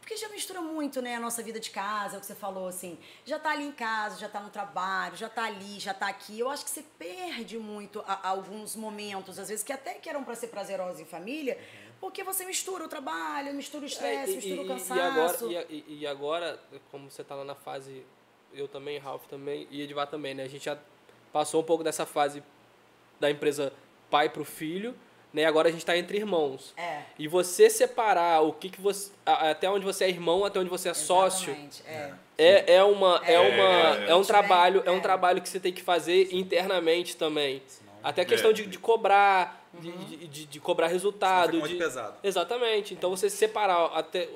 Porque 0.00 0.16
já 0.16 0.28
mistura 0.30 0.60
muito, 0.60 1.00
né, 1.00 1.14
a 1.14 1.20
nossa 1.20 1.40
vida 1.40 1.60
de 1.60 1.70
casa, 1.70 2.16
é 2.16 2.18
o 2.18 2.20
que 2.20 2.26
você 2.26 2.34
falou, 2.34 2.66
assim. 2.66 2.98
Já 3.24 3.38
tá 3.38 3.50
ali 3.50 3.62
em 3.64 3.70
casa, 3.70 4.18
já 4.18 4.28
tá 4.28 4.40
no 4.40 4.50
trabalho, 4.50 5.16
já 5.16 5.28
tá 5.28 5.44
ali, 5.44 5.78
já 5.78 5.94
tá 5.94 6.08
aqui. 6.08 6.40
Eu 6.40 6.50
acho 6.50 6.64
que 6.64 6.70
você 6.70 6.82
perde 6.98 7.56
muito 7.58 8.02
a- 8.08 8.26
alguns 8.28 8.74
momentos, 8.74 9.38
às 9.38 9.48
vezes, 9.48 9.62
que 9.62 9.72
até 9.72 9.94
que 9.94 10.08
eram 10.08 10.24
pra 10.24 10.34
ser 10.34 10.48
prazerosos 10.48 10.98
em 10.98 11.04
família, 11.04 11.56
porque 12.00 12.24
você 12.24 12.44
mistura 12.44 12.84
o 12.84 12.88
trabalho, 12.88 13.52
mistura 13.54 13.84
o 13.84 13.86
estresse, 13.86 14.32
É, 14.32 14.36
mistura 14.36 14.62
o 14.62 14.66
cansaço. 14.66 15.50
E 15.50 15.56
agora, 15.56 15.66
e, 15.70 15.84
e- 16.00 16.06
agora, 16.06 16.60
como 16.90 17.10
você 17.10 17.22
tá 17.22 17.34
lá 17.34 17.44
na 17.44 17.54
fase, 17.54 18.02
eu 18.54 18.66
também, 18.66 18.98
Ralph 18.98 19.26
também, 19.26 19.66
e 19.70 19.82
Edvar 19.82 20.06
também, 20.06 20.34
né? 20.34 20.44
A 20.44 20.48
gente 20.48 20.64
já 20.64 20.78
passou 21.32 21.60
um 21.60 21.64
pouco 21.64 21.84
dessa 21.84 22.06
fase 22.06 22.42
da 23.20 23.30
empresa 23.30 23.72
pai 24.10 24.28
pro 24.28 24.44
filho, 24.44 24.94
né? 25.32 25.44
Agora 25.44 25.68
a 25.68 25.72
gente 25.72 25.84
tá 25.86 25.96
entre 25.96 26.16
irmãos. 26.18 26.72
É. 26.76 27.02
E 27.18 27.28
você 27.28 27.70
separar 27.70 28.40
o 28.42 28.52
que 28.52 28.70
que 28.70 28.80
você... 28.80 29.12
Até 29.24 29.70
onde 29.70 29.84
você 29.84 30.04
é 30.04 30.08
irmão, 30.08 30.44
até 30.44 30.58
onde 30.58 30.70
você 30.70 30.88
é 30.88 30.94
sócio, 30.94 31.50
Exatamente, 31.52 31.82
É. 31.86 32.12
é, 32.38 32.74
é, 32.76 32.82
uma, 32.84 33.20
é, 33.24 33.34
É, 33.34 33.38
uma, 33.40 34.04
é, 34.06 34.10
é 34.10 34.16
um 34.16 34.22
é. 34.22 34.24
trabalho, 34.24 34.82
é 34.84 34.90
um 34.90 34.96
É. 34.96 35.00
trabalho 35.00 35.40
que 35.42 35.48
você 35.48 35.60
tem 35.60 35.72
que 35.72 35.82
fazer 35.82 36.34
internamente 36.34 37.16
também. 37.16 37.62
Até 38.02 38.22
a 38.22 38.24
questão 38.24 38.50
É. 38.50 38.54
de, 38.54 38.66
de 38.66 38.78
cobrar, 38.78 39.59
de, 39.78 39.92
de, 39.92 40.16
de- 40.28 40.46
de 40.46 40.60
cobrar 40.60 40.88
resultado. 40.88 41.52
Fica 41.52 41.58
muito 41.60 41.72
de- 41.72 41.78
pesado. 41.78 42.16
Exatamente. 42.22 42.94
Então 42.94 43.10
você 43.10 43.28
separar 43.30 43.86
até 43.94 44.28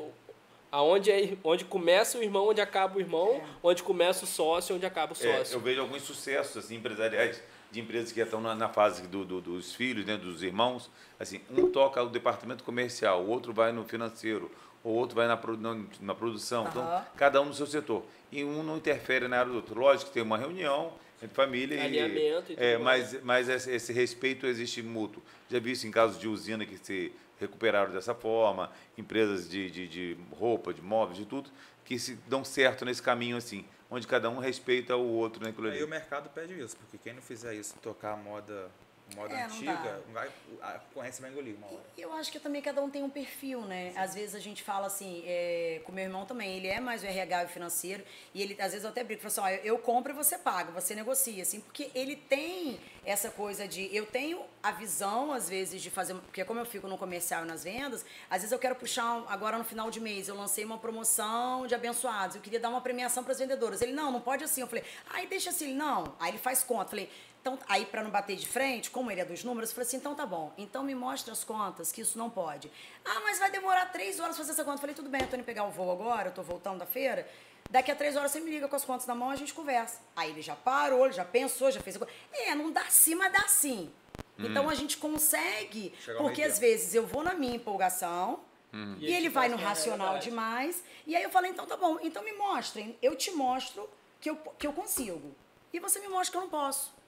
aonde 0.70 1.10
é 1.10 1.36
onde 1.44 1.64
começa 1.64 2.18
o 2.18 2.22
irmão, 2.22 2.48
onde 2.48 2.60
acaba 2.60 2.96
o 2.96 3.00
irmão, 3.00 3.40
onde 3.62 3.82
começa 3.82 4.24
o 4.24 4.26
sócio, 4.26 4.74
onde 4.74 4.86
acaba 4.86 5.12
o 5.12 5.16
É, 5.26 5.36
sócio. 5.38 5.54
eu 5.54 5.60
vejo 5.60 5.80
alguns 5.80 6.02
sucessos 6.02 6.56
assim, 6.64 6.76
empresariais 6.76 7.42
de 7.70 7.80
empresas 7.80 8.12
que 8.12 8.18
já 8.18 8.24
estão 8.24 8.40
na, 8.40 8.54
na 8.54 8.68
fase 8.68 9.06
do- 9.08 9.24
do- 9.24 9.40
dos 9.40 9.74
filhos, 9.74 10.04
né, 10.06 10.16
dos 10.16 10.42
irmãos. 10.42 10.90
Assim, 11.18 11.40
um 11.50 11.70
toca 11.70 12.02
o 12.02 12.08
departamento 12.08 12.62
comercial, 12.62 13.22
o 13.22 13.28
outro 13.28 13.52
vai 13.52 13.72
no 13.72 13.84
financeiro, 13.84 14.50
o 14.82 14.90
outro 14.90 15.16
vai 15.16 15.26
na, 15.26 15.36
na, 15.58 15.84
na 16.00 16.14
produção. 16.14 16.66
Então, 16.68 16.82
Aham. 16.82 17.04
cada 17.16 17.40
um 17.40 17.46
no 17.46 17.54
seu 17.54 17.66
setor. 17.66 18.04
E 18.30 18.44
um 18.44 18.62
não 18.62 18.76
interfere 18.76 19.26
na 19.28 19.38
área 19.40 19.50
do 19.50 19.56
outro. 19.56 19.78
Lógico 19.80 20.06
que 20.10 20.14
tem 20.14 20.22
uma 20.22 20.36
reunião 20.38 20.92
entre 21.24 21.34
família 21.34 21.82
Alinhamento 21.82 22.52
e 22.52 22.54
e. 22.54 22.56
É, 22.58 22.72
tudo 22.74 22.84
mas, 22.84 23.22
mas 23.22 23.48
esse, 23.48 23.92
respeito 23.92 24.46
existe 24.46 24.82
mútuo. 24.82 25.22
Já 25.48 25.58
vi 25.58 25.72
isso 25.72 25.86
em 25.86 25.90
casos 25.90 26.18
de 26.18 26.28
usina 26.28 26.64
que 26.64 26.78
se 26.78 27.12
recuperaram 27.40 27.92
dessa 27.92 28.14
forma, 28.14 28.70
empresas 28.96 29.48
de, 29.48 29.70
de, 29.70 29.88
de 29.88 30.16
roupa, 30.32 30.72
de 30.72 30.80
móveis, 30.80 31.18
de 31.18 31.26
tudo, 31.26 31.50
que 31.84 31.98
se 31.98 32.14
dão 32.28 32.44
certo 32.44 32.84
nesse 32.84 33.02
caminho 33.02 33.36
assim, 33.36 33.64
onde 33.90 34.06
cada 34.06 34.30
um 34.30 34.38
respeita 34.38 34.96
o 34.96 35.06
outro 35.06 35.42
naquilo 35.42 35.68
ali. 35.68 35.78
Aí 35.78 35.84
o 35.84 35.88
mercado 35.88 36.30
pede 36.30 36.58
isso, 36.58 36.76
porque 36.76 36.98
quem 36.98 37.12
não 37.12 37.22
fizer 37.22 37.54
isso, 37.54 37.74
tocar 37.82 38.12
a 38.12 38.16
moda, 38.16 38.70
moda 39.14 39.34
É, 39.34 39.44
antiga, 39.44 40.02
vai, 40.12 40.30
a 40.62 40.72
concorrência 40.78 41.20
vai 41.20 41.30
engolir 41.30 41.54
uma 41.56 41.66
hora. 41.66 41.84
E 41.96 42.00
eu 42.00 42.12
acho 42.14 42.32
que 42.32 42.40
também 42.40 42.62
cada 42.62 42.82
um 42.82 42.88
tem 42.88 43.02
um 43.02 43.10
perfil, 43.10 43.60
né? 43.62 43.92
Às 43.96 44.14
vezes 44.14 44.34
a 44.34 44.38
gente 44.38 44.62
fala 44.62 44.86
assim, 44.86 45.22
é, 45.26 45.80
com 45.84 45.92
meu 45.92 46.04
irmão 46.04 46.24
também, 46.24 46.56
ele 46.56 46.68
é 46.68 46.80
mais 46.80 47.02
o 47.02 47.06
RH 47.06 47.42
e 47.42 47.46
o 47.46 47.48
financeiro, 47.48 48.04
e 48.32 48.40
ele, 48.42 48.54
às 48.54 48.72
vezes 48.72 48.82
eu 48.84 48.90
até 48.90 49.04
brinco, 49.04 49.28
falo 49.28 49.46
assim, 49.46 49.58
ó, 49.58 49.60
eu, 49.64 49.78
compro 49.78 50.12
e 50.12 50.14
você 50.16 50.38
paga, 50.38 50.70
você 50.72 50.94
negocia, 50.94 51.42
assim, 51.42 51.60
porque 51.60 51.90
ele 51.94 52.16
tem 52.16 52.80
essa 53.04 53.30
coisa 53.30 53.68
de, 53.68 53.94
eu 53.94 54.06
tenho 54.06 54.42
a 54.62 54.72
visão, 54.72 55.32
às 55.32 55.48
vezes, 55.48 55.82
de 55.82 55.90
fazer, 55.90 56.14
porque 56.14 56.42
como 56.44 56.58
eu 56.60 56.64
fico 56.66 56.88
no 56.88 56.96
comercial 56.96 57.44
e 57.44 57.46
nas 57.46 57.62
vendas, 57.62 58.04
às 58.30 58.38
vezes 58.38 58.52
eu 58.52 58.58
quero 58.58 58.74
puxar, 58.74 59.04
um- 59.18 59.28
agora 59.28 59.58
no 59.58 59.64
final 59.64 59.90
de 59.90 60.00
mês, 60.00 60.28
eu 60.28 60.34
lancei 60.34 60.64
uma 60.64 60.78
promoção 60.78 61.66
de 61.66 61.74
abençoados, 61.74 62.36
eu 62.36 62.42
queria 62.42 62.58
dar 62.58 62.70
uma 62.70 62.80
premiação 62.80 63.22
para 63.22 63.32
as 63.32 63.38
vendedoras. 63.38 63.82
Ele, 63.82 63.92
não, 63.92 64.10
não 64.10 64.20
pode 64.20 64.42
assim. 64.42 64.62
Eu 64.62 64.66
falei, 64.66 64.84
aí 65.10 65.26
deixa 65.26 65.50
assim, 65.50 65.66
ele, 65.66 65.74
não. 65.74 66.14
Aí 66.18 66.30
ele 66.30 66.38
faz 66.38 66.62
conta. 66.62 66.84
Eu 66.84 66.88
falei, 66.88 67.10
então, 67.44 67.58
aí 67.68 67.84
para 67.84 68.02
não 68.02 68.10
bater 68.10 68.36
de 68.36 68.48
frente, 68.48 68.90
como 68.90 69.10
ele 69.10 69.20
é 69.20 69.24
dos 69.24 69.44
números, 69.44 69.68
eu 69.68 69.74
falei 69.74 69.86
assim, 69.86 69.98
então 69.98 70.14
tá 70.14 70.24
bom. 70.24 70.50
Então 70.56 70.82
me 70.82 70.94
mostra 70.94 71.30
as 71.30 71.44
contas, 71.44 71.92
que 71.92 72.00
isso 72.00 72.16
não 72.16 72.30
pode. 72.30 72.72
Ah, 73.04 73.20
mas 73.22 73.38
vai 73.38 73.50
demorar 73.50 73.84
três 73.92 74.18
horas 74.18 74.34
fazer 74.34 74.52
essa 74.52 74.64
conta. 74.64 74.76
Eu 74.76 74.80
falei, 74.80 74.94
tudo 74.94 75.10
bem, 75.10 75.20
eu 75.20 75.28
tô 75.28 75.36
indo 75.36 75.44
pegar 75.44 75.64
o 75.64 75.70
voo 75.70 75.92
agora, 75.92 76.28
eu 76.28 76.32
tô 76.32 76.42
voltando 76.42 76.78
da 76.78 76.86
feira. 76.86 77.28
Daqui 77.68 77.90
a 77.90 77.94
três 77.94 78.16
horas 78.16 78.30
você 78.30 78.40
me 78.40 78.50
liga 78.50 78.66
com 78.66 78.74
as 78.74 78.82
contas 78.82 79.06
na 79.06 79.14
mão, 79.14 79.28
a 79.28 79.36
gente 79.36 79.52
conversa. 79.52 80.00
Aí 80.16 80.30
ele 80.30 80.40
já 80.40 80.56
parou, 80.56 81.04
ele 81.04 81.12
já 81.12 81.24
pensou, 81.26 81.70
já 81.70 81.82
fez. 81.82 81.98
É, 82.32 82.54
não 82.54 82.72
dá 82.72 82.86
sim, 82.88 83.14
mas 83.14 83.30
dá 83.30 83.46
sim. 83.46 83.92
Então 84.38 84.70
a 84.70 84.74
gente 84.74 84.96
consegue, 84.96 85.92
Chegar 86.00 86.20
ao 86.20 86.24
porque 86.24 86.42
às 86.42 86.58
vezes 86.58 86.94
eu 86.94 87.06
vou 87.06 87.22
na 87.22 87.34
minha 87.34 87.56
empolgação, 87.56 88.40
E 88.72 89.10
e, 89.10 89.12
ele 89.14 89.28
vai 89.28 89.50
no 89.50 89.58
racional 89.58 90.18
demais. 90.18 90.82
E 91.06 91.14
aí 91.14 91.22
eu 91.22 91.30
falei, 91.30 91.50
então 91.50 91.66
tá 91.66 91.76
bom, 91.76 91.98
então 92.02 92.24
me 92.24 92.32
mostrem. 92.32 92.96
Eu 93.02 93.14
te 93.14 93.30
mostro 93.32 93.86
que 94.18 94.30
eu, 94.30 94.36
que 94.58 94.66
eu 94.66 94.72
consigo. 94.72 95.36
E 95.74 95.78
você 95.78 96.00
me 96.00 96.08
mostra 96.08 96.30
que 96.32 96.38
eu 96.38 96.40
não 96.40 96.48
posso. 96.48 97.03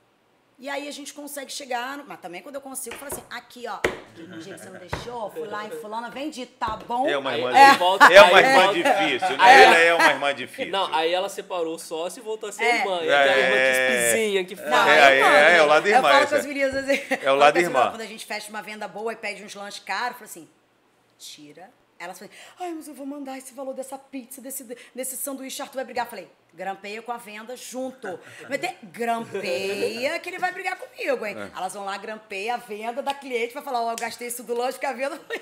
E 0.59 0.71
aí 0.71 0.89
a 0.89 0.91
gente 0.91 1.13
consegue 1.13 1.53
chegar, 1.53 1.99
mas 2.07 2.19
também 2.19 2.41
quando 2.41 2.55
eu 2.55 2.63
consigo, 2.63 2.95
eu 2.95 2.99
falo 2.99 3.13
assim, 3.13 3.23
aqui 3.29 3.67
ó, 3.69 3.79
jeito 4.41 4.59
que 4.59 4.65
você 4.65 4.71
não 4.71 4.81
deixou, 4.81 5.31
fui 5.31 5.47
lá 5.47 5.67
em 5.67 5.71
fulana, 5.83 6.09
vendi, 6.09 6.47
tá 6.47 6.79
bom? 6.79 7.07
É 7.07 7.19
uma 7.19 7.37
irmã, 7.37 7.53
di- 7.53 7.79
volta- 7.79 8.11
é 8.11 8.23
uma 8.23 8.41
irmã 8.41 8.73
difícil, 8.73 9.37
né? 9.37 9.63
Ela 9.63 9.77
é 9.79 9.95
uma 9.95 10.11
irmã 10.13 10.33
difícil. 10.35 10.73
Não, 10.73 10.95
aí 10.95 11.13
ela 11.13 11.29
separou 11.29 11.75
o 11.75 11.79
sócio 11.79 12.21
e 12.21 12.23
voltou 12.23 12.49
a 12.49 12.53
ser 12.53 12.65
É. 12.65 12.77
irmã. 12.79 13.01
E 13.03 13.13
aquela 13.13 13.37
irmã 13.39 13.51
que 13.53 13.59
É. 13.59 14.07
espizinha, 14.07 14.45
que 14.47 14.55
Não, 14.57 14.65
fala. 14.71 14.91
É, 14.95 15.03
aí, 15.05 15.19
é, 15.19 15.23
mano, 15.23 15.37
é, 15.37 15.57
é 15.59 15.63
o 15.63 15.67
lado 15.67 15.87
irmã, 15.89 16.09
Eu 16.09 16.13
falo 16.15 16.27
com 16.29 16.35
as 16.37 16.45
é. 16.45 16.49
meninas 16.49 16.75
assim. 16.75 17.01
É 17.11 17.15
o 17.15 17.17
lado 17.17 17.19
com 17.27 17.29
as 17.29 17.37
da 17.37 17.53
meninas, 17.53 17.63
irmã. 17.77 17.91
Quando 17.91 18.01
a 18.01 18.07
gente 18.07 18.25
fecha 18.25 18.49
uma 18.49 18.63
venda 18.63 18.89
boa 18.89 19.13
e 19.13 19.17
pede 19.17 19.45
uns 19.45 19.55
lanches 19.55 19.85
caros, 19.85 20.13
eu 20.13 20.15
falo 20.15 20.25
assim, 20.25 20.49
tira. 21.19 21.71
Elas 21.99 22.19
falam, 22.19 22.33
ai, 22.61 22.73
mas 22.75 22.89
eu 22.89 22.95
vou 22.95 23.07
mandar 23.07 23.39
esse 23.39 23.55
valor 23.55 23.73
dessa 23.75 23.97
pizza, 23.99 24.41
desse, 24.41 24.65
desse 24.95 25.17
sanduíche, 25.17 25.61
Arthur 25.63 25.77
vai 25.77 25.85
brigar. 25.85 26.07
Eu 26.07 26.11
falei, 26.11 26.29
grampeia 26.57 27.03
com 27.03 27.13
a 27.13 27.19
venda 27.19 27.55
junto. 27.57 28.19
Mas 28.49 28.59
tem, 28.59 28.77
grampeia 28.85 30.19
que 30.19 30.29
ele 30.29 30.39
vai 30.39 30.53
brigar 30.53 30.77
comigo, 30.79 31.25
hein? 31.27 31.37
É. 31.39 31.57
Elas 31.57 31.75
vão 31.75 31.85
lá, 31.85 31.97
grampeia 31.99 32.55
a 32.55 32.57
venda 32.57 33.03
da 33.03 33.13
cliente, 33.15 33.53
vai 33.55 33.63
falar, 33.63 33.83
ó, 33.83 33.93
eu 33.93 33.97
gastei 33.97 34.29
isso 34.29 34.43
do 34.43 34.55
lanche, 34.55 34.73
porque 34.73 34.87
a 34.87 34.93
venda 34.93 35.17
foi... 35.29 35.41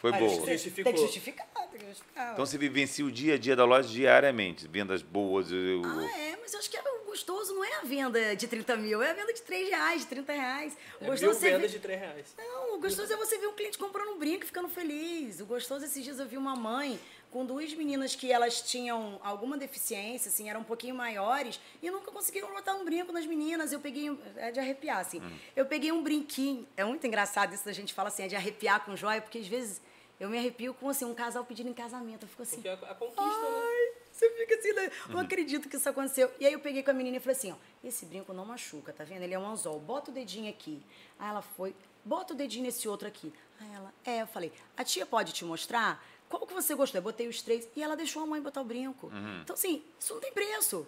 Foi 0.00 0.12
Mas 0.12 0.20
boa. 0.20 0.30
Tem, 0.36 0.44
tem 0.44 0.54
Justificou. 0.58 0.92
que 0.94 1.00
justificar, 1.00 1.46
tem 1.72 1.80
que 1.80 1.86
justificar. 1.86 2.32
Então 2.32 2.46
você 2.46 2.56
vivencia 2.56 3.04
o 3.04 3.10
dia 3.10 3.34
a 3.34 3.38
dia 3.38 3.56
da 3.56 3.64
loja 3.64 3.88
diariamente, 3.88 4.68
vendas 4.68 5.02
boas. 5.02 5.50
eu- 5.50 5.82
Ah, 5.84 6.18
é, 6.20 6.36
mas 6.40 6.52
eu 6.52 6.60
acho 6.60 6.70
que 6.70 6.76
é 6.76 6.80
o 6.80 7.04
gostoso 7.04 7.52
não 7.52 7.64
é 7.64 7.74
a 7.78 7.80
venda 7.80 8.36
de 8.36 8.46
30 8.46 8.76
mil, 8.76 9.02
é 9.02 9.10
a 9.10 9.12
venda 9.12 9.32
de 9.34 9.42
3 9.42 9.68
reais, 9.70 10.02
de 10.02 10.06
30 10.06 10.32
reais. 10.32 10.76
O 11.00 11.04
É 11.04 11.06
gostoso 11.08 11.38
é 11.44 11.50
vendas 11.50 11.72
ver- 11.72 11.78
de 11.78 11.82
3 11.82 11.98
reais. 12.00 12.26
Não, 12.38 12.76
o 12.76 12.78
gostoso 12.80 13.12
é 13.12 13.16
você 13.16 13.38
ver 13.38 13.48
um 13.48 13.54
cliente 13.54 13.76
comprando 13.76 14.10
um 14.10 14.18
brinco 14.20 14.44
e 14.44 14.46
ficando 14.46 14.68
feliz. 14.68 15.40
O 15.40 15.46
gostoso, 15.46 15.84
esses 15.84 16.04
dias 16.04 16.20
eu 16.20 16.28
vi 16.28 16.36
uma 16.36 16.54
mãe 16.54 17.00
com 17.30 17.44
duas 17.44 17.72
meninas 17.74 18.14
que 18.14 18.32
elas 18.32 18.62
tinham 18.62 19.20
alguma 19.22 19.56
deficiência, 19.56 20.28
assim, 20.28 20.48
eram 20.48 20.60
um 20.60 20.64
pouquinho 20.64 20.94
maiores, 20.94 21.60
e 21.82 21.90
nunca 21.90 22.10
conseguiram 22.10 22.52
botar 22.52 22.74
um 22.74 22.84
brinco 22.84 23.12
nas 23.12 23.26
meninas. 23.26 23.72
Eu 23.72 23.80
peguei, 23.80 24.16
é 24.36 24.50
de 24.50 24.58
arrepiar, 24.58 24.98
assim. 24.98 25.20
Eu 25.54 25.66
peguei 25.66 25.92
um 25.92 26.02
brinquinho. 26.02 26.66
É 26.76 26.84
muito 26.84 27.06
engraçado 27.06 27.54
isso 27.54 27.64
da 27.64 27.72
gente 27.72 27.92
fala 27.92 28.08
assim, 28.08 28.22
é 28.22 28.28
de 28.28 28.36
arrepiar 28.36 28.84
com 28.84 28.96
joia, 28.96 29.20
porque 29.20 29.38
às 29.38 29.46
vezes 29.46 29.80
eu 30.18 30.28
me 30.28 30.38
arrepio 30.38 30.74
com, 30.74 30.88
assim, 30.88 31.04
um 31.04 31.14
casal 31.14 31.44
pedindo 31.44 31.68
em 31.68 31.74
casamento. 31.74 32.24
Eu 32.24 32.28
fico 32.28 32.42
assim, 32.42 32.56
Porque 32.56 32.68
a, 32.68 32.74
a 32.74 32.94
conquista, 32.94 33.22
né? 33.22 33.62
Ai, 33.62 34.02
você 34.10 34.30
fica 34.30 34.54
assim, 34.56 34.72
né? 34.72 34.90
não 35.10 35.20
acredito 35.20 35.68
que 35.68 35.76
isso 35.76 35.88
aconteceu. 35.88 36.30
E 36.40 36.46
aí 36.46 36.52
eu 36.52 36.60
peguei 36.60 36.82
com 36.82 36.90
a 36.90 36.94
menina 36.94 37.18
e 37.18 37.20
falei 37.20 37.36
assim, 37.36 37.52
ó, 37.52 37.56
esse 37.86 38.04
brinco 38.04 38.32
não 38.32 38.44
machuca, 38.44 38.92
tá 38.92 39.04
vendo? 39.04 39.22
Ele 39.22 39.34
é 39.34 39.38
um 39.38 39.46
anzol, 39.46 39.78
bota 39.78 40.10
o 40.10 40.14
dedinho 40.14 40.50
aqui. 40.50 40.82
Aí 41.18 41.28
ela 41.28 41.42
foi, 41.42 41.74
bota 42.04 42.34
o 42.34 42.36
dedinho 42.36 42.64
nesse 42.64 42.88
outro 42.88 43.06
aqui. 43.06 43.32
Aí 43.60 43.72
ela, 43.74 43.94
é, 44.04 44.22
eu 44.22 44.26
falei, 44.26 44.52
a 44.76 44.82
tia 44.82 45.06
pode 45.06 45.32
te 45.32 45.44
mostrar? 45.44 46.04
Qual 46.28 46.46
que 46.46 46.52
você 46.54 46.74
gostou? 46.74 46.98
Eu 46.98 47.02
botei 47.02 47.26
os 47.28 47.40
três 47.42 47.68
e 47.74 47.82
ela 47.82 47.96
deixou 47.96 48.22
a 48.22 48.26
mãe 48.26 48.40
botar 48.40 48.60
o 48.60 48.64
brinco. 48.64 49.10
Então, 49.42 49.54
assim, 49.54 49.82
isso 49.98 50.12
não 50.14 50.20
tem 50.20 50.32
preço. 50.32 50.86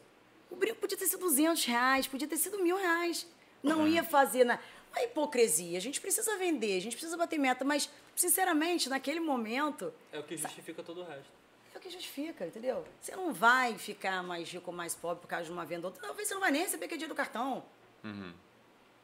O 0.50 0.56
brinco 0.56 0.76
podia 0.80 0.98
ter 0.98 1.06
sido 1.06 1.20
200 1.20 1.64
reais, 1.64 2.06
podia 2.06 2.28
ter 2.28 2.36
sido 2.36 2.58
mil 2.62 2.76
reais. 2.76 3.26
Não 3.62 3.86
ia 3.86 4.02
fazer 4.04 4.44
na... 4.44 4.58
Uma 4.92 5.02
hipocrisia. 5.04 5.78
A 5.78 5.80
gente 5.80 6.00
precisa 6.00 6.36
vender, 6.36 6.76
a 6.76 6.80
gente 6.80 6.94
precisa 6.96 7.16
bater 7.16 7.38
meta, 7.38 7.64
mas, 7.64 7.88
sinceramente, 8.16 8.88
naquele 8.88 9.20
momento, 9.20 9.94
É 10.12 10.18
o 10.18 10.22
que 10.24 10.36
justifica 10.36 10.82
todo 10.82 11.02
o 11.02 11.04
resto. 11.04 11.30
é 11.72 11.78
o 11.78 11.80
que 11.80 11.88
justifica, 11.90 12.44
entendeu? 12.44 12.84
Você 13.00 13.14
não 13.14 13.32
vai 13.32 13.78
ficar 13.78 14.20
mais 14.24 14.50
rico 14.50 14.68
ou 14.70 14.76
mais 14.76 14.94
pobre 14.96 15.20
por 15.22 15.28
causa 15.28 15.44
de 15.44 15.52
uma 15.52 15.64
venda 15.64 15.86
ou 15.86 15.92
outra. 15.92 16.04
Talvez 16.08 16.26
você 16.26 16.34
não 16.34 16.40
vai 16.40 16.50
nem 16.50 16.62
receber 16.62 16.86
aquele 16.86 16.98
dinheiro 16.98 17.14
do 17.14 17.16
cartão. 17.16 17.64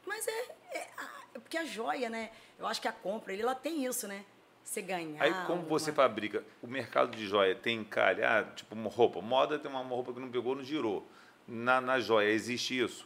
Mas 0.04 0.26
é, 0.26 0.54
é, 0.72 0.88
a- 0.98 1.20
é 1.34 1.38
porque 1.38 1.56
a 1.56 1.64
joia, 1.64 2.08
né? 2.10 2.30
Eu 2.58 2.66
acho 2.66 2.80
que 2.80 2.88
a 2.88 2.92
compra, 2.92 3.32
ele, 3.32 3.42
ela 3.42 3.54
tem 3.54 3.84
isso, 3.84 4.08
né? 4.08 4.24
Você 4.66 4.82
ganhar. 4.82 5.22
Aí 5.22 5.32
como 5.46 5.62
você 5.62 5.90
uma- 5.90 5.96
fabrica? 5.96 6.44
O 6.62 6.66
mercado 6.66 7.16
de 7.16 7.26
joia 7.26 7.54
tem 7.54 7.78
encalhe, 7.78 8.22
ah, 8.22 8.44
tipo 8.54 8.74
uma 8.74 8.90
roupa. 8.90 9.20
Moda 9.20 9.58
tem 9.58 9.70
uma 9.70 9.80
roupa 9.82 10.12
que 10.12 10.20
não 10.20 10.28
pegou, 10.30 10.54
não 10.56 10.62
girou. 10.64 11.06
Na, 11.46 11.80
na 11.80 12.00
joia 12.00 12.28
existe 12.28 12.78
isso? 12.78 13.04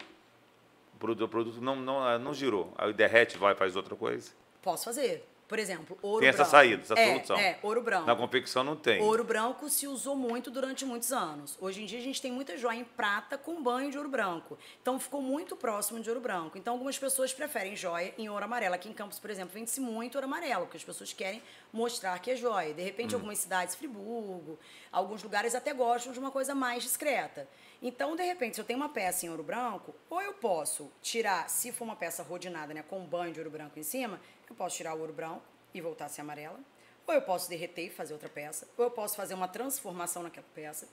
O 0.95 0.99
produto, 0.99 1.25
o 1.27 1.29
produto 1.29 1.61
não, 1.61 1.77
não, 1.77 2.19
não 2.19 2.35
girou. 2.35 2.73
Aí 2.79 2.93
derrete, 2.93 3.37
vai, 3.37 3.55
faz 3.55 3.77
outra 3.77 3.95
coisa. 3.95 4.33
Posso 4.63 4.85
fazer. 4.87 5.25
Por 5.51 5.59
exemplo, 5.59 5.99
ouro 6.01 6.21
Tem 6.21 6.29
essa 6.29 6.37
branco. 6.45 6.51
saída, 6.53 6.83
essa 6.85 6.95
é, 6.95 7.13
solução. 7.13 7.37
É, 7.37 7.59
ouro 7.61 7.83
branco. 7.83 8.07
Na 8.07 8.15
confecção 8.15 8.63
não 8.63 8.77
tem. 8.77 9.03
Ouro 9.03 9.25
branco 9.25 9.69
se 9.69 9.89
usou 9.89 10.15
muito 10.15 10.49
durante 10.49 10.85
muitos 10.85 11.11
anos. 11.13 11.59
Hoje 11.61 11.83
em 11.83 11.87
dia 11.87 11.99
a 11.99 12.03
gente 12.03 12.23
tem 12.23 12.31
muita 12.31 12.57
joia 12.57 12.79
em 12.79 12.85
prata 12.85 13.37
com 13.37 13.61
banho 13.61 13.91
de 13.91 13.99
ouro 13.99 14.09
branco. 14.09 14.57
Então 14.81 14.97
ficou 15.01 15.21
muito 15.21 15.57
próximo 15.57 15.99
de 15.99 16.09
ouro 16.09 16.21
branco. 16.21 16.57
Então 16.57 16.75
algumas 16.75 16.97
pessoas 16.97 17.33
preferem 17.35 17.75
joia 17.75 18.15
em 18.17 18.29
ouro 18.29 18.45
amarelo. 18.45 18.77
Aqui 18.77 18.89
em 18.89 18.93
Campos, 18.93 19.19
por 19.19 19.29
exemplo, 19.29 19.53
vende-se 19.53 19.81
muito 19.81 20.15
ouro 20.15 20.29
amarelo, 20.29 20.67
porque 20.67 20.77
as 20.77 20.85
pessoas 20.85 21.13
querem 21.13 21.43
mostrar 21.73 22.17
que 22.21 22.31
é 22.31 22.37
joia. 22.37 22.73
De 22.73 22.83
Hum. 22.83 22.85
repente, 22.85 23.13
algumas 23.17 23.39
cidades, 23.39 23.75
Friburgo, 23.75 24.57
alguns 24.93 25.21
lugares 25.21 25.57
até 25.57 25.75
gostam 25.75 26.13
de 26.13 26.19
uma 26.21 26.31
coisa 26.31 26.55
mais 26.55 26.85
discreta. 26.85 27.49
Então, 27.83 28.15
de 28.15 28.23
repente, 28.23 28.57
se 28.57 28.61
eu 28.61 28.65
tenho 28.65 28.79
uma 28.79 28.91
peça 28.91 29.25
em 29.25 29.31
ouro 29.31 29.43
branco, 29.43 29.95
ou 30.11 30.21
eu 30.21 30.35
posso 30.35 30.91
tirar, 31.01 31.49
se 31.49 31.73
for 31.73 31.85
uma 31.85 31.97
peça 31.97 32.23
rodinada, 32.23 32.75
né, 32.75 32.85
com 32.87 33.05
banho 33.05 33.33
de 33.33 33.41
ouro 33.41 33.51
branco 33.51 33.79
em 33.79 33.83
cima, 33.83 34.21
eu 34.49 34.55
posso 34.55 34.77
tirar 34.77 34.95
o 34.95 35.01
ouro 35.01 35.13
branco 35.13 35.43
e 35.73 35.81
voltar 35.81 36.07
a 36.07 36.09
ser 36.09 36.21
amarela. 36.21 36.59
Ou 37.07 37.15
eu 37.15 37.23
posso 37.23 37.49
derreter 37.49 37.87
e 37.87 37.91
fazer 37.91 38.13
outra 38.13 38.29
peça. 38.29 38.69
Ou 38.77 38.85
eu 38.85 38.91
posso 38.91 39.17
fazer 39.17 39.35
uma 39.35 39.49
transformação 39.49 40.23
naquela 40.23 40.47
peça. 40.55 40.87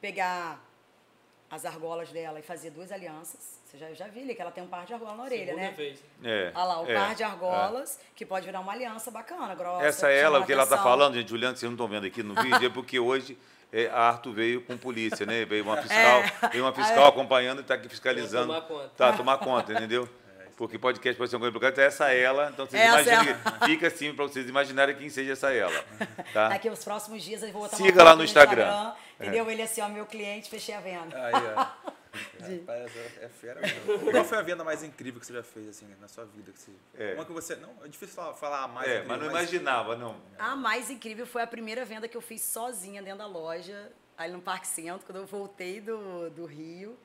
Pegar 0.00 0.64
as 1.50 1.66
argolas 1.66 2.10
dela 2.10 2.40
e 2.40 2.42
fazer 2.42 2.70
duas 2.70 2.90
alianças. 2.90 3.60
Você 3.66 3.76
já, 3.76 3.92
já 3.92 4.06
vi 4.08 4.22
ali 4.22 4.34
que 4.34 4.40
ela 4.40 4.50
tem 4.50 4.64
um 4.64 4.68
par 4.68 4.86
de 4.86 4.94
argola 4.94 5.14
na 5.14 5.24
orelha, 5.24 5.44
Segunda 5.44 5.62
né? 5.62 5.70
vez. 5.72 6.02
É, 6.24 6.50
Olha 6.54 6.64
lá, 6.64 6.80
o 6.80 6.90
é, 6.90 6.94
par 6.94 7.14
de 7.14 7.22
argolas, 7.22 8.00
que 8.16 8.24
pode 8.24 8.46
virar 8.46 8.60
uma 8.60 8.72
aliança 8.72 9.10
bacana, 9.10 9.54
grossa. 9.54 9.84
é. 9.84 9.88
Essa 9.88 10.00
chama 10.00 10.12
ela, 10.12 10.40
o 10.40 10.46
que 10.46 10.52
ela 10.52 10.62
está 10.62 10.78
falando, 10.82 11.14
gente, 11.14 11.28
Juliana, 11.28 11.52
que 11.52 11.60
vocês 11.60 11.68
não 11.68 11.74
estão 11.74 11.86
vendo 11.88 12.06
aqui 12.06 12.22
no 12.22 12.34
vídeo, 12.34 12.66
é 12.66 12.70
porque 12.70 12.98
hoje 12.98 13.38
é, 13.72 13.88
a 13.88 14.08
Arthur 14.08 14.32
veio 14.32 14.60
com 14.62 14.76
polícia, 14.76 15.24
né? 15.24 15.44
Veio 15.44 15.64
uma 15.64 15.80
fiscal, 15.82 16.22
veio 16.50 16.64
uma 16.64 16.72
fiscal 16.72 17.06
acompanhando 17.06 17.58
e 17.58 17.62
está 17.62 17.74
aqui 17.74 17.88
fiscalizando. 17.88 18.48
Tomar 18.48 18.60
conta. 18.62 18.90
Tá, 18.96 19.12
tomar 19.14 19.38
conta, 19.38 19.72
entendeu? 19.72 20.08
Porque 20.56 20.78
podcast 20.78 21.16
pode 21.16 21.30
ser 21.30 21.36
uma 21.36 21.40
coisa 21.40 21.52
complicada, 21.52 21.72
então 21.72 21.84
essa 21.84 22.12
ela, 22.12 22.50
então 22.52 22.66
vocês 22.66 22.80
Essa 22.80 23.02
imaginem, 23.02 23.34
ela. 23.44 23.66
fica 23.66 23.86
assim 23.86 24.14
para 24.14 24.24
vocês 24.24 24.48
imaginarem 24.48 24.94
quem 24.94 25.08
seja 25.08 25.32
essa 25.32 25.50
ela. 25.52 25.84
Tá? 26.32 26.50
Daqui 26.50 26.68
os 26.68 26.84
próximos 26.84 27.22
dias 27.22 27.42
eu 27.42 27.50
vou 27.50 27.62
botar 27.62 27.76
Siga 27.78 28.04
lá 28.04 28.14
no 28.14 28.22
Instagram. 28.22 28.92
Entendeu? 29.18 29.50
Ele 29.50 29.62
assim, 29.62 29.80
ó, 29.80 29.88
meu 29.88 30.04
cliente, 30.04 30.50
fechei 30.50 30.74
a 30.74 30.80
venda. 30.80 31.16
Aí, 31.16 31.32
ó. 31.56 31.92
Rapaz, 32.40 32.96
é, 32.96 33.24
é 33.24 33.28
fera 33.28 33.60
mesmo. 33.60 34.10
Qual 34.10 34.24
foi 34.24 34.38
a 34.38 34.42
venda 34.42 34.62
mais 34.62 34.82
incrível 34.82 35.18
que 35.20 35.26
você 35.26 35.32
já 35.32 35.42
fez, 35.42 35.68
assim, 35.68 35.86
na 36.00 36.08
sua 36.08 36.24
vida? 36.24 36.52
Que 36.52 36.58
você, 36.58 36.72
É. 36.94 37.14
Uma 37.14 37.24
que 37.24 37.32
você. 37.32 37.56
Não, 37.56 37.74
é 37.82 37.88
difícil 37.88 38.14
falar, 38.34 38.64
a 38.64 38.68
mais 38.68 38.86
É, 38.86 38.96
incrível, 38.96 39.08
mas 39.08 39.20
não 39.20 39.30
imaginava, 39.30 39.96
não. 39.96 40.20
A 40.38 40.54
mais 40.54 40.90
incrível 40.90 41.26
foi 41.26 41.42
a 41.42 41.46
primeira 41.46 41.84
venda 41.84 42.06
que 42.06 42.16
eu 42.16 42.20
fiz 42.20 42.42
sozinha 42.42 43.02
dentro 43.02 43.18
da 43.18 43.26
loja, 43.26 43.90
ali 44.16 44.32
no 44.32 44.42
Parque 44.42 44.66
Centro, 44.66 45.06
quando 45.06 45.18
eu 45.18 45.26
voltei 45.26 45.80
do, 45.80 46.28
do 46.30 46.44
Rio. 46.44 46.98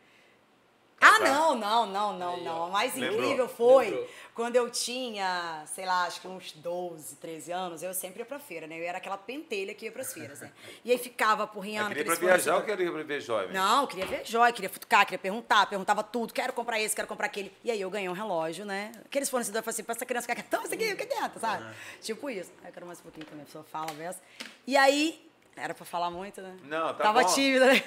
Ah, 0.99 1.19
não, 1.19 1.55
não, 1.55 1.85
não, 1.85 2.17
não, 2.17 2.37
não. 2.43 2.63
A 2.65 2.69
mais 2.69 2.95
Lembrou? 2.95 3.19
incrível 3.21 3.47
foi 3.47 3.85
Lembrou. 3.85 4.07
quando 4.33 4.55
eu 4.55 4.67
tinha, 4.69 5.63
sei 5.67 5.85
lá, 5.85 6.05
acho 6.05 6.19
que 6.19 6.27
uns 6.27 6.51
12, 6.53 7.15
13 7.17 7.51
anos, 7.51 7.83
eu 7.83 7.93
sempre 7.93 8.19
ia 8.21 8.25
pra 8.25 8.39
feira, 8.39 8.65
né? 8.65 8.79
Eu 8.79 8.83
era 8.83 8.97
aquela 8.97 9.17
pentelha 9.17 9.75
que 9.75 9.85
ia 9.85 9.91
pras 9.91 10.11
feiras, 10.11 10.39
né? 10.39 10.51
E 10.83 10.91
aí 10.91 10.97
ficava 10.97 11.45
porrinhando. 11.47 11.89
queria 11.89 12.01
aqueles 12.01 12.19
viajar 12.19 12.55
ou 12.55 12.63
queria 12.63 12.91
para 12.91 13.03
ver 13.03 13.21
jovem? 13.21 13.53
Não, 13.53 13.85
queria 13.85 14.07
ver 14.07 14.25
joia, 14.25 14.51
queria 14.51 14.69
futucar, 14.69 15.05
queria 15.05 15.19
perguntar, 15.19 15.67
perguntava 15.67 16.01
tudo, 16.03 16.33
quero 16.33 16.51
comprar 16.51 16.79
esse, 16.79 16.95
quero 16.95 17.07
comprar 17.07 17.27
aquele. 17.27 17.51
E 17.63 17.69
aí 17.69 17.79
eu 17.79 17.89
ganhei 17.91 18.09
um 18.09 18.13
relógio, 18.13 18.65
né? 18.65 18.91
Aqueles 19.05 19.29
fornecedores 19.29 19.63
falam 19.65 19.73
assim, 19.75 19.83
pra 19.83 19.93
essa 19.95 20.05
criança 20.05 20.23
ficar 20.27 20.35
quieta, 20.35 20.49
toma 20.49 20.63
isso 20.65 20.73
aqui, 20.73 20.85
fica 20.89 21.05
quieta, 21.05 21.39
sabe? 21.39 21.65
Tipo 22.01 22.29
isso. 22.29 22.51
Aí 22.63 22.69
eu 22.69 22.73
quero 22.73 22.87
mais 22.87 22.99
um 22.99 23.03
pouquinho 23.03 23.25
também, 23.27 23.43
a 23.43 23.45
pessoa 23.45 23.63
fala, 23.63 23.91
versa. 23.93 24.19
E 24.65 24.75
aí, 24.75 25.26
era 25.57 25.73
pra 25.73 25.85
falar 25.85 26.09
muito, 26.11 26.41
né? 26.41 26.57
Não, 26.63 26.87
tá 26.93 27.03
Tava 27.03 27.23
bom. 27.23 27.33
tímida, 27.33 27.65
né? 27.73 27.83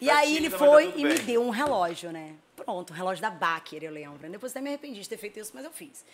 E 0.00 0.06
Tá 0.06 0.18
aí 0.18 0.36
ele 0.36 0.48
tímida, 0.48 0.58
tá 0.58 0.66
foi 0.66 0.86
tudo 0.86 0.98
e 1.00 1.04
me 1.04 1.14
bem. 1.14 1.24
deu 1.24 1.42
um 1.42 1.50
relógio, 1.50 2.12
né? 2.12 2.36
Pronto, 2.56 2.92
um 2.92 2.96
relógio 2.96 3.22
da 3.22 3.30
Baker, 3.30 3.82
eu 3.82 3.90
lembro. 3.92 4.28
Depois 4.30 4.52
até 4.52 4.60
me 4.60 4.68
arrependi 4.68 5.00
de 5.00 5.08
ter 5.08 5.16
feito 5.16 5.38
isso, 5.38 5.52
mas 5.54 5.64
eu 5.64 5.70
fiz. 5.72 6.04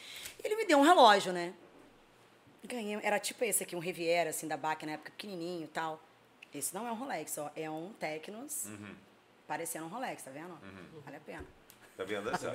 Ele 0.42 0.56
me 0.56 0.64
deu 0.64 0.78
um 0.78 0.82
relógio, 0.82 1.32
né? 1.32 1.52
Ganhei, 2.64 2.98
era 3.02 3.18
tipo 3.18 3.42
esse 3.44 3.62
aqui, 3.62 3.74
um 3.74 3.78
Riviera, 3.80 4.30
assim, 4.30 4.46
da 4.46 4.56
Baker, 4.56 4.86
na 4.86 4.94
época, 4.94 5.10
pequenininho 5.10 5.64
e 5.64 5.68
tal. 5.68 6.00
Esse 6.54 6.74
não 6.74 6.86
é 6.86 6.92
um 6.92 6.94
Rolex, 6.94 7.38
ó, 7.38 7.50
é 7.56 7.70
um 7.70 7.92
Tecnos, 7.94 8.66
Uhum. 8.66 8.94
parecendo 9.46 9.86
um 9.86 9.88
Rolex, 9.88 10.22
tá 10.22 10.30
vendo? 10.30 10.58
Vale 11.04 11.16
a 11.16 11.20
pena. 11.20 11.46
Tá 12.00 12.04
vendo? 12.06 12.30
Essa? 12.30 12.46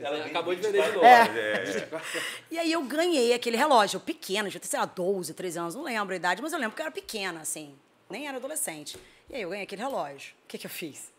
Ela 0.00 0.16
vende 0.16 0.30
acabou 0.30 0.56
de 0.56 0.60
24 0.60 1.00
vender 1.00 1.64
de 1.64 1.80
novo. 1.80 1.96
é. 1.96 2.02
E 2.50 2.58
aí 2.58 2.72
eu 2.72 2.82
ganhei 2.82 3.32
aquele 3.32 3.56
relógio, 3.56 4.00
pequeno, 4.00 4.48
devia 4.48 4.60
ter, 4.60 4.66
sei 4.66 4.80
lá, 4.80 4.86
12, 4.86 5.32
13 5.34 5.58
anos, 5.60 5.74
não 5.76 5.84
lembro 5.84 6.12
a 6.12 6.16
idade, 6.16 6.42
mas 6.42 6.52
eu 6.52 6.58
lembro 6.58 6.74
que 6.74 6.82
eu 6.82 6.86
era 6.86 6.92
pequena, 6.92 7.42
assim, 7.42 7.78
nem 8.10 8.26
era 8.26 8.38
adolescente. 8.38 8.98
E 9.30 9.36
aí 9.36 9.42
eu 9.42 9.50
ganhei 9.50 9.62
aquele 9.62 9.82
relógio. 9.82 10.34
O 10.44 10.48
que, 10.48 10.58
que 10.58 10.66
eu 10.66 10.70
fiz? 10.70 11.12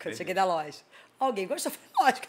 Quando 0.00 0.12
eu 0.12 0.16
cheguei 0.18 0.32
da 0.34 0.44
loja. 0.44 0.78
Alguém 1.18 1.48
gostou? 1.48 1.72
Falei, 1.72 1.90
lógico. 2.00 2.28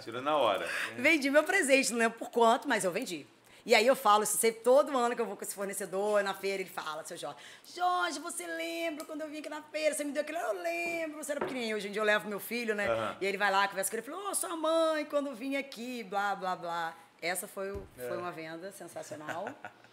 Tirou 0.00 0.22
na 0.22 0.36
hora. 0.36 0.70
Vendi 0.96 1.28
meu 1.28 1.42
presente, 1.42 1.90
não 1.90 1.98
lembro 1.98 2.18
por 2.20 2.30
quanto, 2.30 2.68
mas 2.68 2.84
eu 2.84 2.92
vendi. 2.92 3.26
E 3.66 3.74
aí 3.74 3.84
eu 3.84 3.96
falo 3.96 4.22
isso 4.22 4.38
sempre, 4.38 4.60
todo 4.60 4.96
ano 4.96 5.16
que 5.16 5.20
eu 5.20 5.26
vou 5.26 5.36
com 5.36 5.42
esse 5.42 5.54
fornecedor 5.54 6.22
na 6.22 6.32
feira, 6.32 6.62
ele 6.62 6.70
fala, 6.70 7.04
seu 7.04 7.16
Jorge, 7.16 7.36
Jorge, 7.74 8.20
você 8.20 8.46
lembra 8.46 9.04
quando 9.04 9.22
eu 9.22 9.28
vim 9.28 9.38
aqui 9.40 9.48
na 9.48 9.60
feira, 9.60 9.92
você 9.92 10.04
me 10.04 10.12
deu 10.12 10.22
aquilo? 10.22 10.38
Eu 10.38 10.62
lembro, 10.62 11.16
você 11.22 11.32
era 11.32 11.40
pequenininho. 11.40 11.76
Hoje 11.76 11.88
em 11.88 11.90
dia 11.90 12.00
eu 12.00 12.06
levo 12.06 12.28
meu 12.28 12.38
filho, 12.38 12.76
né? 12.76 12.86
Aham. 12.88 13.16
E 13.20 13.26
ele 13.26 13.36
vai 13.36 13.50
lá, 13.50 13.66
conversa 13.66 13.90
com 13.90 13.96
ele, 13.96 14.06
falou, 14.06 14.30
ô, 14.30 14.34
sua 14.36 14.54
mãe, 14.54 15.04
quando 15.06 15.34
vim 15.34 15.56
aqui, 15.56 16.04
blá, 16.04 16.36
blá, 16.36 16.54
blá. 16.54 16.96
Essa 17.20 17.48
foi, 17.48 17.72
o- 17.72 17.84
foi 17.96 18.16
uma 18.16 18.30
venda 18.30 18.70
sensacional. 18.70 19.46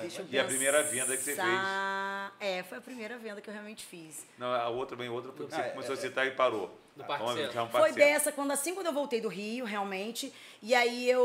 Deixa 0.00 0.22
eu 0.22 0.26
E 0.28 0.38
a 0.38 0.44
primeira 0.44 0.82
venda 0.82 1.16
que 1.16 1.22
você 1.22 1.36
pensar. 1.36 2.34
É, 2.40 2.62
foi 2.64 2.78
a 2.78 2.80
primeira 2.80 3.16
venda 3.16 3.40
que 3.40 3.48
eu 3.48 3.54
realmente 3.54 3.86
fiz. 3.86 4.26
Não, 4.36 4.52
a 4.52 4.68
outra 4.68 4.96
bem, 4.96 5.08
outra 5.08 5.32
foi 5.32 5.46
que 5.46 5.54
você 5.54 5.60
Ah, 5.60 5.66
é, 5.66 5.70
começou 5.70 5.94
é, 5.94 5.98
a 5.98 6.00
citar 6.00 6.26
e 6.26 6.32
parou. 6.32 6.66
Do 6.96 7.04
Centro. 7.04 7.52
vamos 7.54 7.72
Foi 7.72 7.90
dessa, 7.92 8.30
quando 8.30 8.52
assim, 8.52 8.72
quando 8.72 8.86
eu 8.86 8.92
voltei 8.92 9.20
do 9.20 9.28
Rio, 9.28 9.64
realmente. 9.64 10.32
E 10.62 10.74
aí 10.76 11.10
eu 11.10 11.24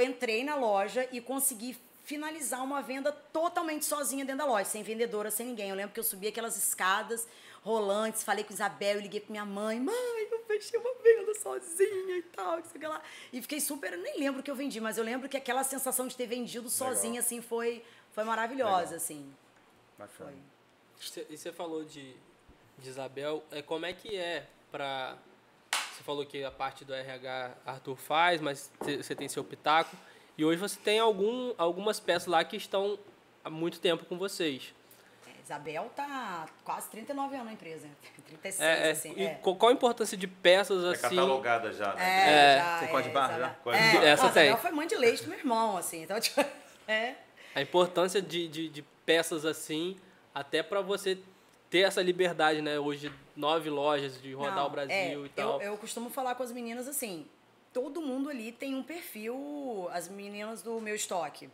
entrei 0.00 0.44
na 0.44 0.54
loja 0.54 1.08
e 1.12 1.20
consegui 1.20 1.76
finalizar 2.04 2.64
uma 2.64 2.80
venda 2.80 3.12
totalmente 3.12 3.84
sozinha 3.84 4.24
dentro 4.24 4.38
da 4.38 4.46
loja, 4.46 4.64
sem 4.64 4.82
vendedora, 4.82 5.30
sem 5.30 5.46
ninguém. 5.46 5.68
Eu 5.68 5.76
lembro 5.76 5.92
que 5.92 6.00
eu 6.00 6.04
subi 6.04 6.26
aquelas 6.26 6.56
escadas 6.56 7.28
rolantes, 7.62 8.22
falei 8.22 8.44
com 8.44 8.52
Isabel, 8.52 8.96
eu 8.96 9.02
liguei 9.02 9.20
pra 9.20 9.30
minha 9.30 9.44
mãe, 9.44 9.78
mãe, 9.78 10.28
eu 10.30 10.42
fechei 10.46 10.78
uma 10.78 10.94
venda 11.02 11.34
sozinha 11.34 12.16
e 12.16 12.22
tal, 12.22 12.62
que 12.62 12.68
sei 12.68 12.88
lá. 12.88 13.02
E 13.32 13.42
fiquei 13.42 13.60
super, 13.60 13.92
eu 13.92 13.98
nem 13.98 14.18
lembro 14.18 14.40
o 14.40 14.42
que 14.42 14.50
eu 14.50 14.54
vendi, 14.54 14.80
mas 14.80 14.96
eu 14.96 15.04
lembro 15.04 15.28
que 15.28 15.36
aquela 15.36 15.62
sensação 15.62 16.06
de 16.06 16.16
ter 16.16 16.26
vendido 16.26 16.70
sozinha, 16.70 17.20
assim, 17.20 17.42
foi, 17.42 17.84
foi 18.12 18.24
maravilhosa, 18.24 18.82
Legal. 18.82 18.96
assim. 18.96 19.34
Bacana. 19.98 20.32
Foi. 20.96 21.26
E 21.28 21.36
você 21.36 21.52
falou 21.52 21.84
de, 21.84 22.14
de 22.78 22.88
Isabel, 22.88 23.44
é, 23.50 23.60
como 23.60 23.84
é 23.84 23.92
que 23.92 24.16
é 24.16 24.46
pra... 24.70 25.18
Você 25.98 26.04
falou 26.04 26.24
que 26.24 26.44
a 26.44 26.50
parte 26.50 26.84
do 26.84 26.94
RH 26.94 27.50
Arthur 27.66 27.96
faz, 27.96 28.40
mas 28.40 28.70
você 28.80 29.16
tem 29.16 29.28
seu 29.28 29.42
pitaco. 29.42 29.96
E 30.36 30.44
hoje 30.44 30.56
você 30.60 30.78
tem 30.78 31.00
algum, 31.00 31.52
algumas 31.58 31.98
peças 31.98 32.28
lá 32.28 32.44
que 32.44 32.56
estão 32.56 32.96
há 33.44 33.50
muito 33.50 33.80
tempo 33.80 34.04
com 34.04 34.16
vocês. 34.16 34.72
É, 35.26 35.30
Isabel 35.42 35.90
tá 35.96 36.46
quase 36.62 36.88
39 36.90 37.34
anos 37.34 37.46
na 37.46 37.52
empresa, 37.54 37.88
36, 38.28 38.60
É, 38.60 38.88
é, 38.88 38.90
assim. 38.92 39.12
e 39.16 39.24
é. 39.24 39.34
qual 39.42 39.56
qual 39.56 39.70
a 39.70 39.72
importância 39.72 40.16
de 40.16 40.28
peças 40.28 40.84
É 40.84 40.90
assim? 40.90 41.16
catalogada 41.16 41.72
já, 41.72 41.92
né? 41.94 42.02
É, 42.04 42.30
É. 42.30 42.58
já, 42.58 42.78
Tem 42.78 42.88
é, 42.88 42.90
código 42.92 43.08
de 43.08 43.14
barra 43.14 43.38
já? 43.40 43.48
Código 43.50 43.82
de 43.82 43.88
É, 43.88 43.92
barra. 43.94 44.06
Essa 44.06 44.22
Nossa, 44.22 44.34
tem. 44.34 44.42
Isabel 44.44 44.62
foi 44.62 44.70
mãe 44.70 44.86
de 44.86 44.94
leite 44.94 45.22
do 45.24 45.30
meu 45.30 45.38
irmão, 45.40 45.76
assim. 45.76 46.02
Então, 46.04 46.20
tipo, 46.22 46.44
é. 46.86 47.14
A 47.56 47.60
importância 47.60 48.22
de, 48.22 48.46
de, 48.46 48.68
de 48.68 48.82
peças 49.04 49.44
assim, 49.44 49.96
até 50.32 50.62
para 50.62 50.80
você 50.80 51.18
ter 51.68 51.80
essa 51.80 52.00
liberdade, 52.00 52.62
né? 52.62 52.78
Hoje, 52.78 53.12
nove 53.38 53.70
lojas 53.70 54.20
de 54.20 54.34
rodar 54.34 54.56
Não, 54.56 54.66
o 54.66 54.70
Brasil 54.70 54.94
é, 55.22 55.26
e 55.26 55.28
tal. 55.30 55.62
Eu, 55.62 55.72
eu 55.72 55.78
costumo 55.78 56.10
falar 56.10 56.34
com 56.34 56.42
as 56.42 56.52
meninas 56.52 56.88
assim: 56.88 57.24
todo 57.72 58.02
mundo 58.02 58.28
ali 58.28 58.50
tem 58.52 58.74
um 58.74 58.82
perfil, 58.82 59.88
as 59.92 60.08
meninas 60.08 60.60
do 60.60 60.80
meu 60.80 60.94
estoque. 60.94 61.48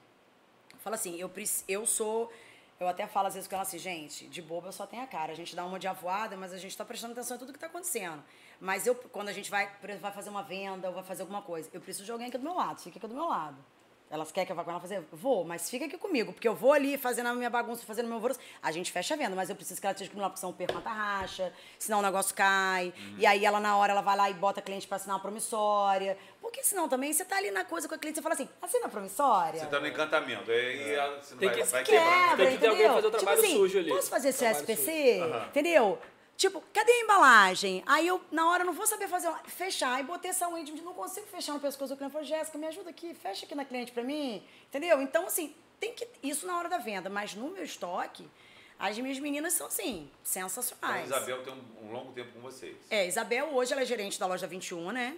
Fala 0.78 0.96
assim, 0.96 1.16
eu, 1.20 1.30
eu 1.68 1.86
sou. 1.86 2.32
Eu 2.80 2.88
até 2.88 3.06
falo 3.06 3.28
às 3.28 3.34
vezes 3.34 3.48
com 3.48 3.54
ela 3.54 3.62
assim, 3.62 3.78
gente, 3.78 4.26
de 4.26 4.42
boba 4.42 4.68
eu 4.68 4.72
só 4.72 4.84
tenho 4.84 5.02
a 5.02 5.06
cara. 5.06 5.32
A 5.32 5.36
gente 5.36 5.54
dá 5.54 5.64
uma 5.64 5.78
de 5.78 5.86
avoada, 5.86 6.36
mas 6.36 6.52
a 6.52 6.58
gente 6.58 6.76
tá 6.76 6.84
prestando 6.84 7.12
atenção 7.12 7.36
em 7.36 7.38
tudo 7.38 7.52
que 7.52 7.58
tá 7.58 7.66
acontecendo. 7.66 8.22
Mas 8.60 8.86
eu, 8.86 8.94
quando 8.94 9.28
a 9.28 9.32
gente 9.32 9.50
vai, 9.50 9.70
vai 10.00 10.12
fazer 10.12 10.30
uma 10.30 10.42
venda 10.42 10.88
ou 10.88 10.94
vai 10.94 11.04
fazer 11.04 11.22
alguma 11.22 11.42
coisa, 11.42 11.68
eu 11.72 11.80
preciso 11.80 12.04
de 12.04 12.10
alguém 12.10 12.28
aqui 12.28 12.38
do 12.38 12.44
meu 12.44 12.54
lado, 12.54 12.80
fica 12.80 12.98
aqui 12.98 13.06
do 13.06 13.14
meu 13.14 13.28
lado. 13.28 13.56
Elas 14.14 14.30
querem 14.30 14.46
que 14.46 14.52
eu 14.52 14.56
vá 14.56 14.62
com 14.62 14.70
ela 14.70 14.78
fazer? 14.78 15.02
Vou, 15.12 15.42
mas 15.44 15.68
fica 15.68 15.86
aqui 15.86 15.98
comigo, 15.98 16.32
porque 16.32 16.46
eu 16.46 16.54
vou 16.54 16.72
ali 16.72 16.96
fazendo 16.96 17.26
a 17.30 17.34
minha 17.34 17.50
bagunça, 17.50 17.84
fazendo 17.84 18.04
o 18.04 18.08
meu 18.08 18.14
alvoroço. 18.14 18.38
A 18.62 18.70
gente 18.70 18.92
fecha 18.92 19.14
a 19.14 19.16
venda, 19.16 19.34
mas 19.34 19.50
eu 19.50 19.56
preciso 19.56 19.80
que 19.80 19.86
ela 19.88 19.92
esteja 19.92 20.08
comigo 20.08 20.22
lá, 20.22 20.30
porque 20.30 20.38
senão 20.38 20.52
eu 20.52 20.56
perco 20.56 20.72
uma 20.74 20.80
tarraxa, 20.82 21.52
senão 21.80 21.98
o 21.98 22.02
negócio 22.02 22.32
cai. 22.32 22.94
E 23.18 23.26
aí 23.26 23.44
ela, 23.44 23.58
na 23.58 23.76
hora, 23.76 23.90
ela 23.90 24.02
vai 24.02 24.16
lá 24.16 24.30
e 24.30 24.34
bota 24.34 24.60
a 24.60 24.62
cliente 24.62 24.86
pra 24.86 24.98
assinar 24.98 25.16
uma 25.16 25.20
promissória. 25.22 26.16
Porque 26.40 26.62
senão 26.62 26.88
também 26.88 27.12
você 27.12 27.24
tá 27.24 27.38
ali 27.38 27.50
na 27.50 27.64
coisa 27.64 27.88
com 27.88 27.94
a 27.96 27.98
cliente, 27.98 28.18
você 28.18 28.22
fala 28.22 28.36
assim, 28.36 28.48
assina 28.62 28.86
a 28.86 28.88
promissória. 28.88 29.58
Você 29.58 29.66
tá 29.66 29.80
no 29.80 29.86
encantamento. 29.88 30.48
Aí 30.48 30.92
ela- 30.94 31.20
você 31.20 31.32
não 31.34 31.40
Tem 31.40 31.48
vai, 31.48 31.58
que- 31.58 31.64
vai 31.64 31.82
Quebra, 31.84 32.04
quebrando. 32.04 32.36
tem 32.36 32.52
que 32.52 32.58
ter 32.58 32.66
alguém 32.68 32.88
fazer 32.88 33.06
o 33.08 33.10
trabalho 33.10 33.36
tipo 33.38 33.46
assim, 33.48 33.56
sujo 33.58 33.78
ali. 33.80 33.90
Posso 33.90 34.10
fazer 34.10 34.28
esse 34.28 34.38
Trabalho 34.38 34.58
SPC? 34.62 35.20
Aham. 35.22 35.46
Entendeu? 35.48 35.98
Tipo, 36.36 36.62
cadê 36.72 36.90
a 36.90 37.00
embalagem? 37.00 37.82
Aí 37.86 38.06
eu, 38.06 38.20
na 38.30 38.48
hora, 38.50 38.64
não 38.64 38.72
vou 38.72 38.86
saber 38.86 39.06
fazer, 39.08 39.28
uma- 39.28 39.38
fechar. 39.44 39.94
Aí 39.94 40.02
botei 40.02 40.30
essa 40.30 40.46
de- 40.62 40.72
não 40.82 40.92
consigo 40.94 41.26
fechar 41.28 41.52
no 41.52 41.60
pescoço 41.60 41.94
do 41.94 41.96
cliente. 41.96 42.12
Falei, 42.12 42.26
Jéssica, 42.26 42.58
me 42.58 42.66
ajuda 42.66 42.90
aqui, 42.90 43.14
fecha 43.14 43.46
aqui 43.46 43.54
na 43.54 43.64
cliente 43.64 43.92
pra 43.92 44.02
mim. 44.02 44.42
Entendeu? 44.68 45.00
Então, 45.00 45.26
assim, 45.26 45.54
tem 45.78 45.94
que. 45.94 46.06
Isso 46.22 46.46
na 46.46 46.58
hora 46.58 46.68
da 46.68 46.78
venda. 46.78 47.08
Mas 47.08 47.34
no 47.34 47.50
meu 47.50 47.62
estoque, 47.62 48.28
as 48.78 48.98
minhas 48.98 49.18
meninas 49.20 49.52
são, 49.52 49.68
assim, 49.68 50.00
Então, 50.02 50.10
a 50.22 50.26
sensacionais. 50.26 51.06
Isabel 51.06 51.42
tem 51.44 51.52
um, 51.52 51.86
um 51.86 51.92
longo 51.92 52.12
tempo 52.12 52.32
com 52.32 52.40
vocês. 52.40 52.76
É, 52.90 53.06
Isabel, 53.06 53.54
hoje 53.54 53.72
ela 53.72 53.82
é 53.82 53.86
gerente 53.86 54.18
da 54.18 54.26
loja 54.26 54.46
21, 54.46 54.90
né? 54.90 55.16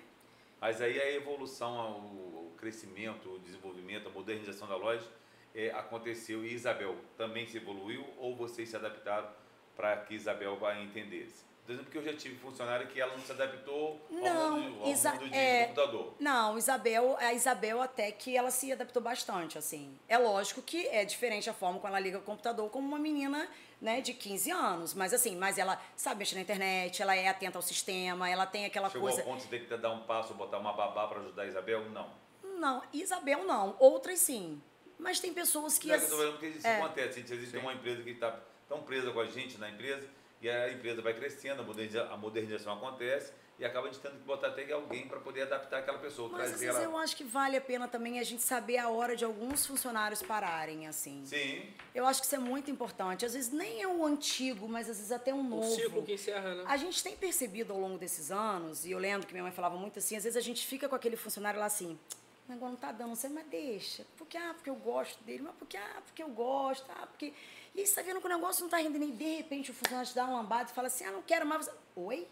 Mas 0.61 0.81
aí 0.83 1.01
a 1.01 1.12
evolução, 1.12 1.99
o 2.01 2.37
o 2.47 2.59
crescimento, 2.59 3.35
o 3.35 3.39
desenvolvimento, 3.39 4.09
a 4.09 4.11
modernização 4.11 4.67
da 4.67 4.77
loja 4.77 5.07
é, 5.55 5.71
aconteceu 5.73 6.43
e 6.43 6.55
Isabel 6.55 6.97
também 7.17 7.47
se 7.47 7.59
evoluiu 7.59 8.03
ou 8.17 8.35
vocês 8.35 8.71
se 8.71 8.75
adaptaram 8.75 9.29
para 9.77 9.97
que 9.99 10.14
Isabel 10.14 10.57
vá 10.57 10.77
entender? 10.79 11.31
Por 11.64 11.72
exemplo, 11.72 11.91
porque 11.91 11.99
eu 11.99 12.12
já 12.12 12.16
tive 12.16 12.37
funcionário 12.37 12.87
que 12.87 13.01
ela 13.01 13.16
não 13.16 13.24
se 13.24 13.33
adaptou 13.33 14.01
ao 14.09 14.16
Não, 14.16 14.61
mundo, 14.61 14.83
ao 14.85 14.89
Isa- 14.89 15.14
mundo 15.14 15.29
de 15.29 15.37
é, 15.37 15.64
computador. 15.64 16.14
Não, 16.20 16.57
Isabel, 16.57 17.16
a 17.18 17.35
Isabel 17.35 17.83
até 17.83 18.12
que 18.12 18.37
ela 18.37 18.53
se 18.53 18.70
adaptou 18.72 19.03
bastante, 19.03 19.59
assim. 19.59 19.99
É 20.09 20.16
lógico 20.16 20.62
que 20.62 20.87
é 20.87 21.05
diferente 21.05 21.51
a 21.51 21.53
forma 21.53 21.81
como 21.81 21.89
ela 21.89 21.99
liga 21.99 22.18
o 22.18 22.22
computador 22.22 22.70
como 22.70 22.87
uma 22.87 23.01
menina, 23.01 23.49
né, 23.81 24.01
de 24.01 24.14
15 24.14 24.49
anos, 24.53 24.95
mas 24.95 25.12
assim, 25.12 25.35
mas 25.37 25.59
ela 25.59 25.81
sabe 25.97 26.20
mexer 26.20 26.37
na 26.37 26.43
internet, 26.43 27.03
ela 27.03 27.16
é 27.16 27.27
atenta 27.27 27.59
ao 27.59 27.62
sistema, 27.62 28.31
ela 28.31 28.47
tem 28.47 28.64
aquela 28.64 28.89
Chegou 28.89 29.09
coisa 29.09 29.22
ao 29.22 29.27
ponto 29.27 29.43
de 29.43 29.49
ter 29.49 29.66
que 29.66 29.77
dar 29.77 29.91
um 29.93 30.05
passo, 30.05 30.35
botar 30.35 30.59
uma 30.59 30.72
babá 30.72 31.09
para 31.09 31.18
ajudar 31.18 31.43
a 31.43 31.47
Isabel? 31.47 31.91
Não. 31.91 32.09
Não, 32.45 32.83
Isabel 32.93 33.45
não, 33.45 33.74
outras 33.81 34.20
sim. 34.20 34.62
Mas 34.99 35.18
tem 35.20 35.35
pessoas 35.35 35.77
que 35.79 35.89
Não 35.89 35.95
é 35.97 35.99
que 35.99 36.05
eu 36.05 36.09
tô 36.11 36.22
as- 36.22 36.31
porque 36.31 36.47
isso 36.47 36.66
é. 36.66 36.77
acontece. 36.81 37.20
Existe 37.20 37.57
uma 37.59 37.74
empresa 37.74 38.03
que 38.03 38.11
está 38.11 38.39
tão 38.69 38.83
presa 38.83 39.11
com 39.12 39.21
a 39.21 39.27
gente 39.27 39.59
na 39.59 39.69
empresa, 39.71 40.07
e 40.41 40.49
a 40.51 40.71
empresa 40.73 41.01
vai 41.03 41.14
crescendo, 41.14 41.62
a 41.62 41.64
moderniza- 41.64 42.09
a 42.11 42.17
modernização 42.17 42.75
acontece, 42.75 43.33
e 43.59 43.64
acaba 43.64 43.89
a 43.89 43.91
gente 43.91 44.03
tendo 44.03 44.19
que 44.19 44.25
botar 44.25 44.49
até 44.49 44.71
alguém 44.71 45.09
para 45.09 45.19
poder 45.19 45.43
adaptar 45.43 45.79
aquela 45.79 45.99
pessoa, 45.99 46.29
Mas 46.29 46.43
às 46.43 46.49
trazer 46.51 46.67
vezes 46.67 46.83
ela. 46.83 46.93
eu 46.93 46.99
acho 46.99 47.17
que 47.17 47.25
vale 47.25 47.57
a 47.57 47.61
pena 47.61 47.89
também 47.89 48.19
a 48.19 48.23
gente 48.23 48.43
saber 48.43 48.77
a 48.77 48.91
hora 48.91 49.17
de 49.17 49.25
alguns 49.25 49.64
funcionários 49.64 50.23
pararem, 50.23 50.87
assim. 50.87 51.25
Sim, 51.25 51.67
Eu 51.95 52.05
acho 52.07 52.21
que 52.21 52.27
isso 52.27 52.35
é 52.35 52.39
muito 52.39 52.71
importante. 52.71 53.25
Às 53.25 53.33
vezes 53.33 53.51
nem 53.51 53.81
é 53.81 53.89
o 53.89 54.05
antigo, 54.05 54.69
mas 54.69 54.91
às 54.91 54.99
vezes 54.99 55.11
até 55.11 55.33
um 55.33 55.39
Um 55.39 55.43
novo. 55.45 55.75
ciclo 55.75 56.03
que 56.03 56.12
encerra, 56.12 56.55
né? 56.55 56.64
A 56.67 56.77
gente 56.77 57.03
tem 57.03 57.17
percebido 57.17 57.73
ao 57.73 57.81
longo 57.81 57.97
desses 57.97 58.31
anos, 58.31 58.85
e 58.85 58.91
eu 58.91 58.99
lembro 58.99 59.27
que 59.27 59.33
minha 59.33 59.43
mãe 59.45 59.53
falava 59.53 59.77
muito 59.79 59.99
assim, 60.01 60.17
às 60.17 60.25
vezes 60.25 60.37
a 60.37 60.43
gente 60.43 60.67
fica 60.67 60.87
com 60.87 60.95
aquele 60.95 61.17
funcionário 61.17 61.59
lá 61.59 61.64
assim, 61.64 61.99
o 62.47 62.53
negócio 62.53 62.73
não 62.73 62.77
tá 62.77 62.93
dando 62.93 63.17
certo, 63.17 63.33
mas 63.33 63.47
deixa. 63.47 64.05
Porque, 64.19 64.37
ah, 64.37 64.53
porque 64.53 64.69
eu 64.69 64.77
gosto 64.77 65.25
dele, 65.25 65.43
mas 65.45 65.55
porque, 65.59 65.79
ah, 65.79 66.03
porque 66.05 66.23
eu 66.23 66.29
gosto, 66.29 66.85
ah, 66.91 67.07
porque... 67.07 67.33
E 67.77 67.81
aí 67.81 67.87
você 67.87 67.95
tá 67.95 68.01
vendo 68.01 68.20
que 68.20 68.27
o 68.27 68.31
negócio 68.31 68.62
não 68.62 68.70
tá 68.70 68.79
rendendo, 68.79 69.05
e 69.05 69.12
de 69.12 69.37
repente 69.37 69.70
o 69.70 69.74
funcionário 69.74 70.09
te 70.09 70.14
dá 70.14 70.24
uma 70.24 70.41
lambada 70.41 70.70
e 70.70 70.74
fala 70.74 70.87
assim, 70.87 71.05
ah, 71.05 71.11
não 71.11 71.20
quero 71.20 71.45
mais... 71.45 71.66
Você... 71.66 71.72
Oi? 71.95 72.27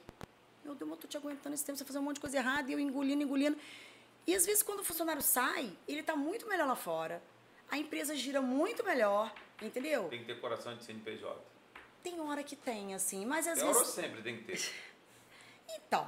Meu 0.64 0.74
Deus, 0.74 0.90
eu 0.90 0.96
tô 0.96 1.06
te 1.06 1.18
aguentando 1.18 1.54
esse 1.54 1.62
tempo, 1.62 1.76
você 1.76 1.84
fazer 1.84 1.98
um 1.98 2.02
monte 2.02 2.14
de 2.14 2.22
coisa 2.22 2.38
errada, 2.38 2.70
e 2.70 2.72
eu 2.72 2.80
engolindo, 2.80 3.22
engolindo. 3.22 3.58
E 4.26 4.34
às 4.34 4.46
vezes 4.46 4.62
quando 4.62 4.80
o 4.80 4.84
funcionário 4.84 5.20
sai, 5.20 5.70
ele 5.86 6.02
tá 6.02 6.16
muito 6.16 6.48
melhor 6.48 6.66
lá 6.66 6.74
fora, 6.74 7.22
a 7.70 7.76
empresa 7.76 8.16
gira 8.16 8.40
muito 8.40 8.82
melhor, 8.82 9.34
entendeu? 9.60 10.08
tem 10.08 10.20
que 10.20 10.24
ter 10.24 10.40
coração 10.40 10.74
de 10.78 10.82
CNPJ. 10.82 11.38
Tem 12.02 12.18
hora 12.20 12.42
que 12.42 12.56
tem, 12.56 12.94
assim, 12.94 13.26
mas 13.26 13.46
às 13.46 13.58
Tem 13.58 13.68
hora 13.68 13.78
vezes... 13.78 13.94
sempre 13.94 14.22
tem 14.22 14.38
que 14.38 14.44
ter. 14.44 14.72
Então, 15.76 16.06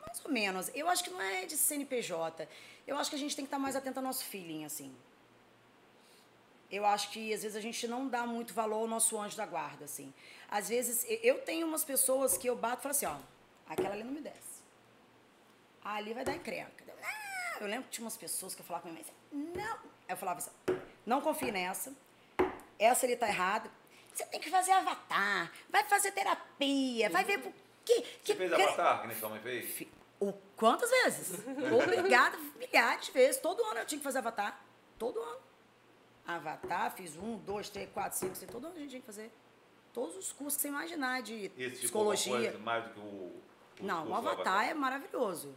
mais 0.00 0.24
ou 0.24 0.30
menos. 0.30 0.70
Eu 0.74 0.88
acho 0.88 1.04
que 1.04 1.10
não 1.10 1.20
é 1.20 1.46
de 1.46 1.56
CNPJ. 1.56 2.48
Eu 2.84 2.96
acho 2.96 3.08
que 3.08 3.14
a 3.14 3.18
gente 3.18 3.34
tem 3.34 3.44
que 3.44 3.46
estar 3.46 3.60
mais 3.60 3.76
atento 3.76 4.00
ao 4.00 4.04
nosso 4.04 4.24
feeling, 4.24 4.64
assim. 4.64 4.92
Eu 6.70 6.86
acho 6.86 7.10
que 7.10 7.34
às 7.34 7.42
vezes 7.42 7.56
a 7.56 7.60
gente 7.60 7.86
não 7.88 8.06
dá 8.06 8.24
muito 8.24 8.54
valor 8.54 8.82
ao 8.82 8.86
nosso 8.86 9.18
anjo 9.18 9.36
da 9.36 9.44
guarda, 9.44 9.84
assim. 9.84 10.12
Às 10.48 10.68
vezes 10.68 11.04
eu 11.22 11.40
tenho 11.42 11.66
umas 11.66 11.84
pessoas 11.84 12.38
que 12.38 12.48
eu 12.48 12.54
bato 12.54 12.80
e 12.80 12.82
falo 12.82 12.90
assim, 12.92 13.06
ó, 13.06 13.16
aquela 13.68 13.94
ali 13.94 14.04
não 14.04 14.12
me 14.12 14.20
desce. 14.20 14.60
Ah, 15.82 15.94
ali 15.94 16.14
vai 16.14 16.24
dar 16.24 16.34
encrenca. 16.34 16.84
Ah, 17.02 17.56
eu 17.60 17.66
lembro 17.66 17.84
que 17.84 17.90
tinha 17.90 18.04
umas 18.04 18.16
pessoas 18.16 18.54
que 18.54 18.60
eu 18.60 18.66
falava 18.66 18.84
com 18.84 18.88
a 18.90 18.92
minha 18.92 19.04
mãe, 19.04 19.54
não. 19.54 19.74
Aí 19.74 20.10
eu 20.10 20.16
falava 20.16 20.38
assim, 20.38 20.50
não 21.04 21.20
confie 21.20 21.50
nessa. 21.50 21.92
Essa 22.78 23.06
ali 23.06 23.16
tá 23.16 23.28
errada. 23.28 23.70
Você 24.14 24.24
tem 24.26 24.40
que 24.40 24.50
fazer 24.50 24.72
avatar, 24.72 25.52
vai 25.68 25.84
fazer 25.84 26.12
terapia, 26.12 27.08
vai 27.10 27.24
ver 27.24 27.38
por 27.38 27.52
que. 27.84 28.04
Você 28.22 28.34
fez 28.34 28.52
avatar, 28.52 29.00
que 29.00 29.06
nem 29.08 29.16
sua 29.16 29.28
mãe 29.28 29.40
fez? 29.40 29.86
O, 30.20 30.32
quantas 30.56 30.90
vezes? 30.90 31.40
Obrigada, 31.82 32.36
milhares 32.56 33.06
de 33.06 33.12
vezes. 33.12 33.40
Todo 33.40 33.64
ano 33.64 33.80
eu 33.80 33.86
tinha 33.86 33.98
que 33.98 34.04
fazer 34.04 34.18
avatar. 34.18 34.62
Todo 34.98 35.18
ano. 35.20 35.49
Avatar, 36.26 36.94
fiz 36.94 37.16
um, 37.16 37.36
dois, 37.38 37.68
três, 37.68 37.88
quatro, 37.90 38.18
cinco, 38.18 38.34
seis. 38.36 38.50
Todo 38.50 38.66
ano 38.66 38.76
a 38.76 38.78
gente 38.78 38.90
tinha 38.90 39.00
que 39.00 39.06
fazer. 39.06 39.32
Todos 39.92 40.16
os 40.16 40.32
cursos 40.32 40.56
que 40.56 40.62
você 40.62 40.68
imaginar 40.68 41.22
de 41.22 41.50
Esse 41.56 41.64
uma 41.64 41.70
psicologia. 41.70 42.32
coisa 42.32 42.58
mais 42.58 42.84
do 42.84 42.90
que 42.92 43.00
o. 43.00 43.32
Não, 43.86 44.04
o 44.04 44.06
do 44.06 44.14
Avatar 44.14 44.68
é 44.68 44.74
maravilhoso. 44.74 45.54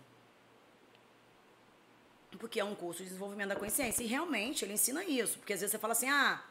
Porque 2.39 2.59
é 2.59 2.63
um 2.63 2.73
curso 2.73 3.03
de 3.03 3.09
desenvolvimento 3.09 3.49
da 3.49 3.55
consciência. 3.55 4.03
E 4.03 4.07
realmente 4.07 4.65
ele 4.65 4.73
ensina 4.73 5.03
isso. 5.03 5.37
Porque 5.37 5.53
às 5.53 5.59
vezes 5.59 5.71
você 5.71 5.77
fala 5.77 5.91
assim, 5.91 6.09
ah, 6.09 6.41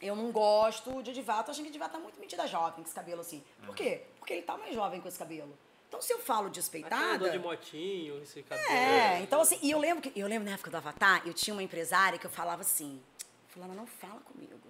eu 0.00 0.14
não 0.14 0.30
gosto 0.30 1.02
de 1.02 1.10
Edivar, 1.10 1.42
tô 1.44 1.50
achando 1.50 1.64
que 1.64 1.70
Edivar 1.70 1.90
tá 1.90 1.98
muito 1.98 2.20
metida 2.20 2.46
jovem 2.46 2.74
com 2.74 2.82
esse 2.82 2.94
cabelo 2.94 3.22
assim. 3.22 3.42
Por 3.64 3.74
quê? 3.74 4.02
Porque 4.18 4.34
ele 4.34 4.42
tá 4.42 4.56
mais 4.56 4.74
jovem 4.74 5.00
com 5.00 5.08
esse 5.08 5.18
cabelo. 5.18 5.56
Então 5.88 6.02
se 6.02 6.12
eu 6.12 6.18
falo 6.18 6.50
despeitada... 6.50 7.30
de 7.30 7.38
motinho, 7.38 8.20
esse 8.22 8.42
cabelo. 8.42 8.68
É, 8.68 9.20
então 9.22 9.40
assim, 9.40 9.58
e 9.62 9.70
eu 9.70 9.78
lembro 9.78 10.02
que 10.02 10.18
eu 10.18 10.26
lembro 10.26 10.46
na 10.46 10.54
época 10.54 10.70
do 10.70 10.76
Avatar, 10.76 11.22
eu 11.24 11.32
tinha 11.32 11.54
uma 11.54 11.62
empresária 11.62 12.18
que 12.18 12.26
eu 12.26 12.30
falava 12.30 12.62
assim, 12.62 13.00
fulana 13.54 13.72
não 13.72 13.86
fala 13.86 14.20
comigo. 14.20 14.60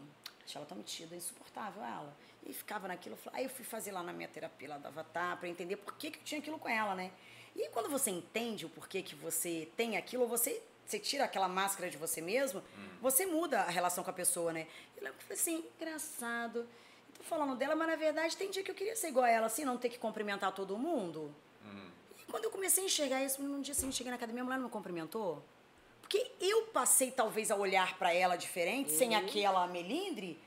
Achei 0.44 0.58
ela 0.58 0.66
tão 0.66 0.76
metida, 0.76 1.16
insuportável 1.16 1.82
ela. 1.82 2.14
E 2.46 2.52
ficava 2.52 2.86
naquilo, 2.86 3.18
eu 3.24 3.32
aí 3.32 3.44
eu 3.44 3.50
fui 3.50 3.64
fazer 3.64 3.90
lá 3.90 4.02
na 4.02 4.12
minha 4.12 4.28
terapia 4.28 4.68
lá 4.68 4.78
do 4.78 4.86
Avatar 4.86 5.38
para 5.38 5.48
entender 5.48 5.76
por 5.76 5.94
que, 5.94 6.10
que 6.10 6.18
eu 6.18 6.22
tinha 6.22 6.40
aquilo 6.40 6.58
com 6.58 6.68
ela, 6.68 6.94
né? 6.94 7.10
E 7.56 7.62
aí, 7.62 7.68
quando 7.70 7.88
você 7.88 8.10
entende 8.10 8.66
o 8.66 8.68
porquê 8.68 9.00
que 9.00 9.14
você 9.14 9.68
tem 9.76 9.96
aquilo, 9.96 10.26
você 10.26 10.62
você 10.84 10.98
tira 10.98 11.24
aquela 11.24 11.48
máscara 11.48 11.88
de 11.88 11.96
você 11.96 12.20
mesmo, 12.20 12.62
você 13.00 13.24
muda 13.24 13.60
a 13.60 13.70
relação 13.70 14.04
com 14.04 14.10
a 14.10 14.12
pessoa, 14.12 14.52
né? 14.52 14.66
Eu 14.94 15.02
lembro 15.02 15.18
que 15.18 15.24
eu 15.24 15.28
falei 15.28 15.40
assim, 15.40 15.64
engraçado. 15.80 16.68
Tô 17.16 17.24
falando 17.24 17.56
dela, 17.56 17.74
mas 17.74 17.88
na 17.88 17.96
verdade 17.96 18.36
tem 18.36 18.50
dia 18.50 18.62
que 18.62 18.70
eu 18.70 18.74
queria 18.74 18.94
ser 18.94 19.08
igual 19.08 19.24
a 19.24 19.30
ela, 19.30 19.46
assim, 19.46 19.64
não 19.64 19.78
ter 19.78 19.88
que 19.88 19.98
cumprimentar 19.98 20.52
todo 20.52 20.76
mundo. 20.76 21.34
E 22.18 22.24
quando 22.30 22.44
eu 22.44 22.50
comecei 22.50 22.84
a 22.84 22.86
enxergar 22.86 23.24
isso, 23.24 23.42
num 23.42 23.62
dia 23.62 23.72
assim, 23.72 23.86
eu 23.86 23.92
cheguei 23.92 24.10
na 24.10 24.16
academia, 24.16 24.42
a 24.42 24.44
mulher 24.44 24.58
não 24.58 24.66
me 24.66 24.70
cumprimentou. 24.70 25.42
Porque 26.04 26.30
eu 26.38 26.62
passei, 26.66 27.10
talvez, 27.10 27.50
a 27.50 27.56
olhar 27.56 27.96
pra 27.98 28.12
ela 28.12 28.36
diferente, 28.36 28.92
sem 28.92 29.14
aquela 29.14 29.66
melindre, 29.66 30.38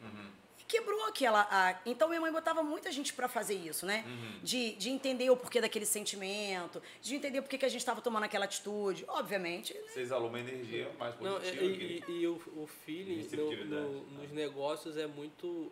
e 0.60 0.64
quebrou 0.68 1.04
aquela. 1.06 1.48
a- 1.50 1.80
Então, 1.84 2.08
minha 2.08 2.22
mãe 2.22 2.32
botava 2.32 2.62
muita 2.62 2.92
gente 2.92 3.12
pra 3.12 3.28
fazer 3.28 3.56
isso, 3.56 3.84
né? 3.84 4.06
De, 4.44 4.74
de 4.76 4.90
entender 4.92 5.30
o 5.32 5.36
porquê 5.36 5.60
daquele 5.60 5.86
sentimento, 5.86 6.80
de 7.02 7.16
entender 7.16 7.42
por 7.42 7.50
que 7.50 7.58
que 7.58 7.66
a 7.66 7.70
gente 7.70 7.80
estava 7.82 8.02
tomando 8.02 8.24
aquela 8.26 8.46
atitude. 8.46 9.04
Obviamente, 9.08 9.74
né? 9.74 9.80
Vocês 9.90 10.12
alumam 10.12 10.34
uma 10.34 10.40
energia 10.40 10.92
mais 11.00 11.20
Não, 11.20 11.40
positiva. 11.40 11.64
e, 11.66 12.02
que- 12.02 12.12
e- 12.12 12.16
e 12.22 12.28
o, 12.28 12.36
o 12.56 12.70
feeling 12.86 13.16
no- 13.16 13.22
Receptividade, 13.24 13.82
no- 13.82 13.92
né? 13.94 14.04
nos 14.22 14.32
negócios 14.32 14.96
é 14.96 15.08
muito 15.08 15.72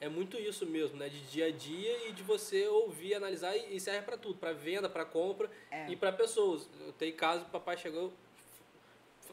é 0.00 0.08
muito 0.08 0.36
isso 0.36 0.66
mesmo, 0.66 0.96
né? 0.96 1.08
De 1.08 1.20
dia 1.30 1.46
a 1.46 1.50
dia 1.52 2.08
e 2.08 2.12
de 2.12 2.24
você 2.24 2.66
ouvir, 2.66 3.14
analisar 3.14 3.56
e, 3.56 3.76
e 3.76 3.78
serve 3.78 4.02
pra 4.02 4.16
tudo, 4.16 4.36
pra 4.36 4.52
venda, 4.52 4.88
pra 4.88 5.04
compra 5.04 5.48
É. 5.70 5.88
e 5.88 5.94
pra 5.94 6.10
pessoas. 6.10 6.66
Eu 6.84 6.92
tenho 6.94 7.14
caso, 7.14 7.42
o 7.42 7.48
papai 7.50 7.76
chegou 7.76 8.12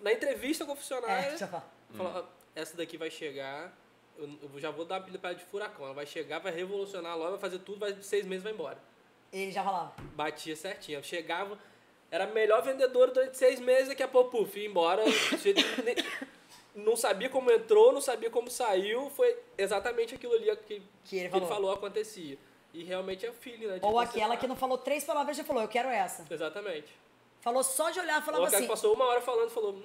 na 0.02 0.12
entrevista 0.14 0.66
com 0.66 0.74
o 0.74 0.76
funcionário, 0.76 1.34
É, 1.36 1.38
falou, 1.38 1.64
"Ah, 2.18 2.26
essa 2.56 2.76
daqui 2.78 2.98
vai 2.98 3.10
chegar, 3.10 3.74
eu, 4.18 4.30
eu 4.54 4.60
já 4.60 4.70
vou 4.72 4.86
dar 4.86 4.96
uma 5.00 5.06
pilha 5.06 5.34
de 5.36 5.44
furacão, 5.46 5.86
ela 5.86 5.94
vai 5.94 6.06
chegar, 6.06 6.40
vai 6.40 6.52
revolucionar 6.52 7.14
a 7.14 7.16
loja, 7.16 7.32
vai 7.32 7.40
fazer 7.40 7.60
tudo, 7.60 7.80
vai 7.80 7.96
seis 8.02 8.26
meses 8.26 8.44
vai 8.44 8.54
embora. 8.54 8.78
Ele 9.32 9.52
já 9.52 9.64
falava. 9.64 9.94
Batia 10.16 10.56
certinho. 10.56 10.98
Eu 11.00 11.04
chegava, 11.04 11.58
era 12.10 12.24
a 12.24 12.28
melhor 12.28 12.62
vendedora 12.64 13.12
durante 13.12 13.38
seis 13.38 13.60
meses, 13.60 13.90
daqui 13.90 14.02
a 14.04 14.08
pouco, 14.08 14.32
puf, 14.32 14.60
ia 14.60 14.68
embora. 14.68 15.04
Não 16.76 16.96
sabia 16.96 17.30
como 17.30 17.52
entrou, 17.52 17.92
não 17.92 18.00
sabia 18.00 18.30
como 18.30 18.50
saiu. 18.50 19.10
Foi 19.10 19.38
exatamente 19.58 20.16
aquilo 20.16 20.34
ali 20.34 20.56
que, 20.58 20.82
Que 21.04 21.18
ele 21.18 21.30
falou. 21.30 21.72
acontecia. 21.72 22.38
E 22.74 22.84
realmente 22.84 23.26
é 23.26 23.30
o 23.30 23.34
feeling, 23.34 23.66
né? 23.66 23.80
Ou 23.82 24.00
aquela 24.00 24.38
que 24.38 24.48
não 24.48 24.56
falou 24.56 24.78
três 24.78 25.04
palavras 25.04 25.36
e 25.36 25.40
já 25.42 25.44
falou, 25.44 25.64
eu 25.64 25.68
quero 25.68 25.90
essa. 25.90 26.26
Exatamente. 26.32 26.88
Falou 27.42 27.64
só 27.64 27.90
de 27.90 28.00
olhar, 28.00 28.22
falava 28.24 28.46
aquela 28.46 28.60
assim. 28.60 28.68
passou 28.68 28.94
uma 28.94 29.06
hora 29.06 29.22
falando 29.22 29.50
e 29.50 29.54
falou, 29.54 29.74
hum, 29.74 29.84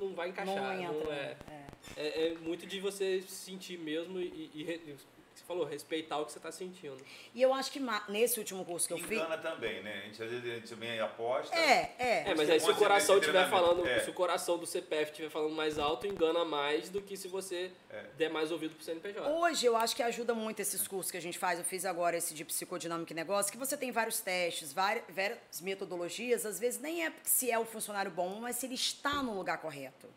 não 0.00 0.14
vai 0.14 0.28
encaixar. 0.30 0.56
Não 0.56 0.62
Não, 0.92 1.00
entra. 1.00 1.14
é. 1.14 1.36
é. 1.50 1.68
É, 1.96 2.26
é 2.28 2.34
muito 2.34 2.66
de 2.66 2.80
você 2.80 3.22
sentir 3.22 3.78
mesmo 3.78 4.18
e, 4.20 4.50
e, 4.54 4.62
re- 4.64 4.96
você 5.38 5.44
falou, 5.44 5.64
respeitar 5.64 6.18
o 6.18 6.26
que 6.26 6.32
você 6.32 6.38
está 6.38 6.50
sentindo. 6.52 6.96
E 7.34 7.40
eu 7.42 7.52
acho 7.54 7.70
que 7.70 7.80
nesse 8.08 8.38
último 8.38 8.64
curso 8.64 8.86
que 8.86 8.94
eu 8.94 8.98
fiz. 8.98 9.18
Engana 9.18 9.38
também, 9.38 9.82
né? 9.82 10.00
A 10.02 10.06
gente 10.06 10.22
às 10.22 10.30
vezes 10.30 10.44
a 10.50 10.54
gente 10.54 10.68
também 10.68 11.00
aposta. 11.00 11.54
É, 11.56 11.94
é. 11.98 12.30
É, 12.30 12.34
mas 12.34 12.48
aí 12.50 12.60
se 12.60 12.70
o 12.70 12.74
coração 12.74 13.18
estiver 13.18 13.48
falando, 13.48 13.86
É. 13.86 14.00
se 14.00 14.10
o 14.10 14.12
coração 14.12 14.58
do 14.58 14.66
CPF 14.66 15.10
estiver 15.10 15.30
falando 15.30 15.54
mais 15.54 15.78
alto, 15.78 16.06
engana 16.06 16.44
mais 16.44 16.88
do 16.88 17.00
que 17.00 17.16
se 17.16 17.28
você 17.28 17.70
É. 17.90 18.04
der 18.16 18.30
mais 18.30 18.50
ouvido 18.52 18.74
pro 18.74 18.84
CNPJ. 18.84 19.28
Hoje 19.30 19.66
eu 19.66 19.76
acho 19.76 19.94
que 19.96 20.02
ajuda 20.02 20.34
muito 20.34 20.60
esses 20.60 20.86
cursos 20.86 21.10
que 21.10 21.16
a 21.16 21.22
gente 21.22 21.38
faz. 21.38 21.58
Eu 21.58 21.64
fiz 21.64 21.84
agora 21.84 22.16
esse 22.16 22.34
de 22.34 22.44
psicodinâmica 22.44 23.12
e 23.12 23.16
negócio, 23.16 23.50
que 23.52 23.58
você 23.58 23.76
tem 23.76 23.90
vários 23.92 24.20
testes, 24.20 24.72
várias, 24.72 25.04
várias 25.08 25.60
metodologias. 25.60 26.44
Às 26.44 26.58
vezes 26.58 26.80
nem 26.80 27.06
é 27.06 27.12
se 27.22 27.50
é 27.50 27.58
o 27.58 27.64
funcionário 27.64 28.10
bom, 28.10 28.38
mas 28.40 28.56
se 28.56 28.66
ele 28.66 28.74
está 28.74 29.22
no 29.22 29.34
lugar 29.36 29.58
correto. 29.58 30.08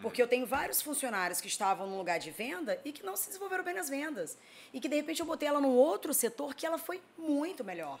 Porque 0.00 0.22
eu 0.22 0.28
tenho 0.28 0.46
vários 0.46 0.80
funcionários 0.80 1.40
que 1.40 1.48
estavam 1.48 1.86
no 1.88 1.98
lugar 1.98 2.18
de 2.18 2.30
venda 2.30 2.80
e 2.84 2.92
que 2.92 3.02
não 3.02 3.16
se 3.16 3.26
desenvolveram 3.26 3.64
bem 3.64 3.74
nas 3.74 3.88
vendas. 3.88 4.38
E 4.72 4.80
que, 4.80 4.88
de 4.88 4.94
repente, 4.94 5.20
eu 5.20 5.26
botei 5.26 5.48
ela 5.48 5.60
num 5.60 5.74
outro 5.74 6.14
setor 6.14 6.54
que 6.54 6.64
ela 6.64 6.78
foi 6.78 7.02
muito 7.16 7.64
melhor. 7.64 7.98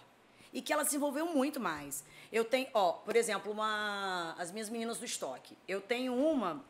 E 0.52 0.62
que 0.62 0.72
ela 0.72 0.84
desenvolveu 0.84 1.26
muito 1.26 1.58
mais. 1.58 2.04
Eu 2.32 2.44
tenho, 2.44 2.68
ó, 2.72 2.92
por 2.92 3.16
exemplo, 3.16 3.50
uma, 3.50 4.34
as 4.38 4.50
minhas 4.50 4.68
meninas 4.68 4.98
do 4.98 5.04
estoque. 5.04 5.56
Eu 5.66 5.80
tenho 5.80 6.14
uma 6.14 6.64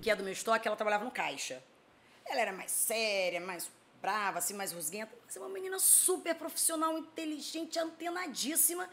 que 0.00 0.10
é 0.10 0.16
do 0.16 0.22
meu 0.22 0.32
estoque, 0.32 0.66
ela 0.66 0.76
trabalhava 0.76 1.04
no 1.04 1.10
caixa. 1.10 1.62
Ela 2.24 2.40
era 2.40 2.52
mais 2.52 2.70
séria, 2.70 3.40
mais 3.40 3.70
brava, 4.00 4.38
assim, 4.38 4.54
mais 4.54 4.72
rusguenta. 4.72 5.12
Mas 5.26 5.36
é 5.36 5.40
uma 5.40 5.48
menina 5.48 5.78
super 5.78 6.34
profissional, 6.34 6.96
inteligente, 6.96 7.78
antenadíssima. 7.78 8.88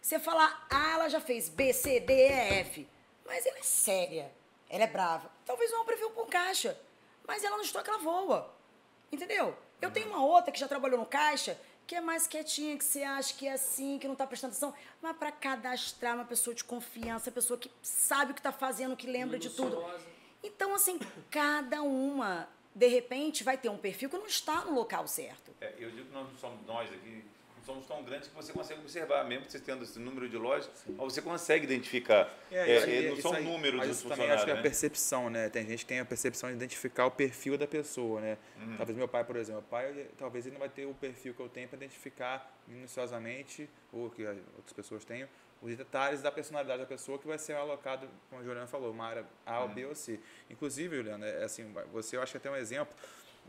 Você 0.00 0.18
falar, 0.18 0.66
ah, 0.70 0.92
ela 0.94 1.08
já 1.08 1.20
fez 1.20 1.48
B, 1.48 1.72
C, 1.72 2.00
D, 2.00 2.12
E, 2.12 2.60
F. 2.60 2.88
Mas 3.26 3.44
ela 3.44 3.58
é 3.58 3.62
séria, 3.62 4.32
ela 4.68 4.84
é 4.84 4.86
brava. 4.86 5.30
Talvez 5.44 5.70
não 5.70 5.84
previu 5.84 6.10
com 6.10 6.26
caixa, 6.26 6.78
mas 7.26 7.42
ela 7.44 7.56
no 7.56 7.62
estoque 7.62 7.88
ela 7.88 7.98
voa. 7.98 8.54
Entendeu? 9.10 9.56
Eu 9.80 9.90
tenho 9.90 10.08
uma 10.08 10.24
outra 10.24 10.52
que 10.52 10.58
já 10.58 10.68
trabalhou 10.68 10.98
no 10.98 11.06
caixa, 11.06 11.58
que 11.86 11.94
é 11.94 12.00
mais 12.00 12.26
quietinha, 12.26 12.76
que 12.76 12.84
você 12.84 13.02
acha 13.02 13.32
que 13.34 13.46
é 13.46 13.52
assim, 13.52 13.98
que 13.98 14.06
não 14.06 14.12
está 14.12 14.26
prestando 14.26 14.52
atenção. 14.52 14.74
Mas 15.00 15.16
para 15.16 15.32
cadastrar 15.32 16.14
uma 16.14 16.24
pessoa 16.24 16.54
de 16.54 16.62
confiança, 16.62 17.30
pessoa 17.30 17.58
que 17.58 17.70
sabe 17.80 18.32
o 18.32 18.34
que 18.34 18.40
está 18.40 18.52
fazendo, 18.52 18.96
que 18.96 19.06
lembra 19.06 19.38
de 19.38 19.48
tudo. 19.48 19.82
Então, 20.42 20.74
assim, 20.74 20.98
cada 21.30 21.82
uma, 21.82 22.48
de 22.74 22.86
repente, 22.88 23.42
vai 23.42 23.56
ter 23.56 23.68
um 23.70 23.78
perfil 23.78 24.10
que 24.10 24.18
não 24.18 24.26
está 24.26 24.64
no 24.66 24.74
local 24.74 25.08
certo. 25.08 25.50
É, 25.60 25.74
eu 25.78 25.90
digo 25.90 26.06
que 26.06 26.12
nós 26.12 26.28
não 26.28 26.36
somos 26.38 26.66
nós 26.66 26.92
aqui, 26.92 27.24
não 27.24 27.37
somos 27.68 27.84
tão 27.86 28.02
grandes 28.02 28.28
que 28.28 28.34
você 28.34 28.50
consegue 28.50 28.80
observar, 28.80 29.24
mesmo 29.24 29.44
que 29.44 29.52
você 29.52 29.60
tendo 29.60 29.84
esse 29.84 29.98
número 29.98 30.26
de 30.26 30.38
lojas, 30.38 30.70
mas 30.86 30.96
você 31.12 31.20
consegue 31.20 31.64
identificar. 31.66 32.32
É, 32.50 32.56
É, 32.70 32.76
isso 32.78 32.86
aí- 32.86 33.06
não 33.08 33.12
isso 33.12 33.22
são 33.22 33.32
aí- 33.34 33.44
números 33.44 33.80
dos 33.86 33.98
isso 33.98 34.08
também 34.08 34.24
acho 34.30 34.38
funcionários. 34.38 34.44
que 34.44 34.50
é 34.50 34.52
a 34.54 34.56
né? 34.56 34.62
percepção, 34.62 35.28
né? 35.30 35.48
Tem 35.50 35.66
gente 35.66 35.80
que 35.80 35.86
tem 35.86 36.00
a 36.00 36.04
percepção 36.04 36.48
de 36.48 36.56
identificar 36.56 37.04
o 37.04 37.10
perfil 37.10 37.58
da 37.58 37.66
pessoa, 37.66 38.22
né? 38.22 38.38
Uhum. 38.58 38.76
Talvez 38.78 38.96
meu 38.96 39.06
pai, 39.06 39.22
por 39.22 39.36
exemplo, 39.36 39.60
meu 39.60 39.68
pai, 39.70 39.90
ele- 39.90 40.10
talvez 40.16 40.46
ele 40.46 40.54
não 40.54 40.60
vai 40.60 40.70
ter 40.70 40.86
o 40.86 40.94
perfil 40.94 41.34
que 41.34 41.40
eu 41.40 41.48
tenho 41.50 41.68
para 41.68 41.76
identificar 41.76 42.50
minuciosamente, 42.66 43.68
ou 43.92 44.08
que 44.08 44.24
as 44.26 44.36
outras 44.56 44.72
pessoas 44.72 45.04
tenham, 45.04 45.28
os 45.60 45.76
detalhes 45.76 46.22
da 46.22 46.32
personalidade 46.32 46.80
da 46.80 46.86
pessoa 46.86 47.18
que 47.18 47.26
vai 47.26 47.36
ser 47.38 47.52
alocado, 47.54 48.08
como 48.30 48.40
a 48.40 48.44
Juliana 48.44 48.66
falou, 48.66 48.92
uma 48.92 49.06
área 49.06 49.26
A, 49.44 49.60
ou 49.60 49.68
B 49.68 49.84
ou 49.84 49.94
C. 49.94 50.18
Inclusive, 50.48 50.96
Juliana, 50.96 51.26
é 51.26 51.44
assim, 51.44 51.70
você 51.92 52.16
eu 52.16 52.22
acho 52.22 52.32
que 52.32 52.38
até 52.38 52.50
um 52.50 52.56
exemplo, 52.56 52.94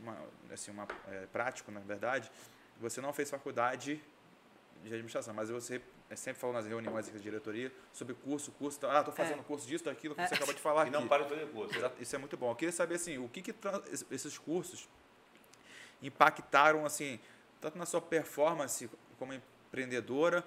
uma, 0.01 0.17
assim, 0.51 0.71
uma, 0.71 0.87
é, 1.07 1.25
prático, 1.31 1.71
na 1.71 1.79
verdade, 1.81 2.29
você 2.79 3.01
não 3.01 3.11
fez 3.13 3.29
faculdade 3.29 4.01
de 4.81 4.87
administração, 4.87 5.33
mas 5.33 5.49
você 5.49 5.81
sempre 6.15 6.39
falou 6.39 6.55
nas 6.55 6.65
reuniões 6.65 7.07
da 7.09 7.19
diretoria 7.19 7.71
sobre 7.93 8.15
curso, 8.15 8.51
curso, 8.53 8.79
ah, 8.87 8.99
estou 8.99 9.13
fazendo 9.13 9.43
curso 9.43 9.67
disso, 9.67 9.83
daquilo 9.85 10.15
que 10.15 10.25
você 10.27 10.33
acabou 10.35 10.53
de 10.53 10.61
falar 10.61 10.87
E 10.87 10.89
não 10.89 11.01
aqui. 11.01 11.09
para 11.09 11.23
de 11.23 11.29
fazer 11.29 11.47
curso. 11.51 11.75
Exato, 11.77 12.01
Isso 12.01 12.15
é 12.15 12.19
muito 12.19 12.37
bom. 12.37 12.49
Eu 12.51 12.55
queria 12.55 12.71
saber 12.71 12.95
assim, 12.95 13.17
o 13.17 13.27
que, 13.27 13.41
que 13.41 13.53
esses 14.09 14.37
cursos 14.37 14.87
impactaram 16.01 16.85
assim, 16.85 17.19
tanto 17.59 17.77
na 17.77 17.85
sua 17.85 18.01
performance 18.01 18.89
como 19.17 19.33
empreendedora, 19.33 20.43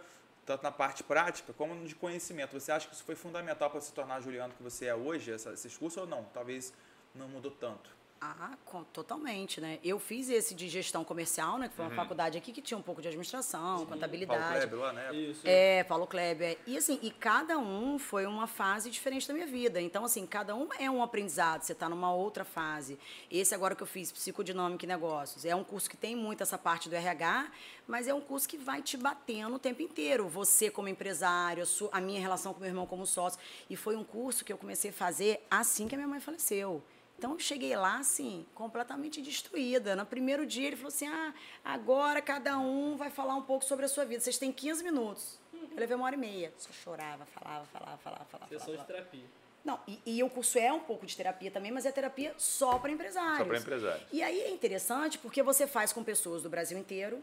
tanto 0.47 0.63
na 0.63 0.73
parte 0.73 1.05
prática 1.05 1.53
como 1.53 1.87
de 1.87 1.95
conhecimento. 1.95 2.59
Você 2.59 2.73
acha 2.73 2.89
que 2.89 2.95
isso 2.95 3.05
foi 3.05 3.15
fundamental 3.15 3.71
para 3.71 3.81
se 3.81 3.93
tornar 3.93 4.17
a 4.17 4.21
Juliano 4.21 4.53
que 4.55 4.63
você 4.63 4.87
é 4.87 4.95
hoje, 4.95 5.31
essa- 5.33 5.53
esses 5.53 5.77
cursos 5.77 5.99
ou 6.03 6.07
não? 6.09 6.25
Talvez 6.33 6.73
não 7.15 7.29
mudou 7.29 7.51
tanto. 7.53 7.91
Ah, 8.25 8.57
com- 8.65 8.85
totalmente, 8.85 9.61
né? 9.61 9.81
Eu 9.83 9.99
fiz 9.99 10.29
esse 10.31 10.55
de 10.55 10.69
gestão 10.69 11.03
comercial, 11.03 11.59
né? 11.59 11.69
Que 11.69 11.75
foi 11.75 11.85
uma 11.87 11.91
faculdade 11.97 12.39
aqui 12.39 12.53
que 12.53 12.63
tinha 12.63 12.79
um 12.79 12.83
pouco 12.83 13.03
de 13.03 13.09
administração, 13.09 13.61
Paulo 13.79 13.87
contabilidade. 13.89 14.59
Kleber 14.61 14.79
lá, 14.79 14.93
né? 14.93 15.13
Isso. 15.13 15.41
É, 15.45 15.83
Paulo 15.83 16.07
Kleber. 16.07 16.57
E 16.65 16.77
assim, 16.77 17.01
e 17.03 17.11
cada 17.11 17.59
um 17.59 17.99
foi 17.99 18.25
uma 18.25 18.47
fase 18.47 18.91
diferente 18.91 19.27
da 19.27 19.35
minha 19.35 19.47
vida. 19.49 19.81
Então, 19.81 20.05
assim, 20.05 20.25
cada 20.25 20.55
um 20.55 20.69
é 20.79 20.89
um 20.89 21.03
aprendizado, 21.03 21.63
você 21.63 21.73
está 21.73 21.89
numa 21.89 22.15
outra 22.15 22.45
fase. 22.45 22.97
Esse 23.29 23.57
agora 23.57 23.75
que 23.75 23.83
eu 23.83 23.89
fiz, 23.89 24.13
Psicodinâmica 24.13 24.85
e 24.85 24.89
Negócios, 24.89 25.45
é 25.45 25.57
um 25.57 25.65
curso 25.65 25.91
que 25.91 25.97
tem 25.97 26.15
muito 26.15 26.45
essa 26.45 26.57
parte 26.57 26.89
do 26.89 26.95
RH, 26.95 27.51
mas 27.89 28.07
é 28.07 28.15
um 28.15 28.21
curso 28.21 28.49
que 28.49 28.57
vai 28.57 28.83
te 28.83 28.97
batendo 28.97 29.57
o 29.57 29.59
tempo 29.59 29.83
inteiro. 29.83 30.29
Você 30.29 30.71
como 30.71 30.87
empresário, 30.87 31.65
a 31.65 31.67
sua- 31.67 31.91
a 31.93 32.01
minha 32.01 32.21
relação 32.21 32.55
com 32.55 32.61
meu 32.61 32.69
irmão 32.69 32.87
como 32.87 33.05
sócio. 33.05 33.41
E 33.69 33.75
foi 33.75 33.97
um 33.97 34.05
curso 34.05 34.45
que 34.45 34.53
eu 34.53 34.57
comecei 34.59 34.91
a 34.91 34.95
fazer 34.95 35.45
assim 35.51 35.89
que 35.89 35.97
a 35.97 35.99
minha 35.99 36.07
mãe 36.09 36.21
faleceu. 36.21 36.85
Então 37.23 37.35
eu 37.35 37.39
cheguei 37.39 37.77
lá 37.77 37.99
assim, 38.01 38.45
completamente 38.53 39.23
destruída. 39.23 39.95
No 39.95 40.05
primeiro 40.05 40.45
dia 40.45 40.67
ele 40.67 40.75
falou 40.75 40.89
assim: 40.89 41.07
"Ah, 41.07 41.33
agora 41.65 42.21
cada 42.21 42.59
um 42.59 42.97
vai 42.97 43.11
falar 43.11 43.37
um 43.37 43.43
pouco 43.43 43.65
sobre 43.65 43.85
a 43.85 43.89
sua 43.89 44.05
vida. 44.05 44.21
Vocês 44.21 44.39
têm 44.39 44.51
15 44.51 44.83
minutos". 44.83 45.39
Eu 45.53 45.79
levei 45.79 45.95
uma 45.95 46.05
hora 46.05 46.17
e 46.17 46.19
meia. 46.19 46.53
Só 46.59 46.73
chorava, 46.73 47.25
falava, 47.27 47.65
falava, 47.67 47.97
falava, 47.99 48.25
falava. 48.25 48.49
Sessão 48.49 48.75
de 48.75 48.85
terapia. 48.85 49.25
Não, 49.65 49.79
e, 49.87 50.01
e 50.05 50.23
o 50.25 50.29
curso 50.29 50.59
é 50.59 50.73
um 50.73 50.81
pouco 50.81 51.07
de 51.07 51.17
terapia 51.17 51.49
também, 51.49 51.71
mas 51.71 51.87
é 51.87 51.93
terapia 51.93 52.35
só 52.37 52.77
para 52.81 52.91
empresários. 52.91 53.39
Só 53.39 53.45
pra 53.45 53.57
empresários. 53.57 54.09
E 54.13 54.21
aí 54.21 54.41
é 54.41 54.51
interessante 54.51 55.17
porque 55.17 55.45
você 55.45 55.69
faz 55.69 55.93
com 55.93 56.03
pessoas 56.03 56.43
do 56.43 56.51
Brasil 56.51 56.77
inteiro, 56.77 57.23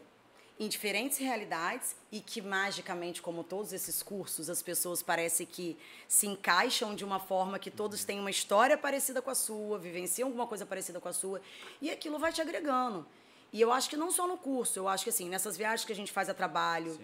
em 0.60 0.68
diferentes 0.68 1.16
realidades, 1.16 1.96
e 2.12 2.20
que 2.20 2.42
magicamente, 2.42 3.22
como 3.22 3.42
todos 3.42 3.72
esses 3.72 4.02
cursos, 4.02 4.50
as 4.50 4.62
pessoas 4.62 5.02
parece 5.02 5.46
que 5.46 5.74
se 6.06 6.26
encaixam 6.26 6.94
de 6.94 7.02
uma 7.02 7.18
forma 7.18 7.58
que 7.58 7.70
todos 7.70 8.04
têm 8.04 8.20
uma 8.20 8.30
história 8.30 8.76
parecida 8.76 9.22
com 9.22 9.30
a 9.30 9.34
sua, 9.34 9.78
vivenciam 9.78 10.28
alguma 10.28 10.46
coisa 10.46 10.66
parecida 10.66 11.00
com 11.00 11.08
a 11.08 11.14
sua, 11.14 11.40
e 11.80 11.90
aquilo 11.90 12.18
vai 12.18 12.30
te 12.30 12.42
agregando. 12.42 13.06
E 13.50 13.58
eu 13.58 13.72
acho 13.72 13.88
que 13.88 13.96
não 13.96 14.10
só 14.10 14.26
no 14.26 14.36
curso, 14.36 14.78
eu 14.78 14.86
acho 14.86 15.02
que 15.02 15.08
assim, 15.08 15.30
nessas 15.30 15.56
viagens 15.56 15.86
que 15.86 15.92
a 15.92 15.96
gente 15.96 16.12
faz 16.12 16.28
a 16.28 16.34
trabalho, 16.34 17.00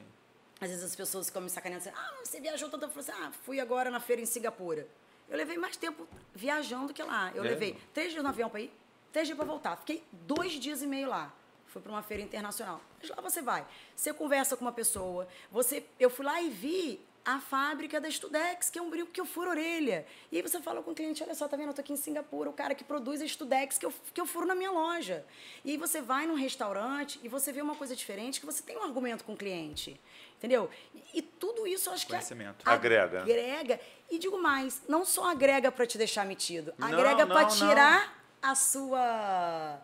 às 0.61 0.69
vezes 0.69 0.85
as 0.85 0.95
pessoas 0.95 1.27
ficam 1.29 1.41
me 1.41 1.49
sacaneando 1.49 1.89
assim, 1.89 1.99
ah, 1.99 2.15
você 2.23 2.39
viajou 2.39 2.69
tanto, 2.69 2.85
eu 2.85 2.91
falo 2.91 3.01
assim, 3.01 3.13
ah, 3.13 3.33
fui 3.43 3.59
agora 3.59 3.91
na 3.91 4.01
feira 4.01 4.21
em 4.21 4.27
Singapura. 4.27 4.87
Eu 5.31 5.37
levei 5.39 5.57
mais 5.57 5.79
tempo 5.79 6.07
viajando 6.35 6.93
que 6.93 7.03
lá. 7.03 7.33
Eu 7.35 7.43
É? 7.43 7.49
levei 7.49 7.77
três 7.95 8.13
dias 8.13 8.23
no 8.23 8.29
avião 8.29 8.51
para 8.51 8.61
ir, 8.61 8.71
três 9.11 9.27
dias 9.27 9.37
para 9.37 9.47
voltar. 9.47 9.77
Fiquei 9.79 10.05
dois 10.13 10.53
dias 10.53 10.83
e 10.83 10.87
meio 10.87 11.09
lá. 11.09 11.33
Fui 11.77 11.83
para 11.83 11.93
uma 11.93 12.03
feira 12.03 12.23
internacional. 12.23 12.81
Mas 12.99 13.11
lá 13.11 13.21
você 13.21 13.43
vai. 13.43 13.63
Você 13.95 14.11
conversa 14.11 14.57
com 14.57 14.65
uma 14.65 14.73
pessoa. 14.73 15.29
Você, 15.53 15.85
eu 16.01 16.09
fui 16.09 16.25
lá 16.25 16.41
e 16.41 16.49
vi 16.49 16.99
a 17.23 17.39
fábrica 17.39 18.01
da 18.01 18.11
Studex, 18.11 18.71
que 18.71 18.79
é 18.79 18.83
um 18.83 18.89
brinco 18.89 19.13
que 19.13 19.21
eu 19.21 19.27
furo 19.27 19.49
a 19.49 19.51
orelha. 19.51 20.07
E 20.33 20.39
aí 20.39 20.43
você 20.43 20.59
fala 20.63 20.83
com 20.83 20.93
o 20.93 20.95
cliente, 20.95 21.23
olha 21.23 21.35
só, 21.35 21.47
tá 21.47 21.55
vendo? 21.55 21.69
Eu 21.69 21.75
tô 21.75 21.83
aqui 21.83 21.93
em 21.93 21.97
Singapura, 21.97 22.49
o 22.49 22.53
cara 22.55 22.75
que 22.75 22.83
produz 22.83 23.21
a 23.21 23.29
Studex 23.29 23.77
que 23.77 23.85
eu, 23.85 23.93
que 24.15 24.19
eu 24.19 24.25
furo 24.25 24.47
na 24.47 24.55
minha 24.55 24.71
loja. 24.71 25.23
E 25.63 25.73
aí 25.73 25.77
você 25.77 26.01
vai 26.01 26.27
num 26.27 26.35
restaurante 26.35 27.21
e 27.23 27.29
você 27.29 27.53
vê 27.53 27.61
uma 27.61 27.75
coisa 27.75 27.95
diferente, 27.95 28.41
que 28.41 28.47
você 28.47 28.63
tem 28.63 28.79
um 28.79 28.83
argumento 28.83 29.23
com 29.23 29.35
o 29.35 29.37
cliente. 29.37 30.01
Entendeu? 30.39 30.71
E, 30.95 31.19
e 31.19 31.21
tudo 31.21 31.67
isso 31.67 31.91
eu 31.91 31.93
acho 31.93 32.07
que 32.07 32.13
Conhecimento. 32.13 32.67
Agrega. 32.67 33.21
agrega. 33.21 33.81
E 34.11 34.19
digo 34.19 34.41
mais, 34.41 34.81
não 34.89 35.05
só 35.05 35.29
agrega 35.29 35.71
para 35.71 35.85
te 35.85 35.99
deixar 35.99 36.25
metido, 36.25 36.73
agrega 36.81 37.27
para 37.27 37.43
não, 37.43 37.49
tirar 37.51 38.25
a 38.41 38.55
sua. 38.55 39.79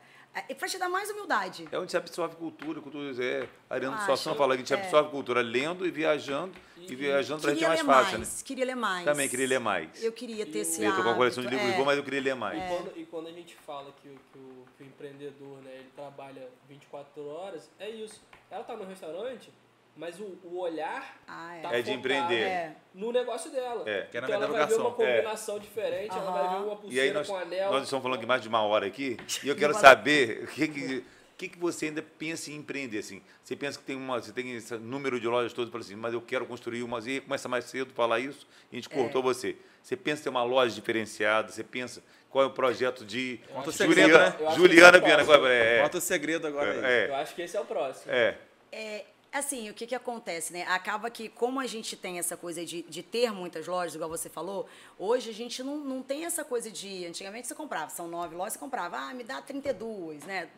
Para 0.59 0.69
te 0.69 0.79
dar 0.79 0.89
mais 0.89 1.11
humildade. 1.11 1.69
É 1.71 1.79
onde 1.79 1.91
se 1.91 1.97
absorve 1.97 2.37
cultura, 2.37 2.81
cultura 2.81 3.13
é, 3.23 3.47
a 3.69 3.75
Ariana 3.75 3.97
Eu 3.99 4.07
Suassuna 4.07 4.35
fala 4.35 4.55
que 4.57 4.63
a 4.63 4.65
gente 4.65 4.73
é. 4.73 4.83
absorve 4.83 5.11
cultura 5.11 5.43
lendo 5.43 5.87
e 5.87 5.91
viajando, 5.91 6.55
e, 6.77 6.95
viajando 6.95 7.43
pra 7.43 7.53
gente 7.53 7.65
é 7.65 7.69
mais 7.69 7.81
fácil, 7.83 8.19
mais, 8.19 8.39
né? 8.39 8.43
queria 8.45 8.65
ler 8.65 8.75
mais. 8.75 9.05
Também 9.05 9.29
queria 9.29 9.47
ler 9.47 9.61
mais. 9.61 10.03
Eu 10.03 10.13
queria 10.13 10.47
ter 10.47 10.61
esse 10.61 10.83
Eu 10.83 10.97
tô 10.97 11.03
com 11.03 11.11
a 11.11 11.15
coleção 11.15 11.43
de 11.43 11.51
livros 11.51 11.69
é. 11.71 11.77
bons, 11.77 11.85
mas 11.85 11.99
eu 11.99 12.05
queria 12.05 12.21
ler 12.23 12.35
mais. 12.35 12.59
E, 12.63 12.67
quando, 12.69 12.99
e 12.99 13.05
quando 13.07 13.27
a 13.29 13.33
gente 13.33 13.55
fala 13.67 13.93
que, 14.03 14.09
o- 14.09 14.19
que, 14.33 14.39
o, 14.39 14.65
que 14.79 14.83
o 14.83 14.87
empreendedor, 14.87 15.59
né, 15.63 15.71
ele 15.75 15.91
trabalha 15.95 16.49
24 16.69 17.27
horas, 17.27 17.71
é 17.79 17.91
isso. 17.91 18.23
Ela 18.51 18.65
tá 18.65 18.75
no 18.75 18.85
restaurante, 18.85 19.51
mas 19.97 20.19
o, 20.19 20.39
o 20.45 20.59
olhar 20.59 21.21
Ah, 21.27 21.57
é. 21.57 21.61
tá 21.63 21.69
É 21.69 21.83
de 21.83 21.91
focado 21.93 21.99
empreender. 21.99 22.43
É. 22.43 22.73
no 22.95 23.13
negócio 23.13 23.51
dela. 23.51 23.83
É. 23.89 24.03
Que 24.11 24.19
é 24.19 24.21
na 24.21 24.27
então 24.29 24.43
ela 24.43 24.47
vai 24.53 24.67
ver 24.67 24.75
uma 24.75 24.91
combinação 24.93 25.59
diferente, 25.59 26.11
ela 26.17 26.31
vai 26.31 26.49
ver 26.59 26.65
uma 26.65 26.75
E 26.75 26.77
pulseira 26.77 27.05
aí 27.05 27.13
nós, 27.13 27.27
com 27.27 27.37
anel. 27.37 27.71
nós 27.73 27.83
estamos 27.85 28.03
falando 28.03 28.19
aqui 28.19 28.27
mais 28.27 28.43
de 28.43 28.49
uma 28.49 28.63
hora 28.63 28.87
aqui, 28.87 29.17
e 29.43 29.49
eu 29.49 29.55
quero 29.57 29.75
saber 29.75 30.45
o 30.45 30.47
que, 30.49 30.69
que, 30.69 31.05
que, 31.37 31.49
que 31.51 31.59
você 31.59 31.87
ainda 31.87 32.03
pensa 32.03 32.51
em 32.51 32.57
empreender, 32.57 32.99
assim. 32.99 33.23
Você 33.43 33.55
pensa 33.57 33.79
que 33.79 33.85
tem 33.85 33.97
uma, 33.97 34.21
você 34.21 34.33
tem 34.33 34.55
esse 34.55 34.75
número 34.77 35.19
de 35.21 35.27
lojas 35.29 35.53
todas, 35.53 35.71
fala 35.71 35.83
assim, 35.85 35.97
mas 35.97 36.15
eu 36.15 36.23
quero 36.23 36.47
construir 36.47 36.83
umas, 36.83 37.07
e 37.07 37.21
começa 37.21 37.49
mais 37.49 37.65
cedo 37.67 37.91
a 37.91 37.95
falar 37.95 38.19
isso, 38.21 38.47
e 38.71 38.77
a 38.77 38.79
gente 38.79 38.89
cortou 38.89 39.21
É. 39.21 39.25
você. 39.25 39.57
Você 39.83 39.97
pensa 39.97 40.21
em 40.21 40.25
ter 40.25 40.29
uma 40.31 40.45
loja 40.45 40.73
diferenciada, 40.75 41.51
você 41.51 41.65
pensa 41.65 42.03
qual 42.31 42.45
é 42.45 42.47
o 42.47 42.51
projeto 42.51 43.05
de... 43.05 43.41
Conta 43.53 43.69
o 43.71 43.73
Juliana, 43.73 44.31
segredo, 44.31 44.45
né? 44.49 44.55
Juliana 44.57 44.97
é 44.97 45.01
Viana, 45.01 45.49
é, 45.49 45.83
Conta 45.83 45.99
o 45.99 46.01
segredo 46.01 46.47
agora 46.47 46.71
aí. 46.73 46.85
é, 46.85 47.09
Eu 47.09 47.15
acho 47.17 47.35
que 47.35 47.43
esse 47.43 47.57
é 47.57 47.61
o 47.61 47.65
próximo. 47.65 48.11
é, 48.13 48.39
É, 48.71 49.05
assim, 49.33 49.71
o 49.71 49.75
que, 49.75 49.87
que 49.87 49.95
acontece, 49.95 50.53
né? 50.53 50.65
Acaba 50.69 51.11
que, 51.11 51.29
como 51.29 51.59
a 51.59 51.67
gente 51.67 51.97
tem 51.97 52.19
essa 52.19 52.37
coisa 52.37 52.65
de, 52.65 52.83
de 52.83 53.03
ter 53.03 53.33
muitas 53.33 53.67
lojas, 53.67 53.95
igual 53.95 54.11
você 54.11 54.29
falou, 54.29 54.69
hoje 54.99 55.31
a 55.31 55.35
gente 55.35 55.63
não, 55.63 55.79
não 55.79 56.03
tem 56.03 56.25
essa 56.25 56.45
coisa 56.45 56.71
de. 56.71 57.07
Antigamente 57.07 57.49
você 57.49 57.55
comprava, 57.55 57.91
são 57.91 58.07
nove 58.07 58.37
lojas, 58.37 58.55
você 58.55 58.59
comprava, 58.59 58.99
ah, 58.99 59.15
me 59.15 59.25
dá 59.25 59.41
32, 59.41 60.25
né? 60.25 60.51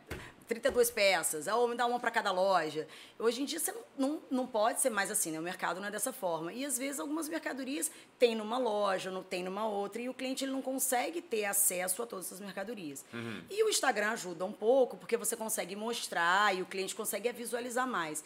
32 0.47 0.91
peças, 0.91 1.47
ou 1.47 1.69
me 1.69 1.75
dá 1.75 1.87
uma 1.87 1.99
para 1.99 2.11
cada 2.11 2.31
loja. 2.31 2.87
Hoje 3.19 3.43
em 3.43 3.45
dia 3.45 3.59
você 3.59 3.73
não, 3.73 3.83
não, 3.97 4.23
não 4.31 4.47
pode 4.47 4.81
ser 4.81 4.91
mais 4.91 5.11
assim, 5.11 5.31
né? 5.31 5.39
O 5.39 5.43
mercado 5.43 5.81
não 5.81 5.89
é 5.89 5.91
dessa 5.91 6.13
forma. 6.13 6.53
E 6.53 6.67
às 6.67 6.77
vezes 6.77 7.01
algumas 7.01 7.29
mercadorias 7.29 7.91
tem 8.19 8.35
numa 8.35 8.59
loja, 8.59 9.11
não 9.11 9.23
tem 9.23 9.43
numa 9.43 9.67
outra, 9.67 10.03
e 10.03 10.09
o 10.09 10.15
cliente 10.15 10.45
ele 10.45 10.53
não 10.53 10.61
consegue 10.61 11.23
ter 11.23 11.47
acesso 11.47 12.03
a 12.03 12.07
todas 12.07 12.27
essas 12.27 12.41
mercadorias. 12.41 13.05
E 13.51 13.65
o 13.65 13.69
Instagram 13.69 14.11
ajuda 14.11 14.45
um 14.45 14.53
pouco, 14.53 14.97
porque 14.97 15.17
você 15.17 15.35
consegue 15.35 15.75
mostrar 15.75 16.55
e 16.55 16.61
o 16.61 16.67
cliente 16.67 16.95
consegue 16.95 17.33
visualizar 17.33 17.87
mais. 17.87 18.23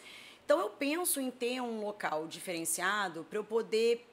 Então 0.49 0.61
eu 0.61 0.69
penso 0.71 1.21
em 1.21 1.29
ter 1.29 1.61
um 1.61 1.79
local 1.79 2.25
diferenciado 2.25 3.23
para 3.29 3.37
eu 3.37 3.43
poder 3.43 4.03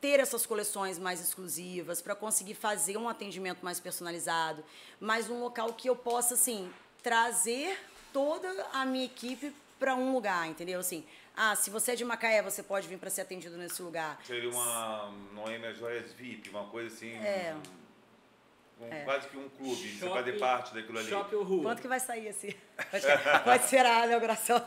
ter 0.00 0.20
essas 0.20 0.46
coleções 0.46 0.96
mais 0.96 1.20
exclusivas, 1.20 2.00
para 2.00 2.14
conseguir 2.14 2.54
fazer 2.54 2.96
um 2.96 3.08
atendimento 3.08 3.64
mais 3.64 3.80
personalizado, 3.80 4.64
mas 5.00 5.28
um 5.28 5.40
local 5.40 5.72
que 5.72 5.88
eu 5.88 5.96
possa 5.96 6.34
assim 6.34 6.72
trazer 7.02 7.76
toda 8.12 8.48
a 8.72 8.86
minha 8.86 9.06
equipe 9.06 9.52
para 9.76 9.96
um 9.96 10.14
lugar, 10.14 10.46
entendeu? 10.46 10.78
Assim, 10.78 11.04
ah, 11.36 11.56
se 11.56 11.68
você 11.68 11.90
é 11.90 11.96
de 11.96 12.04
Macaé, 12.04 12.40
você 12.40 12.62
pode 12.62 12.86
vir 12.86 12.96
para 12.96 13.10
ser 13.10 13.22
atendido 13.22 13.56
nesse 13.56 13.82
lugar. 13.82 14.20
Seria 14.24 14.48
uma 14.48 15.12
Noêmia 15.32 15.74
Joias 15.74 16.12
VIP, 16.12 16.48
uma 16.50 16.66
coisa 16.66 16.94
assim. 16.94 17.12
É. 17.12 17.56
Um, 17.56 17.83
um, 18.80 19.04
Quase 19.04 19.28
que 19.28 19.36
um 19.36 19.48
clube, 19.48 19.74
você 19.88 20.08
fazer 20.08 20.32
parte 20.38 20.74
daquilo 20.74 20.98
ali. 20.98 21.08
Shopping 21.08 21.36
ou 21.36 21.42
rua? 21.44 21.62
Quanto 21.62 21.82
que 21.82 21.88
vai 21.88 22.00
sair 22.00 22.28
assim? 22.28 22.52
Pode 23.44 23.64
ser 23.68 23.86
a 23.86 24.06
inauguração. 24.06 24.60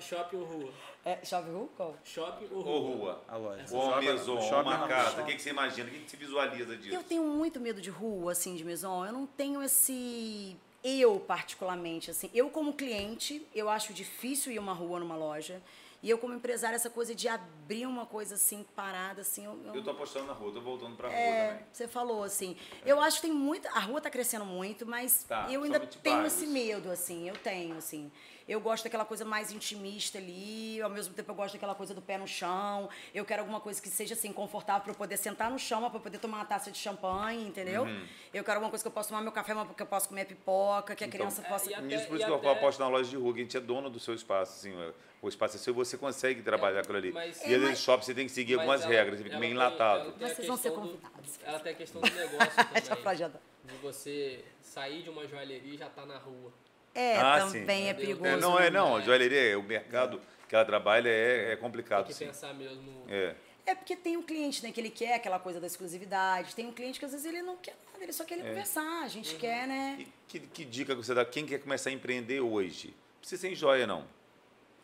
Shopping 0.00 0.36
ou 0.36 0.44
rua? 0.44 0.72
É, 1.04 1.18
shopping 1.24 1.52
rua? 1.52 1.68
Qual? 1.76 1.96
Shopping 2.04 2.48
ou 2.50 2.60
rua? 2.62 2.72
Ou 2.72 2.80
rua. 2.96 3.24
A 3.28 3.36
loja. 3.36 3.64
Ou 3.70 3.82
uma 3.82 3.92
Shopping- 3.94 4.06
maison, 4.06 4.34
ou 4.36 4.40
shopping 4.42 4.68
uma 4.68 4.88
casa. 4.88 5.22
O 5.22 5.24
que, 5.26 5.34
que 5.34 5.42
você 5.42 5.50
imagina? 5.50 5.88
O 5.88 5.92
que, 5.92 5.98
que 6.00 6.10
você 6.10 6.16
visualiza 6.16 6.76
disso? 6.76 6.94
Eu 6.94 7.02
tenho 7.02 7.22
muito 7.24 7.60
medo 7.60 7.80
de 7.80 7.90
rua, 7.90 8.32
assim, 8.32 8.54
de 8.56 8.64
maison. 8.64 9.04
Eu 9.06 9.12
não 9.12 9.26
tenho 9.26 9.62
esse. 9.62 10.56
Eu, 10.82 11.18
particularmente, 11.20 12.10
assim. 12.10 12.30
Eu, 12.34 12.50
como 12.50 12.72
cliente, 12.72 13.46
eu 13.54 13.68
acho 13.68 13.92
difícil 13.92 14.52
ir 14.52 14.58
uma 14.58 14.72
rua 14.72 15.00
numa 15.00 15.16
loja. 15.16 15.60
E 16.00 16.08
eu, 16.08 16.16
como 16.18 16.32
empresária, 16.32 16.76
essa 16.76 16.88
coisa 16.90 17.12
de 17.12 17.26
abrir 17.26 17.84
uma 17.84 18.06
coisa 18.06 18.36
assim, 18.36 18.64
parada, 18.76 19.22
assim. 19.22 19.44
Eu, 19.44 19.60
eu- 19.64 19.74
Eu 19.74 19.82
tô 19.82 19.90
apostando 19.90 20.26
na 20.26 20.32
rua, 20.32 20.52
tô 20.52 20.60
voltando 20.60 20.96
pra 20.96 21.08
rua 21.08 21.16
É, 21.16 21.48
também. 21.48 21.66
você 21.72 21.88
falou 21.88 22.22
assim. 22.22 22.56
Eu 22.86 23.00
acho 23.00 23.16
que 23.20 23.22
tem 23.26 23.32
muita. 23.32 23.68
A 23.70 23.80
rua 23.80 24.00
tá 24.00 24.08
crescendo 24.08 24.44
muito, 24.44 24.86
mas 24.86 25.24
Tá, 25.24 25.48
eu 25.50 25.64
ainda 25.64 25.80
tenho 25.80 26.16
bairros. 26.18 26.34
esse 26.34 26.46
medo, 26.46 26.88
assim. 26.90 27.28
Eu 27.28 27.36
tenho, 27.36 27.76
assim. 27.76 28.12
Eu 28.48 28.60
gosto 28.60 28.84
daquela 28.84 29.04
coisa 29.04 29.26
mais 29.26 29.52
intimista 29.52 30.16
ali, 30.16 30.80
ao 30.80 30.88
mesmo 30.88 31.12
tempo 31.12 31.30
eu 31.30 31.34
gosto 31.34 31.52
daquela 31.52 31.74
coisa 31.74 31.92
do 31.92 32.00
pé 32.00 32.16
no 32.16 32.26
chão. 32.26 32.88
Eu 33.14 33.24
quero 33.24 33.42
alguma 33.42 33.60
coisa 33.60 33.80
que 33.80 33.90
seja 33.90 34.14
assim 34.14 34.32
confortável 34.32 34.82
para 34.82 34.92
eu 34.92 34.96
poder 34.96 35.18
sentar 35.18 35.50
no 35.50 35.58
chão, 35.58 35.80
para 35.90 35.98
eu 35.98 36.02
poder 36.02 36.18
tomar 36.18 36.38
uma 36.38 36.44
taça 36.46 36.70
de 36.70 36.78
champanhe, 36.78 37.46
entendeu? 37.46 37.82
Uhum. 37.82 38.06
Eu 38.32 38.42
quero 38.42 38.56
alguma 38.56 38.70
coisa 38.70 38.82
que 38.82 38.88
eu 38.88 38.92
possa 38.92 39.10
tomar 39.10 39.20
meu 39.20 39.32
café, 39.32 39.52
mas 39.52 39.68
que 39.76 39.82
eu 39.82 39.86
posso 39.86 40.08
comer 40.08 40.24
pipoca, 40.24 40.96
que 40.96 41.04
a 41.04 41.06
Então, 41.06 41.18
criança 41.18 41.42
possa 41.42 41.70
e 41.70 41.74
a- 41.74 41.80
Nisso, 41.82 42.06
por 42.06 42.14
e 42.14 42.16
isso 42.16 42.24
que 42.26 42.32
eu 42.32 42.36
até- 42.36 42.50
aposto 42.52 42.78
na 42.80 42.88
loja 42.88 43.10
de 43.10 43.16
rua, 43.16 43.34
que 43.34 43.40
a 43.40 43.42
gente 43.42 43.56
é 43.56 43.60
dono 43.60 43.90
do 43.90 44.00
seu 44.00 44.14
espaço. 44.14 44.52
Assim, 44.52 44.72
o 45.20 45.28
espaço 45.28 45.56
é 45.56 45.58
seu, 45.58 45.74
você 45.74 45.98
consegue 45.98 46.40
trabalhar 46.42 46.80
aquilo 46.80 46.96
ali. 46.96 47.12
mas- 47.12 47.38
e 47.40 47.42
É, 47.42 47.44
às 47.44 47.50
vezes 47.50 47.68
mas- 47.68 47.78
shopping 47.80 48.04
você 48.06 48.14
tem 48.14 48.24
que 48.26 48.32
seguir 48.32 48.52
Mas 48.56 48.60
algumas 48.62 48.80
ela- 48.82 48.90
regras, 48.92 49.18
você 49.18 49.24
fica 49.24 49.38
meio 49.38 49.52
enlatado. 49.52 50.12
Vocês 50.18 50.46
vão 50.48 50.56
ser 50.56 50.70
questão 50.70 50.86
do- 50.86 50.88
convidados. 50.98 51.38
Ela 51.44 51.60
tem 51.60 51.72
a 51.72 51.74
questão 51.76 52.00
do 52.00 52.10
negócio 52.10 52.52
também. 52.56 53.30
de 53.64 53.74
você 53.82 54.42
sair 54.62 55.02
de 55.02 55.10
uma 55.10 55.26
joalheria 55.26 55.74
e 55.74 55.76
já 55.76 55.90
tá 55.90 56.06
na 56.06 56.16
rua. 56.16 56.50
É, 56.98 57.16
Ah, 57.18 57.38
também 57.40 57.82
sim. 57.82 57.86
é 57.86 57.90
É, 57.90 57.94
perigoso. 57.94 58.26
É, 58.26 58.36
não 58.36 58.58
é, 58.58 58.64
né? 58.64 58.70
não. 58.70 58.96
A 58.96 59.00
joalheria, 59.00 59.58
o 59.58 59.62
mercado 59.62 60.20
que 60.48 60.54
ela 60.54 60.64
trabalha 60.64 61.08
é, 61.08 61.44
é 61.44 61.48
Tem 61.50 61.58
complicado, 61.58 62.06
que 62.06 62.14
sim. 62.14 62.26
pensar 62.26 62.52
mesmo. 62.54 63.04
É. 63.08 63.34
É 63.66 63.74
porque 63.74 63.94
tem 63.94 64.16
um 64.16 64.22
cliente, 64.22 64.62
né, 64.64 64.72
que 64.72 64.80
ele 64.80 64.88
quer 64.90 65.14
aquela 65.14 65.38
coisa 65.38 65.60
da 65.60 65.66
exclusividade. 65.66 66.54
Tem 66.54 66.66
um 66.66 66.72
cliente 66.72 66.98
que 66.98 67.04
às 67.04 67.12
vezes 67.12 67.26
ele 67.26 67.42
não 67.42 67.56
quer 67.58 67.76
nada, 67.92 68.02
ele 68.02 68.12
só 68.12 68.24
quer 68.24 68.38
ele 68.38 68.48
conversar. 68.48 69.02
A 69.04 69.08
gente 69.08 69.34
quer, 69.36 69.68
né? 69.68 69.96
E 70.00 70.08
que, 70.26 70.40
que 70.40 70.64
dica 70.64 70.96
que 70.96 71.04
você 71.04 71.12
dá? 71.14 71.24
Quem 71.24 71.44
quer 71.46 71.58
começar 71.60 71.90
a 71.90 71.92
empreender 71.92 72.40
hoje? 72.40 72.88
Não 72.88 73.20
precisa 73.20 73.40
ser 73.42 73.52
em 73.52 73.54
joia, 73.54 73.86
não. 73.86 74.00
O 74.00 74.06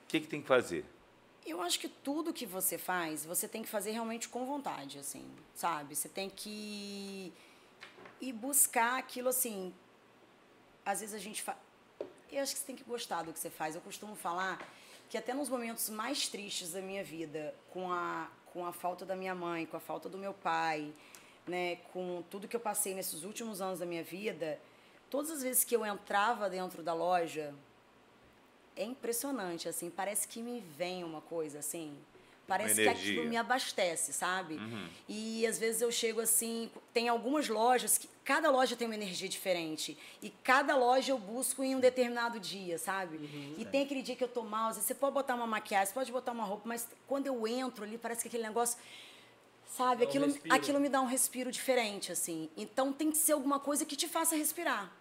que, 0.06 0.20
que 0.20 0.26
tem 0.28 0.40
que 0.42 0.46
fazer? 0.46 0.84
Eu 1.46 1.60
acho 1.62 1.78
que 1.80 1.88
tudo 1.88 2.32
que 2.32 2.44
você 2.46 2.76
faz, 2.78 3.24
você 3.24 3.48
tem 3.48 3.62
que 3.62 3.68
fazer 3.68 3.90
realmente 3.92 4.28
com 4.28 4.44
vontade, 4.46 4.98
assim, 4.98 5.24
sabe? 5.54 5.94
Você 5.96 6.08
tem 6.08 6.28
que 6.30 7.32
ir 8.20 8.32
buscar 8.34 8.98
aquilo 8.98 9.30
assim. 9.30 9.72
Às 10.84 11.00
vezes 11.00 11.14
a 11.14 11.18
gente 11.18 11.42
faz. 11.42 11.56
Eu 12.34 12.42
acho 12.42 12.52
que 12.52 12.58
você 12.58 12.66
tem 12.66 12.74
que 12.74 12.82
gostar 12.82 13.22
do 13.22 13.32
que 13.32 13.38
você 13.38 13.48
faz. 13.48 13.76
Eu 13.76 13.80
costumo 13.80 14.16
falar 14.16 14.58
que 15.08 15.16
até 15.16 15.32
nos 15.32 15.48
momentos 15.48 15.88
mais 15.88 16.28
tristes 16.28 16.72
da 16.72 16.80
minha 16.80 17.04
vida, 17.04 17.54
com 17.70 17.92
a, 17.92 18.28
com 18.52 18.66
a 18.66 18.72
falta 18.72 19.06
da 19.06 19.14
minha 19.14 19.34
mãe, 19.34 19.66
com 19.66 19.76
a 19.76 19.80
falta 19.80 20.08
do 20.08 20.18
meu 20.18 20.34
pai, 20.34 20.92
né, 21.46 21.76
com 21.92 22.24
tudo 22.30 22.48
que 22.48 22.56
eu 22.56 22.60
passei 22.60 22.92
nesses 22.92 23.22
últimos 23.22 23.60
anos 23.60 23.78
da 23.78 23.86
minha 23.86 24.02
vida, 24.02 24.58
todas 25.08 25.30
as 25.30 25.42
vezes 25.44 25.62
que 25.62 25.76
eu 25.76 25.86
entrava 25.86 26.50
dentro 26.50 26.82
da 26.82 26.92
loja, 26.92 27.54
é 28.74 28.82
impressionante, 28.82 29.68
assim, 29.68 29.88
parece 29.88 30.26
que 30.26 30.42
me 30.42 30.58
vem 30.60 31.04
uma 31.04 31.20
coisa, 31.20 31.60
assim, 31.60 31.96
parece 32.46 32.74
que 32.76 32.80
energia. 32.82 33.12
aquilo 33.12 33.28
me 33.28 33.36
abastece, 33.36 34.12
sabe? 34.12 34.58
E 35.08 35.46
às 35.46 35.58
vezes 35.58 35.80
eu 35.82 35.90
chego 35.90 36.20
assim, 36.20 36.70
tem 36.92 37.08
algumas 37.08 37.48
lojas 37.48 37.98
que 37.98 38.08
cada 38.24 38.50
loja 38.50 38.74
tem 38.76 38.86
uma 38.86 38.94
energia 38.94 39.28
diferente 39.28 39.96
e 40.22 40.30
cada 40.42 40.76
loja 40.76 41.12
eu 41.12 41.18
busco 41.18 41.62
em 41.62 41.74
um 41.76 41.80
determinado 41.80 42.40
dia, 42.40 42.78
sabe? 42.78 43.18
e 43.58 43.64
tem 43.64 43.84
aquele 43.84 44.02
dia 44.02 44.16
que 44.16 44.24
eu 44.24 44.28
tô 44.28 44.42
mal, 44.42 44.68
às 44.70 44.76
vezes 44.76 44.88
você 44.88 44.94
pode 44.94 45.14
botar 45.14 45.34
uma 45.34 45.46
maquiagem, 45.46 45.86
você 45.88 45.94
pode 45.94 46.12
botar 46.12 46.32
uma 46.32 46.44
roupa, 46.44 46.62
mas 46.66 46.88
quando 47.06 47.26
eu 47.26 47.46
entro 47.46 47.84
ali 47.84 47.98
parece 47.98 48.22
que 48.22 48.28
aquele 48.28 48.44
negócio 48.44 48.78
Sabe, 49.66 50.02
Dá 50.02 50.04
um 50.04 50.08
aquilo, 50.08 50.26
respiro. 50.26 50.54
aquilo 50.54 50.80
me 50.80 50.88
dá 50.88 51.00
um 51.00 51.06
respiro 51.06 51.50
diferente, 51.50 52.12
assim. 52.12 52.48
Então 52.56 52.92
tem 52.92 53.10
que 53.10 53.16
ser 53.16 53.32
alguma 53.32 53.58
coisa 53.58 53.84
que 53.84 53.96
te 53.96 54.06
faça 54.06 54.36
respirar. 54.36 54.92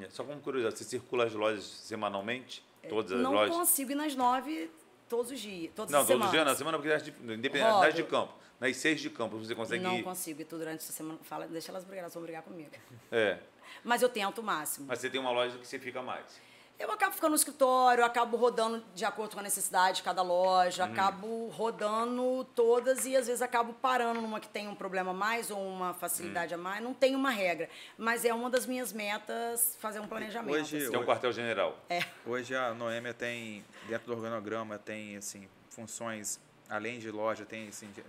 É, 0.00 0.08
Só 0.08 0.24
como 0.24 0.40
curiosidade, 0.40 0.78
você 0.78 0.84
circula 0.84 1.26
as 1.26 1.34
lojas 1.34 1.64
semanalmente? 1.64 2.64
Todas 2.88 3.12
as 3.12 3.20
não 3.20 3.32
lojas? 3.32 3.54
consigo 3.54 3.92
ir 3.92 3.94
nas 3.94 4.14
nove 4.14 4.70
todos 5.12 5.30
os 5.30 5.38
dias, 5.38 5.70
todas 5.76 5.92
Não, 5.92 6.00
as 6.00 6.06
todos 6.06 6.24
os 6.24 6.30
dias 6.30 6.46
na 6.46 6.54
semana, 6.54 6.78
porque 6.78 6.90
nas 6.90 7.02
de, 7.02 7.10
independente, 7.10 7.80
nas 7.80 7.94
de 7.94 8.02
campo. 8.02 8.32
Nas 8.58 8.74
seis 8.78 8.98
de 8.98 9.10
campo, 9.10 9.36
você 9.36 9.54
consegue 9.54 9.82
Não 9.82 10.02
consigo 10.02 10.40
ir 10.40 10.46
tudo 10.46 10.60
durante 10.60 10.78
essa 10.78 10.92
semana. 10.92 11.18
Fala, 11.22 11.46
deixa 11.46 11.70
elas 11.70 11.84
brigar, 11.84 12.04
elas 12.04 12.14
vão 12.14 12.22
brigar 12.22 12.42
comigo. 12.42 12.70
É. 13.10 13.38
Mas 13.84 14.00
eu 14.00 14.08
tento 14.08 14.38
o 14.40 14.42
máximo. 14.42 14.86
Mas 14.86 15.00
você 15.00 15.10
tem 15.10 15.20
uma 15.20 15.30
loja 15.30 15.58
que 15.58 15.66
você 15.66 15.78
fica 15.78 16.00
mais. 16.00 16.40
Eu 16.78 16.90
acabo 16.90 17.14
ficando 17.14 17.30
no 17.30 17.36
escritório, 17.36 18.04
acabo 18.04 18.36
rodando 18.36 18.82
de 18.92 19.04
acordo 19.04 19.34
com 19.34 19.40
a 19.40 19.42
necessidade 19.42 19.98
de 19.98 20.02
cada 20.02 20.20
loja, 20.20 20.84
Uhum. 20.84 20.92
acabo 20.92 21.46
rodando 21.48 22.44
todas 22.56 23.06
e 23.06 23.16
às 23.16 23.26
vezes 23.28 23.40
acabo 23.40 23.72
parando 23.74 24.20
numa 24.20 24.40
que 24.40 24.48
tem 24.48 24.66
um 24.66 24.74
problema 24.74 25.12
a 25.12 25.14
mais 25.14 25.48
ou 25.50 25.64
uma 25.64 25.88
Uhum. 25.88 25.94
facilidade 25.94 26.52
a 26.54 26.56
mais. 26.58 26.82
Não 26.82 26.92
tem 26.92 27.14
uma 27.14 27.30
regra, 27.30 27.68
mas 27.96 28.24
é 28.24 28.34
uma 28.34 28.50
das 28.50 28.66
minhas 28.66 28.92
metas 28.92 29.76
fazer 29.80 30.00
um 30.00 30.08
planejamento. 30.08 30.54
Hoje- 30.56 30.76
assim. 30.78 30.90
Tem 30.90 30.98
um 31.00 31.04
quartel-general. 31.06 31.78
Hoje 32.26 32.56
a 32.56 32.74
Noêmia 32.74 33.14
tem, 33.14 33.64
dentro 33.88 34.08
do 34.08 34.14
organograma, 34.14 34.76
tem 34.76 35.16
assim, 35.16 35.48
funções, 35.70 36.40
além 36.68 36.98
de 36.98 37.10
loja, 37.12 37.44
tem 37.44 37.68
assim, 37.68 37.86
de- 37.92 38.02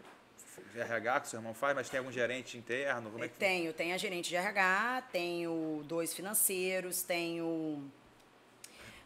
de 0.73 0.79
RH 0.79 1.19
que 1.21 1.27
o 1.27 1.29
seu 1.29 1.37
irmão 1.39 1.53
faz, 1.53 1.75
mas 1.75 1.89
tem 1.89 1.99
algum 1.99 2.11
gerente 2.11 2.57
interno? 2.57 3.11
Como 3.11 3.23
é 3.23 3.27
que 3.27 3.35
Tenho, 3.37 3.71
tenho 3.71 3.93
a 3.93 3.97
gerente 3.97 4.29
de 4.29 4.35
RH, 4.35 5.03
tenho 5.11 5.83
dois 5.85 6.11
financeiros, 6.13 7.03
tenho 7.03 7.83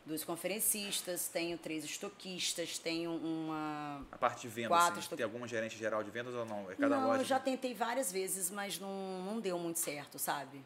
dois 0.07 0.23
conferencistas, 0.23 1.27
tenho 1.27 1.57
três 1.57 1.83
estoquistas, 1.83 2.79
tenho 2.79 3.11
uma. 3.11 4.05
A 4.11 4.17
parte 4.17 4.41
de 4.41 4.47
vendas, 4.47 4.69
Quatro, 4.69 4.99
assim, 4.99 5.15
tem 5.15 5.23
algum 5.23 5.45
gerente 5.47 5.77
geral 5.77 6.03
de 6.03 6.09
vendas 6.09 6.33
ou 6.33 6.45
não? 6.45 6.71
É 6.71 6.75
cada 6.75 6.97
não, 6.99 7.07
loja? 7.07 7.21
eu 7.21 7.25
já 7.25 7.39
tentei 7.39 7.73
várias 7.73 8.11
vezes, 8.11 8.49
mas 8.49 8.79
não, 8.79 9.21
não 9.23 9.39
deu 9.39 9.59
muito 9.59 9.79
certo, 9.79 10.17
sabe? 10.17 10.63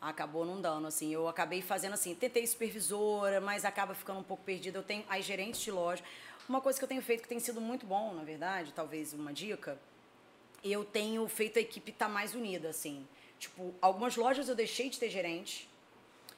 Acabou 0.00 0.44
não 0.44 0.60
dando, 0.60 0.86
assim. 0.86 1.12
Eu 1.12 1.26
acabei 1.26 1.62
fazendo 1.62 1.94
assim, 1.94 2.14
tentei 2.14 2.46
supervisora, 2.46 3.40
mas 3.40 3.64
acaba 3.64 3.94
ficando 3.94 4.20
um 4.20 4.24
pouco 4.24 4.44
perdida. 4.44 4.78
Eu 4.78 4.82
tenho 4.82 5.04
as 5.08 5.24
gerentes 5.24 5.60
de 5.60 5.70
loja. 5.70 6.04
Uma 6.46 6.60
coisa 6.60 6.78
que 6.78 6.84
eu 6.84 6.88
tenho 6.88 7.00
feito 7.00 7.22
que 7.22 7.28
tem 7.28 7.40
sido 7.40 7.58
muito 7.58 7.86
bom, 7.86 8.12
na 8.12 8.22
verdade, 8.22 8.70
talvez 8.74 9.14
uma 9.14 9.32
dica, 9.32 9.78
eu 10.62 10.84
tenho 10.84 11.26
feito 11.26 11.58
a 11.58 11.62
equipe 11.62 11.90
estar 11.90 12.08
mais 12.08 12.34
unida, 12.34 12.68
assim. 12.68 13.08
Tipo, 13.38 13.74
algumas 13.80 14.16
lojas 14.16 14.46
eu 14.48 14.54
deixei 14.54 14.90
de 14.90 14.98
ter 14.98 15.08
gerente 15.08 15.68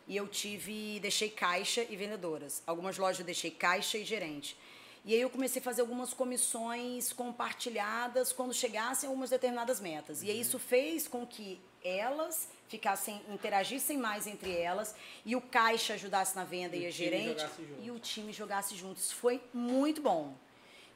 e 0.07 0.17
eu 0.17 0.29
tive, 0.29 1.01
deixei 1.01 1.29
caixa 1.31 1.85
e 1.89 1.97
vendedoras. 1.97 2.63
Algumas 2.67 2.97
lojas 2.97 3.21
eu 3.21 3.25
deixei 3.27 3.51
caixa 3.51 3.99
e 3.99 4.05
gerente. 4.05 4.57
E 5.05 5.15
aí 5.15 5.21
eu 5.21 5.31
comecei 5.31 5.61
a 5.61 5.63
fazer 5.63 5.83
algumas 5.83 6.13
comissões 6.13 7.13
compartilhadas 7.13 8.33
quando 8.33 8.53
chegassem 8.53 9.09
algumas 9.09 9.31
determinadas 9.31 9.79
metas. 9.81 10.23
E 10.23 10.31
aí 10.31 10.41
isso 10.41 10.59
fez 10.59 11.07
com 11.07 11.25
que 11.25 11.61
elas 11.85 12.49
ficassem, 12.69 13.23
interagissem 13.29 13.97
mais 13.97 14.27
entre 14.27 14.51
elas 14.57 14.97
e 15.25 15.37
o 15.37 15.41
caixa 15.41 15.95
ajudasse 15.95 16.35
na 16.35 16.43
venda 16.43 16.75
E 16.75 16.83
e, 16.83 16.87
a 16.87 16.91
gerente 16.91 17.47
e 17.83 17.91
o 17.93 18.01
time 18.01 18.33
jogasse 18.33 18.75
junto. 18.75 18.99
Isso 18.99 19.15
foi 19.15 19.41
muito 19.55 20.03
bom. 20.03 20.35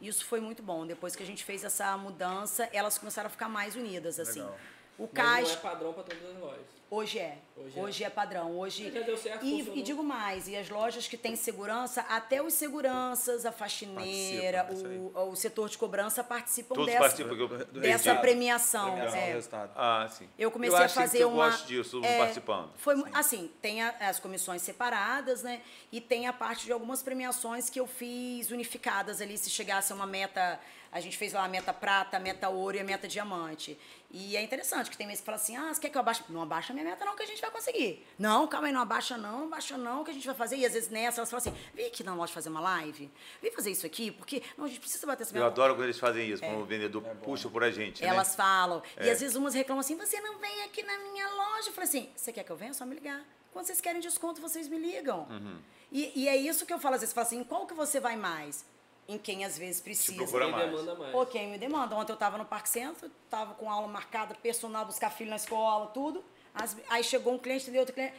Isso 0.01 0.25
foi 0.25 0.41
muito 0.41 0.63
bom. 0.63 0.87
Depois 0.87 1.15
que 1.15 1.23
a 1.23 1.27
gente 1.27 1.45
fez 1.45 1.63
essa 1.63 1.97
mudança, 1.97 2.69
elas 2.73 2.99
começaram 2.99 3.29
a 3.29 3.31
ficar 3.31 3.49
mais 3.49 3.77
unidas, 3.77 4.19
assim. 4.19 4.41
Legal. 4.41 4.59
O 4.99 5.03
Mas 5.03 5.13
caixa. 5.13 5.47
não 5.47 5.53
é 5.53 5.57
padrão 5.57 5.93
para 5.93 6.03
todas 6.03 6.25
as 6.25 6.37
lojas. 6.37 6.80
Hoje 6.91 7.21
é. 7.21 7.39
Hoje 7.57 7.79
Hoje, 7.79 8.03
é. 8.05 8.07
é. 8.09 8.11
padrão. 8.11 8.59
Hoje. 8.59 8.91
Já 8.91 9.01
deu 9.03 9.17
certo, 9.17 9.45
e, 9.47 9.79
e 9.79 9.83
digo 9.83 10.03
mais, 10.03 10.49
e 10.49 10.57
as 10.57 10.69
lojas 10.69 11.07
que 11.07 11.17
têm 11.17 11.37
segurança, 11.37 12.01
até 12.09 12.43
os 12.43 12.55
seguranças, 12.55 13.47
a 13.47 13.53
faxineira, 13.53 14.67
o, 14.73 15.31
o 15.31 15.37
setor 15.37 15.69
de 15.69 15.79
cobrança 15.79 16.25
participam 16.25 16.75
Todos 16.75 16.87
dessa, 16.87 16.99
participam. 17.01 17.37
do- 17.37 17.47
do- 17.67 17.81
dessa 17.81 18.15
premiação. 18.17 18.91
Premiação 18.93 19.19
é. 19.21 19.33
resultado. 19.35 19.73
Ah, 19.77 20.09
sim. 20.11 20.29
Eu 20.37 20.51
comecei 20.51 20.75
eu 20.77 20.81
a 20.81 20.85
acho 20.85 20.95
que 20.95 21.01
fazer 21.01 21.23
eu 21.23 21.29
uma. 21.31 21.51
gosto 21.51 21.67
disso, 21.69 22.01
é, 22.05 22.19
participando. 22.19 22.71
Foi 22.77 23.05
assim, 23.13 23.51
tem 23.63 23.83
a- 23.83 23.95
as 24.01 24.19
comissões 24.19 24.61
separadas, 24.63 25.43
né? 25.45 25.61
E 25.93 26.01
tem 26.01 26.27
a 26.27 26.33
parte 26.33 26.65
de 26.65 26.73
algumas 26.73 27.03
premiações 27.05 27.71
que 27.71 27.79
eu 27.79 27.87
fiz 27.87 28.51
unificadas 28.51 29.21
ali, 29.21 29.39
se 29.39 29.49
chegasse 29.51 29.93
a 29.93 29.95
uma 29.95 30.07
meta 30.07 30.59
A 30.93 30.99
gente 31.01 31.17
fez 31.17 31.33
lá 31.33 31.45
a 31.45 31.49
meta 31.49 31.73
prata, 31.73 32.17
a 32.17 32.21
meta 32.21 32.49
ouro 32.49 32.77
e 32.77 32.81
a 32.81 32.83
meta 32.85 33.07
diamante. 33.07 33.79
E 34.13 34.37
é 34.37 34.43
interessante 34.43 34.91
que 34.91 34.97
tem 34.97 35.07
mês 35.07 35.21
que 35.21 35.25
fala 35.27 35.37
assim: 35.37 35.57
ah, 35.57 35.73
você 35.73 35.81
quer 35.81 35.89
que 35.89 35.97
eu 35.97 36.01
abaixe? 36.01 36.25
Não 36.29 36.43
abaixa 36.43 36.73
a 36.73 36.75
minha 36.75 36.85
meta, 36.85 37.05
não, 37.05 37.15
que 37.15 37.23
a 37.23 37.27
gente 37.27 37.41
vai 37.41 37.51
conseguir. 37.51 38.05
Não, 38.19 38.47
calma 38.49 38.67
aí, 38.67 38.73
não 38.73 38.81
abaixa, 38.81 39.17
não, 39.17 39.39
não 39.41 39.47
abaixa, 39.47 39.79
não, 39.79 40.03
que 40.03 40.11
a 40.11 40.15
gente 40.15 40.27
vai 40.27 40.35
fazer. 40.35 40.57
E 40.57 40.67
às 40.67 40.73
vezes 40.73 40.89
nessa 40.91 41.21
elas 41.21 41.31
falam 41.31 41.39
assim: 41.47 41.55
vem 41.73 41.87
aqui 41.87 42.03
na 42.03 42.13
loja 42.15 42.33
fazer 42.33 42.49
uma 42.49 42.61
live, 42.61 43.09
vem 43.41 43.53
fazer 43.53 43.71
isso 43.71 43.87
aqui, 43.87 44.11
porque 44.11 44.43
não, 44.59 44.65
a 44.65 44.69
gente 44.69 44.81
precisa 44.81 45.07
bater 45.07 45.23
essa 45.23 45.31
Eu 45.33 45.41
meta. 45.41 45.47
adoro 45.47 45.75
quando 45.75 45.85
eles 45.85 45.99
fazem 45.99 46.29
isso, 46.29 46.43
quando 46.43 46.61
o 46.61 46.65
vendedor 46.65 47.03
puxa 47.23 47.49
por 47.49 47.63
a 47.63 47.71
gente. 47.71 48.03
né? 48.03 48.09
É 48.09 48.11
Elas 48.11 48.35
falam. 48.35 48.83
E 49.01 49.09
às 49.09 49.21
vezes 49.21 49.37
umas 49.37 49.55
reclamam 49.55 49.81
assim: 49.81 49.97
você 49.97 50.21
não 50.21 50.39
vem 50.39 50.65
aqui 50.65 50.83
na 50.83 50.99
minha 50.99 51.29
loja. 51.29 51.69
Eu 51.69 51.73
falei 51.73 51.89
assim: 51.89 52.11
você 52.17 52.33
quer 52.33 52.43
que 52.43 52.51
eu 52.51 52.57
venha? 52.57 52.73
É 52.73 52.75
só 52.75 52.85
me 52.85 52.95
ligar. 52.97 53.23
Quando 53.53 53.67
vocês 53.67 53.81
querem 53.81 54.01
desconto, 54.01 54.41
vocês 54.41 54.67
me 54.69 54.79
ligam. 54.79 55.27
Uhum. 55.31 55.59
E, 55.93 56.23
e 56.23 56.29
é 56.29 56.37
isso 56.37 56.67
que 56.67 56.73
eu 56.73 56.81
falo 56.81 56.97
às 56.97 57.01
vezes: 57.01 57.13
falo 57.15 57.27
assim, 57.29 57.39
em 57.39 57.45
qual 57.45 57.65
que 57.67 57.75
você 57.75 58.01
vai 58.01 58.17
mais? 58.17 58.65
Em 59.11 59.19
quem 59.19 59.45
às 59.45 59.59
vezes 59.59 59.81
precisa. 59.81 60.17
procura 60.17 60.45
Quem 60.45 60.53
mais. 60.53 60.71
demanda 60.71 60.95
mais. 60.95 61.15
Ou 61.15 61.27
quem 61.27 61.51
me 61.51 61.59
demanda. 61.59 61.97
Ontem 61.97 62.13
eu 62.13 62.15
estava 62.15 62.39
no 62.39 62.45
Parque 62.45 62.69
Centro, 62.69 63.11
estava 63.25 63.55
com 63.55 63.69
aula 63.69 63.89
marcada, 63.89 64.35
personal, 64.37 64.87
buscar 64.87 65.11
filho 65.11 65.31
na 65.31 65.37
escola, 65.37 65.89
tudo. 65.89 66.25
As- 66.55 66.77
aí 66.89 67.03
chegou 67.03 67.35
um 67.35 67.39
cliente, 67.39 67.63
entendeu? 67.65 67.81
Outro 67.81 67.95
cliente. 67.95 68.15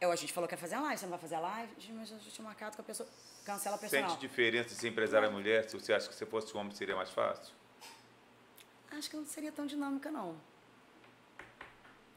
Eu, 0.00 0.12
a 0.12 0.16
gente 0.16 0.32
falou 0.32 0.46
que 0.46 0.54
ia 0.54 0.58
fazer 0.58 0.76
a 0.76 0.80
live, 0.80 0.96
você 0.96 1.06
não 1.06 1.10
vai 1.10 1.18
fazer 1.18 1.34
a 1.34 1.40
live? 1.40 1.72
Gente, 1.78 1.92
Mas 1.94 2.10
eu 2.12 2.20
já 2.20 2.30
tinha 2.30 2.44
marcado 2.44 2.76
com 2.76 2.82
a 2.82 2.84
pessoa. 2.84 3.08
Cancela 3.44 3.74
a 3.74 3.78
personal. 3.80 4.10
Sente 4.10 4.20
diferença 4.20 4.68
de 4.68 4.74
ser 4.76 4.88
empresária 4.88 5.28
mulher? 5.28 5.68
Se 5.68 5.74
você 5.76 5.92
acha 5.92 6.08
que 6.08 6.14
se 6.14 6.24
fosse 6.24 6.56
homem 6.56 6.72
seria 6.72 6.94
mais 6.94 7.10
fácil? 7.10 7.52
Acho 8.92 9.10
que 9.10 9.16
não 9.16 9.26
seria 9.26 9.50
tão 9.50 9.66
dinâmica, 9.66 10.08
não. 10.08 10.36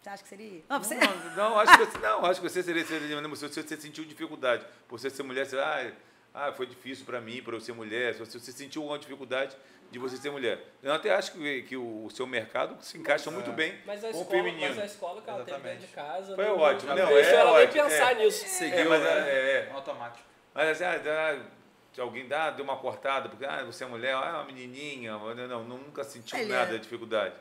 Você 0.02 0.10
acha 0.10 0.24
que 0.24 0.30
seria? 0.30 0.64
Não, 0.70 0.80
você... 0.84 0.96
Não, 0.96 1.36
não, 1.36 1.60
acho 1.60 1.78
que 1.78 1.86
você, 1.86 1.98
não, 2.00 2.26
acho 2.26 2.42
que 2.42 2.50
você 2.50 2.64
seria, 2.64 2.86
seria 2.86 3.08
se 3.36 3.48
você, 3.48 3.64
você 3.64 3.78
sentiu 3.78 4.04
dificuldade 4.06 4.66
por 4.88 5.00
você 5.00 5.10
ser 5.10 5.24
mulher, 5.24 5.46
você, 5.46 5.58
ah, 5.60 5.92
ah, 6.34 6.52
foi 6.52 6.66
difícil 6.66 7.06
para 7.06 7.20
mim, 7.20 7.42
para 7.42 7.56
eu 7.56 7.60
ser 7.60 7.74
mulher, 7.74 8.14
se 8.14 8.20
você, 8.20 8.40
você 8.40 8.52
sentiu 8.52 8.82
alguma 8.82 8.98
dificuldade 8.98 9.56
de 9.92 10.00
você 10.00 10.16
ser 10.16 10.32
mulher. 10.32 10.60
Eu 10.82 10.94
até 10.94 11.14
acho 11.14 11.34
que, 11.34 11.64
que 11.64 11.76
o 11.76 12.10
seu 12.10 12.26
mercado 12.26 12.82
se 12.82 12.98
encaixa 12.98 13.30
muito 13.30 13.52
bem 13.52 13.78
Mas 13.86 14.04
a 14.04 14.12
com 14.12 14.18
o 14.18 14.22
escola, 14.22 14.44
feminino. 14.44 14.70
mas 14.70 14.80
a 14.80 14.86
escola 14.86 15.22
que 15.22 15.30
ela 15.30 15.44
teve 15.44 15.60
dentro 15.60 15.80
de 15.80 15.88
casa. 15.88 16.36
Foi 16.36 16.46
não- 16.46 16.58
ótimo, 16.58 16.90
não 16.90 16.98
não, 16.98 17.14
deixou 17.14 17.34
é 17.34 17.36
ela 17.36 17.58
nem 17.58 17.68
ótimo, 17.68 17.84
pensar 17.84 18.12
é. 18.12 18.16
nisso. 18.16 18.64
É, 18.64 18.84
mas 18.86 19.02
é, 19.06 19.68
é, 19.68 19.72
automático. 19.74 20.26
Mas 20.54 20.82
assim, 20.82 20.84
ah, 21.10 22.02
alguém 22.02 22.28
dá, 22.28 22.50
deu 22.52 22.64
uma 22.64 22.78
cortada, 22.78 23.28
porque 23.28 23.44
ah, 23.44 23.64
você 23.66 23.84
é 23.84 23.88
mulher, 23.88 24.16
ah, 24.16 24.28
é 24.28 24.32
uma 24.36 24.46
menininha, 24.46 25.12
não, 25.12 25.36
não, 25.36 25.64
nunca 25.64 26.06
sentiu 26.06 26.48
nada 26.48 26.74
de 26.74 26.80
dificuldade. 26.80 27.36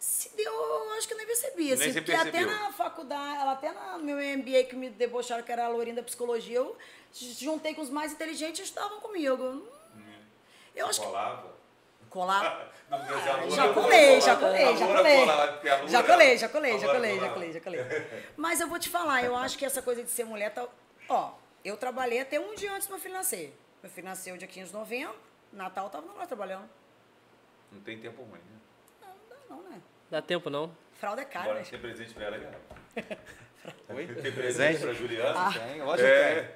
Se 0.00 0.34
deu, 0.34 0.50
eu 0.50 0.92
acho 0.94 1.06
que 1.06 1.12
eu 1.12 1.18
nem 1.18 1.26
percebi. 1.26 1.72
Assim, 1.74 1.92
porque 1.92 2.12
até 2.12 2.40
na 2.40 2.72
faculdade, 2.72 3.40
ela 3.42 3.52
até 3.52 3.70
no 3.70 3.98
meu 3.98 4.16
MBA 4.38 4.64
que 4.64 4.74
me 4.74 4.88
debocharam, 4.88 5.42
que 5.42 5.52
era 5.52 5.66
a 5.66 5.92
da 5.92 6.02
Psicologia, 6.02 6.56
eu 6.56 6.74
juntei 7.12 7.74
com 7.74 7.82
os 7.82 7.90
mais 7.90 8.10
inteligentes 8.10 8.60
e 8.60 8.62
estavam 8.62 8.98
comigo. 9.00 9.68
Eu 10.74 10.86
acho 10.86 11.00
que. 11.02 11.06
Colava. 12.08 12.70
Não, 12.90 12.98
não, 12.98 13.20
já- 13.20 13.72
colei, 13.72 14.20
já 14.20 14.34
não, 14.34 14.40
colei, 14.40 14.76
já 14.76 14.86
colei. 14.96 15.20
colava, 15.20 15.86
Já 15.86 16.02
colei, 16.02 16.36
já 16.38 16.48
colei, 16.48 16.76
já 16.78 16.88
colei, 16.88 17.12
já 17.12 17.18
colava. 17.20 17.34
colei, 17.34 17.52
já 17.52 17.60
colei. 17.60 17.80
Mas 18.36 18.60
eu 18.60 18.66
vou 18.66 18.80
te 18.80 18.88
falar, 18.88 19.22
eu 19.22 19.36
acho 19.36 19.56
que 19.56 19.64
essa 19.64 19.80
coisa 19.80 20.02
de 20.02 20.10
ser 20.10 20.24
mulher 20.24 20.52
tá. 20.52 20.66
Ó, 21.08 21.30
eu 21.64 21.76
trabalhei 21.76 22.18
até 22.18 22.40
um 22.40 22.52
dia 22.56 22.72
antes 22.72 22.88
do 22.88 22.90
meu 22.94 22.98
filho 23.00 23.14
nascer. 23.14 23.56
Meu 23.80 23.88
filho 23.92 24.08
nasceu 24.08 24.36
dia 24.36 24.48
15 24.48 24.72
de 24.72 24.76
novembro, 24.76 25.14
Natal 25.52 25.84
eu 25.84 25.90
tava 25.90 26.12
lá 26.14 26.26
trabalhando. 26.26 26.68
Não 27.70 27.80
tem 27.80 28.00
tempo 28.00 28.22
ruim, 28.22 28.40
né? 28.40 28.58
Não, 29.50 29.62
né? 29.64 29.80
Dá 30.10 30.22
tempo, 30.22 30.48
não? 30.48 30.70
Fralda 30.98 31.22
é 31.22 31.24
cara, 31.24 31.44
Agora 31.46 31.58
né? 31.60 31.66
tem 31.68 31.78
presente 31.78 32.14
pra 32.14 32.24
ela, 32.26 32.38
cara. 32.38 32.58
Oi? 33.94 34.06
Tem 34.06 34.32
presente 34.32 34.80
pra 34.80 34.92
Juliana? 34.94 35.34
Ah. 35.48 35.52
Tem, 35.52 35.82
lógico 35.82 36.08
que 36.08 36.14
É, 36.14 36.54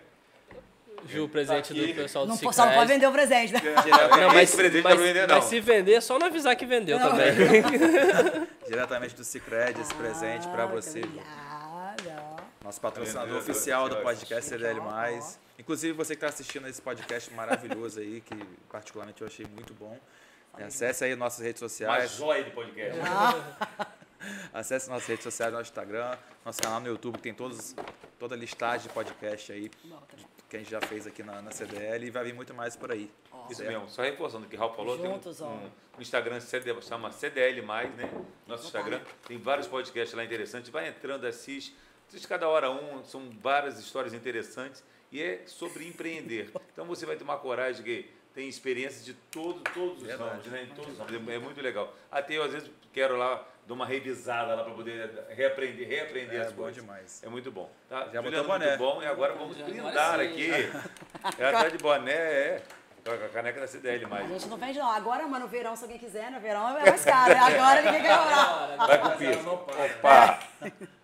Ju, 1.06 1.24
o 1.24 1.28
presente 1.28 1.72
aqui. 1.72 1.92
do 1.92 1.94
pessoal 2.02 2.24
do 2.24 2.28
Não, 2.30 2.36
Cicred. 2.36 2.56
só 2.56 2.64
não 2.66 2.72
pode 2.74 2.88
vender 2.92 3.06
o 3.06 3.12
presente, 3.12 3.52
né? 3.52 3.60
tem. 3.60 3.72
Não, 4.20 4.32
mas, 4.32 4.54
presente 4.54 4.82
mas, 4.82 4.94
não 4.96 5.02
vender, 5.04 5.26
não. 5.28 5.34
mas 5.34 5.44
se 5.44 5.60
vender, 5.60 5.92
é 5.94 6.00
só 6.00 6.18
não 6.18 6.26
avisar 6.28 6.56
que 6.56 6.64
vendeu 6.64 6.98
Não. 6.98 7.10
também. 7.10 7.34
diretamente 8.66 9.14
do 9.14 9.22
Cicred, 9.24 9.78
esse 9.80 9.94
presente 9.94 10.48
pra 10.48 10.62
Ah, 10.62 10.66
você. 10.66 11.00
muito 11.00 11.20
obrigada. 11.20 12.44
Nosso 12.62 12.80
patrocinador 12.80 13.36
oficial 13.38 13.88
do 13.90 13.96
podcast 13.96 14.48
CDL+. 14.48 14.80
ó. 14.80 15.20
Inclusive, 15.58 15.92
você 15.92 16.14
que 16.14 16.24
está 16.24 16.28
assistindo 16.28 16.66
esse 16.68 16.80
podcast 16.80 17.30
maravilhoso 17.34 18.00
aí, 18.00 18.22
que 18.22 18.34
particularmente 18.70 19.20
eu 19.20 19.26
achei 19.28 19.46
muito 19.46 19.74
bom. 19.74 19.98
Acesse 20.62 21.04
aí 21.04 21.16
nossas 21.16 21.44
redes 21.44 21.62
Uma 21.62 21.68
sociais. 21.68 22.10
joia 22.12 22.44
de 22.44 22.50
podcast. 22.50 23.00
Acesse 24.52 24.88
nossas 24.88 25.06
redes 25.06 25.24
sociais, 25.24 25.52
nosso 25.52 25.70
Instagram, 25.70 26.16
nosso 26.44 26.62
canal 26.62 26.80
no 26.80 26.88
YouTube, 26.88 27.16
que 27.16 27.22
tem 27.22 27.34
todos, 27.34 27.74
toda 28.18 28.34
a 28.34 28.38
listagem 28.38 28.88
de 28.88 28.94
podcast 28.94 29.52
aí 29.52 29.70
que 30.54 30.58
a 30.58 30.60
gente 30.60 30.70
já 30.70 30.80
fez 30.80 31.04
aqui 31.04 31.22
na, 31.22 31.42
na 31.42 31.50
CDL 31.50 32.06
e 32.06 32.10
vai 32.10 32.24
vir 32.24 32.32
muito 32.32 32.54
mais 32.54 32.76
por 32.76 32.92
aí. 32.92 33.10
Isso 33.50 33.62
mesmo, 33.64 33.88
só 33.88 34.02
reforçando 34.02 34.46
o 34.46 34.48
que 34.48 34.54
o 34.54 34.58
Raul 34.58 34.72
falou, 34.72 34.96
Juntos, 34.96 35.38
tem 35.38 35.46
um, 35.46 35.50
um, 35.50 35.70
um 35.98 36.00
Instagram 36.00 36.40
CD, 36.40 36.80
chama 36.80 37.10
CDL+, 37.10 37.60
né? 37.60 38.24
Nosso 38.46 38.66
Instagram, 38.66 39.00
tem 39.26 39.36
vários 39.36 39.66
podcasts 39.66 40.16
lá 40.16 40.24
interessantes, 40.24 40.70
vai 40.70 40.88
entrando, 40.88 41.26
assiste, 41.26 41.76
assiste 42.08 42.28
cada 42.28 42.48
hora 42.48 42.70
um, 42.70 43.04
são 43.04 43.30
várias 43.42 43.78
histórias 43.80 44.14
interessantes 44.14 44.84
e 45.10 45.20
é 45.20 45.42
sobre 45.46 45.86
empreender. 45.86 46.52
Então 46.74 46.86
você 46.86 47.06
vai 47.06 47.16
tomar 47.16 47.36
coragem, 47.38 47.84
que 47.84 48.10
tem 48.34 48.48
experiências 48.48 49.04
de 49.04 49.14
todo, 49.14 49.60
todos 49.72 49.98
os 50.02 50.06
Verdade. 50.08 50.30
ramos, 50.30 50.46
né? 50.46 50.62
Em 50.64 50.74
todos 50.74 50.92
os 50.92 50.98
ramos, 50.98 51.28
é, 51.28 51.34
é 51.34 51.38
muito 51.38 51.60
legal. 51.60 51.94
Até 52.10 52.34
eu 52.36 52.42
às 52.42 52.52
vezes 52.52 52.70
quero 52.92 53.16
lá 53.16 53.42
dar 53.66 53.74
uma 53.74 53.86
revisada 53.86 54.54
lá 54.54 54.64
para 54.64 54.74
poder 54.74 55.24
reaprender, 55.30 55.88
reaprender 55.88 56.40
É 56.40 56.44
as 56.44 56.52
bom 56.52 56.64
coisas. 56.64 56.82
demais. 56.82 57.22
É 57.22 57.28
muito 57.28 57.50
bom. 57.52 57.70
Tá? 57.88 58.06
Já 58.12 58.20
Juliana, 58.20 58.42
botou 58.42 58.48
muito 58.48 58.64
boné. 58.64 58.76
bom 58.76 59.02
e 59.02 59.06
agora 59.06 59.32
vamos 59.34 59.56
Agora 59.56 59.70
brindar 59.72 60.20
aqui. 60.20 60.50
Ela 61.38 61.52
tá 61.62 61.68
de 61.68 61.78
boné, 61.78 62.12
é. 62.12 62.62
Com 63.04 63.10
a 63.10 63.28
caneca 63.28 63.60
da 63.60 63.66
CDL+. 63.66 64.06
A 64.10 64.22
gente 64.22 64.46
não 64.48 64.56
vende 64.56 64.78
não. 64.78 64.90
Agora, 64.90 65.26
mas 65.26 65.38
no 65.42 65.46
verão, 65.46 65.76
se 65.76 65.84
alguém 65.84 65.98
quiser, 65.98 66.30
no 66.30 66.40
verão 66.40 66.78
é 66.78 66.88
mais 66.88 67.04
caro. 67.04 67.34
né? 67.34 67.38
Agora 67.38 67.82
ninguém 67.82 68.00
quer 68.02 68.16
comprar. 68.18 68.76
Vai 68.86 68.98
com 68.98 69.08
o 69.08 69.16
piso. 69.18 69.50
Opa! 69.50 70.40